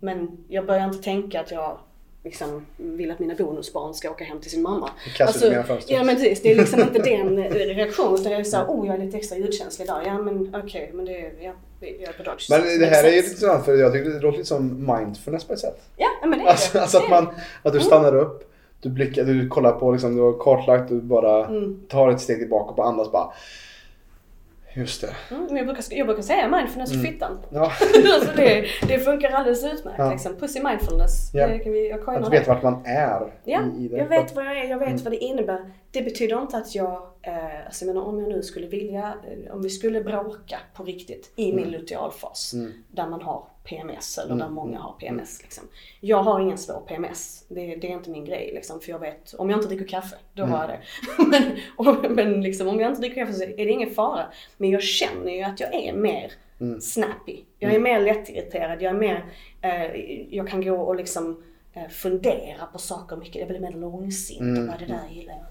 Men 0.00 0.28
jag 0.48 0.66
börjar 0.66 0.84
inte 0.84 1.02
tänka 1.02 1.40
att 1.40 1.50
jag 1.50 1.78
liksom 2.24 2.66
vill 2.76 3.10
att 3.10 3.18
mina 3.18 3.34
bonusbarn 3.34 3.94
ska 3.94 4.10
åka 4.10 4.24
hem 4.24 4.40
till 4.40 4.50
sin 4.50 4.62
mamma. 4.62 4.90
Fönstret. 5.18 5.84
ja 5.90 6.04
men 6.04 6.16
precis, 6.16 6.42
det 6.42 6.50
är 6.50 6.54
liksom 6.56 6.80
inte 6.80 6.98
den 7.02 7.38
eh, 7.38 7.50
reaktionen 7.50 8.14
utan 8.20 8.32
jag 8.32 8.40
är 8.40 8.44
såhär, 8.44 8.64
oh 8.68 8.86
jag 8.86 8.94
är 9.00 9.04
lite 9.04 9.16
extra 9.16 9.38
ljudkänslig 9.38 9.84
idag. 9.84 10.02
Ja 10.06 10.18
men 10.18 10.54
okej, 10.64 10.90
men 10.94 11.04
det 11.04 11.20
är, 11.20 11.32
ja, 11.40 11.52
jag 11.80 11.90
är 12.08 12.12
på 12.12 12.22
dodge. 12.22 12.46
Men 12.50 12.60
det 12.80 12.86
här 12.86 13.04
är 13.04 13.08
ju 13.10 13.16
lite 13.16 13.28
intressant 13.28 13.64
för 13.64 13.76
jag 13.76 13.92
tycker 13.92 14.10
det 14.10 14.20
låter 14.20 14.38
lite 14.38 14.48
som 14.48 14.86
mindfulness 14.98 15.44
på 15.44 15.52
ett 15.52 15.58
sätt. 15.58 15.80
Ja, 15.96 16.08
men 16.20 16.30
det 16.38 16.44
är 16.44 16.48
Alltså, 16.48 16.72
det. 16.78 16.82
alltså 16.82 16.98
att, 16.98 17.10
man, 17.10 17.26
att 17.62 17.72
du 17.72 17.80
stannar 17.80 18.16
upp, 18.16 18.52
du 18.80 18.88
blickar, 18.88 19.24
du 19.24 19.48
kollar 19.48 19.72
på 19.72 19.92
liksom, 19.92 20.16
du 20.16 20.22
har 20.22 20.32
kartlagt, 20.38 20.88
du 20.88 21.00
bara 21.00 21.46
Mm. 21.46 21.80
tar 21.88 22.08
ett 22.10 22.20
steg 22.20 22.38
tillbaka 22.38 22.82
och 22.82 22.88
andas 22.88 23.12
bara. 23.12 23.32
Just 24.78 25.00
det. 25.00 25.34
Mm, 25.34 25.46
men 25.46 25.56
jag, 25.56 25.66
brukar, 25.66 25.84
jag 25.90 26.06
brukar 26.06 26.22
säga 26.22 26.48
mindfulness 26.48 26.92
för 26.92 26.98
fittan. 26.98 27.38
Ja. 27.50 27.60
alltså 28.14 28.32
det, 28.36 28.64
det 28.88 28.98
funkar 28.98 29.30
alldeles 29.30 29.64
utmärkt. 29.64 29.98
Ja. 29.98 30.10
Liksom. 30.10 30.36
Pussy 30.36 30.62
mindfulness. 30.62 31.30
Ja. 31.34 31.48
Det 31.48 31.58
kan 31.58 31.72
vi, 31.72 31.88
jag 31.88 32.08
Att 32.08 32.24
det. 32.24 32.30
veta 32.38 32.54
vart 32.54 32.62
man 32.62 32.86
är 32.86 33.32
Ja, 33.44 33.60
i, 33.78 33.84
i 33.84 33.88
det. 33.88 33.96
jag 33.96 34.06
vet 34.06 34.36
vad 34.36 34.46
jag 34.46 34.58
är, 34.58 34.64
jag 34.64 34.78
vet 34.78 35.00
vad 35.00 35.12
det 35.12 35.16
innebär. 35.16 35.72
Det 35.90 36.02
betyder 36.02 36.40
inte 36.42 36.56
att 36.56 36.74
jag, 36.74 36.92
eh, 37.22 37.66
alltså 37.66 37.84
jag 37.84 37.94
menar 37.94 38.06
om 38.08 38.20
jag 38.20 38.28
nu 38.28 38.42
skulle 38.42 38.66
vilja, 38.66 39.14
eh, 39.46 39.54
om 39.54 39.62
vi 39.62 39.70
skulle 39.70 40.00
bråka 40.00 40.58
på 40.74 40.84
riktigt 40.84 41.32
i 41.36 41.52
min 41.52 41.70
lutealfas, 41.70 42.54
där 42.88 43.06
man 43.06 43.22
har 43.22 43.44
PMS 43.68 44.18
eller 44.18 44.34
där 44.34 44.48
många 44.48 44.78
har 44.78 44.92
PMS. 44.92 45.42
Liksom. 45.42 45.64
Jag 46.00 46.22
har 46.22 46.40
ingen 46.40 46.58
svår 46.58 46.80
PMS, 46.80 47.44
det, 47.48 47.76
det 47.76 47.86
är 47.86 47.92
inte 47.92 48.10
min 48.10 48.24
grej 48.24 48.50
liksom, 48.54 48.80
för 48.80 48.90
jag 48.90 48.98
vet, 48.98 49.34
om 49.34 49.50
jag 49.50 49.58
inte 49.58 49.68
dricker 49.68 49.86
kaffe, 49.86 50.16
då 50.34 50.44
har 50.44 50.58
jag 50.58 50.68
det. 50.68 50.80
men 51.28 51.58
och, 51.76 52.10
men 52.10 52.42
liksom, 52.42 52.68
om 52.68 52.80
jag 52.80 52.90
inte 52.90 53.00
dricker 53.00 53.20
kaffe 53.20 53.32
så 53.32 53.42
är 53.42 53.56
det 53.56 53.70
ingen 53.70 53.90
fara. 53.90 54.26
Men 54.56 54.70
jag 54.70 54.82
känner 54.82 55.32
ju 55.32 55.42
att 55.42 55.60
jag 55.60 55.74
är 55.74 55.92
mer 55.92 56.32
snappy. 56.80 57.36
Jag 57.58 57.74
är 57.74 57.80
mer 57.80 58.00
lättirriterad, 58.00 58.82
jag 58.82 58.94
är 58.94 58.98
mer, 58.98 59.24
eh, 59.60 60.34
jag 60.36 60.48
kan 60.48 60.64
gå 60.64 60.80
och 60.80 60.96
liksom 60.96 61.42
eh, 61.74 61.88
fundera 61.88 62.66
på 62.72 62.78
saker 62.78 63.16
mycket. 63.16 63.36
Jag 63.36 63.48
blir 63.48 63.60
mer 63.60 63.72
långsint 63.72 64.58
och 64.58 64.66
bara 64.66 64.78
det 64.78 64.86
där 64.86 65.14
gillar 65.14 65.34
jag. 65.34 65.44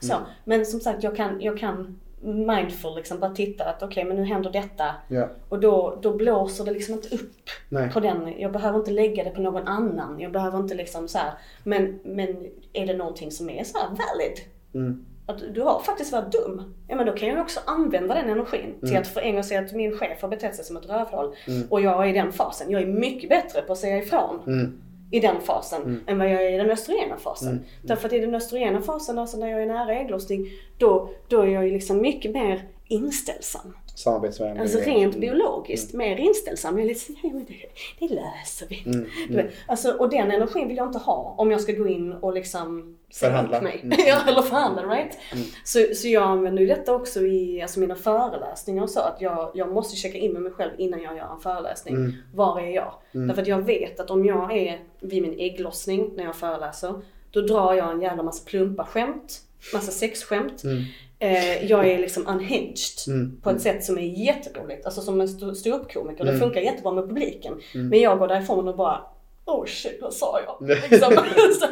Så, 0.00 0.14
men 0.44 0.66
som 0.66 0.80
sagt 0.80 1.02
jag 1.02 1.16
kan, 1.16 1.40
jag 1.40 1.58
kan 1.58 2.00
mindful 2.20 2.96
liksom 2.96 3.20
bara 3.20 3.34
titta 3.34 3.64
att 3.64 3.82
okej 3.82 4.04
men 4.04 4.16
nu 4.16 4.24
händer 4.24 4.50
detta. 4.50 4.94
Ja. 5.08 5.28
Och 5.48 5.60
då, 5.60 5.98
då 6.02 6.12
blåser 6.16 6.64
det 6.64 6.70
liksom 6.70 6.94
inte 6.94 7.14
upp 7.14 7.50
Nej. 7.68 7.90
på 7.90 8.00
den. 8.00 8.40
Jag 8.40 8.52
behöver 8.52 8.78
inte 8.78 8.90
lägga 8.90 9.24
det 9.24 9.30
på 9.30 9.40
någon 9.40 9.68
annan. 9.68 10.20
Jag 10.20 10.32
behöver 10.32 10.58
inte 10.58 10.74
liksom 10.74 11.08
så 11.08 11.18
här. 11.18 11.32
Men, 11.64 12.00
men 12.04 12.46
är 12.72 12.86
det 12.86 12.96
någonting 12.96 13.30
som 13.30 13.50
är 13.50 13.64
så 13.64 13.78
här 13.78 13.88
valid. 13.88 14.38
Mm. 14.74 15.06
Att 15.28 15.54
du 15.54 15.62
har 15.62 15.80
faktiskt 15.80 16.12
varit 16.12 16.32
dum. 16.32 16.74
Ja 16.88 16.96
men 16.96 17.06
då 17.06 17.12
kan 17.12 17.28
jag 17.28 17.40
också 17.40 17.60
använda 17.64 18.14
den 18.14 18.30
energin 18.30 18.74
till 18.80 18.96
att 18.96 19.06
för 19.06 19.20
en 19.20 19.34
gång 19.34 19.44
säga 19.44 19.60
att 19.60 19.72
min 19.72 19.98
chef 19.98 20.22
har 20.22 20.28
betett 20.28 20.54
sig 20.56 20.64
som 20.64 20.76
ett 20.76 20.88
rövhål. 20.88 21.34
Och 21.70 21.80
jag 21.80 22.04
är 22.04 22.10
i 22.10 22.12
den 22.12 22.32
fasen. 22.32 22.70
Jag 22.70 22.82
är 22.82 22.86
mycket 22.86 23.28
bättre 23.30 23.62
på 23.62 23.72
att 23.72 23.78
säga 23.78 23.98
ifrån 23.98 24.40
Mm. 24.46 24.82
I 25.10 25.20
den 25.20 25.40
fasen 25.40 26.04
än 26.06 26.18
vad 26.18 26.30
jag 26.30 26.44
är 26.44 26.54
i 26.54 26.56
den 26.56 26.70
östrogena 26.70 27.16
fasen. 27.16 27.64
Därför 27.82 28.06
att 28.08 28.12
i 28.12 28.18
den 28.18 28.34
östrogena 28.34 28.80
fasen, 28.82 29.18
alltså 29.18 29.36
när 29.36 29.48
jag 29.48 29.62
är 29.62 29.66
nära 29.66 29.94
ägglossning, 29.94 30.46
då, 30.78 31.10
då 31.28 31.40
är 31.40 31.46
jag 31.46 31.66
ju 31.66 31.72
liksom 31.72 32.00
mycket 32.00 32.30
mer 32.30 32.68
inställsam. 32.88 33.76
Samarbetsvänlig. 33.96 34.60
Alltså 34.60 34.78
rent 34.78 35.16
biologiskt 35.16 35.94
mer 35.94 36.16
inställsam. 36.16 36.78
Jag 36.78 36.84
är 36.84 36.88
lite 36.88 37.00
såhär, 37.00 37.20
ja, 37.22 37.30
men 37.34 37.44
det, 37.44 37.54
det 37.98 38.14
löser 38.14 38.66
vi. 38.68 38.82
Mm, 38.86 39.06
vet, 39.28 39.54
alltså, 39.68 39.92
och 39.92 40.10
den 40.10 40.30
energin 40.30 40.68
vill 40.68 40.76
jag 40.76 40.86
inte 40.86 40.98
ha 40.98 41.34
om 41.38 41.50
jag 41.50 41.60
ska 41.60 41.72
gå 41.72 41.88
in 41.88 42.12
och 42.12 42.34
liksom 42.34 42.96
Förhandla. 43.14 43.60
mig. 43.60 43.80
Mm. 43.82 43.98
ja, 44.06 44.18
eller 44.28 44.42
förhandla, 44.42 44.82
right? 44.82 45.18
Så, 45.64 45.94
så 45.94 46.08
jag 46.08 46.22
använder 46.22 46.62
ju 46.62 46.68
detta 46.68 46.94
också 46.94 47.20
i 47.20 47.62
alltså 47.62 47.80
mina 47.80 47.94
föreläsningar 47.94 48.82
och 48.82 48.90
så. 48.90 49.00
Att 49.00 49.20
jag, 49.20 49.50
jag 49.54 49.72
måste 49.72 49.96
checka 49.96 50.18
in 50.18 50.32
med 50.32 50.42
mig 50.42 50.52
själv 50.52 50.70
innan 50.78 51.02
jag 51.02 51.16
gör 51.16 51.32
en 51.34 51.40
föreläsning. 51.40 51.96
Var 52.34 52.60
är 52.60 52.70
jag? 52.70 52.92
Därför 53.12 53.42
att 53.42 53.48
jag 53.48 53.62
vet 53.62 54.00
att 54.00 54.10
om 54.10 54.24
jag 54.24 54.56
är 54.56 54.80
vid 55.00 55.22
min 55.22 55.38
ägglossning 55.38 56.12
när 56.16 56.24
jag 56.24 56.36
föreläser, 56.36 56.94
då 57.30 57.40
drar 57.40 57.74
jag 57.74 57.90
en 57.92 58.00
jävla 58.02 58.22
massa 58.22 58.44
plumpa 58.44 58.84
skämt, 58.84 59.40
massa 59.74 59.92
sexskämt. 59.92 60.62
Eh, 61.18 61.64
jag 61.64 61.88
är 61.88 61.98
liksom 61.98 62.26
unhinged 62.26 62.76
på 63.42 63.50
ett 63.50 63.60
sätt 63.60 63.84
som 63.84 63.98
är 63.98 64.02
jätteroligt. 64.26 64.86
Alltså 64.86 65.00
som 65.00 65.20
en 65.20 65.28
stå- 65.28 65.54
ståuppkomiker. 65.54 66.24
Det 66.24 66.30
funkar 66.40 66.60
jättebra 66.60 66.92
med 66.92 67.08
publiken. 67.08 67.52
Men 67.90 68.00
jag 68.00 68.18
går 68.18 68.28
därifrån 68.28 68.68
och 68.68 68.76
bara 68.76 69.00
Oh 69.44 69.64
shit, 69.66 69.98
vad 70.02 70.12
sa 70.14 70.40
jag? 70.46 70.68
Liksom. 70.90 71.12
så, 71.60 71.66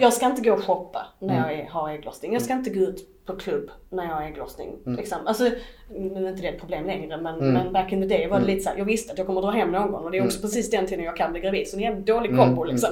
Jag 0.00 0.12
ska 0.12 0.26
inte 0.26 0.42
gå 0.42 0.52
och 0.52 0.64
shoppa 0.64 1.06
när 1.18 1.36
jag 1.48 1.58
är, 1.60 1.66
har 1.70 1.90
ägglossning. 1.90 2.32
Jag 2.32 2.42
ska 2.42 2.52
inte 2.54 2.70
gå 2.70 2.80
ut 2.80 3.26
på 3.26 3.36
klubb 3.36 3.70
när 3.88 4.04
jag 4.04 4.14
har 4.14 4.22
ägglossning. 4.22 4.68
Liksom. 4.86 5.18
Alltså, 5.26 5.44
nu 5.90 6.24
är 6.26 6.28
inte 6.30 6.42
det 6.42 6.48
ett 6.48 6.60
problem 6.60 6.86
längre 6.86 7.16
men, 7.16 7.38
men 7.52 7.72
back 7.72 7.92
in 7.92 8.00
the 8.08 8.16
day 8.16 8.26
var 8.28 8.40
det 8.40 8.46
lite 8.46 8.60
såhär, 8.60 8.78
jag 8.78 8.84
visste 8.84 9.12
att 9.12 9.18
jag 9.18 9.26
kommer 9.26 9.40
dra 9.42 9.50
hem 9.50 9.70
någon 9.72 9.94
och 9.94 10.10
det 10.10 10.18
är 10.18 10.24
också 10.24 10.40
precis 10.40 10.70
den 10.70 10.86
tiden 10.86 11.04
jag 11.04 11.16
kan 11.16 11.32
bli 11.32 11.40
gravid. 11.40 11.68
Så 11.68 11.76
det 11.76 11.84
är 11.84 11.92
en 11.92 12.04
dålig 12.04 12.36
kombo 12.36 12.64
liksom. 12.64 12.90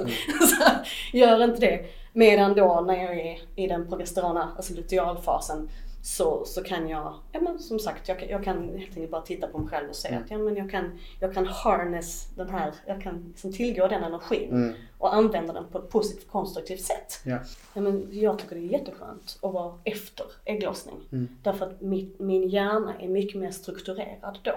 gör 1.12 1.44
inte 1.44 1.60
det. 1.60 1.84
Medan 2.18 2.54
då 2.54 2.80
när 2.86 2.96
jag 3.04 3.18
är 3.20 3.38
i 3.56 3.66
den 3.66 3.88
progesterona, 3.88 4.48
alltså 4.56 4.74
lutealfasen, 4.74 5.68
så, 6.02 6.44
så 6.44 6.62
kan 6.62 6.88
jag, 6.88 7.14
ja 7.32 7.40
men 7.40 7.58
som 7.58 7.78
sagt, 7.78 8.08
jag, 8.08 8.18
kan- 8.18 8.28
jag 8.28 8.44
kan 8.44 8.56
helt 8.78 8.88
enkelt 8.88 9.10
bara 9.10 9.20
titta 9.22 9.46
på 9.46 9.58
mig 9.58 9.68
själv 9.68 9.88
och 9.88 9.96
säga 9.96 10.18
att 10.18 10.30
ja 10.30 10.38
men 10.38 10.56
jag 10.56 10.70
kan, 10.70 10.98
jag 11.20 11.34
kan 11.34 11.46
harness 11.46 12.28
den 12.36 12.50
här, 12.50 12.72
jag 12.86 13.02
kan 13.02 13.24
liksom 13.28 13.52
tillgå 13.52 13.86
den 13.88 14.02
energin 14.04 14.74
och 14.98 15.14
använda 15.14 15.52
den 15.52 15.64
på 15.72 15.78
ett 15.78 15.90
positivt 15.90 16.28
konstruktivt 16.30 16.80
sätt. 16.80 17.20
Ja. 17.24 17.38
Ja, 17.74 17.80
men 17.80 18.08
jag 18.12 18.38
tycker 18.38 18.54
det 18.56 18.60
är 18.62 18.72
jätteskönt 18.72 19.38
att 19.42 19.52
vara 19.52 19.74
efter 19.84 20.26
ägglossning. 20.44 20.96
Därför 21.42 21.66
att 21.66 21.80
mitt, 21.80 22.18
min 22.20 22.48
hjärna 22.48 22.94
är 23.00 23.08
mycket 23.08 23.40
mer 23.40 23.50
strukturerad 23.50 24.38
då. 24.42 24.54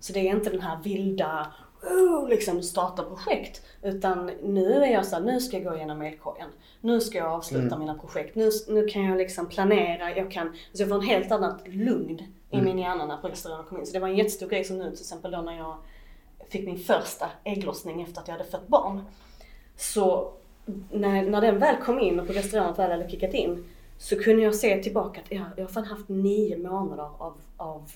Så 0.00 0.12
det 0.12 0.20
är 0.20 0.30
inte 0.36 0.50
den 0.50 0.60
här 0.60 0.78
vilda, 0.82 1.46
oh, 1.86 2.28
liksom 2.28 2.62
starta 2.62 3.02
projekt. 3.02 3.62
Utan 3.82 4.30
nu 4.42 4.72
är 4.72 4.92
jag 4.92 5.06
så 5.06 5.16
här, 5.16 5.22
nu 5.22 5.40
ska 5.40 5.56
jag 5.56 5.64
gå 5.64 5.76
igenom 5.76 6.02
elkorgen. 6.02 6.48
Nu 6.80 7.00
ska 7.00 7.18
jag 7.18 7.32
avsluta 7.32 7.78
mina 7.78 7.94
projekt. 7.94 8.34
Nu, 8.34 8.50
nu 8.68 8.86
kan 8.86 9.04
jag 9.04 9.18
liksom 9.18 9.48
planera. 9.48 10.16
Jag 10.16 10.30
kan, 10.30 10.48
alltså 10.48 10.82
jag 10.82 10.88
får 10.88 10.96
en 10.96 11.02
helt 11.02 11.32
annat 11.32 11.68
lugn 11.68 12.22
i 12.50 12.60
min 12.60 12.78
hjärna 12.78 13.06
när 13.06 13.16
progesteronen 13.16 13.64
kom 13.64 13.78
in. 13.78 13.86
Så 13.86 13.92
det 13.92 13.98
var 13.98 14.08
en 14.08 14.16
jättestor 14.16 14.48
grej 14.48 14.64
som 14.64 14.78
nu 14.78 14.84
till 14.84 15.00
exempel 15.00 15.30
då 15.30 15.40
när 15.40 15.58
jag 15.58 15.76
fick 16.48 16.66
min 16.66 16.78
första 16.78 17.30
ägglossning 17.44 18.02
efter 18.02 18.20
att 18.20 18.28
jag 18.28 18.34
hade 18.36 18.50
fött 18.50 18.68
barn. 18.68 19.00
Så 19.76 20.32
när, 20.90 21.22
när 21.22 21.40
den 21.40 21.58
väl 21.58 21.76
kom 21.76 22.00
in 22.00 22.20
och 22.20 22.26
progesteronet 22.26 22.78
väl 22.78 22.90
hade 22.90 23.10
kickat 23.10 23.34
in 23.34 23.64
så 23.98 24.22
kunde 24.22 24.42
jag 24.42 24.54
se 24.54 24.82
tillbaka 24.82 25.20
att 25.20 25.32
jag, 25.32 25.44
jag 25.56 25.64
har 25.64 25.68
fan 25.68 25.84
haft 25.84 26.08
nio 26.08 26.58
månader 26.58 27.08
av, 27.18 27.34
av 27.56 27.90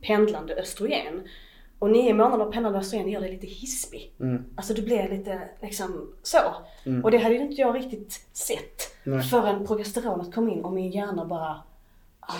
pendlande 0.00 0.54
östrogen. 0.54 1.28
Och 1.78 1.90
nio 1.90 2.14
månader 2.14 2.52
pendlande 2.52 2.78
östrogen 2.78 3.08
gör 3.08 3.20
dig 3.20 3.30
lite 3.30 3.46
hispig. 3.46 4.12
Alltså 4.56 4.74
du 4.74 4.82
blir 4.82 5.08
lite 5.08 5.48
liksom 5.62 6.12
så. 6.22 6.38
Och 7.04 7.10
det 7.10 7.18
hade 7.18 7.34
ju 7.34 7.40
inte 7.40 7.60
jag 7.60 7.76
riktigt 7.76 8.26
sett 8.32 8.96
Nej. 9.04 9.22
förrän 9.22 9.66
progesteronet 9.66 10.34
kom 10.34 10.48
in 10.48 10.64
och 10.64 10.72
min 10.72 10.90
hjärna 10.90 11.24
bara 11.24 11.56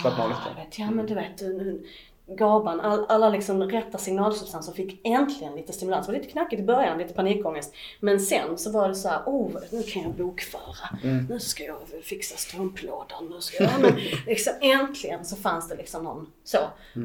Slappna 0.01 0.25
av 0.25 0.31
lite. 0.31 0.41
vet, 0.65 0.79
ja 0.79 0.91
men 0.91 1.07
du 1.07 1.15
vet, 1.15 1.41
nu- 1.41 1.87
GABAn, 2.29 2.81
all, 2.81 3.05
alla 3.09 3.29
liksom 3.29 3.63
rätta 3.63 3.99
signalsubstanser 3.99 4.73
fick 4.73 5.01
äntligen 5.07 5.57
lite 5.57 5.73
stimulans. 5.73 6.07
Det 6.07 6.13
var 6.13 6.19
lite 6.19 6.33
knackigt 6.33 6.63
i 6.63 6.65
början, 6.65 6.99
lite 6.99 7.15
panikångest. 7.15 7.75
Men 8.01 8.21
sen 8.21 8.59
så 8.59 8.71
var 8.71 8.89
det 8.89 8.95
så 8.95 9.09
här, 9.09 9.23
oh 9.27 9.51
nu 9.73 9.83
kan 9.83 10.03
jag 10.03 10.13
bokföra. 10.13 10.89
Nu 11.29 11.41
ska 11.41 11.65
jag 11.65 11.77
fixa 12.03 12.37
strumplådan. 12.37 13.29
Nu 13.31 13.41
ska 13.41 13.63
jag, 13.63 13.73
ja, 13.73 13.79
men 13.81 13.93
liksom, 14.27 14.53
äntligen 14.61 15.25
så 15.25 15.37
fanns 15.37 15.69
det 15.69 15.77
liksom 15.77 16.05
någon 16.05 16.27
så. 16.45 16.59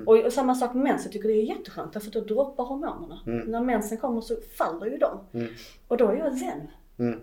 Och, 0.05 0.17
och 0.17 0.33
samma 0.33 0.55
sak 0.55 0.73
med 0.73 0.83
mens, 0.83 1.03
jag 1.05 1.13
tycker 1.13 1.27
det 1.29 1.35
är 1.35 1.43
jätteskönt 1.43 1.93
därför 1.93 2.07
att 2.07 2.13
då 2.13 2.21
droppar 2.21 2.63
hormonerna. 2.63 3.19
När 3.47 3.61
mensen 3.61 3.97
kommer 3.97 4.21
så 4.21 4.35
faller 4.57 4.85
ju 4.85 4.97
de. 4.97 5.19
Och 5.87 5.97
då 5.97 6.07
är 6.07 6.15
jag 6.15 6.37
zen. 6.37 6.67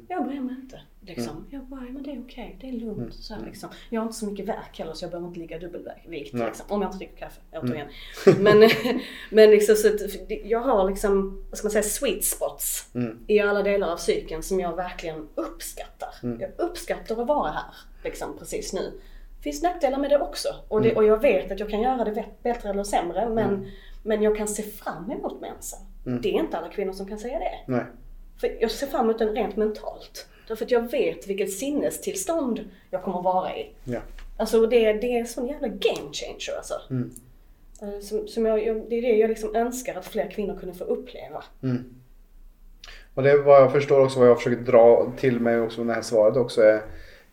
Jag 0.09 0.24
bryr 0.26 0.40
mig 0.40 0.55
inte. 0.55 0.80
Liksom. 1.09 1.46
Jag 1.50 1.64
bara, 1.64 1.80
men 1.80 2.02
det 2.02 2.11
är 2.11 2.20
okej, 2.20 2.56
det 2.61 2.68
är 2.68 2.72
lugnt. 2.72 3.14
Så 3.14 3.34
här, 3.34 3.44
liksom. 3.46 3.68
Jag 3.90 4.00
har 4.00 4.06
inte 4.06 4.18
så 4.18 4.26
mycket 4.26 4.46
värk 4.46 4.78
heller 4.78 4.92
så 4.92 5.04
jag 5.04 5.11
behöver 5.11 5.28
inte 5.28 5.40
ligga 5.40 5.59
dubbelvikt. 5.59 6.32
Liksom, 6.32 6.66
om 6.68 6.82
jag 6.82 6.88
inte 6.88 6.98
dricker 6.98 7.16
kaffe, 7.16 7.40
återigen. 7.52 7.88
Men, 8.38 8.70
men 9.30 9.50
liksom, 9.50 9.76
så 9.76 9.88
att, 9.88 10.00
jag 10.44 10.61
har 10.61 10.90
liksom, 10.90 11.42
vad 11.50 11.59
ska 11.59 11.66
man 11.66 11.72
säga, 11.72 11.82
sweet 11.82 12.24
spots 12.24 12.90
i 13.26 13.40
alla 13.40 13.62
delar 13.62 13.92
av 13.92 13.96
cykeln 13.96 14.42
som 14.42 14.61
jag 14.61 14.76
verkligen 14.76 15.28
uppskattar. 15.34 16.09
Jag 16.22 16.50
uppskattar 16.59 17.20
att 17.20 17.28
vara 17.28 17.50
här 17.50 17.74
liksom, 18.04 18.38
precis 18.38 18.72
nu. 18.72 19.00
Det 19.36 19.42
finns 19.42 19.62
nackdelar 19.62 19.98
med 19.98 20.11
det 20.11 20.18
också. 20.18 20.48
Och, 20.68 20.82
det, 20.82 20.96
och 20.96 21.04
jag 21.04 21.22
vet 21.22 21.52
att 21.52 21.61
jag 21.61 21.70
kan 21.70 21.80
göra 21.80 22.04
det 22.04 22.24
bättre 22.42 22.70
eller 22.70 22.84
sämre 22.84 23.28
men, 23.28 23.70
men 24.02 24.22
jag 24.22 24.36
kan 24.36 24.48
se 24.48 24.62
fram 24.62 25.11
emot 25.11 25.40
mensen. 25.40 25.78
Det 26.04 26.28
är 26.28 26.32
inte 26.32 26.59
alla 26.59 26.68
kvinnor 26.68 26.92
som 26.92 27.06
kan 27.06 27.18
säga 27.18 27.38
det. 27.38 27.72
Nej. 27.72 27.84
För 28.40 28.56
jag 28.61 28.70
ser 28.70 28.86
fram 28.86 29.04
emot 29.04 29.18
den 29.18 29.34
rent 29.34 29.56
mentalt. 29.56 30.28
Därför 30.49 30.64
att 30.64 30.70
jag 30.70 30.90
vet 30.90 31.26
vilket 31.26 31.53
sinnestillstånd 31.53 32.70
jag 32.90 33.03
kommer 33.03 33.22
vara 33.22 33.57
i. 33.57 33.70
Ja. 33.84 34.01
Alltså 34.36 34.66
det, 34.66 34.92
det 34.92 35.07
är 35.07 35.20
en 35.20 35.26
sån 35.26 35.46
jävla 35.46 35.68
game 35.68 36.12
changer 36.12 36.57
alltså. 36.57 36.74
Eh, 37.82 38.01
Som, 38.01 38.28
som 38.28 38.46
jag, 38.46 38.66
jag, 38.66 38.82
det 38.88 38.96
är 38.99 39.03
det 39.03 39.16
jag 39.16 39.28
liksom 39.28 39.57
önskar 39.57 39.94
att 39.94 40.07
fler 40.07 40.30
kvinnor 40.30 40.59
kunde 40.61 40.74
få 40.74 40.84
uppleva. 40.84 41.44
Och 43.14 43.22
det 43.22 43.30
är 43.30 43.42
vad 43.42 43.62
jag 43.62 43.72
förstår 43.72 44.05
också 44.05 44.18
vad 44.18 44.28
jag 44.28 44.36
försöker 44.36 44.62
dra 44.62 45.12
till 45.16 45.40
mig 45.40 45.61
också 45.61 45.80
med 45.80 45.88
det 45.88 45.94
här 45.94 46.03
svaret 46.03 46.36
också 46.36 46.62
är 46.62 46.82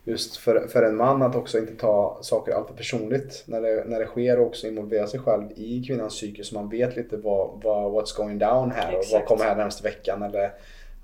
just 0.04 0.38
för, 0.38 0.68
för 0.68 0.84
en 0.84 0.96
man 0.96 1.22
att 1.22 1.36
också 1.36 1.58
inte 1.58 1.76
ta 1.76 2.20
saker 2.22 2.54
alltför 2.54 2.76
personligt 2.76 3.44
när 3.48 3.62
det, 3.62 3.84
när 3.88 4.00
det 4.00 4.06
sker 4.06 4.40
och 4.40 4.48
också 4.48 4.68
involvera 4.68 5.08
sig 5.08 5.20
själv 5.20 5.44
i 5.56 5.84
kvinnans 5.88 6.14
psyke 6.14 6.44
så 6.44 6.56
man 6.56 6.70
vet 6.70 6.96
lite 6.96 7.18
vad, 7.18 7.62
vad 7.64 7.92
what's 7.92 8.18
going 8.18 8.38
down 8.40 8.72
här 8.72 8.88
och 8.88 8.94
vad 8.94 9.02
Exakt. 9.02 9.28
kommer 9.28 9.44
här 9.44 9.56
närmaste 9.56 9.84
veckan 9.84 10.24
eller 10.24 10.52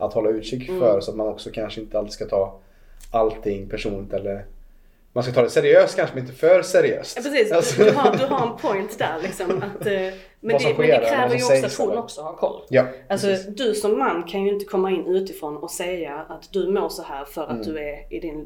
att 0.02 0.14
hålla 0.14 0.30
utkik 0.30 0.68
för 0.68 1.02
så 1.02 1.12
att 1.12 1.18
man 1.18 1.28
också 1.28 1.50
kanske 1.54 1.82
inte 1.82 2.00
alltid 2.00 2.14
ska 2.14 2.26
ta 2.26 2.60
allting 3.12 3.70
personligt 3.70 4.14
eller 4.14 4.46
man 5.14 5.24
ska 5.24 5.34
ta 5.34 5.42
det 5.42 5.50
seriöst 5.50 5.96
kanske 5.96 6.16
men 6.16 6.24
inte 6.24 6.36
för 6.38 6.62
seriöst. 6.62 7.18
Ja, 7.18 7.24
precis, 7.32 7.52
Alltså- 7.52 7.84
du, 7.84 7.92
har, 7.92 8.18
du 8.18 8.26
har 8.26 8.48
en 8.48 8.58
point 8.58 9.00
där 9.00 9.16
liksom. 9.24 9.58
Att, 9.58 9.86
eh, 9.88 9.94
men, 9.94 10.58
det, 10.58 10.60
men 10.60 10.60
sker 10.60 10.74
det 10.78 10.88
där, 10.88 11.10
kräver 11.10 11.36
ju 11.36 11.44
också 11.44 11.66
att 11.66 11.88
hon 11.90 11.98
också 11.98 12.22
har 12.22 12.34
koll. 12.34 12.62
Ja, 12.70 12.86
Alltså 13.10 13.28
precis. 13.28 13.56
du 13.56 13.74
som 13.74 14.00
man 14.00 14.24
kan 14.24 14.44
ju 14.46 14.54
inte 14.54 14.66
komma 14.66 14.92
in 14.92 15.06
utifrån 15.08 15.58
och 15.58 15.72
säga 15.72 16.26
att 16.30 16.54
du 16.54 16.68
mår 16.72 16.90
så 16.90 17.04
här 17.04 17.26
för 17.26 17.42
att 17.44 17.50
Mm. 17.52 17.64
du 17.64 17.80
är 17.80 18.14
i 18.14 18.20
din 18.20 18.46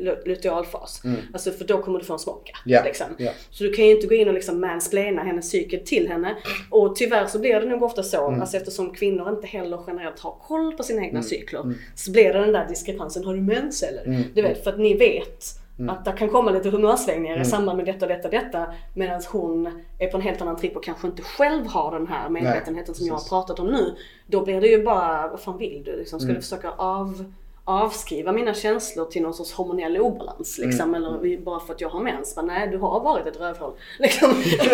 lu- 0.00 0.22
lutealfas. 0.26 1.02
Alltså 1.32 1.50
för 1.50 1.64
då 1.64 1.82
kommer 1.82 1.98
du 1.98 2.04
få 2.04 2.12
en 2.12 2.18
smocka. 2.18 2.52
Ja, 2.64 2.82
Liksom. 2.84 3.06
ja. 3.18 3.30
Så 3.50 3.64
du 3.64 3.72
kan 3.72 3.84
ju 3.84 3.90
inte 3.94 4.06
gå 4.06 4.14
in 4.14 4.28
och 4.28 4.34
liksom 4.34 4.60
mansplaina 4.60 5.22
hennes 5.22 5.50
cykel 5.50 5.80
till 5.84 6.08
henne. 6.08 6.36
Och 6.70 6.96
tyvärr 6.96 7.26
så 7.26 7.38
blir 7.38 7.60
det 7.60 7.66
nog 7.66 7.82
ofta 7.82 8.02
så, 8.02 8.28
Mm. 8.28 8.40
alltså 8.40 8.56
eftersom 8.56 8.94
kvinnor 8.94 9.28
inte 9.28 9.46
heller 9.46 9.80
generellt 9.86 10.20
har 10.20 10.32
koll 10.42 10.72
på 10.76 10.82
sina 10.82 11.02
egna 11.02 11.22
cykler. 11.22 11.74
Så 11.94 12.10
blir 12.12 12.32
det 12.32 12.38
den 12.40 12.52
där 12.52 12.66
diskrepansen, 12.68 13.24
har 13.24 13.34
du 13.34 13.40
mens 13.40 13.82
eller? 13.82 14.04
Mm. 14.04 14.22
Du 14.34 14.42
vet, 14.42 14.64
för 14.64 14.70
att 14.70 14.78
ni 14.78 14.94
vet 14.94 15.44
att 15.90 16.04
det 16.04 16.12
kan 16.12 16.28
komma 16.28 16.50
lite 16.50 16.70
humörsvängningar 16.70 17.40
i 17.40 17.44
samband 17.44 17.76
med 17.76 17.86
detta, 17.86 18.06
detta, 18.06 18.28
detta. 18.28 18.66
Medan 18.94 19.22
hon 19.32 19.82
är 19.98 20.06
på 20.08 20.16
en 20.16 20.22
helt 20.22 20.42
annan 20.42 20.56
tripp 20.56 20.76
och 20.76 20.84
kanske 20.84 21.06
inte 21.06 21.22
själv 21.22 21.66
har 21.66 21.92
den 21.98 22.06
här 22.06 22.28
medvetenheten 22.28 22.94
som 22.94 23.06
jag 23.06 23.14
har 23.14 23.28
pratat 23.28 23.60
om 23.60 23.66
nu. 23.66 23.94
Då 24.26 24.44
blir 24.44 24.60
det 24.60 24.66
ju 24.68 24.82
bara, 24.84 25.28
vad 25.28 25.40
fan 25.40 25.58
vill 25.58 25.82
du? 25.84 25.96
Liksom, 25.96 26.20
ska 26.20 26.24
Mm. 26.26 26.34
du 26.36 26.42
försöka 26.42 26.70
av, 26.70 27.24
avskriva 27.64 28.32
mina 28.32 28.54
känslor 28.54 29.04
till 29.04 29.22
någon 29.22 29.34
sorts 29.34 29.52
hormonell 29.52 29.96
obalans? 29.98 30.58
Liksom, 30.58 30.94
Mm. 30.94 31.02
Eller 31.04 31.38
bara 31.38 31.60
för 31.60 31.74
att 31.74 31.80
jag 31.80 31.88
har 31.88 32.00
mens? 32.00 32.36
Men, 32.36 32.46
nej, 32.46 32.68
du 32.68 32.78
har 32.78 33.00
varit 33.00 33.26
ett 33.26 33.40
rövhål. 33.40 33.72
Liksom, 33.98 34.30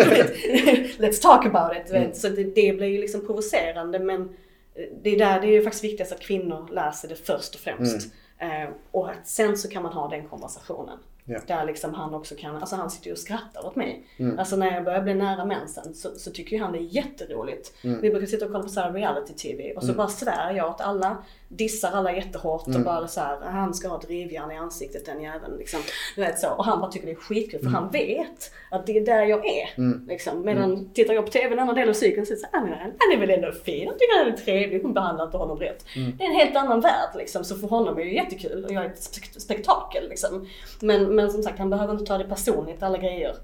vet, 0.09 0.35
Let's 0.99 1.21
talk 1.21 1.45
about 1.45 1.77
it. 1.77 1.87
du 1.87 1.95
Mm. 1.95 2.07
Vet. 2.07 2.17
Så 2.17 2.29
det, 2.29 2.43
det 2.43 2.77
blir 2.77 2.87
ju 2.87 2.97
liksom 3.01 3.25
provocerande 3.25 3.99
men 3.99 4.21
eh, 4.21 4.83
det 5.03 5.09
är 5.09 5.17
där 5.19 5.41
det 5.41 5.47
är 5.47 5.51
ju 5.51 5.63
faktiskt 5.63 5.83
viktigast 5.83 6.11
att 6.11 6.19
kvinnor 6.19 6.67
lär 6.71 6.91
sig 6.91 7.09
det 7.09 7.15
först 7.15 7.55
och 7.55 7.61
främst. 7.61 8.07
Eh, 8.39 8.69
och 8.91 9.09
att 9.09 9.27
sen 9.27 9.57
så 9.57 9.69
kan 9.69 9.83
man 9.83 9.93
ha 9.93 10.07
den 10.07 10.27
konversationen. 10.27 10.97
Ja. 11.25 11.39
Där 11.47 11.65
liksom 11.65 11.93
han 11.93 12.13
också 12.13 12.35
kan, 12.35 12.55
alltså 12.55 12.75
han 12.75 12.89
sitter 12.89 13.07
ju 13.07 13.11
och 13.11 13.19
skrattar 13.19 13.65
åt 13.65 13.75
mig. 13.75 14.07
Mm. 14.17 14.39
Alltså 14.39 14.55
när 14.55 14.73
jag 14.73 14.83
börjar 14.83 15.01
bli 15.01 15.13
nära 15.13 15.45
mensen 15.45 15.93
så, 15.93 16.09
så 16.15 16.31
tycker 16.31 16.55
ju 16.55 16.61
han 16.61 16.71
det 16.71 16.79
är 16.79 16.95
jätteroligt. 16.95 17.73
Mm. 17.83 18.01
Vi 18.01 18.09
brukar 18.09 18.27
sitta 18.27 18.45
och 18.45 18.51
kolla 18.51 18.63
på 18.63 18.69
så 18.69 18.79
här 18.79 18.91
reality 18.91 19.33
TV 19.33 19.73
och 19.73 19.83
så 19.83 19.93
bara 19.93 20.07
svär 20.07 20.53
jag 20.53 20.69
åt 20.69 20.81
alla, 20.81 21.17
dissar 21.51 21.91
alla 21.91 22.15
jättehårt 22.15 22.67
Mm. 22.67 22.79
och 22.79 22.85
bara 22.85 23.07
så 23.07 23.19
här, 23.21 23.37
han 23.41 23.73
ska 23.73 23.87
ha 23.87 23.97
ett 23.99 24.09
rivjärn 24.09 24.51
i 24.51 24.57
ansiktet 24.57 25.05
den 25.05 25.21
jäveln 25.21 25.57
liksom. 25.57 25.79
Du 26.15 26.21
vet 26.21 26.39
så. 26.39 26.49
Och 26.49 26.65
han 26.65 26.79
bara 26.81 26.91
tycker 26.91 27.05
det 27.05 27.11
är 27.11 27.15
skitkul 27.15 27.59
för 27.59 27.67
Mm. 27.67 27.73
han 27.73 27.89
vet 27.91 28.51
att 28.71 28.85
det 28.85 28.97
är 28.97 29.05
där 29.05 29.23
jag 29.25 29.45
är. 29.45 29.69
Liksom. 30.07 30.41
Medan 30.45 30.89
tittar 30.93 31.13
jag 31.13 31.25
på 31.25 31.31
TV 31.31 31.53
en 31.53 31.59
annan 31.59 31.75
del 31.75 31.89
av 31.89 31.93
cykeln 31.93 32.25
så 32.25 32.31
är 32.33 32.35
det 32.35 32.41
så 32.41 32.47
här, 32.51 32.59
"Ah, 32.59 32.63
men 32.65 32.73
han 32.73 32.79
han 32.99 33.13
är 33.13 33.17
väl 33.19 33.29
ändå 33.29 33.51
fin, 33.51 33.83
jag 33.85 33.99
tycker 33.99 34.23
han 34.23 34.33
är 34.33 34.37
trevlig, 34.37 34.81
hon 34.81 34.93
behandlar 34.93 35.25
inte 35.25 35.37
honom 35.37 35.57
rätt. 35.59 35.85
Mm. 35.95 36.17
Det 36.17 36.23
är 36.23 36.27
en 36.29 36.35
helt 36.35 36.55
annan 36.55 36.81
värld 36.81 37.09
liksom. 37.15 37.43
Så 37.43 37.55
för 37.55 37.67
honom 37.67 37.97
är 37.99 38.03
det 38.05 38.11
jättekul 38.11 38.65
och 38.65 38.71
jag 38.73 38.85
är 38.85 38.89
ett 38.89 38.99
spek- 39.01 39.39
spektakel 39.39 40.09
liksom. 40.09 40.47
Men, 40.81 41.15
men 41.15 41.31
som 41.31 41.43
sagt 41.43 41.59
han 41.59 41.69
behöver 41.69 41.93
inte 41.93 42.05
ta 42.05 42.17
det 42.17 42.23
personligt 42.27 42.83
alla 42.83 42.97
grejer. 42.97 43.35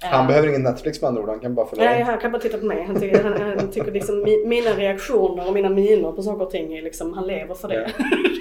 Han 0.00 0.20
Eh, 0.20 0.26
behöver 0.26 0.48
ingen 0.48 0.62
Netflix 0.62 1.00
med 1.02 1.08
andra 1.08 1.22
ord, 1.22 1.28
han 1.28 1.40
kan 1.40 1.54
bara 1.54 1.66
följa 1.66 1.84
Nej, 1.84 2.02
han 2.02 2.18
kan 2.18 2.32
bara 2.32 2.42
titta 2.42 2.58
på 2.58 2.66
mig. 2.66 2.84
Han 2.84 3.00
tycker, 3.00 3.22
han, 3.22 3.58
han 3.58 3.70
tycker 3.70 3.92
liksom 3.92 4.22
mi, 4.22 4.46
mina 4.46 4.70
reaktioner 4.70 5.46
och 5.48 5.54
mina 5.54 5.68
miner 5.68 6.12
på 6.12 6.22
saker 6.22 6.44
och 6.44 6.50
ting 6.50 6.76
är 6.76 6.82
liksom, 6.82 7.12
han 7.12 7.26
lever 7.26 7.54
för 7.54 7.68
det. 7.68 7.90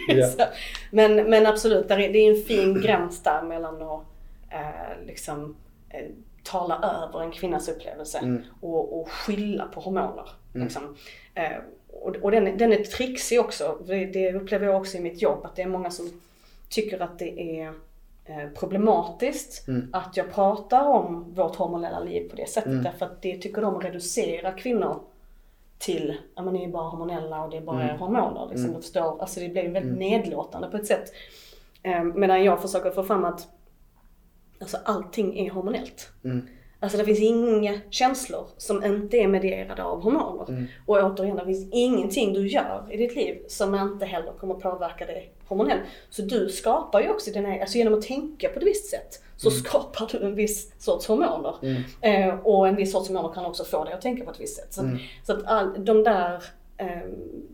Ja. 0.07 0.27
Så, 0.37 0.43
men, 0.91 1.29
men 1.29 1.45
absolut, 1.45 1.91
är, 1.91 1.97
det 1.97 2.19
är 2.19 2.29
en 2.29 2.43
fin 2.43 2.81
gräns 2.81 3.23
där 3.23 3.41
mellan 3.41 3.81
att 3.81 4.01
eh, 4.51 5.05
liksom 5.05 5.55
eh, 5.89 6.05
tala 6.43 6.75
över 6.75 7.23
en 7.23 7.31
kvinnas 7.31 7.69
upplevelse 7.69 8.17
Mm. 8.17 8.41
och, 8.61 8.99
och 9.01 9.11
skylla 9.11 9.65
på 9.65 9.79
hormoner. 9.79 10.29
Liksom. 10.53 10.95
Eh, 11.33 11.57
och 12.01 12.15
och 12.15 12.31
den, 12.31 12.57
den 12.57 12.73
är 12.73 12.83
trixig 12.83 13.39
också. 13.39 13.77
Det, 13.87 14.05
det 14.05 14.33
upplever 14.33 14.65
jag 14.65 14.75
också 14.75 14.97
i 14.97 15.01
mitt 15.01 15.21
jobb, 15.21 15.45
att 15.45 15.55
det 15.55 15.61
är 15.61 15.67
många 15.67 15.91
som 15.91 16.21
tycker 16.69 16.99
att 17.01 17.19
det 17.19 17.59
är 17.61 17.73
problematiskt 18.59 19.67
Mm. 19.67 19.89
att 19.93 20.17
jag 20.17 20.33
pratar 20.33 20.85
om 20.87 21.33
vårt 21.33 21.55
hormonella 21.55 21.99
liv 21.99 22.29
på 22.29 22.35
det 22.35 22.49
sättet. 22.49 22.71
Mm. 22.71 22.83
Därför 22.83 23.05
att 23.05 23.21
det 23.21 23.37
tycker 23.37 23.61
de 23.61 23.81
reducerar 23.81 24.57
kvinnor 24.57 24.99
till, 25.79 26.17
ja 26.35 26.41
men 26.41 26.53
ni 26.53 26.63
är 26.63 26.67
bara 26.67 26.89
hormonella 26.89 27.43
och 27.43 27.49
det 27.49 27.57
är 27.57 27.61
bara 27.61 27.83
Mm. 27.83 27.99
hormoner. 27.99 28.47
Liksom, 28.49 28.69
Mm. 28.69 28.81
förstår, 28.81 29.21
alltså 29.21 29.39
det 29.39 29.49
blir 29.49 29.63
ju 29.63 29.71
väldigt 29.71 29.97
nedlåtande 29.97 30.67
på 30.67 30.77
ett 30.77 30.85
sätt. 30.87 31.13
Eh, 31.83 32.03
medan 32.03 32.43
jag 32.43 32.61
försöker 32.61 32.91
få 32.91 33.03
fram 33.03 33.25
att 33.25 33.47
alltså, 34.61 34.77
allting 34.85 35.39
är 35.39 35.51
hormonellt. 35.51 36.09
Mm. 36.23 36.47
Alltså 36.79 36.97
det 36.97 37.05
finns 37.05 37.19
inga 37.19 37.79
känslor 37.89 38.47
som 38.57 38.83
inte 38.83 39.17
är 39.17 39.27
medierade 39.27 39.83
av 39.83 40.01
hormoner. 40.01 40.49
Mm. 40.49 40.67
Och 40.85 40.97
återigen, 40.97 41.35
det 41.35 41.45
finns 41.45 41.67
ingenting 41.71 42.33
du 42.33 42.47
gör 42.47 42.87
i 42.89 42.97
ditt 42.97 43.15
liv 43.15 43.37
som 43.47 43.75
inte 43.75 44.05
heller 44.05 44.31
kommer 44.31 44.53
påverka 44.53 45.05
dig 45.05 45.31
hormonellt. 45.47 45.81
Så 46.09 46.21
du 46.21 46.49
skapar 46.49 47.01
ju 47.01 47.09
också 47.09 47.31
dina, 47.31 47.59
alltså 47.61 47.77
genom 47.77 47.93
att 47.93 48.01
tänka 48.01 48.49
på 48.49 48.59
ett 48.59 48.65
visst 48.65 48.89
sätt 48.89 49.23
så 49.37 49.51
skapar 49.51 50.09
du 50.11 50.25
en 50.25 50.35
viss 50.35 50.71
sorts 50.83 51.07
hormoner. 51.07 51.55
Mm. 51.61 51.81
Eh, 52.01 52.39
och 52.39 52.67
en 52.67 52.75
viss 52.75 52.91
sorts 52.91 53.07
hormoner 53.09 53.33
kan 53.33 53.45
också 53.45 53.63
få 53.63 53.83
dig 53.83 53.93
att 53.93 54.01
tänka 54.01 54.25
på 54.25 54.31
ett 54.31 54.39
visst 54.39 54.55
sätt. 54.55 54.73
Så, 54.73 54.81
Mm. 54.81 54.97
så 55.23 55.33
att 55.33 55.45
all, 55.45 55.85
de 55.85 56.03
där, 56.03 56.43
eh, 56.77 56.87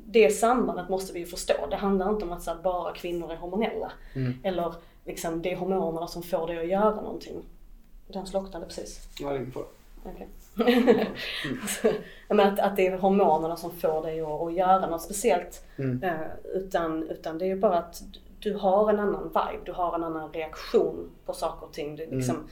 det 0.05 0.29
sambandet 0.29 0.89
måste 0.89 1.13
vi 1.13 1.19
ju 1.19 1.25
förstå. 1.25 1.53
Det 1.69 1.75
handlar 1.75 2.09
inte 2.09 2.25
om 2.25 2.31
att 2.31 2.47
här, 2.47 2.55
bara 2.63 2.93
kvinnor 2.93 3.31
är 3.31 3.35
hormonella. 3.35 3.91
Mm. 4.15 4.33
Eller 4.43 4.73
liksom 5.05 5.41
det 5.41 5.51
är 5.51 5.55
hormonerna 5.55 6.07
som 6.07 6.23
får 6.23 6.47
dig 6.47 6.59
att 6.59 6.67
göra 6.67 6.95
någonting. 6.95 7.43
Den 8.13 8.27
slocknade 8.27 8.65
precis. 8.65 9.07
Ja, 9.19 9.39
på. 9.53 9.65
Okej. 10.03 10.27
Jag 12.27 12.35
menar 12.35 12.53
att, 12.53 12.59
att 12.59 12.75
det 12.75 12.87
är 12.87 12.97
hormonerna 12.97 13.57
som 13.57 13.71
får 13.71 14.01
dig 14.01 14.21
att, 14.21 14.41
att 14.41 14.53
göra 14.53 14.89
något 14.89 15.01
speciellt. 15.01 15.65
Mm. 15.75 16.03
Eh, 16.03 16.27
utan, 16.53 17.03
utan 17.03 17.37
det 17.37 17.45
är 17.45 17.47
ju 17.47 17.59
bara 17.59 17.77
att 17.77 18.03
du 18.39 18.53
har 18.53 18.89
en 18.89 18.99
annan 18.99 19.23
vibe, 19.23 19.65
du 19.65 19.71
har 19.71 19.95
en 19.95 20.03
annan 20.03 20.33
reaktion 20.33 21.09
på 21.25 21.33
saker 21.33 21.65
och 21.65 21.73
ting. 21.73 21.95
Det 21.95 22.03
är 22.03 22.11
liksom, 22.11 22.47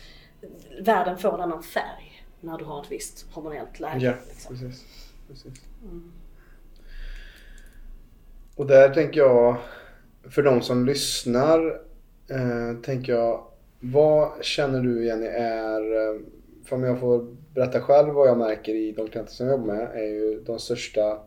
Världen 0.81 1.17
får 1.17 1.33
en 1.33 1.41
annan 1.41 1.63
färg 1.63 2.25
när 2.39 2.57
du 2.57 2.65
har 2.65 2.81
ett 2.81 2.91
visst 2.91 3.25
hormonellt 3.31 3.79
läge. 3.79 4.05
Ja, 4.05 4.13
liksom. 4.29 4.55
precis. 4.55 4.85
precis. 5.27 5.53
Mm. 5.83 6.11
Och 8.55 8.67
där 8.67 8.93
tänker 8.93 9.19
jag, 9.19 9.57
för 10.29 10.43
de 10.43 10.61
som 10.61 10.85
lyssnar, 10.85 11.81
eh, 12.27 12.81
tänker 12.83 13.13
jag, 13.13 13.43
vad 13.81 14.43
känner 14.45 14.81
du 14.81 15.05
Jenny 15.05 15.25
är, 15.25 15.81
eh, 15.81 16.19
för 16.65 16.75
om 16.75 16.83
jag 16.83 16.99
får 16.99 17.35
berätta 17.53 17.81
själv 17.81 18.13
vad 18.13 18.27
jag 18.27 18.37
märker 18.37 18.75
i 18.75 18.91
de 18.91 19.07
klienter 19.07 19.33
som 19.33 19.47
jag 19.47 19.59
jobbar 19.59 19.73
med, 19.73 19.87
är 19.93 20.07
ju 20.07 20.41
de 20.45 20.59
största 20.59 21.19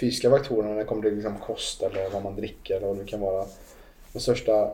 fysiska 0.00 0.30
faktorerna 0.30 0.70
när 0.70 0.78
det 0.78 0.84
kommer 0.84 1.02
till 1.02 1.14
liksom 1.14 1.36
kost 1.38 1.82
eller 1.82 2.10
vad 2.12 2.22
man 2.22 2.36
dricker 2.36 2.76
eller 2.76 2.86
vad 2.86 2.98
det 2.98 3.04
kan 3.04 3.20
vara. 3.20 3.44
De 4.12 4.20
största 4.20 4.62
eh, 4.62 4.70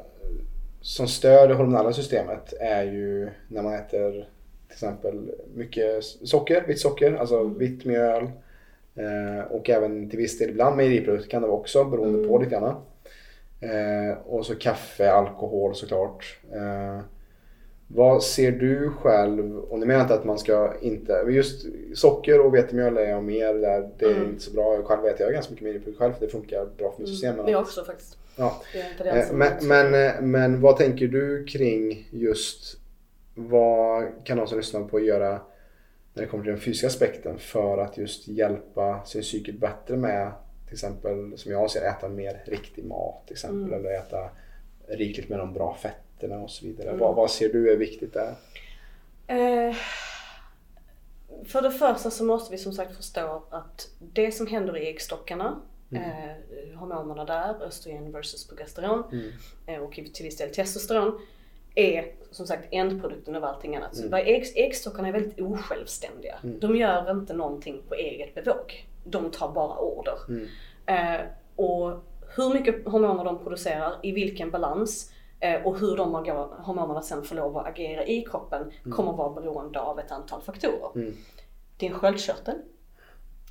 som 0.80 1.08
stör 1.08 1.48
det 1.48 1.54
hormonella 1.54 1.92
systemet 1.92 2.54
är 2.60 2.84
ju 2.84 3.30
när 3.48 3.62
man 3.62 3.74
äter 3.74 4.12
till 4.12 4.72
exempel 4.72 5.30
mycket 5.54 6.04
socker, 6.04 6.64
vitt 6.66 6.80
socker, 6.80 7.14
alltså 7.14 7.44
vitt 7.44 7.84
mjöl. 7.84 8.30
Eh, 8.94 9.40
och 9.50 9.70
även 9.70 10.10
till 10.10 10.18
viss 10.18 10.38
del 10.38 10.50
ibland 10.50 10.76
mejeriprodukter 10.76 11.30
kan 11.30 11.42
det 11.42 11.48
vara 11.48 11.58
också 11.58 11.84
beroende 11.84 12.28
på 12.28 12.38
lite 12.38 12.50
grann. 12.50 12.74
Eh, 13.60 14.18
och 14.26 14.46
så 14.46 14.54
kaffe, 14.54 15.10
alkohol 15.12 15.74
såklart. 15.74 16.38
Eh, 16.52 17.00
vad 17.88 18.22
ser 18.22 18.52
du 18.52 18.90
själv, 18.90 19.58
och 19.58 19.78
nu 19.78 19.86
menar 19.86 20.02
inte 20.02 20.14
att 20.14 20.24
man 20.24 20.38
ska 20.38 20.72
inte, 20.80 21.22
men 21.24 21.34
just 21.34 21.66
socker 21.94 22.40
och 22.40 22.54
vetemjöl 22.54 22.96
är 22.96 23.10
jag 23.10 23.24
mer 23.24 23.54
där, 23.54 23.90
det 23.98 24.04
är 24.04 24.10
Mm. 24.14 24.28
inte 24.28 24.42
så 24.42 24.50
bra. 24.52 24.74
Jag 24.74 24.84
själv 24.84 25.02
vet 25.02 25.20
jag 25.20 25.32
ganska 25.32 25.50
mycket 25.50 25.64
mejeriprodukter 25.64 26.04
själv 26.04 26.12
för 26.12 26.26
det 26.26 26.32
funkar 26.32 26.66
bra 26.78 26.92
för 26.92 27.00
mitt 27.00 27.08
system. 27.08 27.32
Mm. 27.32 27.44
men 27.44 27.52
Jag 27.52 27.62
också 27.62 27.84
faktiskt. 27.84 28.16
Ja. 28.36 28.62
Eh, 29.04 29.14
Men, 29.32 29.52
men, 29.62 29.94
eh, 30.06 30.20
men 30.20 30.60
vad 30.60 30.76
tänker 30.76 31.06
du 31.06 31.44
kring 31.44 32.08
just 32.12 32.78
vad 33.34 34.04
kan 34.24 34.38
de 34.38 34.46
som 34.46 34.58
lyssnar 34.58 34.80
på 34.84 35.00
göra 35.00 35.40
när 36.14 36.22
det 36.22 36.26
kommer 36.28 36.44
till 36.44 36.52
den 36.52 36.60
fysiska 36.60 36.86
aspekten 36.86 37.38
för 37.38 37.78
att 37.78 37.98
just 37.98 38.28
hjälpa 38.28 39.04
sin 39.04 39.22
cykel 39.22 39.54
bättre 39.58 39.96
med 39.96 40.32
till 40.66 40.72
exempel 40.74 41.38
som 41.38 41.52
jag 41.52 41.70
ser 41.70 41.82
äta 41.82 42.08
mer 42.08 42.42
riktig 42.46 42.84
mat 42.84 43.26
till 43.26 43.34
exempel 43.34 43.72
Mm. 43.72 43.74
eller 43.86 43.98
äta 43.98 44.30
rikligt 44.88 45.28
med 45.28 45.38
de 45.38 45.52
bra 45.52 45.74
fetterna 45.82 46.38
och 46.38 46.50
så 46.50 46.66
vidare. 46.66 46.88
Mm. 46.88 47.00
Vad, 47.00 47.14
vad 47.14 47.30
ser 47.30 47.48
du 47.52 47.72
är 47.72 47.76
viktigt 47.76 48.12
där? 48.14 48.34
Eh, 49.26 49.74
för 51.44 51.62
det 51.62 51.70
första 51.70 52.10
så 52.10 52.24
måste 52.24 52.52
vi 52.52 52.58
som 52.58 52.72
sagt 52.72 52.96
förstå 52.96 53.42
att 53.50 53.88
det 53.98 54.32
som 54.32 54.46
händer 54.46 54.76
i 54.76 54.88
äggstockarna, 54.88 55.60
eh, 55.92 56.78
hormonerna 56.78 57.24
där, 57.24 57.62
östrogen 57.62 58.12
versus 58.12 58.48
progesteron 58.48 59.04
Mm. 59.12 59.30
eh, 59.66 59.78
och 59.82 59.92
till 59.92 60.24
viss 60.24 60.36
del 60.36 60.54
testosteron, 60.54 61.20
är 61.74 62.12
som 62.30 62.46
sagt 62.46 62.68
ändprodukten 62.70 63.36
av 63.36 63.44
allting 63.44 63.76
annat. 63.76 63.98
Mm. 63.98 64.14
ägg, 64.14 64.52
äggstockarna 64.56 65.08
är 65.08 65.12
väldigt 65.12 65.40
osjälvständiga. 65.40 66.38
Mm. 66.44 66.60
De 66.60 66.76
gör 66.76 67.10
inte 67.10 67.34
någonting 67.34 67.82
på 67.88 67.94
eget 67.94 68.34
bevåg. 68.34 68.86
De 69.06 69.30
tar 69.30 69.52
bara 69.52 69.78
order. 69.78 70.18
Mm. 70.28 70.48
Eh, 70.86 71.26
och 71.56 72.04
hur 72.36 72.54
mycket 72.54 72.88
hormoner 72.88 73.24
de 73.24 73.38
producerar, 73.38 73.94
i 74.02 74.12
vilken 74.12 74.50
balans 74.50 75.12
eh, 75.40 75.66
och 75.66 75.78
hur 75.78 75.96
de 75.96 76.14
hormonerna 76.58 77.02
sen 77.02 77.22
får 77.22 77.36
lov 77.36 77.56
att 77.56 77.66
agera 77.66 78.04
i 78.04 78.22
kroppen 78.22 78.72
kommer 78.90 79.12
vara 79.12 79.40
beroende 79.40 79.80
av 79.80 79.98
ett 79.98 80.12
antal 80.12 80.42
faktorer. 80.42 80.90
Mm. 80.94 81.16
Din 81.76 81.92
sköldkörtel, 81.92 82.54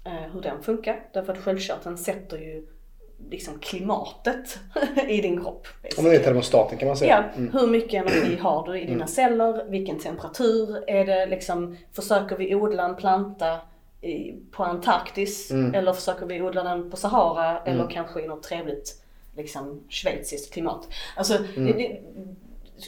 eh, 0.05 0.31
hur 0.33 0.41
den 0.41 0.63
funkar. 0.63 1.09
Därför 1.13 1.33
att 1.33 1.39
sköldkörteln 1.39 1.97
sätter 1.97 2.37
ju 2.37 2.67
liksom 3.29 3.59
klimatet 3.59 4.59
i 5.07 5.21
din 5.21 5.41
kropp. 5.41 5.67
Om 5.97 6.03
det 6.03 6.15
är 6.15 6.19
termostaten 6.19 6.77
kan 6.77 6.87
man 6.87 6.97
säga. 6.97 7.25
Ja, 7.35 7.43
hur 7.59 7.67
mycket 7.67 7.93
energi 7.93 8.37
har 8.41 8.67
du 8.67 8.79
i 8.79 8.85
dina 8.85 9.07
celler? 9.07 9.65
Vilken 9.69 9.99
temperatur? 9.99 10.83
Är 10.87 11.05
det 11.05 11.25
liksom, 11.25 11.77
försöker 11.93 12.37
vi 12.37 12.55
odla 12.55 12.85
en 12.85 12.95
planta 12.95 13.59
på 14.51 14.63
Antarktis? 14.63 15.51
Eller 15.51 15.93
försöker 15.93 16.25
vi 16.25 16.41
odla 16.41 16.63
den 16.63 16.91
på 16.91 16.97
Sahara? 16.97 17.59
Eller 17.59 17.89
kanske 17.89 18.21
i 18.21 18.27
något 18.27 18.43
trevligt 18.43 19.01
liksom, 19.35 19.83
schweiziskt 19.89 20.53
klimat? 20.53 20.87
Alltså, 21.15 21.37
det, 21.55 21.73
det, 21.73 21.99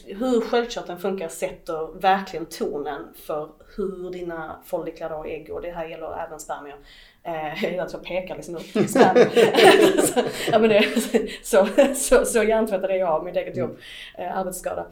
hur 0.06 0.40
sköldkörteln 0.40 0.98
funkar 0.98 1.28
sätter 1.28 2.00
verkligen 2.00 2.46
tonen 2.46 3.02
för 3.14 3.48
hur 3.76 4.10
dina 4.10 4.56
folliklar 4.64 5.10
och 5.10 5.28
ägg, 5.28 5.50
och 5.50 5.62
det 5.62 5.70
här 5.70 5.88
gäller 5.88 6.24
även 6.26 6.40
spermier, 6.40 6.76
Eh, 7.28 7.74
jag 7.76 8.04
pekar 8.04 8.36
liksom 8.36 8.56
upp 8.56 8.72
till 8.72 8.88
spermier. 8.88 10.00
så, 10.00 10.20
ja, 10.52 10.58
men 10.58 10.70
det, 10.70 10.84
så, 11.42 11.68
så, 11.94 12.24
så 12.24 12.42
hjärntvättad 12.42 12.90
är 12.90 12.94
jag 12.94 13.08
av 13.08 13.24
mitt 13.24 13.36
eget 13.36 13.56
jobb, 13.56 13.78
eh, 14.18 14.38
arbetsskada. 14.38 14.86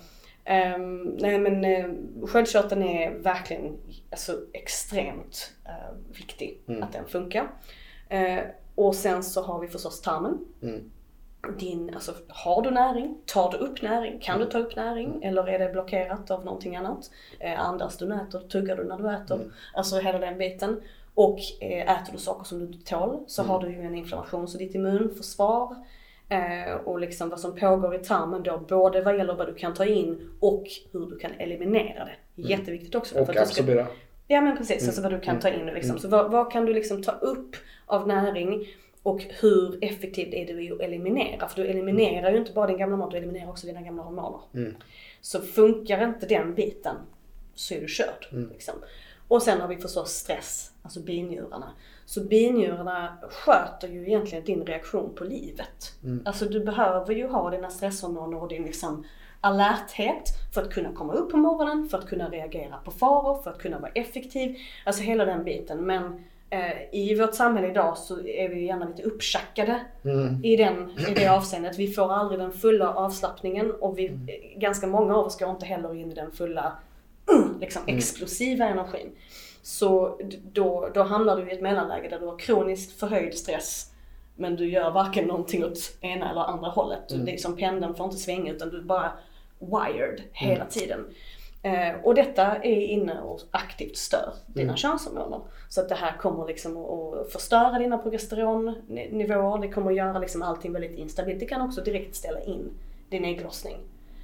Um, 0.48 1.02
nej 1.02 1.38
men 1.38 1.64
uh, 1.64 2.26
sköldkörteln 2.26 2.82
är 2.82 3.10
verkligen 3.10 3.76
alltså, 4.10 4.32
extremt 4.52 5.52
uh, 5.66 6.16
viktig 6.18 6.60
att 6.82 6.92
den 6.92 7.06
funkar. 7.06 7.42
Uh, 8.12 8.40
och 8.74 8.94
sen 8.94 9.22
så 9.22 9.42
har 9.42 9.60
vi 9.60 9.68
förstås 9.68 10.00
tarmen. 10.00 10.38
Din, 11.58 11.94
alltså, 11.94 12.14
har 12.28 12.62
du 12.62 12.70
näring? 12.70 13.18
Tar 13.26 13.50
du 13.50 13.56
upp 13.56 13.82
näring? 13.82 14.18
Kan 14.20 14.38
du 14.38 14.46
ta 14.46 14.58
upp 14.58 14.76
näring? 14.76 15.22
Eller 15.22 15.48
är 15.48 15.58
det 15.58 15.72
blockerat 15.72 16.30
av 16.30 16.44
någonting 16.44 16.76
annat? 16.76 17.10
Eh, 17.40 17.60
andas 17.60 17.96
du 17.96 18.06
när 18.06 18.16
du 18.16 18.22
äter? 18.22 18.40
Tuggar 18.40 18.76
du 18.76 18.84
när 18.84 18.98
du 18.98 19.14
äter? 19.14 19.52
Alltså 19.74 19.98
hela 19.98 20.18
den 20.18 20.38
biten. 20.38 20.80
Och 21.14 21.38
äter 21.60 22.12
du 22.12 22.18
saker 22.18 22.44
som 22.44 22.58
du 22.58 22.66
inte 22.66 22.90
tål 22.90 23.24
så 23.26 23.42
har 23.42 23.60
du 23.60 23.70
ju 23.70 23.82
en 23.82 23.94
inflammation. 23.94 24.48
Så 24.48 24.58
ditt 24.58 24.74
immunförsvar 24.74 25.76
och 26.84 27.00
liksom 27.00 27.28
vad 27.28 27.40
som 27.40 27.54
pågår 27.56 27.94
i 27.94 27.98
tarmen 27.98 28.42
då, 28.42 28.58
både 28.58 29.02
vad 29.02 29.16
gäller 29.16 29.34
vad 29.34 29.46
du 29.46 29.54
kan 29.54 29.74
ta 29.74 29.84
in 29.84 30.30
och 30.40 30.64
hur 30.92 31.06
du 31.06 31.18
kan 31.18 31.30
eliminera 31.38 32.04
det. 32.04 32.42
Jätteviktigt 32.42 32.94
också. 32.94 33.14
Och 33.20 33.26
du 33.26 33.32
ska- 33.32 33.42
absorbera. 33.42 33.86
Ja 34.28 34.40
men 34.40 34.56
precis, 34.56 34.86
alltså 34.86 35.02
vad 35.02 35.12
du 35.12 35.20
kan 35.20 35.40
ta 35.40 35.48
in 35.48 35.66
liksom. 35.66 35.98
Så 35.98 36.08
vad, 36.08 36.30
vad 36.30 36.52
kan 36.52 36.64
du 36.66 36.72
liksom 36.72 37.02
ta 37.02 37.12
upp 37.12 37.56
av 37.86 38.08
näring 38.08 38.66
och 39.02 39.22
hur 39.40 39.78
effektivt 39.84 40.34
är 40.34 40.46
det 40.54 40.72
att 40.72 40.80
eliminera? 40.80 41.48
För 41.48 41.62
du 41.62 41.68
eliminerar 41.68 42.30
ju 42.32 42.38
inte 42.38 42.52
bara 42.52 42.66
din 42.66 42.78
gamla 42.78 42.96
mat, 42.96 43.10
du 43.10 43.16
eliminerar 43.16 43.50
också 43.50 43.66
dina 43.66 43.80
gamla 43.82 44.02
hormoner. 44.02 44.40
Så 45.20 45.40
funkar 45.40 46.04
inte 46.04 46.26
den 46.26 46.54
biten 46.54 46.96
så 47.54 47.74
är 47.74 47.80
du 47.80 47.88
körd. 47.88 48.26
Liksom. 48.52 48.74
Och 49.28 49.42
sen 49.42 49.60
har 49.60 49.68
vi 49.68 49.76
förstås 49.76 50.10
stress, 50.10 50.70
alltså 50.82 51.00
binjurarna. 51.00 51.72
Så 52.06 52.20
binjurarna 52.20 53.18
sköter 53.30 53.88
ju 53.88 54.06
egentligen 54.06 54.44
din 54.44 54.66
reaktion 54.66 55.14
på 55.14 55.24
livet. 55.24 55.94
Alltså 56.24 56.44
du 56.44 56.64
behöver 56.64 57.14
ju 57.14 57.26
ha 57.26 57.50
dina 57.50 57.70
stresshormoner 57.70 58.42
och 58.42 58.48
din 58.48 58.62
liksom 58.62 59.04
alerthet 59.40 60.30
för 60.54 60.62
att 60.62 60.70
kunna 60.70 60.92
komma 60.92 61.12
upp 61.12 61.30
på 61.30 61.36
morgonen, 61.36 61.88
för 61.88 61.98
att 61.98 62.08
kunna 62.08 62.28
reagera 62.28 62.76
på 62.84 62.90
faror, 62.90 63.42
för 63.42 63.50
att 63.50 63.58
kunna 63.58 63.78
vara 63.78 63.90
effektiv. 63.94 64.56
Alltså 64.84 65.02
hela 65.02 65.24
den 65.24 65.44
biten. 65.44 65.78
Men 65.78 66.24
eh, 66.50 66.94
i 66.94 67.14
vårt 67.20 67.34
samhälle 67.34 67.68
idag 67.68 67.98
så 67.98 68.26
är 68.26 68.48
vi 68.48 68.64
gärna 68.64 68.88
lite 68.88 69.02
uppschackade 69.02 69.80
i, 70.42 70.56
den, 70.56 70.90
i 71.08 71.14
det 71.14 71.28
avseendet. 71.28 71.78
Vi 71.78 71.92
får 71.92 72.12
aldrig 72.12 72.40
den 72.40 72.52
fulla 72.52 72.94
avslappningen 72.94 73.72
och 73.80 73.98
vi, 73.98 74.06
eh, 74.06 74.58
ganska 74.60 74.86
många 74.86 75.16
av 75.16 75.26
oss 75.26 75.38
går 75.38 75.50
inte 75.50 75.66
heller 75.66 75.94
in 75.94 76.12
i 76.12 76.14
den 76.14 76.32
fulla 76.32 76.72
liksom 77.60 77.82
explosiva 77.86 78.64
energin. 78.64 79.10
Så 79.66 80.20
då, 80.52 80.90
då 80.94 81.02
hamnar 81.02 81.36
du 81.36 81.50
i 81.50 81.54
ett 81.54 81.60
mellanläge 81.60 82.08
där 82.08 82.20
du 82.20 82.26
har 82.26 82.38
kroniskt 82.38 83.00
förhöjd 83.00 83.34
stress 83.34 83.92
men 84.36 84.56
du 84.56 84.68
gör 84.68 84.90
varken 84.90 85.24
någonting 85.24 85.64
åt 85.64 85.78
ena 86.00 86.30
eller 86.30 86.40
andra 86.40 86.68
hållet. 86.68 87.08
Du, 87.08 87.16
det 87.16 87.34
är 87.34 87.36
som 87.36 87.56
pendeln 87.56 87.94
får 87.94 88.04
inte 88.04 88.16
svänga 88.16 88.52
utan 88.52 88.70
du 88.70 88.78
är 88.78 88.82
bara 88.82 89.12
wired 89.58 90.22
hela 90.32 90.64
tiden. 90.64 91.14
Eh, 91.62 91.94
och 92.04 92.14
detta 92.14 92.56
är 92.56 92.80
inne 92.80 93.20
och 93.20 93.40
aktivt 93.50 93.96
stör 93.96 94.32
dina 94.46 94.76
könshormoner. 94.76 95.40
Så 95.68 95.80
att 95.80 95.88
det 95.88 95.94
här 95.94 96.16
kommer 96.16 96.46
liksom 96.46 96.76
att, 96.76 97.18
att 97.18 97.32
förstöra 97.32 97.78
dina 97.78 97.98
progesteronnivåer, 97.98 99.58
det 99.58 99.68
kommer 99.68 99.90
att 99.90 99.96
göra 99.96 100.18
liksom 100.18 100.42
allting 100.42 100.72
väldigt 100.72 100.98
instabilt. 100.98 101.40
Det 101.40 101.46
kan 101.46 101.60
också 101.60 101.80
direkt 101.80 102.14
ställa 102.14 102.40
in 102.40 102.70
din 103.08 103.24
ägglossning. 103.24 103.76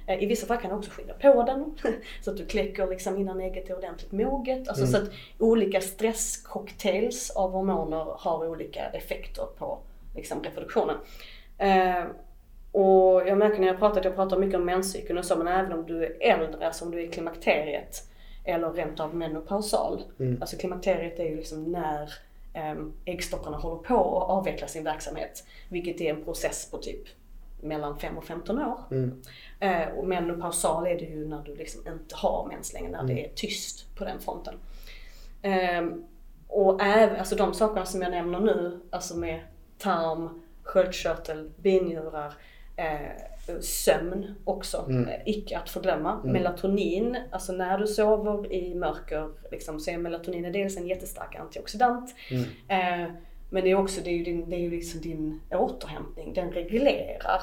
Eh, 0.07 0.23
I 0.23 0.25
vissa 0.25 0.47
fall 0.47 0.57
kan 0.57 0.69
det 0.69 0.75
också 0.75 0.91
skynda 0.91 1.13
på 1.13 1.43
den. 1.43 1.75
Så 2.21 2.31
att 2.31 2.37
du 2.37 2.45
kläcker 2.45 2.87
liksom 2.87 3.17
innan 3.17 3.41
ägget 3.41 3.69
är 3.69 3.77
ordentligt 3.77 4.11
moget. 4.11 4.69
Alltså 4.69 4.87
så 4.87 4.97
att 4.97 5.09
olika 5.39 5.81
stresscocktails 5.81 7.29
av 7.29 7.51
hormoner 7.51 8.05
har 8.17 8.47
olika 8.47 8.85
effekter 8.85 9.45
på 9.57 9.79
liksom, 10.15 10.43
reproduktionen. 10.43 10.95
Eh, 11.57 12.03
och 12.71 13.27
jag 13.27 13.37
märker 13.37 13.59
när 13.59 13.67
jag 13.67 13.79
pratar 13.79 13.99
att 13.99 14.05
jag 14.05 14.15
pratar 14.15 14.37
mycket 14.37 14.55
om 14.55 14.65
menscykeln 14.65 15.19
och 15.19 15.25
så, 15.25 15.35
men 15.35 15.47
även 15.47 15.73
om 15.73 15.85
du 15.85 16.05
är 16.05 16.17
äldre, 16.19 16.67
alltså 16.67 16.85
om 16.85 16.91
du 16.91 16.99
är 16.99 17.03
i 17.03 17.07
klimakteriet 17.07 18.07
eller 18.43 18.73
rent 18.73 18.99
av 18.99 19.15
menopausal. 19.15 20.03
Alltså 20.41 20.57
klimakteriet 20.57 21.19
är 21.19 21.23
ju 21.23 21.35
liksom 21.35 21.71
när 21.71 22.13
um, 22.73 22.93
äggstockarna 23.05 23.57
håller 23.57 23.83
på 23.83 24.21
att 24.21 24.29
avveckla 24.29 24.67
sin 24.67 24.83
verksamhet. 24.83 25.43
Vilket 25.69 26.01
är 26.01 26.13
en 26.13 26.23
process 26.23 26.71
på 26.71 26.77
typ 26.77 27.07
mellan 27.61 27.99
5 27.99 28.17
och 28.17 28.25
15 28.25 28.59
år. 28.59 28.79
Eh, 29.63 29.87
och 29.97 30.07
menopausal 30.07 30.87
är 30.87 30.95
det 30.99 31.05
ju 31.05 31.27
när 31.27 31.41
du 31.43 31.55
liksom 31.55 31.81
inte 31.87 32.15
har 32.15 32.47
mens 32.47 32.73
längre, 32.73 32.91
när 32.91 33.03
det 33.03 33.25
är 33.25 33.29
tyst 33.35 33.95
på 33.95 34.03
den 34.05 34.19
fronten. 34.19 34.53
Ehm, 35.41 36.03
och 36.47 36.81
även, 36.81 37.15
alltså 37.15 37.35
de 37.35 37.53
sakerna 37.53 37.85
som 37.85 38.01
jag 38.01 38.11
nämner 38.11 38.39
nu, 38.39 38.79
alltså 38.89 39.17
med 39.17 39.39
tarm, 39.77 40.41
sköldkörtel, 40.63 41.51
binjurar, 41.57 42.33
eh, 42.75 43.59
sömn 43.61 44.35
också, 44.43 44.85
eh, 45.07 45.21
icke 45.25 45.57
att 45.57 45.69
förglömma. 45.69 46.21
Melatonin, 46.23 47.17
alltså 47.31 47.53
när 47.53 47.77
du 47.77 47.87
sover 47.87 48.53
i 48.53 48.75
mörker 48.75 49.29
liksom, 49.51 49.79
så 49.79 49.91
är 49.91 49.97
melatonin 49.97 50.51
dels 50.51 50.77
en 50.77 50.87
jättestark 50.87 51.35
antioxidant. 51.35 52.15
Eh, 52.67 53.11
men 53.49 53.63
det 53.63 53.71
är 53.71 53.75
också 53.75 54.01
det 54.03 54.09
är 54.09 54.17
ju 54.17 54.23
din, 54.23 54.49
det 54.49 54.55
är 54.55 54.59
ju 54.59 54.71
liksom 54.71 55.01
din 55.01 55.41
återhämtning, 55.51 56.33
den 56.33 56.51
reglerar 56.51 57.41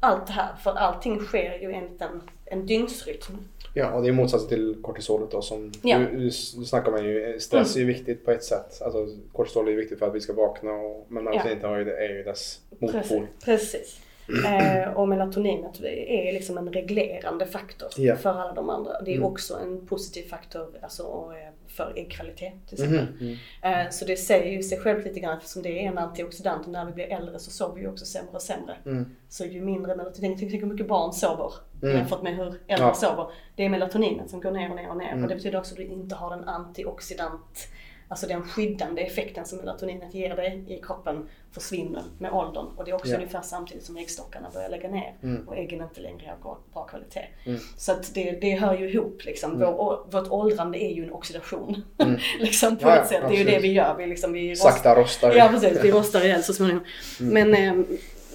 allt 0.00 0.26
det 0.26 0.32
här. 0.32 0.54
För 0.62 0.70
allting 0.70 1.20
sker 1.20 1.58
ju 1.58 1.72
enligt 1.72 2.02
en, 2.02 2.22
en 2.44 2.66
dygnsrytm. 2.66 3.32
Ja, 3.74 3.92
och 3.92 4.02
det 4.02 4.08
är 4.08 4.12
motsatsen 4.12 4.48
till 4.48 4.76
kortisolet 4.82 5.30
då 5.30 5.42
som 5.42 5.72
Ja. 5.82 5.98
du, 5.98 6.16
du 6.18 6.30
snackar 6.64 6.92
man 6.92 7.04
ju. 7.04 7.40
Stress 7.40 7.76
är 7.76 7.80
ju 7.80 7.86
viktigt 7.86 8.24
på 8.24 8.30
ett 8.30 8.44
sätt. 8.44 8.82
Alltså 8.82 9.06
kortisol 9.32 9.66
är 9.66 9.70
ju 9.70 9.76
viktigt 9.76 9.98
för 9.98 10.06
att 10.06 10.14
vi 10.14 10.20
ska 10.20 10.32
vakna 10.32 10.72
och, 10.72 11.06
men 11.08 11.24
melatonin 11.24 11.58
det- 11.86 12.04
är 12.06 12.08
ju 12.08 12.22
dess 12.22 12.60
motpol. 12.78 13.26
Precis. 13.44 13.72
precis. 13.74 14.00
Eh, 14.46 14.92
och 14.92 15.08
melatoninet 15.08 15.80
är 15.84 16.32
liksom 16.32 16.58
en 16.58 16.72
reglerande 16.72 17.46
faktor 17.46 17.88
Ja. 17.96 18.16
för 18.16 18.30
alla 18.30 18.52
de 18.52 18.70
andra. 18.70 19.00
Det 19.02 19.10
är 19.10 19.16
Mm. 19.16 19.26
också 19.28 19.54
en 19.62 19.86
positiv 19.86 20.22
faktor 20.28 20.68
alltså, 20.82 21.02
eh, 21.02 21.49
för 21.70 21.92
äggkvalitet 21.96 22.52
till 22.68 22.84
Mhm, 22.84 22.94
exempel. 22.98 23.36
Eh, 23.62 23.90
så 23.90 24.04
det 24.04 24.16
säger 24.16 24.52
ju 24.52 24.62
sig 24.62 24.78
självt 24.80 25.04
lite 25.04 25.20
grann 25.20 25.38
eftersom 25.38 25.62
det 25.62 25.84
är 25.84 25.88
en 25.88 25.98
antioxidant 25.98 26.66
och 26.66 26.72
när 26.72 26.84
vi 26.84 26.92
blir 26.92 27.04
äldre 27.12 27.38
så 27.38 27.50
sover 27.50 27.74
vi 27.74 27.80
ju 27.80 27.88
också 27.88 28.04
sämre 28.04 28.30
och 28.32 28.42
sämre. 28.42 28.76
Mm. 28.86 29.16
Så 29.28 29.44
ju 29.44 29.60
mindre 29.60 29.96
melatonin, 29.96 30.36
tänk 30.38 30.50
tänk 30.50 30.62
hur 30.62 30.68
mycket 30.68 30.88
barn 30.88 31.12
sover 31.12 31.52
Mm. 31.82 31.96
jämfört 31.96 32.22
med 32.22 32.36
hur 32.36 32.46
äldre 32.46 32.86
Ja. 32.86 32.94
sover. 32.94 33.26
Det 33.56 33.64
är 33.64 33.68
melatoninet 33.68 34.30
som 34.30 34.40
går 34.40 34.50
ner 34.50 34.70
och 34.70 34.76
ner 34.76 34.88
och 34.90 34.96
ner 34.96 35.22
och 35.22 35.28
det 35.28 35.34
betyder 35.34 35.58
också 35.58 35.72
att 35.72 35.76
du 35.76 35.84
inte 35.84 36.14
har 36.14 36.30
den 36.36 36.48
antioxidant 36.48 37.68
Alltså 38.08 38.26
den 38.26 38.42
skyddande 38.42 39.02
effekten 39.02 39.44
som 39.46 39.58
melatoninet 39.58 40.14
ger 40.14 40.36
dig 40.36 40.64
i 40.68 40.80
kroppen 40.82 41.28
försvinner 41.52 42.02
med 42.18 42.32
åldern. 42.32 42.66
Och 42.76 42.84
det 42.84 42.90
är 42.90 42.94
också 42.94 43.08
Ja. 43.08 43.16
ungefär 43.16 43.42
samtidigt 43.42 43.84
som 43.84 43.96
äggstockarna 43.96 44.50
börjar 44.54 44.68
lägga 44.68 44.88
ner 44.88 45.14
Mm. 45.22 45.48
och 45.48 45.56
äggen 45.56 45.80
inte 45.82 46.00
längre 46.00 46.34
har 46.40 46.56
bra, 46.72 46.84
kvalitet. 46.84 47.24
Mm. 47.44 47.60
Så 47.76 47.92
att 47.92 48.14
det, 48.14 48.30
det 48.40 48.50
hör 48.54 48.74
ju 48.78 48.90
ihop 48.90 49.24
liksom. 49.24 49.58
Vår, 49.58 49.80
å- 49.80 50.06
vårt 50.10 50.30
åldrande 50.30 50.78
är 50.82 50.90
ju 50.94 51.04
en 51.04 51.12
oxidation. 51.12 51.82
Mm. 51.98 52.18
liksom 52.40 52.76
på 52.76 52.88
Ja, 52.88 52.96
ett 52.96 53.08
sätt. 53.08 53.22
Det 53.28 53.34
är 53.34 53.38
ju 53.38 53.44
det 53.44 53.58
vi 53.58 53.72
gör. 53.72 53.94
Vi, 53.98 54.06
liksom, 54.06 54.32
vi 54.32 54.50
rost- 54.52 54.62
Sakta 54.62 54.94
rostar 55.00 55.30
vi. 55.30 55.38
Ja 55.38 55.48
precis, 55.48 55.78
vi 55.84 55.92
rostar 55.92 56.24
ihjäl 56.24 56.42
så 56.42 56.52
småningom. 56.52 56.84
Mm. 57.20 57.50
Men, 57.50 57.80
eh, 57.80 57.84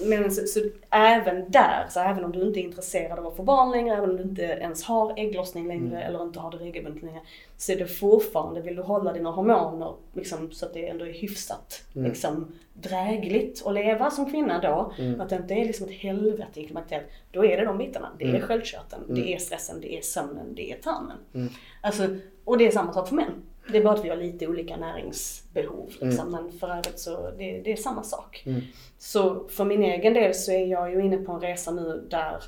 men 0.02 0.30
så, 0.32 0.46
så 0.46 0.60
även 0.90 1.50
där, 1.50 1.86
så 1.90 2.00
även 2.00 2.24
om 2.24 2.32
du 2.32 2.42
inte 2.46 2.60
är 2.60 2.62
intresserad 2.62 3.18
av 3.18 3.26
att 3.26 3.36
få 3.36 3.42
barn 3.42 3.70
längre, 3.70 3.96
även 3.96 4.10
om 4.10 4.16
du 4.16 4.22
inte 4.22 4.42
ens 4.42 4.84
har 4.84 5.14
ägglossning 5.18 5.68
längre 5.68 5.86
Mm. 5.96 6.08
eller 6.08 6.22
inte 6.22 6.38
har 6.40 6.50
det 6.50 6.56
regelbundet 6.56 7.02
längre, 7.02 7.20
så 7.56 7.72
är 7.72 7.76
det 7.76 7.86
fortfarande, 7.86 8.60
vill 8.60 8.76
du 8.76 8.82
hålla 8.82 9.12
dina 9.12 9.30
hormoner 9.30 9.94
liksom, 10.14 10.50
så 10.52 10.66
att 10.66 10.74
det 10.74 10.88
ändå 10.88 11.06
är 11.06 11.12
hyfsat 11.12 11.82
Mm. 11.96 12.08
liksom, 12.08 12.52
drägligt 12.74 13.66
att 13.66 13.74
leva 13.74 14.10
som 14.10 14.30
kvinna 14.30 14.60
då, 14.60 14.92
Mm. 14.98 15.20
att 15.20 15.28
det 15.28 15.36
inte 15.36 15.54
är 15.54 15.64
liksom 15.64 15.86
ett 15.88 15.94
helvete 15.94 16.60
i 16.60 16.64
klimakteriet, 16.64 17.06
då 17.32 17.44
är 17.44 17.56
det 17.56 17.64
de 17.64 17.78
bitarna. 17.78 18.08
Det 18.18 18.24
är 18.24 18.28
Mm. 18.28 18.40
sköldkörteln, 18.40 19.02
Mm. 19.04 19.14
det 19.14 19.34
är 19.34 19.38
stressen, 19.38 19.80
det 19.80 19.98
är 19.98 20.00
sömnen, 20.02 20.54
det 20.54 20.72
är 20.72 20.76
tarmen. 20.76 21.16
Mm. 21.34 21.48
Alltså, 21.82 22.02
och 22.44 22.58
det 22.58 22.66
är 22.66 22.70
samma 22.70 22.92
sak 22.92 23.08
för 23.08 23.14
män. 23.16 23.42
Det 23.72 23.78
är 23.78 23.84
bara 23.84 23.94
att 23.94 24.04
vi 24.04 24.08
har 24.08 24.16
lite 24.16 24.46
olika 24.46 24.76
näringsbehov. 24.76 25.92
Liksom. 26.00 26.30
Men 26.30 26.52
för 26.52 26.68
övrigt 26.68 26.98
så 26.98 27.30
det, 27.30 27.60
det 27.60 27.72
är 27.72 27.76
samma 27.76 28.02
sak. 28.02 28.42
Mm. 28.46 28.60
Så 28.98 29.48
för 29.48 29.64
min 29.64 29.82
egen 29.82 30.14
del 30.14 30.34
så 30.34 30.52
är 30.52 30.66
jag 30.66 30.90
ju 30.90 31.04
inne 31.04 31.16
på 31.16 31.32
en 31.32 31.40
resa 31.40 31.70
nu 31.70 32.06
där 32.10 32.42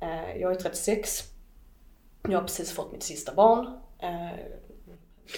eh, 0.00 0.40
jag 0.40 0.52
är 0.52 0.54
36. 0.54 1.24
Jag 2.22 2.38
har 2.38 2.42
precis 2.42 2.72
fått 2.72 2.92
mitt 2.92 3.02
sista 3.02 3.34
barn. 3.34 3.66
Eh, 3.98 4.40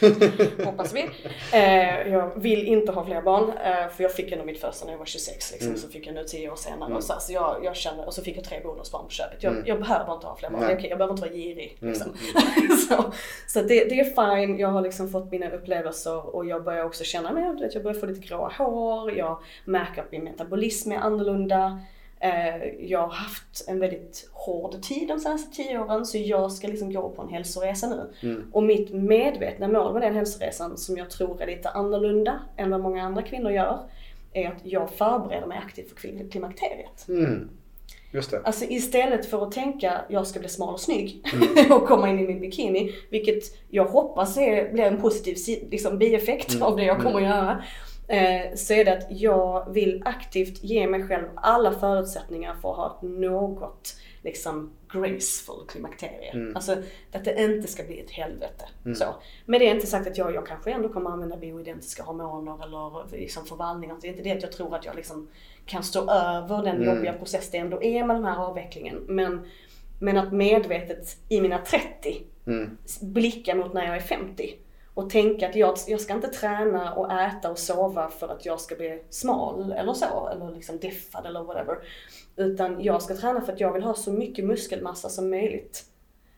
Hoppas 0.65 0.93
vi. 0.95 1.11
Eh, 1.53 2.13
jag 2.13 2.33
vill 2.41 2.67
inte 2.67 2.93
ha 2.93 3.05
fler 3.05 3.23
barn 3.23 3.51
eh, 3.51 3.89
för 3.97 4.03
jag 4.03 4.13
fick 4.15 4.33
ändå 4.33 4.45
mitt 4.45 4.61
första 4.61 4.85
när 4.85 4.93
jag 4.93 4.99
var 4.99 5.07
26 5.07 5.53
liksom. 5.53 5.69
Mm. 5.69 5.81
Så 5.81 5.89
fick 5.89 6.07
jag 6.07 6.15
nu 6.15 6.25
10 6.25 6.51
år 6.51 6.57
senare. 6.57 6.87
Mm. 6.87 6.97
Och 6.97 7.05
så, 7.05 7.15
så 7.21 7.33
jag, 7.33 7.61
jag 7.65 7.77
känner, 7.77 8.07
och 8.07 8.15
så 8.15 8.23
fick 8.23 8.37
jag 8.37 8.45
tre 8.45 8.61
bonusbarn 8.65 9.05
på 9.05 9.11
köpet. 9.11 9.43
Jag, 9.43 9.53
Mm. 9.53 9.65
jag 9.67 9.79
behöver 9.81 10.15
inte 10.15 10.27
ha 10.27 10.37
fler 10.37 10.51
barn. 10.51 10.65
Okej, 10.65 10.87
jag 10.89 10.99
behöver 10.99 11.15
inte 11.15 11.23
vara 11.29 11.33
girig. 11.35 11.79
Mm. 11.83 11.93
Liksom. 11.93 12.17
så 12.89 13.13
så 13.47 13.63
det, 13.63 13.85
det 13.85 14.01
är 14.01 14.05
fine. 14.37 14.59
Jag 14.59 14.69
har 14.69 14.83
liksom 14.83 15.09
fått 15.09 15.31
mina 15.31 15.51
upplevelser 15.51 16.37
och 16.37 16.47
jag 16.47 16.65
börjar 16.65 16.85
också 16.85 17.05
känna 17.05 17.33
mig, 17.33 17.71
jag 17.73 17.83
börjar 17.83 18.01
få 18.01 18.07
lite 18.07 18.27
gråa 18.27 18.53
hår. 18.59 19.13
Jag 19.13 19.39
märker 19.65 20.03
att 20.03 20.13
min 20.13 20.25
metabolism 20.25 20.93
är 20.93 20.97
annorlunda. 20.97 21.81
Eh, 22.23 22.67
jag 22.81 22.99
har 23.01 23.09
haft 23.15 23.65
en 23.69 23.79
väldigt 23.81 24.29
hård 24.33 24.83
tid 24.83 25.09
de 25.09 25.21
senaste 25.21 25.57
tio 25.57 25.79
åren 25.79 26.07
så 26.07 26.19
jag 26.19 26.53
ska 26.53 26.69
liksom 26.69 26.93
gå 26.93 27.09
på 27.09 27.23
en 27.23 27.29
hälsoresa 27.29 27.89
nu. 27.89 28.29
Mm. 28.29 28.51
Och 28.53 28.63
mitt 28.63 28.93
medvetna 28.95 29.69
mål 29.69 29.93
med 29.93 30.03
den 30.03 30.15
hälsoresan 30.15 30.77
som 30.77 30.97
jag 30.97 31.11
tror 31.11 31.43
är 31.43 31.47
lite 31.47 31.69
annorlunda 31.71 32.41
än 32.57 32.71
vad 32.71 32.81
många 32.81 33.03
andra 33.03 33.23
kvinnor 33.23 33.51
gör 33.53 33.79
är 34.33 34.49
att 34.49 34.59
jag 34.65 34.91
förbereder 34.91 35.47
mig 35.47 35.59
aktivt 35.67 35.89
för 35.89 35.97
kli- 36.09 36.31
klimakteriet. 36.31 37.09
Mm. 37.09 37.49
Just 38.13 38.31
det. 38.31 38.41
Alltså 38.45 38.65
istället 38.65 39.27
för 39.27 39.43
att 39.43 39.53
tänka 39.53 40.01
jag 40.09 40.27
ska 40.27 40.41
bli 40.41 40.49
smal 40.49 40.75
och 40.75 40.81
snygg 40.81 41.25
Mm. 41.35 41.73
och 41.83 41.87
komma 41.89 42.09
in 42.11 42.19
i 42.19 42.27
min 42.27 42.41
bikini, 42.41 42.93
vilket 43.11 43.43
jag 43.71 43.85
hoppas 43.85 44.37
är, 44.37 44.73
blir 44.73 44.85
en 44.85 45.01
positiv 45.01 45.35
si- 45.35 45.69
liksom, 45.71 45.99
bieffekt 45.99 46.51
Mm. 46.55 46.63
av 46.63 46.77
det 46.77 46.85
jag 46.85 47.03
kommer 47.03 47.17
att 47.17 47.23
göra. 47.23 47.63
Eh, 48.13 48.55
så 48.55 48.73
är 48.75 48.85
det 48.85 48.93
att 48.93 49.07
jag 49.11 49.73
vill 49.73 50.03
aktivt 50.05 50.65
ge 50.65 50.87
mig 50.87 51.09
själv 51.09 51.25
alla 51.35 51.73
förutsättningar 51.73 52.55
för 52.63 52.71
att 52.71 52.77
ha 52.77 52.99
något 53.03 53.97
liksom 54.23 54.73
graceful 54.93 55.67
klimakterie. 55.69 56.31
Mm. 56.31 56.57
Alltså 56.57 56.77
att 57.13 57.25
det 57.25 57.43
inte 57.43 57.69
ska 57.69 57.83
bli 57.83 58.01
ett 58.01 58.11
helvete. 58.11 58.65
Mm. 58.85 58.95
Så. 58.95 59.05
Men 59.47 59.61
det 59.61 59.69
är 59.69 59.75
inte 59.75 59.87
sagt 59.87 60.07
att 60.07 60.19
jag, 60.19 60.35
jag 60.35 60.47
kanske 60.47 60.71
ändå 60.71 60.89
kommer 60.89 61.11
använda 61.11 61.37
bioidentiska 61.37 62.03
hormoner 62.03 62.65
eller 62.65 63.17
liksom 63.17 63.45
förvandlingar. 63.45 63.97
Det 64.01 64.09
är 64.09 64.11
inte 64.11 64.23
det 64.23 64.33
att 64.33 64.43
jag 64.43 64.53
tror 64.53 64.75
att 64.77 64.85
jag 64.85 64.97
liksom 64.97 65.29
kan 65.67 65.83
stå 65.83 66.11
över 66.11 66.63
den 66.63 66.77
Mm. 66.77 66.89
jobbiga 66.95 67.13
process 67.13 67.51
det 67.51 67.59
ändå 67.59 67.83
är 67.83 68.05
med 68.05 68.17
den 68.17 68.25
här 68.25 68.37
avvecklingen. 68.37 68.97
Men, 69.09 69.47
men 69.99 70.17
att 70.17 70.33
medvetet 70.33 71.17
i 71.29 71.41
mina 71.41 71.59
30 71.59 72.23
Mm. 72.47 72.77
blicka 73.01 73.55
mot 73.55 73.73
när 73.73 73.87
jag 73.87 73.97
är 73.97 74.01
50 74.01 74.55
och 74.95 75.11
tänka 75.11 75.49
att 75.49 75.57
jag, 75.57 75.77
jag 75.87 76.01
ska 76.01 76.15
inte 76.15 76.29
träna 76.29 76.95
och 76.95 77.13
äta 77.13 77.51
och 77.51 77.59
sova 77.59 78.09
för 78.09 78.29
att 78.29 78.47
jag 78.47 78.61
ska 78.61 78.75
bli 78.75 79.03
smal 79.11 79.73
eller 79.73 79.93
så, 79.93 80.29
eller 80.29 80.51
liksom 80.55 80.79
deffad 80.79 81.27
eller 81.27 81.43
whatever. 81.43 81.79
Utan 82.37 82.83
jag 82.85 83.03
ska 83.03 83.17
träna 83.17 83.41
för 83.41 83.53
att 83.53 83.61
jag 83.61 83.73
vill 83.73 83.83
ha 83.83 83.95
så 83.95 84.13
mycket 84.13 84.45
muskelmassa 84.45 85.09
som 85.09 85.31
möjligt. 85.31 85.85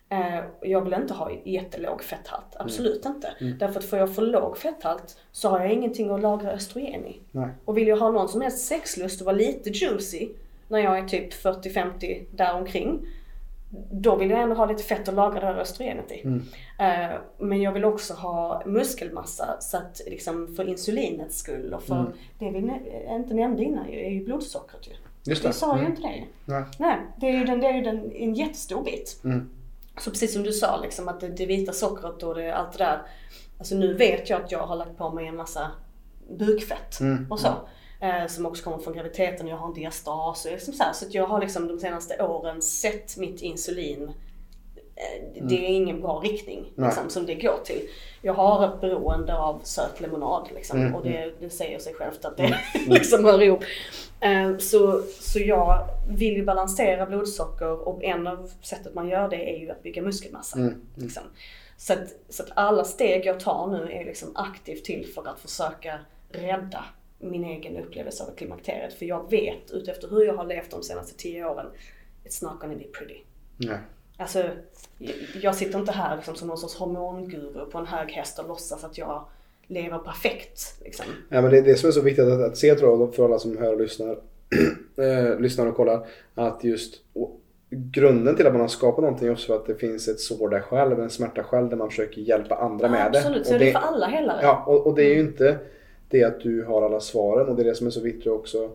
Eh, 0.09 0.45
jag 0.61 0.81
vill 0.81 0.95
inte 0.95 1.15
ha 1.15 1.31
jättelåg 1.45 2.03
fetthalt, 2.03 2.57
absolut 2.57 3.05
inte. 3.07 3.35
Därför 3.59 3.79
att 3.79 3.85
får 3.85 3.99
jag 3.99 4.15
för 4.15 4.23
låg 4.23 4.57
fetthalt 4.59 5.19
så 5.33 5.49
har 5.49 5.61
jag 5.61 5.73
ingenting 5.73 6.11
att 6.11 6.21
lagra 6.21 6.51
östrogen 6.51 7.07
i. 7.07 7.21
Nej. 7.31 7.49
Och 7.65 7.77
vill 7.77 7.89
jag 7.89 7.97
ha 7.97 8.11
någon 8.11 8.29
som 8.29 8.41
helst 8.41 8.67
sexlust 8.67 9.21
och 9.21 9.25
vara 9.25 9.37
lite 9.37 9.71
juicy 9.71 10.29
när 10.69 10.79
jag 10.79 10.99
är 10.99 11.09
typ 11.09 11.33
40-50 11.33 12.25
däromkring. 12.31 13.07
Då 13.91 14.17
vill 14.17 14.31
jag 14.31 14.43
ändå 14.43 14.55
ha 14.55 14.67
lite 14.67 14.83
fett 14.83 15.09
att 15.09 15.15
lagra 15.15 15.41
det 15.41 15.47
här 15.47 15.55
östrogenet 15.57 16.13
i. 16.13 16.23
Mm. 16.25 16.43
Eh, 16.79 17.17
men 17.39 17.63
jag 17.63 17.73
vill 17.73 17.85
också 17.85 18.15
ha 18.15 18.63
muskelmassa 18.67 19.57
så 19.61 19.77
att 19.77 20.01
liksom 20.07 20.55
för 20.57 20.69
insulinets 20.69 21.39
skull 21.39 21.75
och 21.75 21.83
för 21.83 21.95
Mm. 22.01 22.13
det 22.39 22.51
vi 22.51 22.59
ne- 22.61 23.15
inte 23.17 23.35
nämnde 23.35 23.63
innan 23.65 23.91
ju, 23.93 23.99
är 24.07 24.11
ju 24.11 24.25
blodsockret 24.25 24.89
ju. 24.89 24.93
Just 25.31 25.43
det. 25.43 25.49
Vi 25.49 25.55
sa 25.55 25.75
ju 25.77 25.81
Mm. 25.81 25.91
inte 25.93 26.03
det. 26.03 26.25
Nej. 26.45 26.65
Nej, 26.79 26.97
det 27.17 27.29
är 27.29 27.33
ju, 27.33 27.45
den, 27.45 27.61
det 27.61 27.67
är 27.67 27.75
ju 27.75 27.83
den, 27.83 28.13
en 28.13 28.35
jättestor 28.35 28.85
bit. 28.85 29.21
Mm. 29.25 29.51
Så 29.99 30.11
precis 30.11 30.33
som 30.33 30.43
du 30.43 30.53
sa, 30.53 30.81
liksom, 30.83 31.09
att 31.09 31.21
det, 31.21 31.29
det 31.29 31.47
vita 31.47 31.73
sockret 31.73 32.23
och 32.23 32.35
det, 32.35 32.53
allt 32.55 32.73
det 32.79 32.85
där. 32.85 33.03
Alltså 33.59 33.75
nu 33.75 33.95
vet 33.95 34.31
jag 34.31 34.43
att 34.43 34.53
jag 34.53 34.67
har 34.67 34.77
lagt 34.77 34.99
på 34.99 35.11
mig 35.11 35.27
en 35.27 35.37
massa 35.37 35.71
bukfett 36.31 37.01
Mm. 37.01 37.27
och 37.33 37.41
så. 37.41 37.49
Eh, 38.01 38.27
som 38.27 38.47
också 38.47 38.65
kommer 38.65 38.79
från 38.79 38.95
graviditeten. 38.95 39.49
Jag 39.49 39.57
har 39.57 39.67
en 39.69 39.75
diastas 39.75 40.45
och 40.45 40.53
liksom 40.53 40.75
så, 40.75 40.83
här, 40.83 40.93
så 40.93 41.07
jag 41.11 41.27
har 41.27 41.41
liksom 41.41 41.69
de 41.69 41.79
senaste 41.79 42.23
åren 42.23 42.63
sett 42.63 43.17
mitt 43.17 43.43
insulin 43.43 44.03
eh, 44.97 45.43
det 45.43 45.55
är 45.55 45.69
ingen 45.69 46.01
bra 46.01 46.21
riktning 46.25 46.73
Mm. 46.77 46.89
Liksom, 46.89 47.11
som 47.11 47.27
det 47.27 47.35
går 47.35 47.59
till. 47.65 47.89
Jag 48.23 48.35
har 48.35 48.67
ett 48.69 48.81
beroende 48.81 49.37
av 49.39 49.61
söt 49.65 50.01
lemonad 50.01 50.49
liksom, 50.55 50.81
Mm, 50.81 50.95
och 50.95 51.03
det, 51.03 51.33
det 51.41 51.51
säger 51.51 51.79
sig 51.79 51.95
självt 51.95 52.25
att 52.25 52.37
det 52.37 52.59
liksom 52.89 53.25
hör 53.25 53.43
ihop. 53.43 53.65
Eh, 54.21 54.57
Så, 54.59 55.03
så 55.21 55.39
jag 55.39 55.89
vill 56.09 56.35
ju 56.37 56.45
balansera 56.45 57.07
blodsocker 57.07 57.89
och 57.89 58.05
en 58.05 58.27
av 58.27 58.51
sättet 58.63 58.95
man 58.95 59.09
gör 59.09 59.29
det 59.29 59.55
är 59.57 59.59
ju 59.59 59.71
att 59.71 59.83
bygga 59.83 60.03
muskelmassa. 60.03 60.59
Mm. 60.59 60.81
Liksom. 60.95 61.23
Så, 61.77 61.93
att, 61.93 61.99
så 62.29 62.43
att 62.43 62.49
alla 62.55 62.85
steg 62.85 63.27
jag 63.27 63.41
tar 63.41 63.67
nu 63.67 63.93
är 63.93 64.05
liksom 64.05 64.33
aktivt 64.35 64.85
till 64.85 65.07
för 65.15 65.29
att 65.29 65.41
försöka 65.41 65.99
rädda 66.29 66.85
min 67.31 67.45
egen 67.45 67.77
upplevelse 67.77 68.25
av 68.25 68.35
klimakteriet. 68.37 68.95
För 68.95 69.07
jag 69.07 69.31
vet 69.31 69.71
utefter 69.71 70.09
hur 70.09 70.25
jag 70.25 70.35
har 70.35 70.45
levt 70.47 70.71
de 70.71 70.83
senaste 70.83 71.17
tio 71.17 71.45
åren, 71.45 71.67
it's 72.25 72.45
not 72.45 72.61
gonna 72.61 72.75
be 72.75 72.85
pretty. 72.85 73.21
Nej. 73.57 73.79
Alltså, 74.17 74.45
jag- 75.43 75.55
sitter 75.55 75.79
inte 75.79 75.93
här 75.93 76.17
liksom 76.17 76.35
som 76.35 76.49
någon 76.49 76.59
sorts 76.59 76.77
hormonguru 76.77 77.67
på 77.71 77.79
en 77.79 77.87
hög 77.87 78.11
häst 78.11 78.39
och 78.39 78.49
låtsas 78.49 78.85
att 78.85 78.99
jag 78.99 79.25
lever 79.67 79.99
perfekt. 79.99 80.61
Liksom. 80.85 81.07
Ja, 81.29 81.41
men 81.41 81.51
det 81.51 81.59
är 81.59 81.63
det 81.63 81.77
som 81.77 81.89
är 81.89 81.93
så 81.93 82.01
viktigt 82.01 82.25
att, 82.25 82.41
att 82.41 82.57
se 82.57 82.75
tror 82.75 83.01
jag 83.01 83.15
för 83.15 83.25
alla 83.25 83.39
som 83.39 83.59
hör 83.59 83.73
och 83.73 83.81
lyssnar, 83.81 84.19
eh, 84.97 85.41
lyssnar 85.41 85.67
och 85.67 85.77
kollar. 85.77 86.07
Att 86.35 86.65
just 86.65 87.03
och, 87.13 87.41
grunden 87.71 88.37
till 88.37 88.47
att 88.47 88.53
man 88.53 88.61
har 88.61 88.69
skapat 88.69 89.03
någonting 89.03 89.29
är 89.29 89.33
också 89.33 89.47
för 89.47 89.57
att 89.57 89.67
det 89.67 89.75
finns 89.75 90.09
ett 90.09 90.21
sår 90.21 90.49
där 90.49 90.61
själv, 90.61 91.01
en 91.01 91.11
smärta 91.11 91.43
själv 91.43 91.69
där 91.69 91.77
man 91.77 91.89
försöker 91.89 92.21
hjälpa 92.21 92.55
andra 92.55 92.89
med 92.89 93.13
det. 93.13 93.19
Absolut, 93.19 93.47
så 93.47 93.53
Och 93.53 93.59
det 93.59 93.69
är 93.69 93.73
för 93.73 93.79
alla 93.79 94.07
helare. 94.07 94.39
Ja, 94.43 94.65
och, 94.67 94.87
och 94.87 94.95
det 94.95 95.03
är 95.03 95.15
ju 95.15 95.21
inte 95.21 95.59
det 96.19 96.25
att 96.25 96.41
du 96.41 96.65
har 96.65 96.83
alla 96.83 97.01
svaren 97.01 97.49
och 97.49 97.57
det 97.57 97.63
är 97.63 97.65
det 97.65 97.75
som 97.75 97.87
är 97.87 97.91
så 97.91 98.01
viktigt 98.01 98.27
också. 98.33 98.71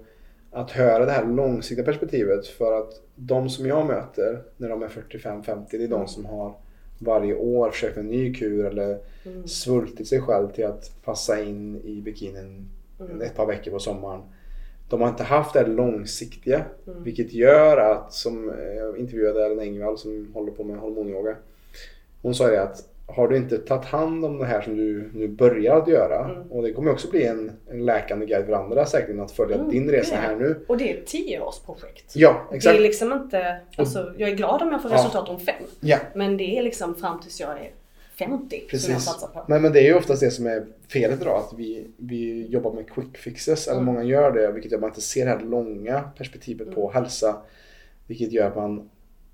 Att 0.51 0.71
höra 0.71 1.05
det 1.05 1.11
här 1.11 1.25
långsiktiga 1.25 1.85
perspektivet 1.85 2.47
för 2.47 2.79
att 2.79 3.01
de 3.15 3.49
som 3.49 3.65
jag 3.65 3.87
möter 3.87 4.41
när 4.57 4.69
de 4.69 4.83
är 4.83 4.87
45-50 4.87 5.65
det 5.71 5.83
är 5.83 5.87
de 5.87 6.07
som 6.07 6.25
har 6.25 6.53
varje 6.99 7.35
år 7.35 7.71
försökt 7.71 7.97
en 7.97 8.07
ny 8.07 8.33
kur 8.33 8.65
eller 8.65 8.97
Mm. 9.25 9.47
svultit 9.47 10.07
sig 10.07 10.21
själv 10.21 10.51
till 10.51 10.65
att 10.65 10.91
passa 11.03 11.41
in 11.41 11.81
i 11.83 12.01
bikinin 12.01 12.69
Mm. 12.99 13.21
ett 13.21 13.35
par 13.35 13.45
veckor 13.45 13.71
på 13.71 13.79
sommaren. 13.79 14.21
De 14.89 15.01
har 15.01 15.09
inte 15.09 15.23
haft 15.23 15.53
det 15.53 15.59
här 15.59 15.67
långsiktiga 15.67 16.65
Mm. 16.87 17.03
vilket 17.03 17.33
gör 17.33 17.77
att, 17.77 18.13
som 18.13 18.49
eh, 18.49 18.73
jag 18.73 18.97
intervjuade 18.97 19.45
Ellen 19.45 19.59
Engvall 19.59 19.97
som 19.97 20.31
håller 20.33 20.51
på 20.51 20.63
med 20.63 20.77
hormonyoga. 20.79 21.35
Hon 22.21 22.35
sa 22.35 22.47
det 22.47 22.61
att 22.63 22.89
har 23.15 23.27
du 23.27 23.37
inte 23.37 23.57
tagit 23.57 23.85
hand 23.85 24.25
om 24.25 24.37
det 24.37 24.45
här 24.45 24.61
som 24.61 24.77
du 24.77 25.09
nu 25.13 25.27
börjar 25.27 25.77
att 25.77 25.87
göra 25.87 26.25
Mm. 26.29 26.51
och 26.51 26.63
det 26.63 26.73
kommer 26.73 26.91
också 26.91 27.09
bli 27.09 27.25
en, 27.25 27.51
en 27.69 27.85
läkande 27.85 28.25
guide 28.25 28.45
för 28.45 28.53
andra 28.53 28.85
säkert 28.85 29.19
att 29.19 29.31
följa 29.31 29.55
Mm, 29.55 29.69
din 29.71 29.91
resa 29.91 30.15
här 30.15 30.35
nu. 30.35 30.65
Och 30.67 30.77
det 30.77 30.93
är 30.93 30.97
ett 30.97 31.05
tioårsprojekt. 31.07 32.15
Ja, 32.15 32.45
Det 32.49 32.53
är 32.53 32.57
exakt. 32.57 32.79
liksom 32.79 33.13
inte, 33.13 33.59
alltså, 33.77 34.13
jag 34.17 34.29
är 34.29 34.35
glad 34.35 34.61
om 34.61 34.71
jag 34.71 34.81
får 34.81 34.91
Ja. 34.91 34.97
resultat 34.97 35.29
om 35.29 35.39
fem. 35.39 35.63
Ja, 35.79 35.97
Men 36.15 36.37
det 36.37 36.57
är 36.57 36.63
liksom 36.63 36.95
fram 36.95 37.19
tills 37.21 37.39
jag 37.39 37.49
är 37.51 37.71
50 38.19 38.49
som 38.49 38.57
jag 38.59 38.69
precis. 38.69 39.03
satsar 39.05 39.27
på. 39.27 39.45
Men, 39.47 39.61
men 39.61 39.73
det 39.73 39.79
är 39.79 39.83
ju 39.87 39.93
oftast 39.93 40.21
det 40.21 40.31
som 40.31 40.47
är 40.47 40.65
felet 40.93 41.21
idag 41.21 41.37
att 41.37 41.53
vi, 41.59 41.87
vi 41.97 42.47
jobbar 42.47 42.73
med 42.73 42.89
quick 42.91 43.17
fixes. 43.17 43.67
Eller 43.67 43.81
Mm. 43.81 43.85
många 43.93 44.03
gör 44.03 44.31
det 44.31 44.51
vilket 44.51 44.71
gör 44.71 44.77
att 44.77 44.81
man 44.81 44.89
inte 44.89 45.01
ser 45.01 45.25
det 45.25 45.31
här 45.31 45.39
långa 45.39 46.01
perspektivet 46.17 46.75
på 46.75 46.91
hälsa. 46.91 47.35
Vilket 48.07 48.31
gör 48.31 48.47
att 48.47 48.55
man 48.55 48.89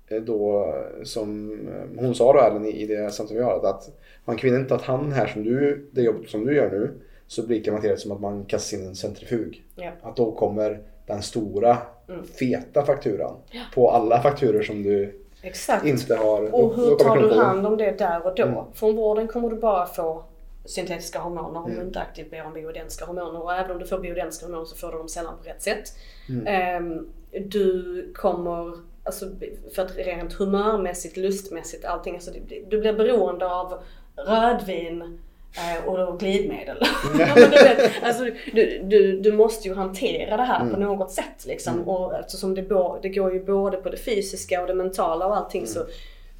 då 0.08 0.74
som 1.04 1.50
eh, 1.68 2.04
hon 2.04 2.14
sa 2.14 2.32
då 2.32 2.38
Ellen 2.40 2.66
i 2.66 2.86
det 2.86 3.10
samtal 3.10 3.36
vi 3.36 3.42
har 3.42 3.66
att 3.66 3.90
man 4.24 4.36
kvinnan 4.36 4.58
inte 4.60 4.68
tagit 4.68 4.84
hand 4.84 5.12
här 5.12 5.26
som 5.26 5.44
du, 5.44 5.88
det 5.92 6.02
jobbet 6.02 6.30
som 6.30 6.44
du 6.46 6.54
gör 6.56 6.70
nu 6.70 6.90
så 7.26 7.46
blir 7.46 7.62
klimakteriet 7.62 8.00
som 8.00 8.12
att 8.12 8.20
man 8.20 8.44
kastar 8.44 8.78
in 8.78 8.86
en 8.86 8.94
centrifug. 8.94 9.64
Ja. 9.74 9.90
Att 10.02 10.16
då 10.16 10.32
kommer 10.32 10.82
den 11.06 11.22
stora 11.22 11.78
Mm. 12.08 12.24
feta 12.24 12.84
fakturan 12.84 13.36
på 13.74 13.90
alla 13.90 14.20
fakturer 14.22 14.62
som 14.62 14.82
du 14.82 15.20
Exakt. 15.42 15.86
inte 15.86 16.14
har. 16.16 16.54
Och 16.54 16.76
hur 16.76 16.96
tar 16.96 17.16
du 17.16 17.34
hand 17.34 17.66
om 17.66 17.76
det 17.76 17.98
där 17.98 18.26
och 18.26 18.34
då? 18.34 18.42
Mm. 18.42 18.64
Från 18.74 18.96
vården 18.96 19.28
kommer 19.28 19.48
du 19.50 19.56
bara 19.56 19.86
få 19.86 20.24
syntetiska 20.64 21.18
hormoner 21.18 21.58
om 21.58 21.64
Mm. 21.64 21.78
du 21.80 21.86
inte 21.86 22.00
aktivt 22.00 22.30
ber 22.30 22.46
om 22.46 22.52
bioidentiska 22.52 23.04
hormoner. 23.04 23.42
Och 23.42 23.52
även 23.54 23.70
om 23.70 23.78
du 23.78 23.86
får 23.86 23.98
bioidentiska 23.98 24.46
hormoner 24.46 24.64
så 24.64 24.76
får 24.76 24.92
du 24.92 24.98
dem 24.98 25.08
sällan 25.08 25.34
på 25.42 25.48
rätt 25.48 25.62
sätt. 25.62 25.84
Mm. 26.28 26.46
Ehm, 26.46 27.06
du 27.46 28.12
kommer, 28.16 28.72
alltså 29.06 29.26
för 29.74 29.82
att 29.82 29.96
rent 29.96 30.32
humörmässigt, 30.32 31.16
lustmässigt, 31.16 31.84
allting. 31.84 32.14
Alltså, 32.14 32.30
du, 32.68 32.80
blir 32.80 32.92
beroende 32.92 33.46
av 33.46 33.82
rödvin 34.16 35.18
eh, 35.56 35.88
och 35.88 36.20
glidmedel. 36.20 36.76
Ja, 37.18 37.34
men 37.34 37.50
du, 37.50 37.56
vet, 37.56 38.02
alltså, 38.02 38.24
du, 38.52 38.82
du, 38.82 39.20
du 39.20 39.32
måste 39.32 39.68
ju 39.68 39.74
hantera 39.74 40.36
det 40.36 40.42
här 40.42 40.70
på 40.70 40.80
något 40.80 41.10
sätt. 41.10 41.46
Liksom. 41.46 41.88
Och 41.88 42.18
eftersom 42.18 42.54
det, 42.54 42.62
det 43.02 43.08
går 43.08 43.32
ju 43.32 43.44
både 43.44 43.76
på 43.76 43.90
det 43.90 43.96
fysiska 43.96 44.60
och 44.60 44.66
det 44.66 44.74
mentala 44.74 45.26
och 45.26 45.36
allting 45.36 45.66
så 45.66 45.80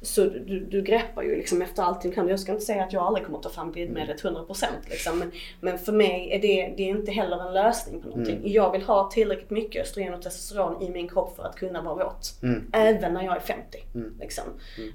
så 0.01 0.23
du, 0.23 0.59
du 0.59 0.81
greppar 0.81 1.21
ju 1.23 1.35
liksom 1.35 1.61
efter 1.61 1.83
allting 1.83 2.11
kan. 2.11 2.27
Jag 2.27 2.39
ska 2.39 2.51
inte 2.51 2.65
säga 2.65 2.83
att 2.83 2.93
jag 2.93 3.03
aldrig 3.03 3.25
kommer 3.25 3.39
ta 3.39 3.49
fram 3.49 3.71
glidmedlet 3.71 4.23
100% 4.23 4.63
liksom. 4.89 5.19
men, 5.19 5.31
men 5.61 5.77
för 5.77 5.91
mig 5.91 6.29
är 6.31 6.39
det, 6.41 6.73
det 6.77 6.83
är 6.83 6.87
inte 6.89 7.11
heller 7.11 7.47
en 7.47 7.53
lösning 7.53 8.01
på 8.01 8.07
någonting. 8.07 8.39
Jag 8.43 8.71
vill 8.71 8.81
ha 8.81 9.09
tillräckligt 9.11 9.49
mycket 9.49 9.81
östrogen 9.81 10.13
och 10.13 10.21
testosteron 10.21 10.81
i 10.81 10.89
min 10.89 11.07
kropp 11.09 11.35
för 11.35 11.43
att 11.43 11.55
kunna 11.55 11.81
vara 11.81 12.03
våt. 12.05 12.39
Mm. 12.43 12.69
Även 12.73 13.13
när 13.13 13.23
jag 13.23 13.35
är 13.35 13.39
50. 13.39 13.77
Liksom. 14.19 14.43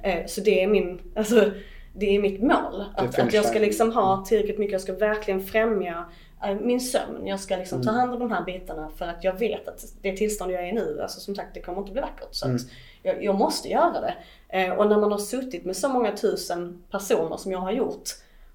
Eh, 0.02 0.26
så 0.26 0.40
det 0.40 0.62
är 0.62 0.66
min, 0.66 1.00
alltså 1.14 1.50
det 1.94 2.16
är 2.16 2.20
mitt 2.20 2.42
mål. 2.42 2.84
Att, 2.96 3.18
att 3.18 3.32
jag 3.32 3.44
ska 3.44 3.58
liksom 3.58 3.92
ha 3.92 4.24
tillräckligt 4.28 4.58
mycket, 4.58 4.72
jag 4.72 4.80
ska 4.80 4.92
verkligen 4.92 5.44
främja 5.44 6.04
eh, 6.44 6.54
min 6.60 6.80
sömn. 6.80 7.26
Jag 7.26 7.40
ska 7.40 7.56
liksom 7.56 7.82
ta 7.82 7.90
Mm. 7.90 8.00
hand 8.00 8.12
om 8.14 8.18
de 8.18 8.30
här 8.32 8.44
bitarna 8.44 8.90
för 8.96 9.04
att 9.04 9.24
jag 9.24 9.38
vet 9.38 9.68
att 9.68 9.84
det 10.02 10.16
tillstånd 10.16 10.52
jag 10.52 10.62
är 10.62 10.66
i 10.68 10.72
nu, 10.72 10.98
alltså 11.02 11.20
som 11.20 11.34
sagt 11.34 11.54
det 11.54 11.60
kommer 11.60 11.78
inte 11.80 11.92
bli 11.92 12.00
vackert. 12.00 12.28
Så 12.30 12.44
Mm. 12.46 12.56
att 12.56 12.62
jag, 13.02 13.24
jag 13.24 13.34
måste 13.34 13.68
göra 13.68 14.00
det. 14.00 14.14
Eh, 14.48 14.72
och 14.72 14.88
när 14.88 14.98
man 14.98 15.12
har 15.12 15.18
suttit 15.18 15.64
med 15.64 15.76
så 15.76 15.88
många 15.88 16.16
tusen 16.16 16.82
personer 16.90 17.36
som 17.36 17.52
jag 17.52 17.58
har 17.58 17.72
gjort 17.72 18.08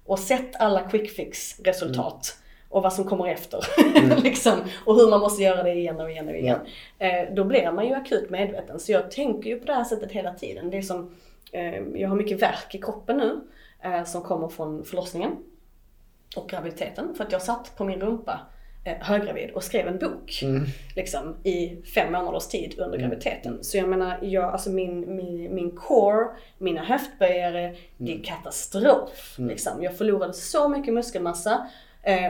och 0.04 0.18
sett 0.18 0.56
alla 0.56 0.88
quick 0.90 1.10
fix 1.10 1.60
resultat 1.60 2.36
och 2.68 2.82
vad 2.82 2.92
som 2.92 3.04
kommer 3.04 3.28
efter. 3.28 3.64
liksom, 4.22 4.52
och 4.84 4.94
hur 4.94 5.10
man 5.10 5.20
måste 5.20 5.42
göra 5.42 5.62
det 5.62 5.72
igen 5.72 6.00
och 6.00 6.10
igen 6.10 6.28
och 6.28 6.36
igen. 6.36 6.60
Eh, 6.98 7.34
då 7.34 7.44
blir 7.44 7.72
man 7.72 7.86
ju 7.86 7.94
akut 7.94 8.30
medveten. 8.30 8.80
Så 8.80 8.92
jag 8.92 9.10
tänker 9.10 9.50
ju 9.50 9.60
på 9.60 9.66
det 9.66 9.74
här 9.74 9.84
sättet 9.84 10.12
hela 10.12 10.34
tiden. 10.34 10.70
Det 10.70 10.78
är 10.78 10.82
som, 10.82 11.14
eh, 11.52 11.82
jag 11.94 12.08
har 12.08 12.16
mycket 12.16 12.42
värk 12.42 12.74
i 12.74 12.78
kroppen 12.78 13.16
nu 13.16 13.40
eh, 13.82 14.04
som 14.04 14.22
kommer 14.22 14.48
från 14.48 14.84
förlossningen 14.84 15.36
och 16.36 16.48
graviditeten. 16.48 17.14
För 17.14 17.24
att 17.24 17.32
jag 17.32 17.42
satt 17.42 17.76
på 17.76 17.84
min 17.84 18.00
rumpa 18.00 18.40
höggravid 18.84 19.50
och 19.50 19.64
skrev 19.64 19.88
en 19.88 19.98
bok 19.98 20.40
Mm. 20.42 20.64
liksom, 20.96 21.36
i 21.44 21.82
fem 21.94 22.12
månaders 22.12 22.46
tid 22.46 22.74
under 22.78 22.98
graviditeten. 22.98 23.58
Så 23.64 23.76
jag 23.76 23.88
menar, 23.88 24.18
jag, 24.22 24.44
alltså 24.44 24.70
min, 24.70 25.16
min, 25.16 25.54
min 25.54 25.70
core, 25.70 26.26
mina 26.58 26.84
höftböjare, 26.84 27.76
det 27.96 28.14
är 28.14 28.24
katastrof. 28.24 29.34
Liksom. 29.38 29.82
Jag 29.82 29.96
förlorade 29.98 30.32
så 30.32 30.68
mycket 30.68 30.94
muskelmassa 30.94 31.52
eh, 31.52 31.60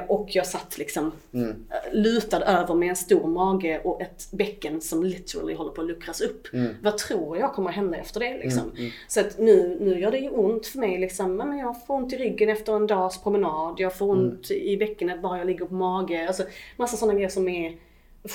och 0.08 0.28
jag 0.32 0.46
satt 0.46 0.78
liksom 0.78 1.12
Mm. 1.34 1.50
eh, 1.70 1.92
lutad 1.98 2.40
över 2.42 2.74
med 2.74 2.88
en 2.88 2.96
stor 2.96 3.26
mage 3.26 3.80
och 3.84 4.02
ett 4.02 4.28
bäcken 4.32 4.80
som 4.80 5.04
literally 5.04 5.54
håller 5.54 5.70
på 5.70 5.80
att 5.80 5.86
luckras 5.86 6.20
upp. 6.20 6.52
Mm. 6.54 6.74
Vad 6.82 6.98
tror 6.98 7.38
jag 7.38 7.52
kommer 7.54 7.70
hända 7.70 7.96
efter 7.98 8.20
det 8.20 8.38
liksom? 8.38 8.72
Så 9.08 9.20
att 9.20 9.38
nu, 9.38 9.78
nu 9.80 10.00
gör 10.00 10.10
det 10.10 10.18
ju 10.18 10.30
ont 10.30 10.66
för 10.66 10.78
mig 10.78 10.98
liksom. 10.98 11.36
Men 11.36 11.58
jag 11.58 11.86
får 11.86 11.94
ont 11.94 12.12
i 12.12 12.16
ryggen 12.16 12.48
efter 12.48 12.72
en 12.76 12.86
dags 12.86 13.22
promenad. 13.22 13.74
Jag 13.78 13.96
får 13.98 14.12
Mm. 14.12 14.24
ont 14.28 14.50
i 14.50 14.76
bäckenet 14.76 15.22
bara 15.22 15.38
jag 15.38 15.46
ligger 15.46 15.64
på 15.64 15.74
mage. 15.74 16.26
Alltså 16.28 16.42
massa 16.76 16.96
sådana 16.96 17.14
grejer 17.14 17.28
som 17.28 17.48
är 17.48 17.76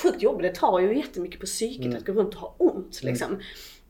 sjukt 0.04 0.22
jobbigt. 0.22 0.54
Det 0.54 0.60
tar 0.60 0.80
ju 0.80 0.98
jättemycket 0.98 1.40
på 1.40 1.46
psyket 1.46 1.86
Mm. 1.86 1.98
att 1.98 2.06
gå 2.06 2.14
runt 2.14 2.34
och 2.36 2.40
ha 2.42 2.56
ont 2.58 3.04
liksom. 3.04 3.40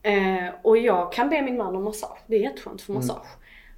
Eh, 0.02 0.54
och 0.62 0.78
jag 0.78 1.14
kan 1.14 1.30
be 1.30 1.42
min 1.42 1.58
man 1.58 1.76
om 1.76 1.84
massage. 1.84 2.18
Det 2.28 2.36
är 2.36 2.40
jätteskönt 2.40 2.82
för 2.82 2.94
massage. 2.94 3.28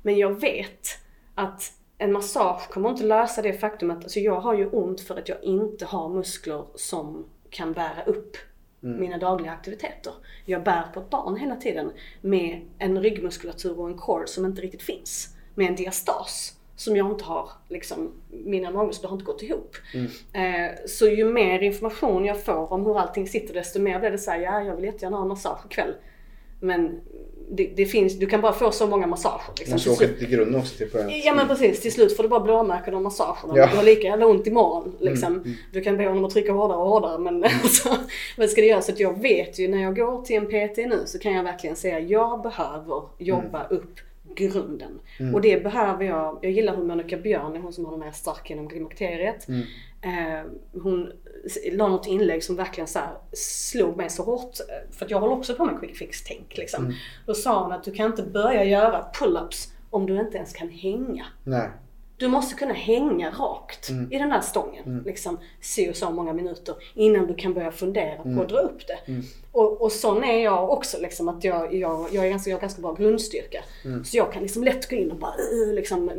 Men 0.02 0.18
jag 0.18 0.41
vet 0.41 0.88
att 1.35 1.72
en 1.98 2.14
massage 2.14 2.70
kommer 2.70 2.90
inte 2.90 3.04
lösa 3.04 3.42
det 3.42 3.54
faktum 3.54 3.92
att 3.92 4.04
alltså 4.04 4.20
jag 4.20 4.40
har 4.40 4.54
ju 4.54 4.68
ont 4.68 5.02
för 5.02 5.18
att 5.18 5.30
jag 5.30 5.44
inte 5.44 5.86
har 5.86 6.10
muskler 6.10 6.66
som 6.76 7.26
kan 7.50 7.74
bära 7.74 8.04
upp 8.06 8.38
mina 8.86 9.18
dagliga 9.18 9.52
aktiviteter. 9.52 10.14
Jag 10.46 10.64
bär 10.64 10.84
på 10.94 11.00
ett 11.00 11.10
barn 11.10 11.36
hela 11.36 11.56
tiden 11.56 11.92
med 12.22 12.62
en 12.78 13.02
ryggmuskulatur 13.02 13.80
och 13.80 13.88
en 13.88 13.98
core 13.98 14.28
som 14.28 14.46
inte 14.46 14.62
riktigt 14.62 14.84
finns. 14.84 15.36
Med 15.56 15.68
en 15.68 15.76
diastas 15.76 16.54
som 16.76 16.96
jag 16.96 17.12
inte 17.12 17.24
har, 17.24 17.50
liksom, 17.70 18.12
mina 18.30 18.72
magmuskler 18.72 19.10
har 19.10 19.16
inte 19.16 19.26
gått 19.26 19.42
ihop. 19.42 19.76
Eh, 20.34 20.76
så 20.88 21.08
ju 21.08 21.26
mer 21.26 21.60
information 21.60 22.26
jag 22.26 22.44
får 22.44 22.74
om 22.74 22.86
hur 22.86 23.00
allting 23.00 23.28
sitter 23.28 23.54
desto 23.54 23.80
mer 23.80 24.00
blir 24.00 24.12
det 24.12 24.18
såhär, 24.18 24.40
ja 24.40 24.62
jag 24.62 24.76
vill 24.76 24.86
jättegärna 24.86 25.18
ha 25.18 25.22
en 25.22 25.28
massage 25.28 25.66
ikväll. 25.66 25.94
Men 26.60 27.02
det, 27.50 27.72
det 27.76 27.86
finns, 27.86 28.20
du 28.20 28.26
kan 28.26 28.42
bara 28.42 28.54
få 28.54 28.72
så 28.72 28.88
många 28.88 29.08
massager. 29.08 29.42
Liksom. 29.58 29.74
Måste 29.74 29.90
Till 29.96 30.06
åka 30.08 30.18
till 30.20 30.30
grunden 30.30 30.60
också 30.62 30.78
till 30.78 30.88
början. 30.92 31.12
Ja 31.24 31.34
men 31.36 31.48
precis, 31.48 31.82
till 31.82 31.92
slut 31.92 32.16
får 32.16 32.24
du 32.24 32.30
bara 32.30 32.40
blåmärken 32.40 32.94
av 32.96 33.02
massagerna. 33.02 33.54
Ja. 33.58 33.64
Mm, 33.64 33.70
Du 33.72 33.78
har 33.78 33.84
lika 33.84 34.08
jävla 34.08 34.26
ont 34.26 34.48
imorgon. 34.48 34.96
Liksom. 35.00 35.56
Du 35.74 35.82
kan 35.82 35.98
be 35.98 36.08
honom 36.08 36.26
att 36.26 36.32
trycka 36.32 36.52
hårdare 36.52 36.78
och 36.78 36.90
hårdare 36.90 37.20
men 37.20 37.44
alltså, 37.64 37.98
vad 38.38 38.50
ska 38.50 38.62
det 38.62 38.68
göra? 38.68 38.82
Så 38.82 38.92
att 38.92 39.00
jag 39.00 39.22
vet 39.22 39.60
ju 39.60 39.68
när 39.68 39.82
jag 39.82 39.96
går 39.96 40.22
till 40.22 40.36
en 40.36 40.46
PT 40.46 40.78
nu 40.78 41.04
så 41.06 41.20
kan 41.20 41.34
jag 41.34 41.44
verkligen 41.44 41.76
säga 41.76 42.00
jag 42.00 42.42
behöver 42.42 43.02
jobba 43.18 43.66
Mm. 43.66 43.78
upp 43.78 44.00
grunden. 44.36 44.99
Och 45.34 45.41
det 45.41 45.64
behöver 45.64 46.06
jag. 46.06 46.40
Jag 46.41 46.52
gillar 46.52 46.76
hur 46.76 46.84
Monica 46.84 47.18
Björn 47.18 47.62
hon 47.62 47.74
som 47.74 47.86
har 47.86 47.91
den 47.91 48.02
här 48.02 48.12
stark 48.12 48.49
genom 48.49 48.70
klimakteriet. 48.70 49.48
Mm. 49.48 49.62
Eh, 50.02 50.45
hon 50.82 51.12
la 51.72 51.88
något 51.88 52.07
inlägg 52.07 52.44
som 52.44 52.56
verkligen 52.56 52.88
så 52.88 52.99
slog 53.34 53.98
mig 53.98 54.10
så 54.10 54.24
hårt. 54.24 54.60
eh, 54.60 54.91
För 54.91 55.06
att 55.06 55.12
jag 55.12 55.20
håller 55.20 55.36
också 55.36 55.53
på 55.56 55.66
med 55.66 55.80
quick 55.80 55.98
fix-tänk. 55.98 56.57
Liksom. 56.57 56.84
Mm. 56.86 56.95
Då 57.26 57.34
sa 57.34 57.64
hon 57.64 57.72
att 57.72 57.84
du 57.84 57.91
kan 57.91 58.06
inte 58.06 58.24
börja 58.24 58.64
göra 58.64 59.06
pull-ups 59.20 59.72
om 59.90 60.06
du 60.06 60.20
inte 60.20 60.38
ens 60.38 60.53
kan 60.53 60.70
hänga. 60.70 61.26
Nej. 61.44 61.70
Du 62.18 62.28
måste 62.28 62.56
kunna 62.56 62.74
hänga 62.74 63.30
rakt 63.32 63.90
Mm. 63.90 64.12
i 64.14 64.18
den 64.18 64.30
där 64.30 64.42
stången. 64.42 65.04
Liksom 65.06 65.38
se 65.62 65.90
och 65.90 65.96
så 65.96 66.12
många 66.12 66.34
minuter 66.34 66.76
innan 66.94 67.28
du 67.28 67.34
kan 67.36 67.54
börja 67.54 67.72
fundera 67.72 68.16
på 68.16 68.28
Mm. 68.30 68.40
att 68.42 68.50
dra 68.50 68.58
upp 68.60 68.88
det. 68.88 69.22
Och, 69.52 69.82
och 69.82 69.92
sån 69.92 70.24
är 70.24 70.44
jag 70.44 70.70
också 70.70 70.98
liksom 71.02 71.28
att 71.30 71.44
jag, 71.44 71.74
jag, 71.76 72.08
jag, 72.12 72.26
är 72.26 72.30
ganska, 72.30 72.50
jag 72.50 72.58
har 72.58 72.62
ganska 72.62 72.82
bra 72.82 72.94
grundstyrka. 72.94 73.64
Mm. 73.86 74.04
Så 74.06 74.18
jag 74.18 74.32
kan 74.34 74.42
liksom 74.42 74.64
lätt 74.64 74.90
gå 74.90 74.96
in 74.96 75.12
och 75.12 75.18
bara 75.18 75.34
liksom 75.74 76.10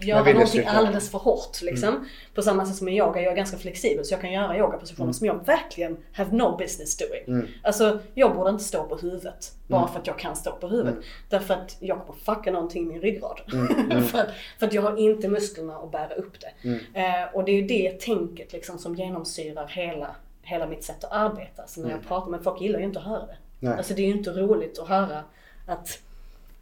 göra 0.00 0.32
någonting 0.32 0.66
alldeles 0.66 1.10
för 1.10 1.18
hårt 1.18 1.62
liksom. 1.62 2.08
På 2.34 2.42
samma 2.42 2.66
sätt 2.66 2.76
som 2.76 2.88
i 2.88 2.98
yoga, 2.98 3.20
jag 3.20 3.32
är 3.32 3.36
ganska 3.36 3.56
flexibel 3.56 4.04
så 4.04 4.14
jag 4.14 4.20
kan 4.20 4.32
göra 4.32 4.58
yogapositioner 4.58 5.12
som 5.12 5.26
jag 5.26 5.46
verkligen 5.46 5.96
have 6.12 6.36
no 6.36 6.56
business 6.56 6.96
doing. 6.96 7.48
Alltså 7.62 7.98
jag 8.14 8.34
borde 8.34 8.50
inte 8.50 8.64
stå 8.64 8.84
på 8.84 8.96
huvudet 8.96 9.52
bara 9.66 9.88
för 9.88 10.00
att 10.00 10.06
jag 10.06 10.18
kan 10.18 10.36
stå 10.36 10.52
på 10.52 10.68
huvudet. 10.68 11.04
Därför 11.28 11.54
att 11.54 11.76
jag 11.80 12.00
kommer 12.00 12.18
fucka 12.18 12.52
någonting 12.52 12.82
i 12.82 12.86
min 12.86 13.00
ryggrad. 13.00 13.40
för, 14.10 14.18
att, 14.18 14.30
för 14.58 14.66
att 14.66 14.72
jag 14.72 14.82
har 14.82 14.96
inte 14.96 15.28
musklerna 15.28 15.76
att 15.76 15.92
bära 15.92 16.14
upp 16.14 16.36
det. 16.40 16.68
Eh, 17.00 17.34
och 17.34 17.44
det 17.44 17.52
är 17.52 17.56
ju 17.56 17.66
det 17.66 18.00
tänket 18.00 18.52
liksom 18.52 18.78
som 18.78 18.94
genomsyrar 18.94 19.68
hela, 19.68 20.16
hela 20.42 20.66
mitt 20.66 20.84
sätt 20.84 21.04
att 21.04 21.12
arbeta. 21.12 21.66
Så 21.66 21.80
när 21.80 21.90
jag 21.90 22.06
pratar 22.08 22.30
med 22.30 22.42
folk 22.42 22.60
gillar 22.60 22.78
ju 22.78 22.84
inte 22.84 22.98
att 22.98 23.04
höra 23.04 23.26
det. 23.26 23.36
Nej. 23.60 23.76
Alltså 23.76 23.94
det 23.94 24.02
är 24.02 24.06
ju 24.06 24.16
inte 24.16 24.30
roligt 24.30 24.78
att 24.78 24.88
höra 24.88 25.24
att 25.66 25.98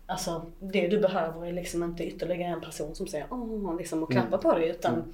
Alltså 0.07 0.43
det 0.61 0.89
du 0.89 1.01
behöver 1.01 1.47
är 1.47 1.53
liksom 1.53 1.83
inte 1.83 2.05
ytterligare 2.05 2.53
en 2.53 2.61
person 2.61 2.95
som 2.95 3.07
säger 3.07 3.27
åh 3.31 3.77
liksom 3.77 4.03
och 4.03 4.13
klappar 4.13 4.39
på 4.39 4.53
dig 4.53 4.69
utan 4.69 5.13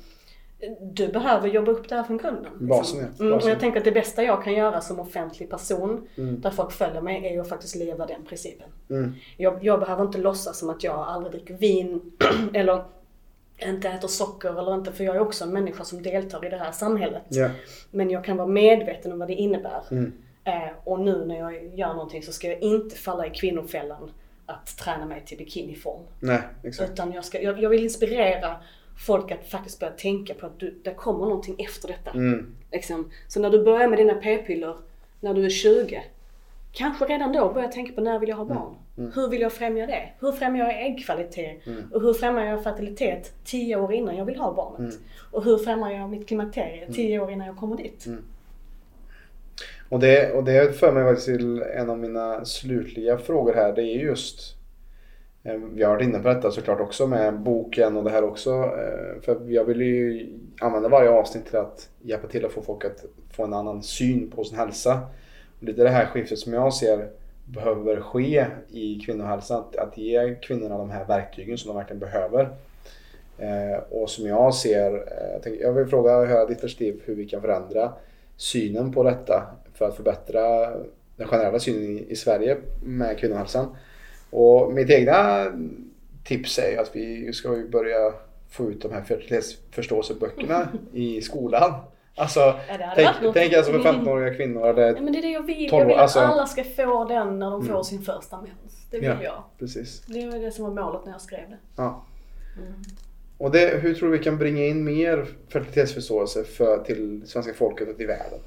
du 0.81 1.09
behöver 1.09 1.49
jobba 1.49 1.73
upp 1.73 1.89
det 1.89 1.95
här 1.95 2.03
från 2.03 2.19
grunden. 2.19 2.53
Liksom. 2.53 2.67
Basen, 2.69 3.01
ja. 3.19 3.25
Mm, 3.25 3.39
och 3.39 3.51
jag 3.51 3.61
tänker 3.61 3.79
att 3.79 3.85
det 3.85 3.93
bästa 3.93 4.23
jag 4.23 4.45
kan 4.45 4.53
göra 4.53 4.81
som 4.81 5.01
offentlig 5.01 5.51
person 5.51 6.09
där 6.17 6.51
folk 6.51 6.73
följer 6.73 7.01
mig 7.01 7.27
är 7.27 7.31
ju 7.31 7.41
att 7.41 7.49
faktiskt 7.49 7.77
leva 7.77 8.07
den 8.07 8.25
principen. 8.25 8.69
Mm. 8.91 9.15
Jag, 9.37 9.65
jag 9.65 9.81
behöver 9.81 10.03
inte 10.03 10.19
låtsas 10.19 10.59
som 10.59 10.71
att 10.71 10.85
jag 10.85 10.95
aldrig 10.95 11.33
dricker 11.33 11.55
vin 11.55 12.13
eller 12.55 12.85
inte 13.59 13.89
äter 13.89 14.09
socker 14.09 14.59
eller 14.59 14.75
inte 14.75 14.93
för 14.93 15.05
jag 15.05 15.17
är 15.17 15.21
också 15.21 15.45
en 15.45 15.53
människa 15.53 15.85
som 15.85 16.03
deltar 16.03 16.47
i 16.47 16.49
det 16.49 16.57
här 16.57 16.73
samhället. 16.73 17.23
Ja. 17.29 17.51
Men 17.91 18.11
jag 18.11 18.25
kan 18.25 18.37
vara 18.37 18.49
medveten 18.49 19.13
om 19.13 19.19
vad 19.19 19.29
det 19.29 19.35
innebär. 19.35 19.83
Mm. 19.91 20.13
Eh, 20.45 20.71
och 20.85 21.01
nu 21.01 21.25
när 21.25 21.39
jag 21.39 21.79
gör 21.79 21.95
någonting 21.95 22.23
så 22.23 22.33
ska 22.33 22.49
jag 22.49 22.61
inte 22.61 22.97
falla 22.97 23.27
i 23.27 23.31
kvinnofällan 23.31 24.11
att 24.51 24.77
träna 24.77 25.07
mig 25.07 25.23
till 25.27 25.39
bikiniform. 25.39 26.03
Nej, 26.21 26.41
exakt. 26.63 26.93
Utan 26.93 27.13
jag, 27.13 27.25
ska, 27.25 27.43
jag, 27.43 27.63
jag 27.63 27.71
vill 27.71 27.83
inspirera 27.83 28.57
folk 29.07 29.31
att 29.31 29.47
faktiskt 29.47 29.81
börja 29.81 29.93
tänka 29.93 30.35
på 30.35 30.47
att 30.47 30.61
du, 30.61 30.81
det 30.85 30.95
kommer 30.95 31.25
någonting 31.25 31.57
efter 31.59 31.89
detta. 31.89 32.11
Mm. 32.11 32.57
Liksom. 32.73 33.11
Så 33.29 33.41
när 33.41 33.51
du 33.51 33.65
börjar 33.65 33.89
med 33.89 33.99
dina 33.99 34.15
p-piller 34.15 34.77
när 35.21 35.35
du 35.35 35.45
är 35.45 35.51
20, 35.51 36.03
kanske 36.73 37.05
redan 37.05 37.33
då 37.33 37.53
börja 37.53 37.69
tänka 37.69 37.93
på 37.93 38.01
när 38.01 38.19
vill 38.19 38.29
jag 38.29 38.37
ha 38.37 38.45
barn? 38.45 38.75
Hur 39.15 39.29
vill 39.29 39.41
jag 39.41 39.53
främja 39.53 39.87
det? 39.87 40.09
Hur 40.21 40.33
främjar 40.33 40.67
jag 40.67 40.87
äggkvalitet? 40.87 41.63
Och 41.93 42.03
hur 42.03 42.15
främjar 42.15 42.45
jag 42.45 42.63
fertilitet 42.63 43.33
10 43.45 43.77
år 43.77 43.93
innan 43.93 44.17
jag 44.17 44.25
vill 44.25 44.37
ha 44.37 44.53
barnet? 44.53 44.95
Och 45.31 45.45
hur 45.45 45.59
främjar 45.59 45.91
jag 45.91 46.11
mitt 46.11 46.29
klimakterie 46.29 46.93
10 46.93 47.21
år 47.21 47.31
innan 47.31 47.47
jag 47.47 47.57
kommer 47.57 47.77
dit? 47.77 48.07
Och 49.91 50.01
det, 50.01 50.33
och 50.33 50.45
det 50.45 50.77
för 50.77 50.93
mig 50.93 51.05
faktiskt 51.05 51.27
till 51.27 51.63
en 51.63 51.91
av 51.91 51.99
mina 51.99 52.45
slutliga 52.45 53.19
frågor 53.19 53.55
här. 53.55 53.73
Det 53.73 53.83
är 53.83 53.99
just 53.99 54.57
eh, 55.45 55.55
vi 55.73 55.83
har 55.83 55.91
varit 55.91 56.05
inne 56.05 56.19
på 56.19 56.29
detta 56.29 56.51
såklart 56.51 56.81
också 56.81 57.07
med 57.07 57.41
boken 57.41 57.97
och 57.97 58.05
det 58.05 58.11
här 58.11 58.25
också. 58.25 58.51
Eh, 58.51 59.23
för 59.23 59.41
jag 59.49 59.65
vill 59.65 59.81
ju 59.81 60.29
använda 60.61 60.89
varje 60.89 61.11
avsnitt 61.11 61.47
till 61.47 61.57
att 61.57 61.89
hjälpa 62.03 62.29
till 62.29 62.45
att 62.45 62.53
få 62.53 62.63
folk 62.63 62.85
att 62.85 63.05
få 63.33 63.45
en 63.45 63.55
annan 63.55 63.83
syn 63.83 64.31
på 64.31 64.45
sin 64.45 64.59
hälsa. 64.59 65.01
Och 65.59 65.65
lite 65.65 65.83
det 65.83 65.91
här 65.91 66.07
skiftet 66.07 66.39
som 66.39 66.53
jag 66.53 66.75
ser 66.75 67.09
behöver 67.45 68.01
ske 68.01 68.47
i 68.71 69.01
kvinnohälsan. 69.07 69.61
Att, 69.61 69.77
att 69.77 69.99
ge 69.99 70.35
kvinnorna 70.35 70.79
de 70.79 70.91
här 70.91 71.05
verktygen 71.05 71.59
som 71.59 71.69
de 71.69 71.77
verkligen 71.77 72.01
behöver. 72.01 72.49
Eh, 73.39 73.83
och 73.91 74.11
som 74.11 74.27
jag 74.27 74.55
ser, 74.55 75.05
jag, 75.33 75.43
tänker, 75.43 75.63
jag 75.63 75.73
vill 75.73 75.87
fråga, 75.87 76.17
och 76.17 76.27
höra 76.27 76.47
ditt 76.47 76.61
perspektiv 76.61 77.03
hur 77.05 77.15
vi 77.15 77.29
kan 77.29 77.41
förändra 77.41 77.93
synen 78.41 78.93
på 78.93 79.03
detta 79.03 79.43
för 79.75 79.89
att 79.89 79.97
förbättra 79.97 80.71
den 81.17 81.27
generella 81.29 81.59
synen 81.59 81.99
i, 82.09 82.17
Sverige 82.17 82.57
med 82.85 83.19
kvinnohälsan. 83.19 83.77
Och 84.31 84.73
mitt 84.73 84.91
egna 84.91 85.47
tips 86.25 86.59
är 86.59 86.79
att 86.81 86.97
vi 86.97 87.33
ska 87.33 87.49
börja 87.73 88.13
få 88.51 88.71
ut 88.71 88.83
de 88.83 88.93
här 88.93 89.03
fertilitetsförståelseböckerna 89.03 90.69
i 90.93 91.21
skolan. 91.23 91.75
Alltså, 92.17 92.41
Ja, 92.41 92.93
tänk, 92.97 93.35
tänk 93.35 93.53
alltså 93.55 93.73
för 93.73 93.79
15-åriga 93.79 94.35
kvinnor. 94.35 94.67
Eller, 94.67 94.93
Nej, 94.93 95.03
men 95.03 95.13
det 95.13 95.19
är 95.19 95.23
det 95.23 95.31
jag 95.31 95.47
vill. 95.47 95.71
12 95.71 95.81
Jag 95.81 95.87
vill 95.87 95.95
att 95.97 96.01
alltså- 96.03 96.21
alla 96.21 96.47
ska 96.47 96.65
få 96.65 97.05
den 97.05 97.39
när 97.39 97.51
de 97.51 97.65
får 97.67 97.83
sin 97.83 98.03
första 98.03 98.41
mens. 98.41 98.87
Det 98.91 98.97
vill 98.99 99.09
Ja. 99.09 99.17
jag. 99.23 99.43
precis. 99.59 100.01
Det 100.07 100.27
var 100.27 100.39
det 100.39 100.51
som 100.51 100.65
var 100.65 100.85
målet 100.85 101.05
när 101.05 101.13
jag 101.13 101.21
skrev 101.21 101.51
det. 101.51 101.59
Ja. 101.77 102.05
Och 103.41 103.51
det, 103.51 103.81
hur 103.83 103.95
tror 103.95 104.11
du 104.11 104.19
vi 104.19 104.25
kan 104.25 104.39
bringa 104.39 104.67
in 104.67 104.85
mer 104.85 105.27
fertilitetsförståelse 105.49 106.45
för, 106.45 106.85
till 106.85 107.23
svenska 107.27 107.55
folket 107.55 107.89
och 107.89 107.97
till 107.97 108.07
världen? 108.07 108.39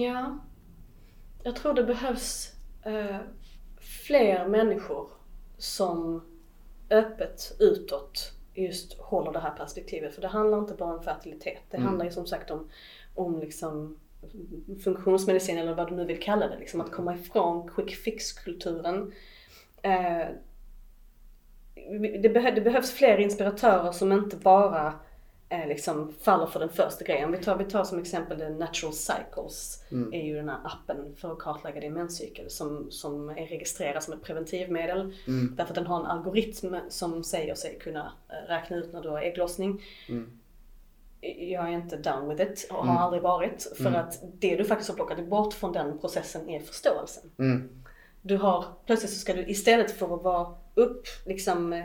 Ja. 0.00 0.38
Jag 1.42 1.56
tror 1.56 1.74
det 1.74 1.84
behövs 1.84 2.52
eh, 2.84 3.16
fler 3.80 4.48
människor 4.48 5.08
som 5.58 6.22
öppet 6.90 7.56
utåt 7.58 8.32
just 8.54 8.98
håller 8.98 9.32
det 9.32 9.40
här 9.40 9.50
perspektivet. 9.56 10.14
För 10.14 10.22
det 10.22 10.28
handlar 10.28 10.58
inte 10.58 10.74
bara 10.74 10.94
om 10.96 11.02
fertilitet. 11.02 11.58
Det 11.70 11.76
Mm. 11.76 11.86
handlar 11.88 12.04
ju 12.04 12.10
som 12.10 12.26
sagt 12.26 12.50
om, 12.50 12.68
om 13.14 13.40
liksom 13.40 13.96
funktionsmedicin 14.84 15.58
eller 15.58 15.74
vad 15.74 15.88
du 15.88 15.96
nu 15.96 16.04
vill 16.04 16.22
kalla 16.22 16.48
det. 16.48 16.58
Liksom 16.58 16.80
att 16.80 16.92
komma 16.92 17.14
ifrån 17.14 17.68
quick 17.68 17.94
fix-kulturen. 17.96 19.12
Eh, 19.82 20.26
det, 22.20 22.28
beh- 22.28 22.54
det 22.54 22.60
behövs 22.60 22.90
fler 22.92 23.18
inspiratörer 23.18 23.92
som 23.92 24.12
inte 24.12 24.36
bara 24.36 24.92
eh, 25.48 25.68
liksom 25.68 26.12
faller 26.20 26.46
för 26.46 26.60
den 26.60 26.68
första 26.68 27.04
grejen. 27.04 27.32
Vi 27.32 27.38
tar, 27.38 27.56
vi 27.56 27.64
tar 27.64 27.84
som 27.84 27.98
exempel 27.98 28.38
The 28.38 28.48
Natural 28.48 28.92
Cycles. 28.92 29.84
är 30.12 30.22
ju 30.22 30.34
den 30.34 30.48
här 30.48 30.58
appen 30.64 31.14
för 31.16 31.32
att 31.32 31.38
kartlägga 31.38 31.80
din 31.80 31.92
menscykel 31.92 32.50
som, 32.50 32.90
som 32.90 33.28
är 33.28 33.46
registrerad 33.46 34.02
som 34.02 34.14
ett 34.14 34.22
preventivmedel. 34.22 35.14
Därför 35.56 35.70
att 35.70 35.74
den 35.74 35.86
har 35.86 36.00
en 36.00 36.06
algoritm 36.06 36.74
som 36.88 37.24
säger 37.24 37.54
sig 37.54 37.78
kunna 37.80 38.12
eh, 38.28 38.48
räkna 38.48 38.76
ut 38.76 38.92
när 38.92 39.02
du 39.02 39.08
har 39.08 39.20
ägglossning. 39.22 39.82
Jag 41.38 41.64
är 41.68 41.72
inte 41.72 41.96
down 41.96 42.28
with 42.28 42.42
it 42.42 42.68
och 42.70 42.86
har 42.86 43.00
aldrig 43.00 43.22
varit. 43.22 43.72
För 43.76 43.92
att 43.96 44.22
det 44.38 44.56
du 44.56 44.64
faktiskt 44.64 44.90
har 44.90 44.96
plockat 44.96 45.26
bort 45.28 45.54
från 45.54 45.72
den 45.72 45.98
processen 45.98 46.48
är 46.48 46.60
förståelsen. 46.60 47.30
Mm. 47.38 47.68
Du 48.22 48.36
har, 48.36 48.64
plötsligt 48.86 49.12
så 49.12 49.18
ska 49.18 49.34
du 49.34 49.46
istället 49.46 49.90
för 49.90 50.14
att 50.14 50.22
vara 50.22 50.54
upp, 50.74 51.06
liksom 51.24 51.72
eh, 51.72 51.84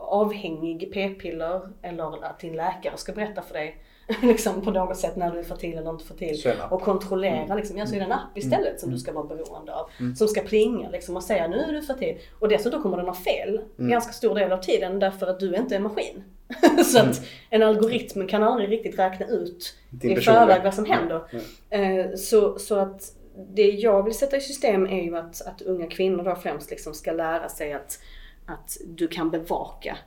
avhängig 0.00 0.90
p-piller 0.92 1.60
eller 1.82 2.24
att 2.24 2.38
din 2.40 2.56
läkare 2.56 2.96
ska 2.96 3.12
berätta 3.12 3.42
för 3.42 3.54
dig 3.54 3.82
liksom 4.22 4.62
på 4.62 4.70
något 4.70 4.96
sätt 4.96 5.16
när 5.16 5.30
du 5.32 5.38
är 5.38 5.42
fertil 5.42 5.78
eller 5.78 5.90
inte 5.90 6.04
fertil. 6.04 6.40
Och 6.70 6.80
kontrollera 6.82 7.54
liksom, 7.54 7.78
ja 7.78 7.86
så 7.86 7.94
är 7.94 7.98
det 7.98 8.04
en 8.04 8.12
app 8.12 8.38
istället 8.38 8.80
som 8.80 8.90
du 8.90 8.98
ska 8.98 9.12
vara 9.12 9.24
beroende 9.24 9.74
av. 9.74 9.90
Som 10.16 10.28
ska 10.28 10.40
plinga 10.40 10.90
liksom 10.90 11.16
och 11.16 11.22
säga 11.22 11.48
nu 11.48 11.56
är 11.58 11.72
du 11.72 11.82
fertil. 11.82 12.18
Och 12.38 12.48
dessutom 12.48 12.82
kommer 12.82 12.96
den 12.96 13.06
ha 13.06 13.14
fel 13.14 13.60
ganska 13.88 14.12
stor 14.12 14.34
del 14.34 14.52
av 14.52 14.58
tiden 14.58 14.98
därför 14.98 15.26
att 15.26 15.40
du 15.40 15.56
inte 15.56 15.74
är 15.74 15.76
en 15.76 15.82
maskin. 15.82 16.24
så 16.84 16.98
att 16.98 17.22
en 17.50 17.62
algoritm 17.62 18.26
kan 18.28 18.42
aldrig 18.42 18.70
riktigt 18.70 18.98
räkna 18.98 19.26
ut 19.26 19.74
Din 19.90 20.10
i 20.10 20.14
förväg 20.20 20.62
vad 20.64 20.74
som 20.74 20.84
händer. 20.84 21.22
Eh, 21.70 22.14
Så, 22.16 22.58
så 22.58 22.74
att 22.74 23.12
det 23.54 23.70
jag 23.70 24.02
vill 24.02 24.14
sätta 24.14 24.36
i 24.36 24.40
system 24.40 24.86
är 24.86 25.02
ju 25.02 25.16
att, 25.16 25.46
att 25.46 25.62
unga 25.62 25.86
kvinnor 25.86 26.24
då 26.24 26.34
främst 26.34 26.70
liksom 26.70 26.94
ska 26.94 27.12
lära 27.12 27.48
sig 27.48 27.72
att, 27.72 27.98
att 28.46 28.76
du 28.86 29.08
kan 29.08 29.30
bevaka 29.30 29.98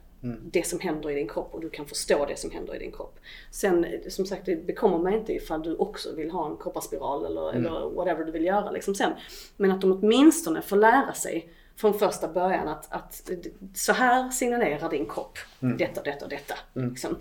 det 0.52 0.68
som 0.68 0.80
händer 0.80 1.10
i 1.10 1.16
din 1.16 1.28
kropp 1.28 1.54
och 1.54 1.62
du 1.62 1.70
kan 1.70 1.86
förstå 1.86 2.26
det 2.26 2.40
som 2.40 2.52
händer 2.52 2.76
i 2.76 2.80
din 2.80 2.92
kropp. 2.92 3.20
Sen 3.52 3.86
som 4.08 4.26
sagt 4.26 4.46
det 4.46 4.56
bekommer 4.68 4.98
mig 4.98 5.18
inte 5.18 5.34
ifall 5.34 5.64
du 5.64 5.76
också 5.76 6.16
vill 6.16 6.32
ha 6.32 6.50
en 6.50 6.58
kopparspiral 6.58 7.26
eller, 7.26 7.54
eller 7.54 7.90
whatever 7.96 8.26
du 8.26 8.32
vill 8.32 8.46
göra 8.46 8.72
liksom 8.72 8.96
sen. 8.96 9.12
Men 9.58 9.72
att 9.72 9.82
de 9.82 9.92
åtminstone 9.92 10.62
får 10.62 10.76
lära 10.76 11.14
sig 11.14 11.50
från 11.76 11.94
första 11.94 12.28
början 12.28 12.68
att, 12.68 12.94
att 12.94 13.32
så 13.74 13.94
här 13.94 14.30
signalerar 14.30 14.90
din 14.90 15.06
kropp 15.06 15.38
detta, 15.60 16.02
detta 16.02 16.26
och 16.26 16.32
detta. 16.32 16.56
Liksom. 16.74 17.18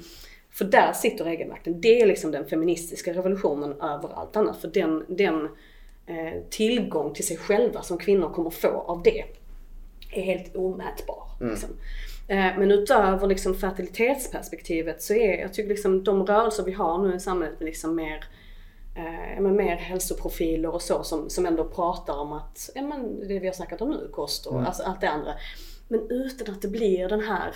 För 0.51 0.65
där 0.65 0.93
sitter 0.93 1.27
egenmakten. 1.27 1.81
Det 1.81 2.01
är 2.01 2.07
liksom 2.07 2.31
den 2.31 2.47
feministiska 2.47 3.13
revolutionen 3.13 3.73
över 3.73 4.09
allt 4.15 4.37
annat. 4.37 4.61
För 4.61 4.69
den, 4.69 5.05
den 5.09 5.45
eh, 6.07 6.43
tillgång 6.51 7.15
till 7.15 7.27
sig 7.27 7.37
själva 7.37 7.83
som 7.83 7.99
kvinnor 7.99 8.31
kommer 8.31 8.51
få 8.51 8.69
av 8.69 9.03
det 9.03 9.25
är 10.11 10.23
helt 10.23 10.57
omätbar. 10.57 11.23
Liksom. 11.41 11.69
Eh, 12.29 12.59
men 12.59 12.71
utöver 12.71 13.27
liksom 13.27 13.55
fertilitetsperspektivet 13.55 15.03
så 15.03 15.15
är 15.15 15.41
jag 15.41 15.53
tycker 15.53 15.69
liksom 15.69 16.05
de 16.05 16.27
rörelser 16.27 16.65
vi 16.65 16.73
har 16.73 16.99
nu 16.99 17.15
i 17.15 17.21
samhället 17.21 17.61
med 17.61 17.67
liksom 17.67 17.95
mer 17.95 18.25
eh, 18.97 19.41
men 19.41 19.57
mer 19.57 19.77
hälsoprofiler 19.77 20.75
och 20.75 20.83
så 20.83 21.03
som, 21.03 21.31
som 21.31 21.47
ändå 21.47 21.65
pratar 21.65 22.19
om 22.19 22.33
att, 22.33 22.71
ja 22.75 22.83
men 22.83 23.29
det 23.29 23.39
vi 23.39 23.47
har 23.47 23.55
snackat 23.55 23.81
om 23.81 23.91
nu, 23.91 24.09
kost 24.13 24.47
och 24.47 24.63
alltså 24.63 24.83
allt 24.83 25.01
det 25.01 25.11
andra. 25.11 25.33
Men 25.89 26.11
utan 26.11 26.55
att 26.55 26.63
det 26.63 26.69
blir 26.69 27.09
den 27.09 27.21
här 27.21 27.55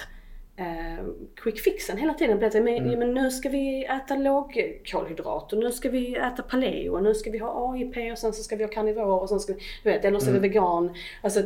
eh, 0.57 1.05
quick 1.37 1.61
fixen 1.61 1.97
hela 1.97 2.15
tiden. 2.15 2.39
Blir 2.39 2.51
det, 2.51 2.61
men, 2.61 2.91
ja, 2.91 2.99
men 2.99 3.15
nu 3.15 3.31
ska 3.31 3.49
vi 3.49 3.85
äta 3.85 4.17
lågkolhydrat 4.17 5.53
och 5.53 5.59
nu 5.59 5.73
ska 5.73 5.89
vi 5.89 6.17
äta 6.17 6.43
paleo 6.43 6.95
och 6.95 7.03
nu 7.03 7.15
ska 7.15 7.31
vi 7.31 7.39
ha 7.39 7.73
AIP 7.73 8.13
och 8.13 8.19
sen 8.19 8.33
så 8.33 8.43
ska 8.43 8.57
vi 8.57 8.65
ha 8.65 8.71
karnivor 8.71 9.23
och 9.23 9.29
sen 9.29 9.41
ska 9.41 9.53
vi, 9.53 9.61
du 9.83 9.91
vet, 9.91 10.05
eller 10.05 10.19
så 10.19 10.31
är 10.31 10.35
vi 10.35 10.39
vegan. 10.39 10.95
Alltså, 11.23 11.43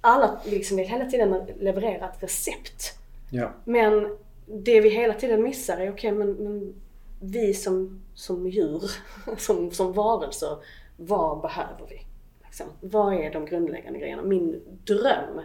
alla 0.00 0.40
liksom 0.44 0.76
vill 0.76 0.88
hela 0.88 1.04
tiden 1.04 1.46
leverera 1.58 2.10
ett 2.10 2.22
recept. 2.22 2.98
Ja. 3.30 3.50
Men 3.64 4.16
det 4.46 4.80
vi 4.80 4.88
hela 4.88 5.14
tiden 5.14 5.42
missar 5.42 5.78
är, 5.78 5.92
okej 5.92 6.12
men, 6.12 6.32
men 6.32 6.74
vi 7.20 7.54
som, 7.54 8.02
som 8.14 8.48
djur, 8.48 8.90
som, 9.38 9.70
som 9.70 9.92
varelser, 9.92 10.56
vad 10.96 11.40
behöver 11.40 11.86
vi? 11.88 12.00
Liksom, 12.44 12.66
vad 12.80 13.14
är 13.14 13.32
de 13.32 13.46
grundläggande 13.46 13.98
grejerna? 13.98 14.22
Min 14.22 14.62
dröm, 14.84 15.40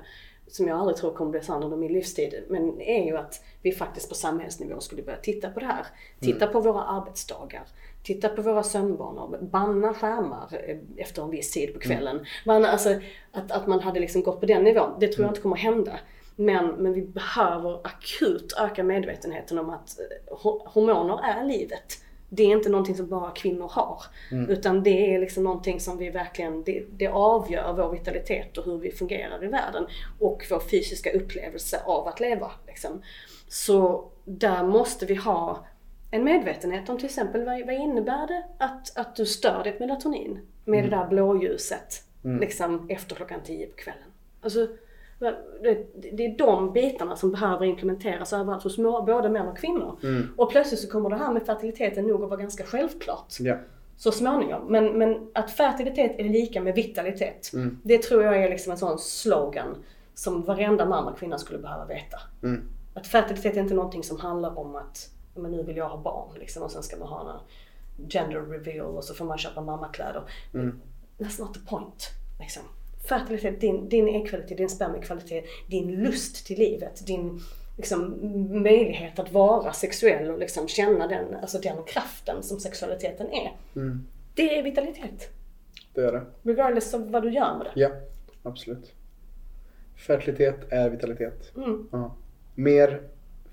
som 0.48 0.68
jag 0.68 0.80
aldrig 0.80 0.98
tror 0.98 1.14
kommer 1.14 1.32
bli 1.32 1.42
sann 1.42 1.64
under 1.64 1.78
min 1.78 1.94
livstid, 1.94 2.44
men 2.50 2.82
är 2.82 3.06
ju 3.06 3.18
att 3.18 3.42
vi 3.62 3.72
faktiskt 3.72 4.10
på 4.10 4.16
samhällsnivå 4.16 4.80
skulle 4.80 5.04
börja 5.04 5.18
titta 5.18 5.50
på 5.50 5.60
det 5.60 5.66
här. 5.66 5.86
Titta 6.20 6.48
på 6.48 6.60
våra 6.60 6.84
arbetsdagar. 6.84 7.64
Titta 8.06 8.30
på 8.30 8.42
våra 8.42 8.64
sömnvanor, 8.64 9.38
banna 9.42 9.94
skärmar 9.94 10.48
eh, 10.68 10.78
efter 10.98 11.22
en 11.24 11.30
viss 11.30 11.52
tid 11.52 11.74
på 11.74 11.80
kvällen. 11.80 12.26
Man, 12.46 12.66
alltså, 12.66 12.90
att, 13.32 13.52
att 13.52 13.68
man 13.68 13.80
hade 13.80 14.00
liksom 14.00 14.24
gått 14.24 14.40
på 14.40 14.46
den 14.46 14.64
nivån, 14.64 14.90
det 15.00 15.08
tror 15.08 15.24
jag 15.26 15.32
inte 15.32 15.42
kommer 15.42 15.56
hända. 15.56 16.00
Men, 16.36 16.68
men 16.68 16.94
vi 16.94 17.02
behöver 17.02 17.88
akut 17.88 18.54
öka 18.60 18.84
medvetenheten 18.84 19.60
om 19.60 19.70
att 19.70 20.00
eh, 20.00 20.36
ho- 20.36 20.62
hormoner 20.66 21.20
är 21.24 21.44
livet. 21.46 22.02
Det 22.30 22.44
är 22.44 22.48
inte 22.48 22.70
någonting 22.70 22.96
som 22.96 23.08
bara 23.10 23.32
kvinnor 23.32 23.68
har. 23.72 24.02
Utan 24.50 24.84
det 24.84 25.16
är 25.16 25.20
liksom 25.20 25.44
någonting 25.44 25.80
som 25.80 25.98
vi 25.98 26.10
verkligen, 26.10 26.64
det, 26.64 26.84
det 26.92 27.08
avgör 27.08 27.74
vår 27.74 27.92
vitalitet 27.92 28.58
och 28.58 28.66
hur 28.66 28.78
vi 28.78 28.92
fungerar 28.92 29.44
i 29.44 29.48
världen. 29.48 29.88
Och 30.20 30.46
vår 30.50 30.60
fysiska 30.60 31.12
upplevelse 31.12 31.82
av 31.86 32.08
att 32.08 32.20
leva. 32.20 32.52
Liksom. 32.68 33.02
Så 33.48 34.06
där 34.26 34.64
måste 34.64 35.06
vi 35.06 35.16
ha 35.16 35.66
en 36.12 36.24
medvetenhet 36.24 36.90
om 36.90 36.98
till 36.98 37.06
exempel 37.06 37.46
vad, 37.46 37.66
vad 37.66 37.76
innebär 37.76 38.28
det 38.28 38.44
att, 38.58 38.98
att 38.98 39.16
du 39.16 39.26
stör 39.26 39.64
ditt 39.64 39.80
melatonin 39.80 40.40
med 40.66 40.84
det 40.84 40.90
där 40.90 41.08
blåljuset 41.08 42.04
liksom 42.40 42.90
efter 42.90 43.16
klockan 43.16 43.40
10 43.44 43.68
på 43.68 43.76
kvällen. 43.76 44.04
Alltså, 44.42 44.68
det, 46.12 46.26
är 46.26 46.38
de 46.38 46.74
bitarna 46.74 47.16
som 47.16 47.32
behöver 47.32 47.66
implementeras 47.66 48.34
överallt 48.34 48.64
hos 48.64 48.78
både 48.78 49.30
män 49.30 49.48
och 49.48 49.58
kvinnor. 49.58 49.98
Och 50.38 50.52
plötsligt 50.52 50.80
så 50.80 50.90
kommer 50.90 51.10
det 51.10 51.16
här 51.16 51.34
med 51.34 51.44
fertiliteten 51.46 52.08
nog 52.08 52.24
att 52.24 52.30
vara 52.30 52.40
ganska 52.42 52.64
självklart 52.64 53.34
Ja. 53.40 53.56
så 53.98 54.12
småningom. 54.12 54.62
Men, 54.68 54.98
men 54.98 55.28
att 55.34 55.52
fertilitet 55.52 56.20
är 56.20 56.24
lika 56.24 56.62
med 56.62 56.76
vitalitet. 56.76 57.52
Det 57.84 57.98
tror 58.04 58.24
jag 58.24 58.44
är 58.44 58.50
liksom 58.50 58.72
en 58.72 58.78
sån 58.78 59.00
slogan 59.00 59.76
som 60.14 60.42
varenda 60.42 60.86
man 60.86 61.08
och 61.08 61.18
kvinna 61.20 61.38
skulle 61.38 61.60
behöva 61.60 61.86
veta. 61.86 62.18
Att 62.94 63.08
fertilitet 63.08 63.56
är 63.58 63.62
inte 63.62 63.74
någonting 63.74 64.04
som 64.04 64.20
handlar 64.20 64.60
om 64.60 64.76
att 64.76 65.10
"Ja, 65.10 65.15
men 65.36 65.52
nu 65.52 65.64
vill 65.64 65.78
jag 65.78 65.90
ha 65.90 65.98
barn 65.98 66.40
liksom, 66.40 66.64
och 66.64 66.72
sen 66.72 66.84
ska 66.84 66.98
man 66.98 67.08
ha 67.08 67.42
en 68.00 68.10
gender 68.10 68.42
reveal 68.42 68.96
och 68.96 69.04
så 69.04 69.14
får 69.14 69.26
man 69.26 69.38
köpa 69.38 69.62
mammakläder. 69.62 70.24
That's 71.18 71.40
not 71.40 71.54
the 71.54 71.60
point. 71.60 72.10
Liksom. 72.40 72.64
Fertilitet, 73.10 73.62
din, 73.62 73.90
din 73.90 74.08
äggkvalitet, 74.08 74.58
din 74.58 74.70
spermiekvalitet, 74.70 75.46
din 75.70 76.04
lust 76.04 76.48
till 76.48 76.60
livet, 76.60 77.08
din 77.08 77.40
liksom, 77.78 78.18
möjlighet 78.64 79.20
att 79.20 79.32
vara 79.32 79.74
sexuell 79.74 80.32
och 80.32 80.40
liksom 80.40 80.68
känna 80.68 81.08
den, 81.08 81.36
alltså 81.36 81.60
den 81.60 81.84
kraften 81.84 82.44
som 82.44 82.60
sexualiteten 82.60 83.28
är. 83.32 83.52
Det 84.36 84.58
är 84.58 84.64
vitalitet. 84.64 85.30
Det 85.94 86.02
är 86.02 86.12
det. 86.12 86.26
Regardless 86.44 86.94
av 86.94 87.12
vad 87.12 87.24
du 87.24 87.32
gör 87.34 87.58
med 87.58 87.66
det. 87.66 87.82
Ja, 87.82 87.90
absolut. 88.44 88.94
Fertilitet 89.96 90.72
är 90.72 90.90
vitalitet. 90.90 91.56
Mm. 91.56 91.88
Ja. 91.92 92.16
Mer 92.56 93.02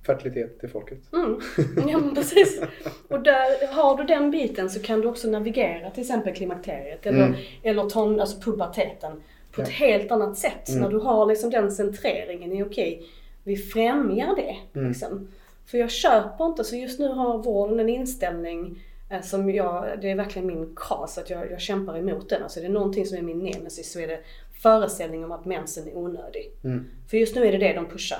fertilitet 0.06 0.60
till 0.60 0.68
folket. 0.68 0.98
Mm. 1.12 1.40
Ja 1.88 2.00
precis. 2.14 2.60
Och 3.08 3.22
där 3.22 3.72
har 3.74 3.96
du 3.96 4.04
den 4.04 4.30
biten 4.30 4.70
så 4.70 4.80
kan 4.82 5.00
du 5.00 5.08
också 5.08 5.28
navigera 5.30 5.90
till 5.90 6.00
exempel 6.00 6.34
klimakteriet 6.34 7.06
eller, 7.06 7.26
Mm. 7.26 7.38
eller 7.62 7.84
ton, 7.88 8.20
alltså 8.20 8.40
puberteten 8.40 9.22
på 9.52 9.62
ett 9.62 9.68
Ja. 9.68 9.86
helt 9.86 10.10
annat 10.12 10.36
sätt. 10.38 10.68
Mm. 10.68 10.82
När 10.82 10.90
du 10.90 10.98
har 10.98 11.26
liksom 11.26 11.50
den 11.50 11.70
centreringen 11.70 12.52
i 12.52 12.62
okej, 12.62 13.02
vi 13.44 13.56
främjar 13.56 14.36
det. 14.36 14.78
Mm. 14.78 14.88
Liksom. 14.88 15.28
För 15.66 15.78
jag 15.78 15.90
köper 15.90 16.46
inte, 16.46 16.64
så 16.64 16.76
just 16.76 17.00
nu 17.00 17.08
har 17.08 17.38
vården 17.38 17.80
en 17.80 17.88
inställning 17.88 18.82
eh, 19.10 19.20
som 19.22 19.50
jag, 19.50 19.98
det 20.00 20.10
är 20.10 20.14
verkligen 20.14 20.46
min 20.46 20.72
kas 20.76 21.18
att 21.18 21.30
jag, 21.30 21.50
jag 21.50 21.60
kämpar 21.60 21.98
emot 21.98 22.28
den. 22.28 22.42
Alltså 22.42 22.60
är 22.60 22.64
det 22.64 22.68
någonting 22.68 23.06
som 23.06 23.18
är 23.18 23.22
min 23.22 23.38
nemesis 23.38 23.92
så 23.92 24.00
är 24.00 24.08
det 24.08 24.20
föreställningen 24.62 25.24
om 25.24 25.32
att 25.32 25.44
mensen 25.44 25.88
är 25.88 25.96
onödig. 25.96 26.50
Mm. 26.64 26.84
För 27.10 27.16
just 27.16 27.34
nu 27.36 27.46
är 27.46 27.52
det 27.52 27.58
det 27.58 27.72
de 27.72 27.86
pushar 27.86 28.18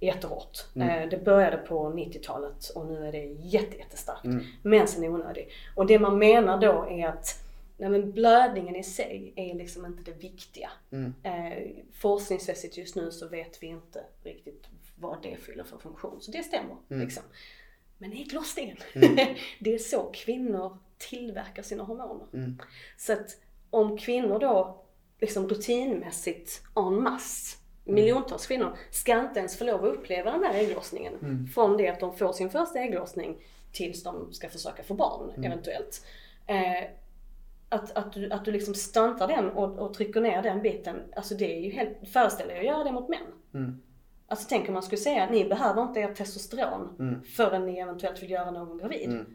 jättehårt. 0.00 0.58
Eh, 0.76 1.08
Det 1.08 1.24
började 1.24 1.56
på 1.56 1.90
90-talet 1.90 2.68
och 2.74 2.86
nu 2.86 3.06
är 3.06 3.12
det 3.12 3.24
jätte, 3.24 3.76
jättestarkt. 3.76 4.24
Mm. 4.24 4.44
Mensen 4.62 5.04
är 5.04 5.08
onödig. 5.08 5.48
Och 5.74 5.86
det 5.86 5.98
man 5.98 6.18
menar 6.18 6.60
då 6.60 6.86
är 6.90 7.06
att 7.08 7.44
nej 7.76 7.90
men 7.90 8.12
blödningen 8.12 8.76
i 8.76 8.82
sig 8.82 9.32
är 9.36 9.54
liksom 9.54 9.86
inte 9.86 10.10
det 10.10 10.18
viktiga. 10.22 10.70
Mm. 10.92 11.14
Eh, 11.22 11.68
forskningsmässigt 11.92 12.76
just 12.76 12.96
nu 12.96 13.10
så 13.10 13.28
vet 13.28 13.62
vi 13.62 13.66
inte 13.66 14.04
riktigt 14.22 14.68
vad 14.96 15.22
det 15.22 15.36
fyller 15.36 15.64
för 15.64 15.78
funktion. 15.78 16.20
Så 16.20 16.30
det 16.30 16.42
stämmer. 16.42 16.76
Mm. 16.90 17.02
Liksom. 17.04 17.22
Men 17.98 18.12
ägglossningen, 18.12 18.76
det 19.60 19.74
är 19.74 19.78
så 19.78 20.02
kvinnor 20.02 20.78
tillverkar 20.98 21.62
sina 21.62 21.82
hormoner. 21.82 22.26
Mm. 22.34 22.58
Så 22.96 23.12
att 23.12 23.36
om 23.70 23.98
kvinnor 23.98 24.38
då 24.38 24.84
liksom 25.20 25.48
rutinmässigt 25.48 26.62
en 26.76 27.02
masse 27.02 27.56
miljontals 27.90 28.46
kvinnor 28.46 28.76
ska 28.90 29.20
inte 29.20 29.38
ens 29.38 29.58
få 29.58 29.64
lov 29.64 29.84
att 29.84 29.94
uppleva 29.94 30.30
den 30.30 30.44
här 30.44 30.54
ägglossningen. 30.54 31.12
Mm. 31.22 31.46
Från 31.46 31.76
det 31.76 31.88
att 31.88 32.00
de 32.00 32.16
får 32.16 32.32
sin 32.32 32.50
första 32.50 32.78
ägglossning 32.78 33.36
tills 33.72 34.02
de 34.02 34.32
ska 34.32 34.48
försöka 34.48 34.82
få 34.82 34.94
barn 34.94 35.30
Mm. 35.36 35.52
eventuellt. 35.52 36.06
Eh, 36.46 36.84
att, 37.68 37.96
att, 37.96 38.12
du, 38.12 38.30
att 38.32 38.44
du 38.44 38.52
liksom 38.52 38.74
stuntar 38.74 39.28
den 39.28 39.50
och, 39.50 39.78
och 39.78 39.94
trycker 39.94 40.20
ner 40.20 40.42
den 40.42 40.62
biten, 40.62 40.96
alltså 41.16 41.34
det 41.34 41.56
är 41.56 41.60
ju 41.60 41.70
helt, 41.70 41.98
föreställ 42.12 42.48
dig 42.48 42.58
att 42.58 42.64
göra 42.64 42.84
det 42.84 42.92
mot 42.92 43.08
män. 43.08 43.18
Mm. 43.54 43.80
Alltså 44.28 44.46
tänk 44.48 44.68
om 44.68 44.74
man 44.74 44.82
skulle 44.82 45.00
säga 45.00 45.24
att 45.24 45.30
ni 45.30 45.44
behöver 45.44 45.82
inte 45.82 46.00
ert 46.00 46.16
testosteron 46.16 46.96
Mm. 46.98 47.22
förrän 47.22 47.66
ni 47.66 47.78
eventuellt 47.78 48.22
vill 48.22 48.30
göra 48.30 48.50
någon 48.50 48.78
gravid. 48.78 49.08
Mm. 49.10 49.26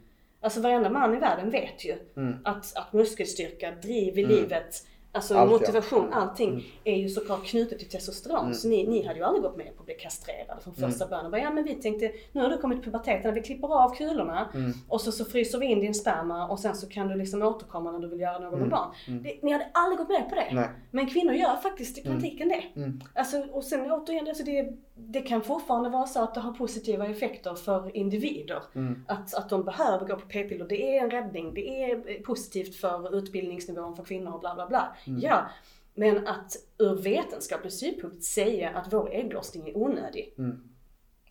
Alltså 0.42 0.62
varenda 0.62 0.90
man 0.90 1.14
i 1.14 1.20
världen 1.20 1.50
vet 1.50 1.86
ju 1.86 1.96
Mm. 2.18 2.38
att, 2.44 2.76
att 2.78 2.94
muskelstyrka, 2.94 3.72
driv 3.72 4.20
i 4.20 4.24
Mm. 4.24 4.36
livet, 4.36 4.88
alltså 5.16 5.38
Allt, 5.38 5.52
ja. 5.52 5.58
motivation, 5.58 6.00
Mm. 6.06 6.14
allting 6.14 6.50
Mm. 6.50 6.64
är 6.84 6.96
ju 6.96 7.10
såklart 7.10 7.46
knutet 7.46 7.80
till 7.80 7.90
testosteron. 7.90 8.56
Så 8.56 8.68
ni, 8.68 8.88
ni 8.88 9.06
hade 9.08 9.20
ju 9.20 9.26
aldrig 9.26 9.44
gått 9.44 9.58
med 9.58 9.76
på 9.76 9.80
att 9.80 9.86
bli 9.86 9.96
kastrerade 9.96 10.62
från 10.62 10.74
Mm. 10.78 10.90
första 10.92 11.08
början. 11.08 11.32
Bara, 11.32 11.42
Ja 11.42 11.52
men 11.52 11.64
vi 11.64 11.76
tänkte, 11.76 12.12
nu 12.32 12.42
har 12.42 12.50
du 12.50 12.58
kommit 12.58 12.78
på 12.78 12.84
puberteten, 12.84 13.34
vi 13.34 13.42
klipper 13.42 13.84
av 13.84 13.96
kulorna 13.96 14.50
Mm. 14.54 14.72
och 14.90 15.02
så, 15.02 15.12
så 15.12 15.26
fryser 15.26 15.58
vi 15.60 15.66
in 15.66 15.80
din 15.80 15.94
sperma 15.94 16.48
och 16.48 16.60
sen 16.60 16.76
så 16.76 16.88
kan 16.90 17.08
du 17.08 17.16
liksom 17.16 17.42
återkomma 17.42 17.92
när 17.92 18.00
du 18.00 18.08
vill 18.08 18.20
göra 18.20 18.40
någon 18.40 18.50
med 18.52 18.58
Mm. 18.58 18.70
barn. 18.70 18.90
Mm. 19.08 19.24
Det, 19.24 19.40
ni 19.44 19.52
hade 19.52 19.70
aldrig 19.74 19.98
gått 20.00 20.10
med 20.10 20.30
på 20.30 20.36
det. 20.36 20.48
Nej. 20.52 20.70
Men 20.92 21.08
kvinnor 21.08 21.34
gör 21.34 21.56
faktiskt 21.56 21.98
i 21.98 22.02
praktiken 22.04 22.50
det. 22.50 22.64
Mm. 22.82 23.02
Alltså, 23.16 23.38
och 23.52 23.64
sen 23.64 23.92
återigen, 23.92 24.28
alltså 24.28 24.44
det, 24.44 24.74
det 24.98 25.22
kan 25.22 25.42
fortfarande 25.42 25.90
vara 25.90 26.08
så 26.08 26.24
att 26.24 26.34
det 26.34 26.40
har 26.40 26.54
positiva 26.54 27.08
effekter 27.08 27.56
för 27.56 27.98
individer. 27.98 28.64
Mm. 28.76 29.06
Att, 29.08 29.34
att 29.34 29.50
de 29.50 29.64
behöver 29.64 30.06
gå 30.08 30.16
på 30.16 30.28
p-piller, 30.28 30.66
det 30.68 30.98
är 30.98 31.04
en 31.04 31.12
räddning, 31.12 31.54
det 31.54 31.84
är 31.84 32.24
positivt 32.24 32.76
för 32.76 33.16
utbildningsnivån 33.16 33.96
för 33.96 34.04
kvinnor 34.04 34.34
och 34.34 34.40
bla 34.40 34.56
bla 34.56 34.68
bla. 34.68 34.96
Mm. 35.08 35.20
Ja, 35.22 35.46
men 35.94 36.28
att 36.28 36.56
ur 36.78 36.96
vetenskaplig 37.02 37.74
synpunkt 37.74 38.24
säga 38.24 38.70
att 38.70 38.94
vår 38.94 39.10
ägglossning 39.14 39.70
är 39.70 39.78
onödig. 39.78 40.34
Mm. 40.38 40.70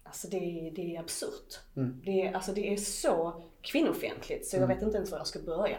Alltså 0.03 0.29
det, 0.29 0.73
det 0.77 0.97
är 0.97 1.01
absurt. 1.01 1.61
Mm. 1.77 2.01
Det, 2.05 2.23
är- 2.27 2.33
alltså 2.35 2.53
det 2.53 2.73
är 2.73 2.77
så 2.77 3.43
kvinnofientligt 3.63 4.47
så 4.47 4.57
jag 4.57 4.67
vet 4.67 4.83
inte 4.83 4.97
ens 4.97 5.11
var 5.11 5.19
jag 5.19 5.27
ska 5.27 5.39
börja. 5.39 5.79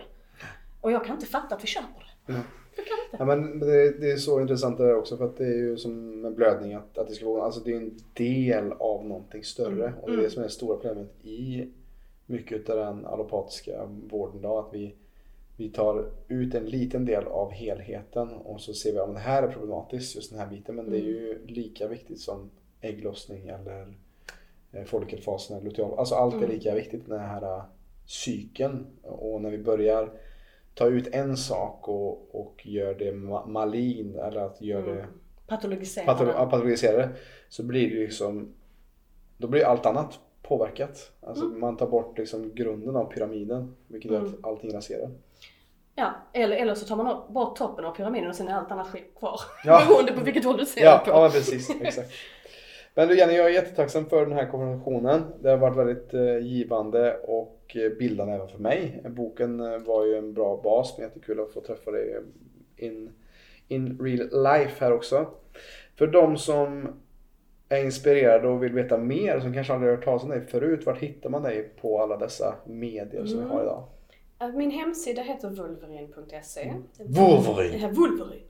Och 0.82 0.92
jag 0.92 1.06
kan 1.06 1.16
inte 1.16 1.26
fatta 1.28 1.56
att 1.56 1.64
vi 1.64 1.68
köper 1.68 2.16
det. 2.26 2.34
Mm. 2.78 3.16
Ja, 3.20 3.26
men 3.26 3.60
det, 3.60 4.00
det 4.00 4.12
är 4.12 4.18
så 4.18 4.42
intressant 4.42 4.78
det 4.78 4.84
där 4.86 4.96
också 4.96 5.18
för 5.18 5.26
att 5.26 5.38
det 5.38 5.46
är 5.46 5.58
ju 5.58 5.78
som 5.78 6.22
med 6.22 6.34
blödning 6.36 6.74
att, 6.74 6.98
att 6.98 7.08
det 7.08 7.14
ska 7.14 7.26
vara, 7.30 7.44
alltså 7.44 7.60
det 7.60 7.72
är 7.72 7.76
en 7.78 7.98
del 8.14 8.72
av 8.72 9.06
någonting 9.06 9.44
större. 9.44 9.94
Och 10.02 10.12
det 10.12 10.18
är 10.18 10.22
det 10.22 10.30
som 10.30 10.42
är 10.42 10.48
det 10.48 10.52
stora 10.54 10.78
problemet 10.78 11.26
i 11.26 11.68
mycket 12.26 12.70
av 12.70 12.78
den 12.78 13.06
allopatiska 13.06 13.86
vården 14.10 14.42
då 14.42 14.60
att 14.60 14.70
vi, 14.74 14.96
vi 15.58 15.70
tar 15.70 16.06
ut 16.28 16.56
en 16.56 16.66
liten 16.66 17.06
del 17.06 17.24
av 17.28 17.52
helheten 17.52 18.30
och 18.34 18.62
så 18.62 18.74
ser 18.74 18.94
vi 18.94 19.00
om 19.00 19.14
det 19.14 19.20
här 19.20 19.44
är 19.44 19.52
problematiskt 19.52 20.16
just 20.16 20.30
den 20.32 20.40
här 20.40 20.48
biten. 20.48 20.76
Men 20.76 20.90
det 20.90 20.98
är 20.98 21.04
ju 21.04 21.46
lika 21.48 21.88
viktigt 21.88 22.20
som 22.20 22.50
ägglossning 22.82 23.48
eller 23.48 23.94
eh, 24.72 24.84
follikelfasen 24.84 25.58
eller 25.58 25.66
luteal. 25.70 26.00
Alltså 26.00 26.16
allt 26.16 26.34
är 26.34 26.38
Mm. 26.38 26.50
lika 26.50 26.76
viktigt 26.76 27.08
den 27.10 27.20
här 27.20 27.62
cykeln. 28.06 28.86
Och 29.02 29.42
när 29.42 29.50
vi 29.50 29.58
börjar 29.58 30.12
ta 30.76 30.86
ut 30.88 31.16
en 31.16 31.38
sak 31.38 31.88
och, 31.88 32.36
och 32.36 32.62
gör 32.66 32.94
det 32.96 33.12
ma- 33.12 33.48
malign 33.48 34.16
eller 34.20 34.42
att 34.42 34.62
göra 34.62 34.86
det 34.86 34.92
Mm. 34.92 35.06
Patologisera 35.48 36.06
patolo- 36.06 36.26
det. 36.26 36.34
patologisera 36.34 36.98
det 36.98 37.10
så 37.50 37.64
blir 37.64 37.90
det 37.90 37.96
liksom 38.02 38.54
då 39.38 39.48
blir 39.48 39.64
allt 39.66 39.86
annat 39.86 40.20
påverkat. 40.42 41.12
Alltså 41.22 41.46
man 41.46 41.78
tar 41.78 41.88
bort 41.88 42.18
liksom 42.18 42.56
grunden 42.56 42.96
av 42.96 43.06
pyramiden 43.06 43.76
vilket 43.88 44.12
gör 44.12 44.20
Mm. 44.20 44.34
att 44.34 44.46
allting 44.46 44.74
raserar. 44.74 45.10
Ja, 45.96 46.12
eller, 46.34 46.56
eller 46.58 46.76
så 46.76 46.86
tar 46.86 46.96
man 46.96 47.34
bort 47.34 47.56
toppen 47.58 47.86
av 47.86 47.96
pyramiden 47.96 48.30
och 48.30 48.36
sen 48.36 48.48
är 48.48 48.54
allt 48.54 48.72
annat 48.72 48.88
skit 48.88 49.14
kvar. 49.20 49.40
Ja. 49.66 49.82
Beroende 49.88 50.12
på 50.14 50.24
vilket 50.24 50.46
håll 50.46 50.58
du 50.58 50.66
ser 50.66 50.84
Ja, 50.86 51.02
på. 51.06 51.12
ja 51.12 51.30
precis. 51.34 51.70
Exakt. 51.82 52.12
Men 52.98 53.08
du 53.08 53.18
Jenny, 53.18 53.34
jag 53.34 53.46
är 53.46 53.54
jättetacksam 53.54 54.06
för 54.06 54.26
den 54.26 54.36
här 54.36 54.46
konversationen. 54.46 55.22
Det 55.42 55.50
har 55.50 55.58
varit 55.58 55.78
väldigt 55.78 56.14
eh, 56.14 56.38
givande 56.38 57.18
och 57.18 57.76
eh, 57.76 57.92
bildande 57.92 58.34
även 58.34 58.48
för 58.48 58.58
mig. 58.58 59.02
Boken 59.10 59.60
eh, 59.60 59.80
var 59.80 60.06
ju 60.06 60.18
en 60.18 60.34
bra 60.34 60.62
bas, 60.64 60.98
men 60.98 61.08
jättekul 61.08 61.40
att 61.40 61.54
få 61.54 61.62
träffa 61.62 61.92
dig 61.92 62.22
in, 62.76 63.10
in 63.68 64.00
real 64.02 64.44
life 64.44 64.86
här 64.86 64.92
också. 64.92 65.28
För 65.96 66.08
de 66.08 66.38
som 66.38 66.88
är 67.70 67.84
inspirerade 67.84 68.48
och 68.48 68.64
vill 68.64 68.74
veta 68.74 68.98
mer, 68.98 69.40
som 69.40 69.54
kanske 69.54 69.74
aldrig 69.74 69.92
har 69.92 69.96
hört 69.96 70.06
talas 70.06 70.24
om 70.24 70.30
dig 70.30 70.42
förut, 70.42 70.86
vart 70.86 71.00
hittar 71.00 71.30
man 71.30 71.44
dig 71.44 71.70
på 71.82 72.02
alla 72.02 72.18
dessa 72.18 72.56
medier 72.66 73.26
som 73.26 73.40
vi 73.40 73.46
har 73.46 73.62
idag? 73.62 73.84
Äh, 74.40 74.52
Min 74.54 74.72
hemsida 74.72 75.22
heter 75.22 75.50
vulverin.se. 75.50 76.74
Wolverine. 77.00 77.78
Ja, 77.78 77.88
Vulverin. 77.90 78.44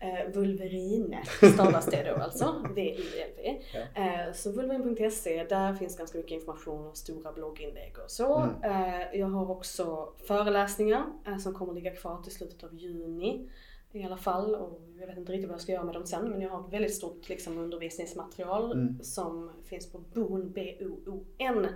Eh, 0.00 0.30
Vulverine 0.34 1.22
stavas 1.54 1.86
det 1.86 2.02
då 2.10 2.22
alltså. 2.22 2.64
V-I-L-V. 2.74 3.60
Ja. 3.74 4.02
Eh, 4.02 4.32
så 4.32 4.52
vulverin.se, 4.52 5.44
där 5.44 5.74
finns 5.74 5.96
ganska 5.96 6.18
mycket 6.18 6.32
information 6.32 6.86
och 6.86 6.96
stora 6.96 7.32
blogginlägg 7.32 7.94
och 8.04 8.10
så. 8.10 8.36
Mm. 8.38 8.62
Eh, 8.62 9.06
jag 9.20 9.26
har 9.26 9.50
också 9.50 10.12
föreläsningar 10.26 11.04
eh, 11.26 11.38
som 11.38 11.54
kommer 11.54 11.72
ligga 11.74 11.90
kvar 11.96 12.22
till 12.22 12.32
slutet 12.32 12.64
av 12.64 12.74
juni. 12.74 13.48
I 13.94 14.04
alla 14.04 14.16
fall, 14.16 14.54
och 14.54 14.80
jag 15.00 15.06
vet 15.06 15.16
inte 15.18 15.32
riktigt 15.32 15.48
vad 15.48 15.54
jag 15.54 15.60
ska 15.62 15.72
göra 15.72 15.84
med 15.84 15.94
dem 15.94 16.06
sen 16.06 16.30
men 16.30 16.40
jag 16.40 16.50
har 16.50 16.60
ett 16.66 16.72
väldigt 16.72 16.94
stort 16.94 17.28
liksom, 17.28 17.58
undervisningsmaterial 17.58 18.72
Mm. 18.72 18.98
som 19.02 19.50
finns 19.64 19.92
på 19.92 19.98
boon, 19.98 20.52
B-O-O-N, 20.52 21.66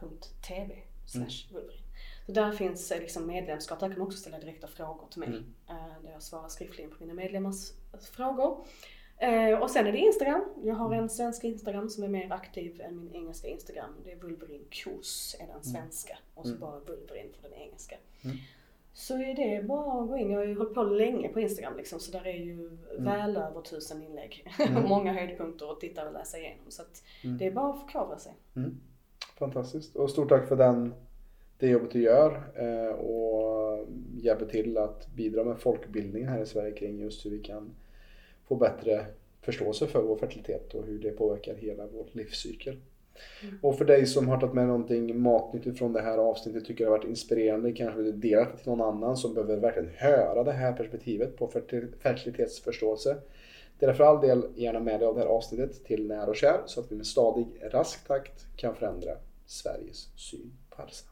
punkt 0.00 0.34
.tv 0.48 0.74
slash 1.06 1.52
vulverin. 1.52 1.82
Så 2.26 2.32
där 2.32 2.52
finns 2.52 2.90
eh, 2.92 3.00
liksom 3.00 3.26
medlemskap, 3.26 3.80
där 3.80 3.88
kan 3.88 3.98
man 3.98 4.06
också 4.06 4.18
ställa 4.18 4.38
direkta 4.38 4.66
frågor 4.66 5.06
till 5.10 5.20
mig. 5.20 5.28
Mm. 5.28 5.44
Eh, 5.68 6.02
Där 6.02 6.10
jag 6.12 6.22
svarar 6.22 6.48
skriftligen 6.48 6.90
på 6.90 6.96
mina 7.00 7.14
medlemmars 7.14 7.72
frågor. 8.12 8.64
Eh, 9.18 9.58
Och 9.62 9.70
sen 9.70 9.86
är 9.86 9.92
det 9.92 9.98
Instagram. 9.98 10.44
Jag 10.62 10.74
har 10.74 10.94
en 10.94 11.08
svensk 11.08 11.44
Instagram 11.44 11.88
som 11.88 12.04
är 12.04 12.08
mer 12.08 12.32
aktiv 12.32 12.80
än 12.80 12.96
min 13.00 13.14
engelska 13.14 13.48
Instagram. 13.48 13.94
Det 14.04 14.12
är 14.12 14.16
Vulverin 14.16 14.64
Kos 14.84 15.36
är 15.40 15.46
den 15.46 15.62
svenska. 15.64 16.18
Och 16.34 16.44
så 16.44 16.48
Mm. 16.50 16.60
bara 16.60 16.78
Vulverin 16.80 17.32
för 17.40 17.48
den 17.48 17.58
engelska. 17.58 17.96
Mm. 18.24 18.36
Så 18.94 19.14
är 19.14 19.34
det 19.34 19.62
bara 19.66 20.02
att 20.02 20.08
gå 20.08 20.16
in. 20.16 20.30
Jag 20.30 20.38
har 20.38 20.44
ju 20.46 20.58
hållit 20.58 20.74
på 20.74 20.82
länge 20.82 21.28
på 21.28 21.40
Instagram 21.40 21.76
liksom, 21.76 22.00
så 22.00 22.12
där 22.12 22.26
är 22.26 22.32
ju 22.38 22.52
Mm. 22.66 23.04
väl 23.04 23.36
över 23.36 23.60
tusen 23.60 24.02
inlägg. 24.02 24.46
Mm. 24.68 24.88
Många 24.88 25.12
höjdpunkter 25.12 25.72
att 25.72 25.80
titta 25.80 26.06
och 26.06 26.12
läsa 26.12 26.38
igenom. 26.38 26.64
Så 26.68 26.82
Mm. 27.24 27.38
det 27.38 27.46
är 27.46 27.50
bara 27.52 27.70
att 27.74 27.80
förkovra 27.80 28.18
sig. 28.18 28.32
Mm. 28.56 28.80
Fantastiskt. 29.38 29.96
Och 29.96 30.10
stort 30.10 30.28
tack 30.28 30.48
för 30.48 30.56
den, 30.56 30.94
det 31.62 31.68
jobbet 31.68 31.90
du 31.90 32.02
gör 32.02 32.42
eh, 32.54 32.94
och 32.94 33.86
hjälper 34.14 34.46
till 34.46 34.78
att 34.78 35.08
bidra 35.14 35.44
med 35.44 35.58
folkbildningen 35.58 36.28
här 36.28 36.42
i 36.42 36.46
Sverige 36.46 36.72
kring 36.72 37.00
just 37.00 37.26
hur 37.26 37.30
vi 37.30 37.38
kan 37.38 37.74
få 38.48 38.54
bättre 38.54 39.06
förståelse 39.40 39.86
för 39.86 40.02
vår 40.02 40.16
fertilitet 40.16 40.74
och 40.74 40.86
hur 40.86 40.98
det 40.98 41.10
påverkar 41.10 41.54
hela 41.54 41.86
vår 41.86 42.06
livscykel. 42.12 42.76
Mm. 43.42 43.58
Och 43.62 43.78
för 43.78 43.84
dig 43.84 44.06
som 44.06 44.28
har 44.28 44.40
tagit 44.40 44.54
med 44.54 44.66
någonting 44.66 45.20
matnyttigt 45.20 45.78
från 45.78 45.92
det 45.92 46.00
här 46.00 46.18
avsnittet, 46.18 46.64
tycker 46.64 46.84
det 46.84 46.90
har 46.90 46.98
varit 46.98 47.08
inspirerande, 47.08 47.72
kanske 47.72 48.02
vill 48.02 48.20
dela 48.20 48.44
det 48.44 48.56
till 48.56 48.68
någon 48.68 48.94
annan 48.94 49.16
som 49.16 49.34
behöver 49.34 49.56
verkligen 49.56 49.90
höra 49.94 50.44
det 50.44 50.52
här 50.52 50.72
perspektivet 50.72 51.36
på 51.36 51.48
fertil- 51.48 51.92
fertilitetsförståelse. 51.98 53.16
Dela 53.78 53.94
för 53.94 54.04
all 54.04 54.20
del 54.20 54.44
gärna 54.54 54.80
med 54.80 55.00
dig 55.00 55.08
av 55.08 55.14
det 55.14 55.20
här 55.20 55.28
avsnittet 55.28 55.84
till 55.84 56.06
när 56.06 56.28
och 56.28 56.36
kär 56.36 56.60
så 56.66 56.80
att 56.80 56.92
vi 56.92 56.96
med 56.96 57.06
stadig, 57.06 57.46
rask 57.70 58.06
takt 58.06 58.46
kan 58.56 58.74
förändra 58.74 59.12
Sveriges 59.46 60.08
syn 60.16 60.52
på 60.70 60.82
hälsa. 60.82 61.11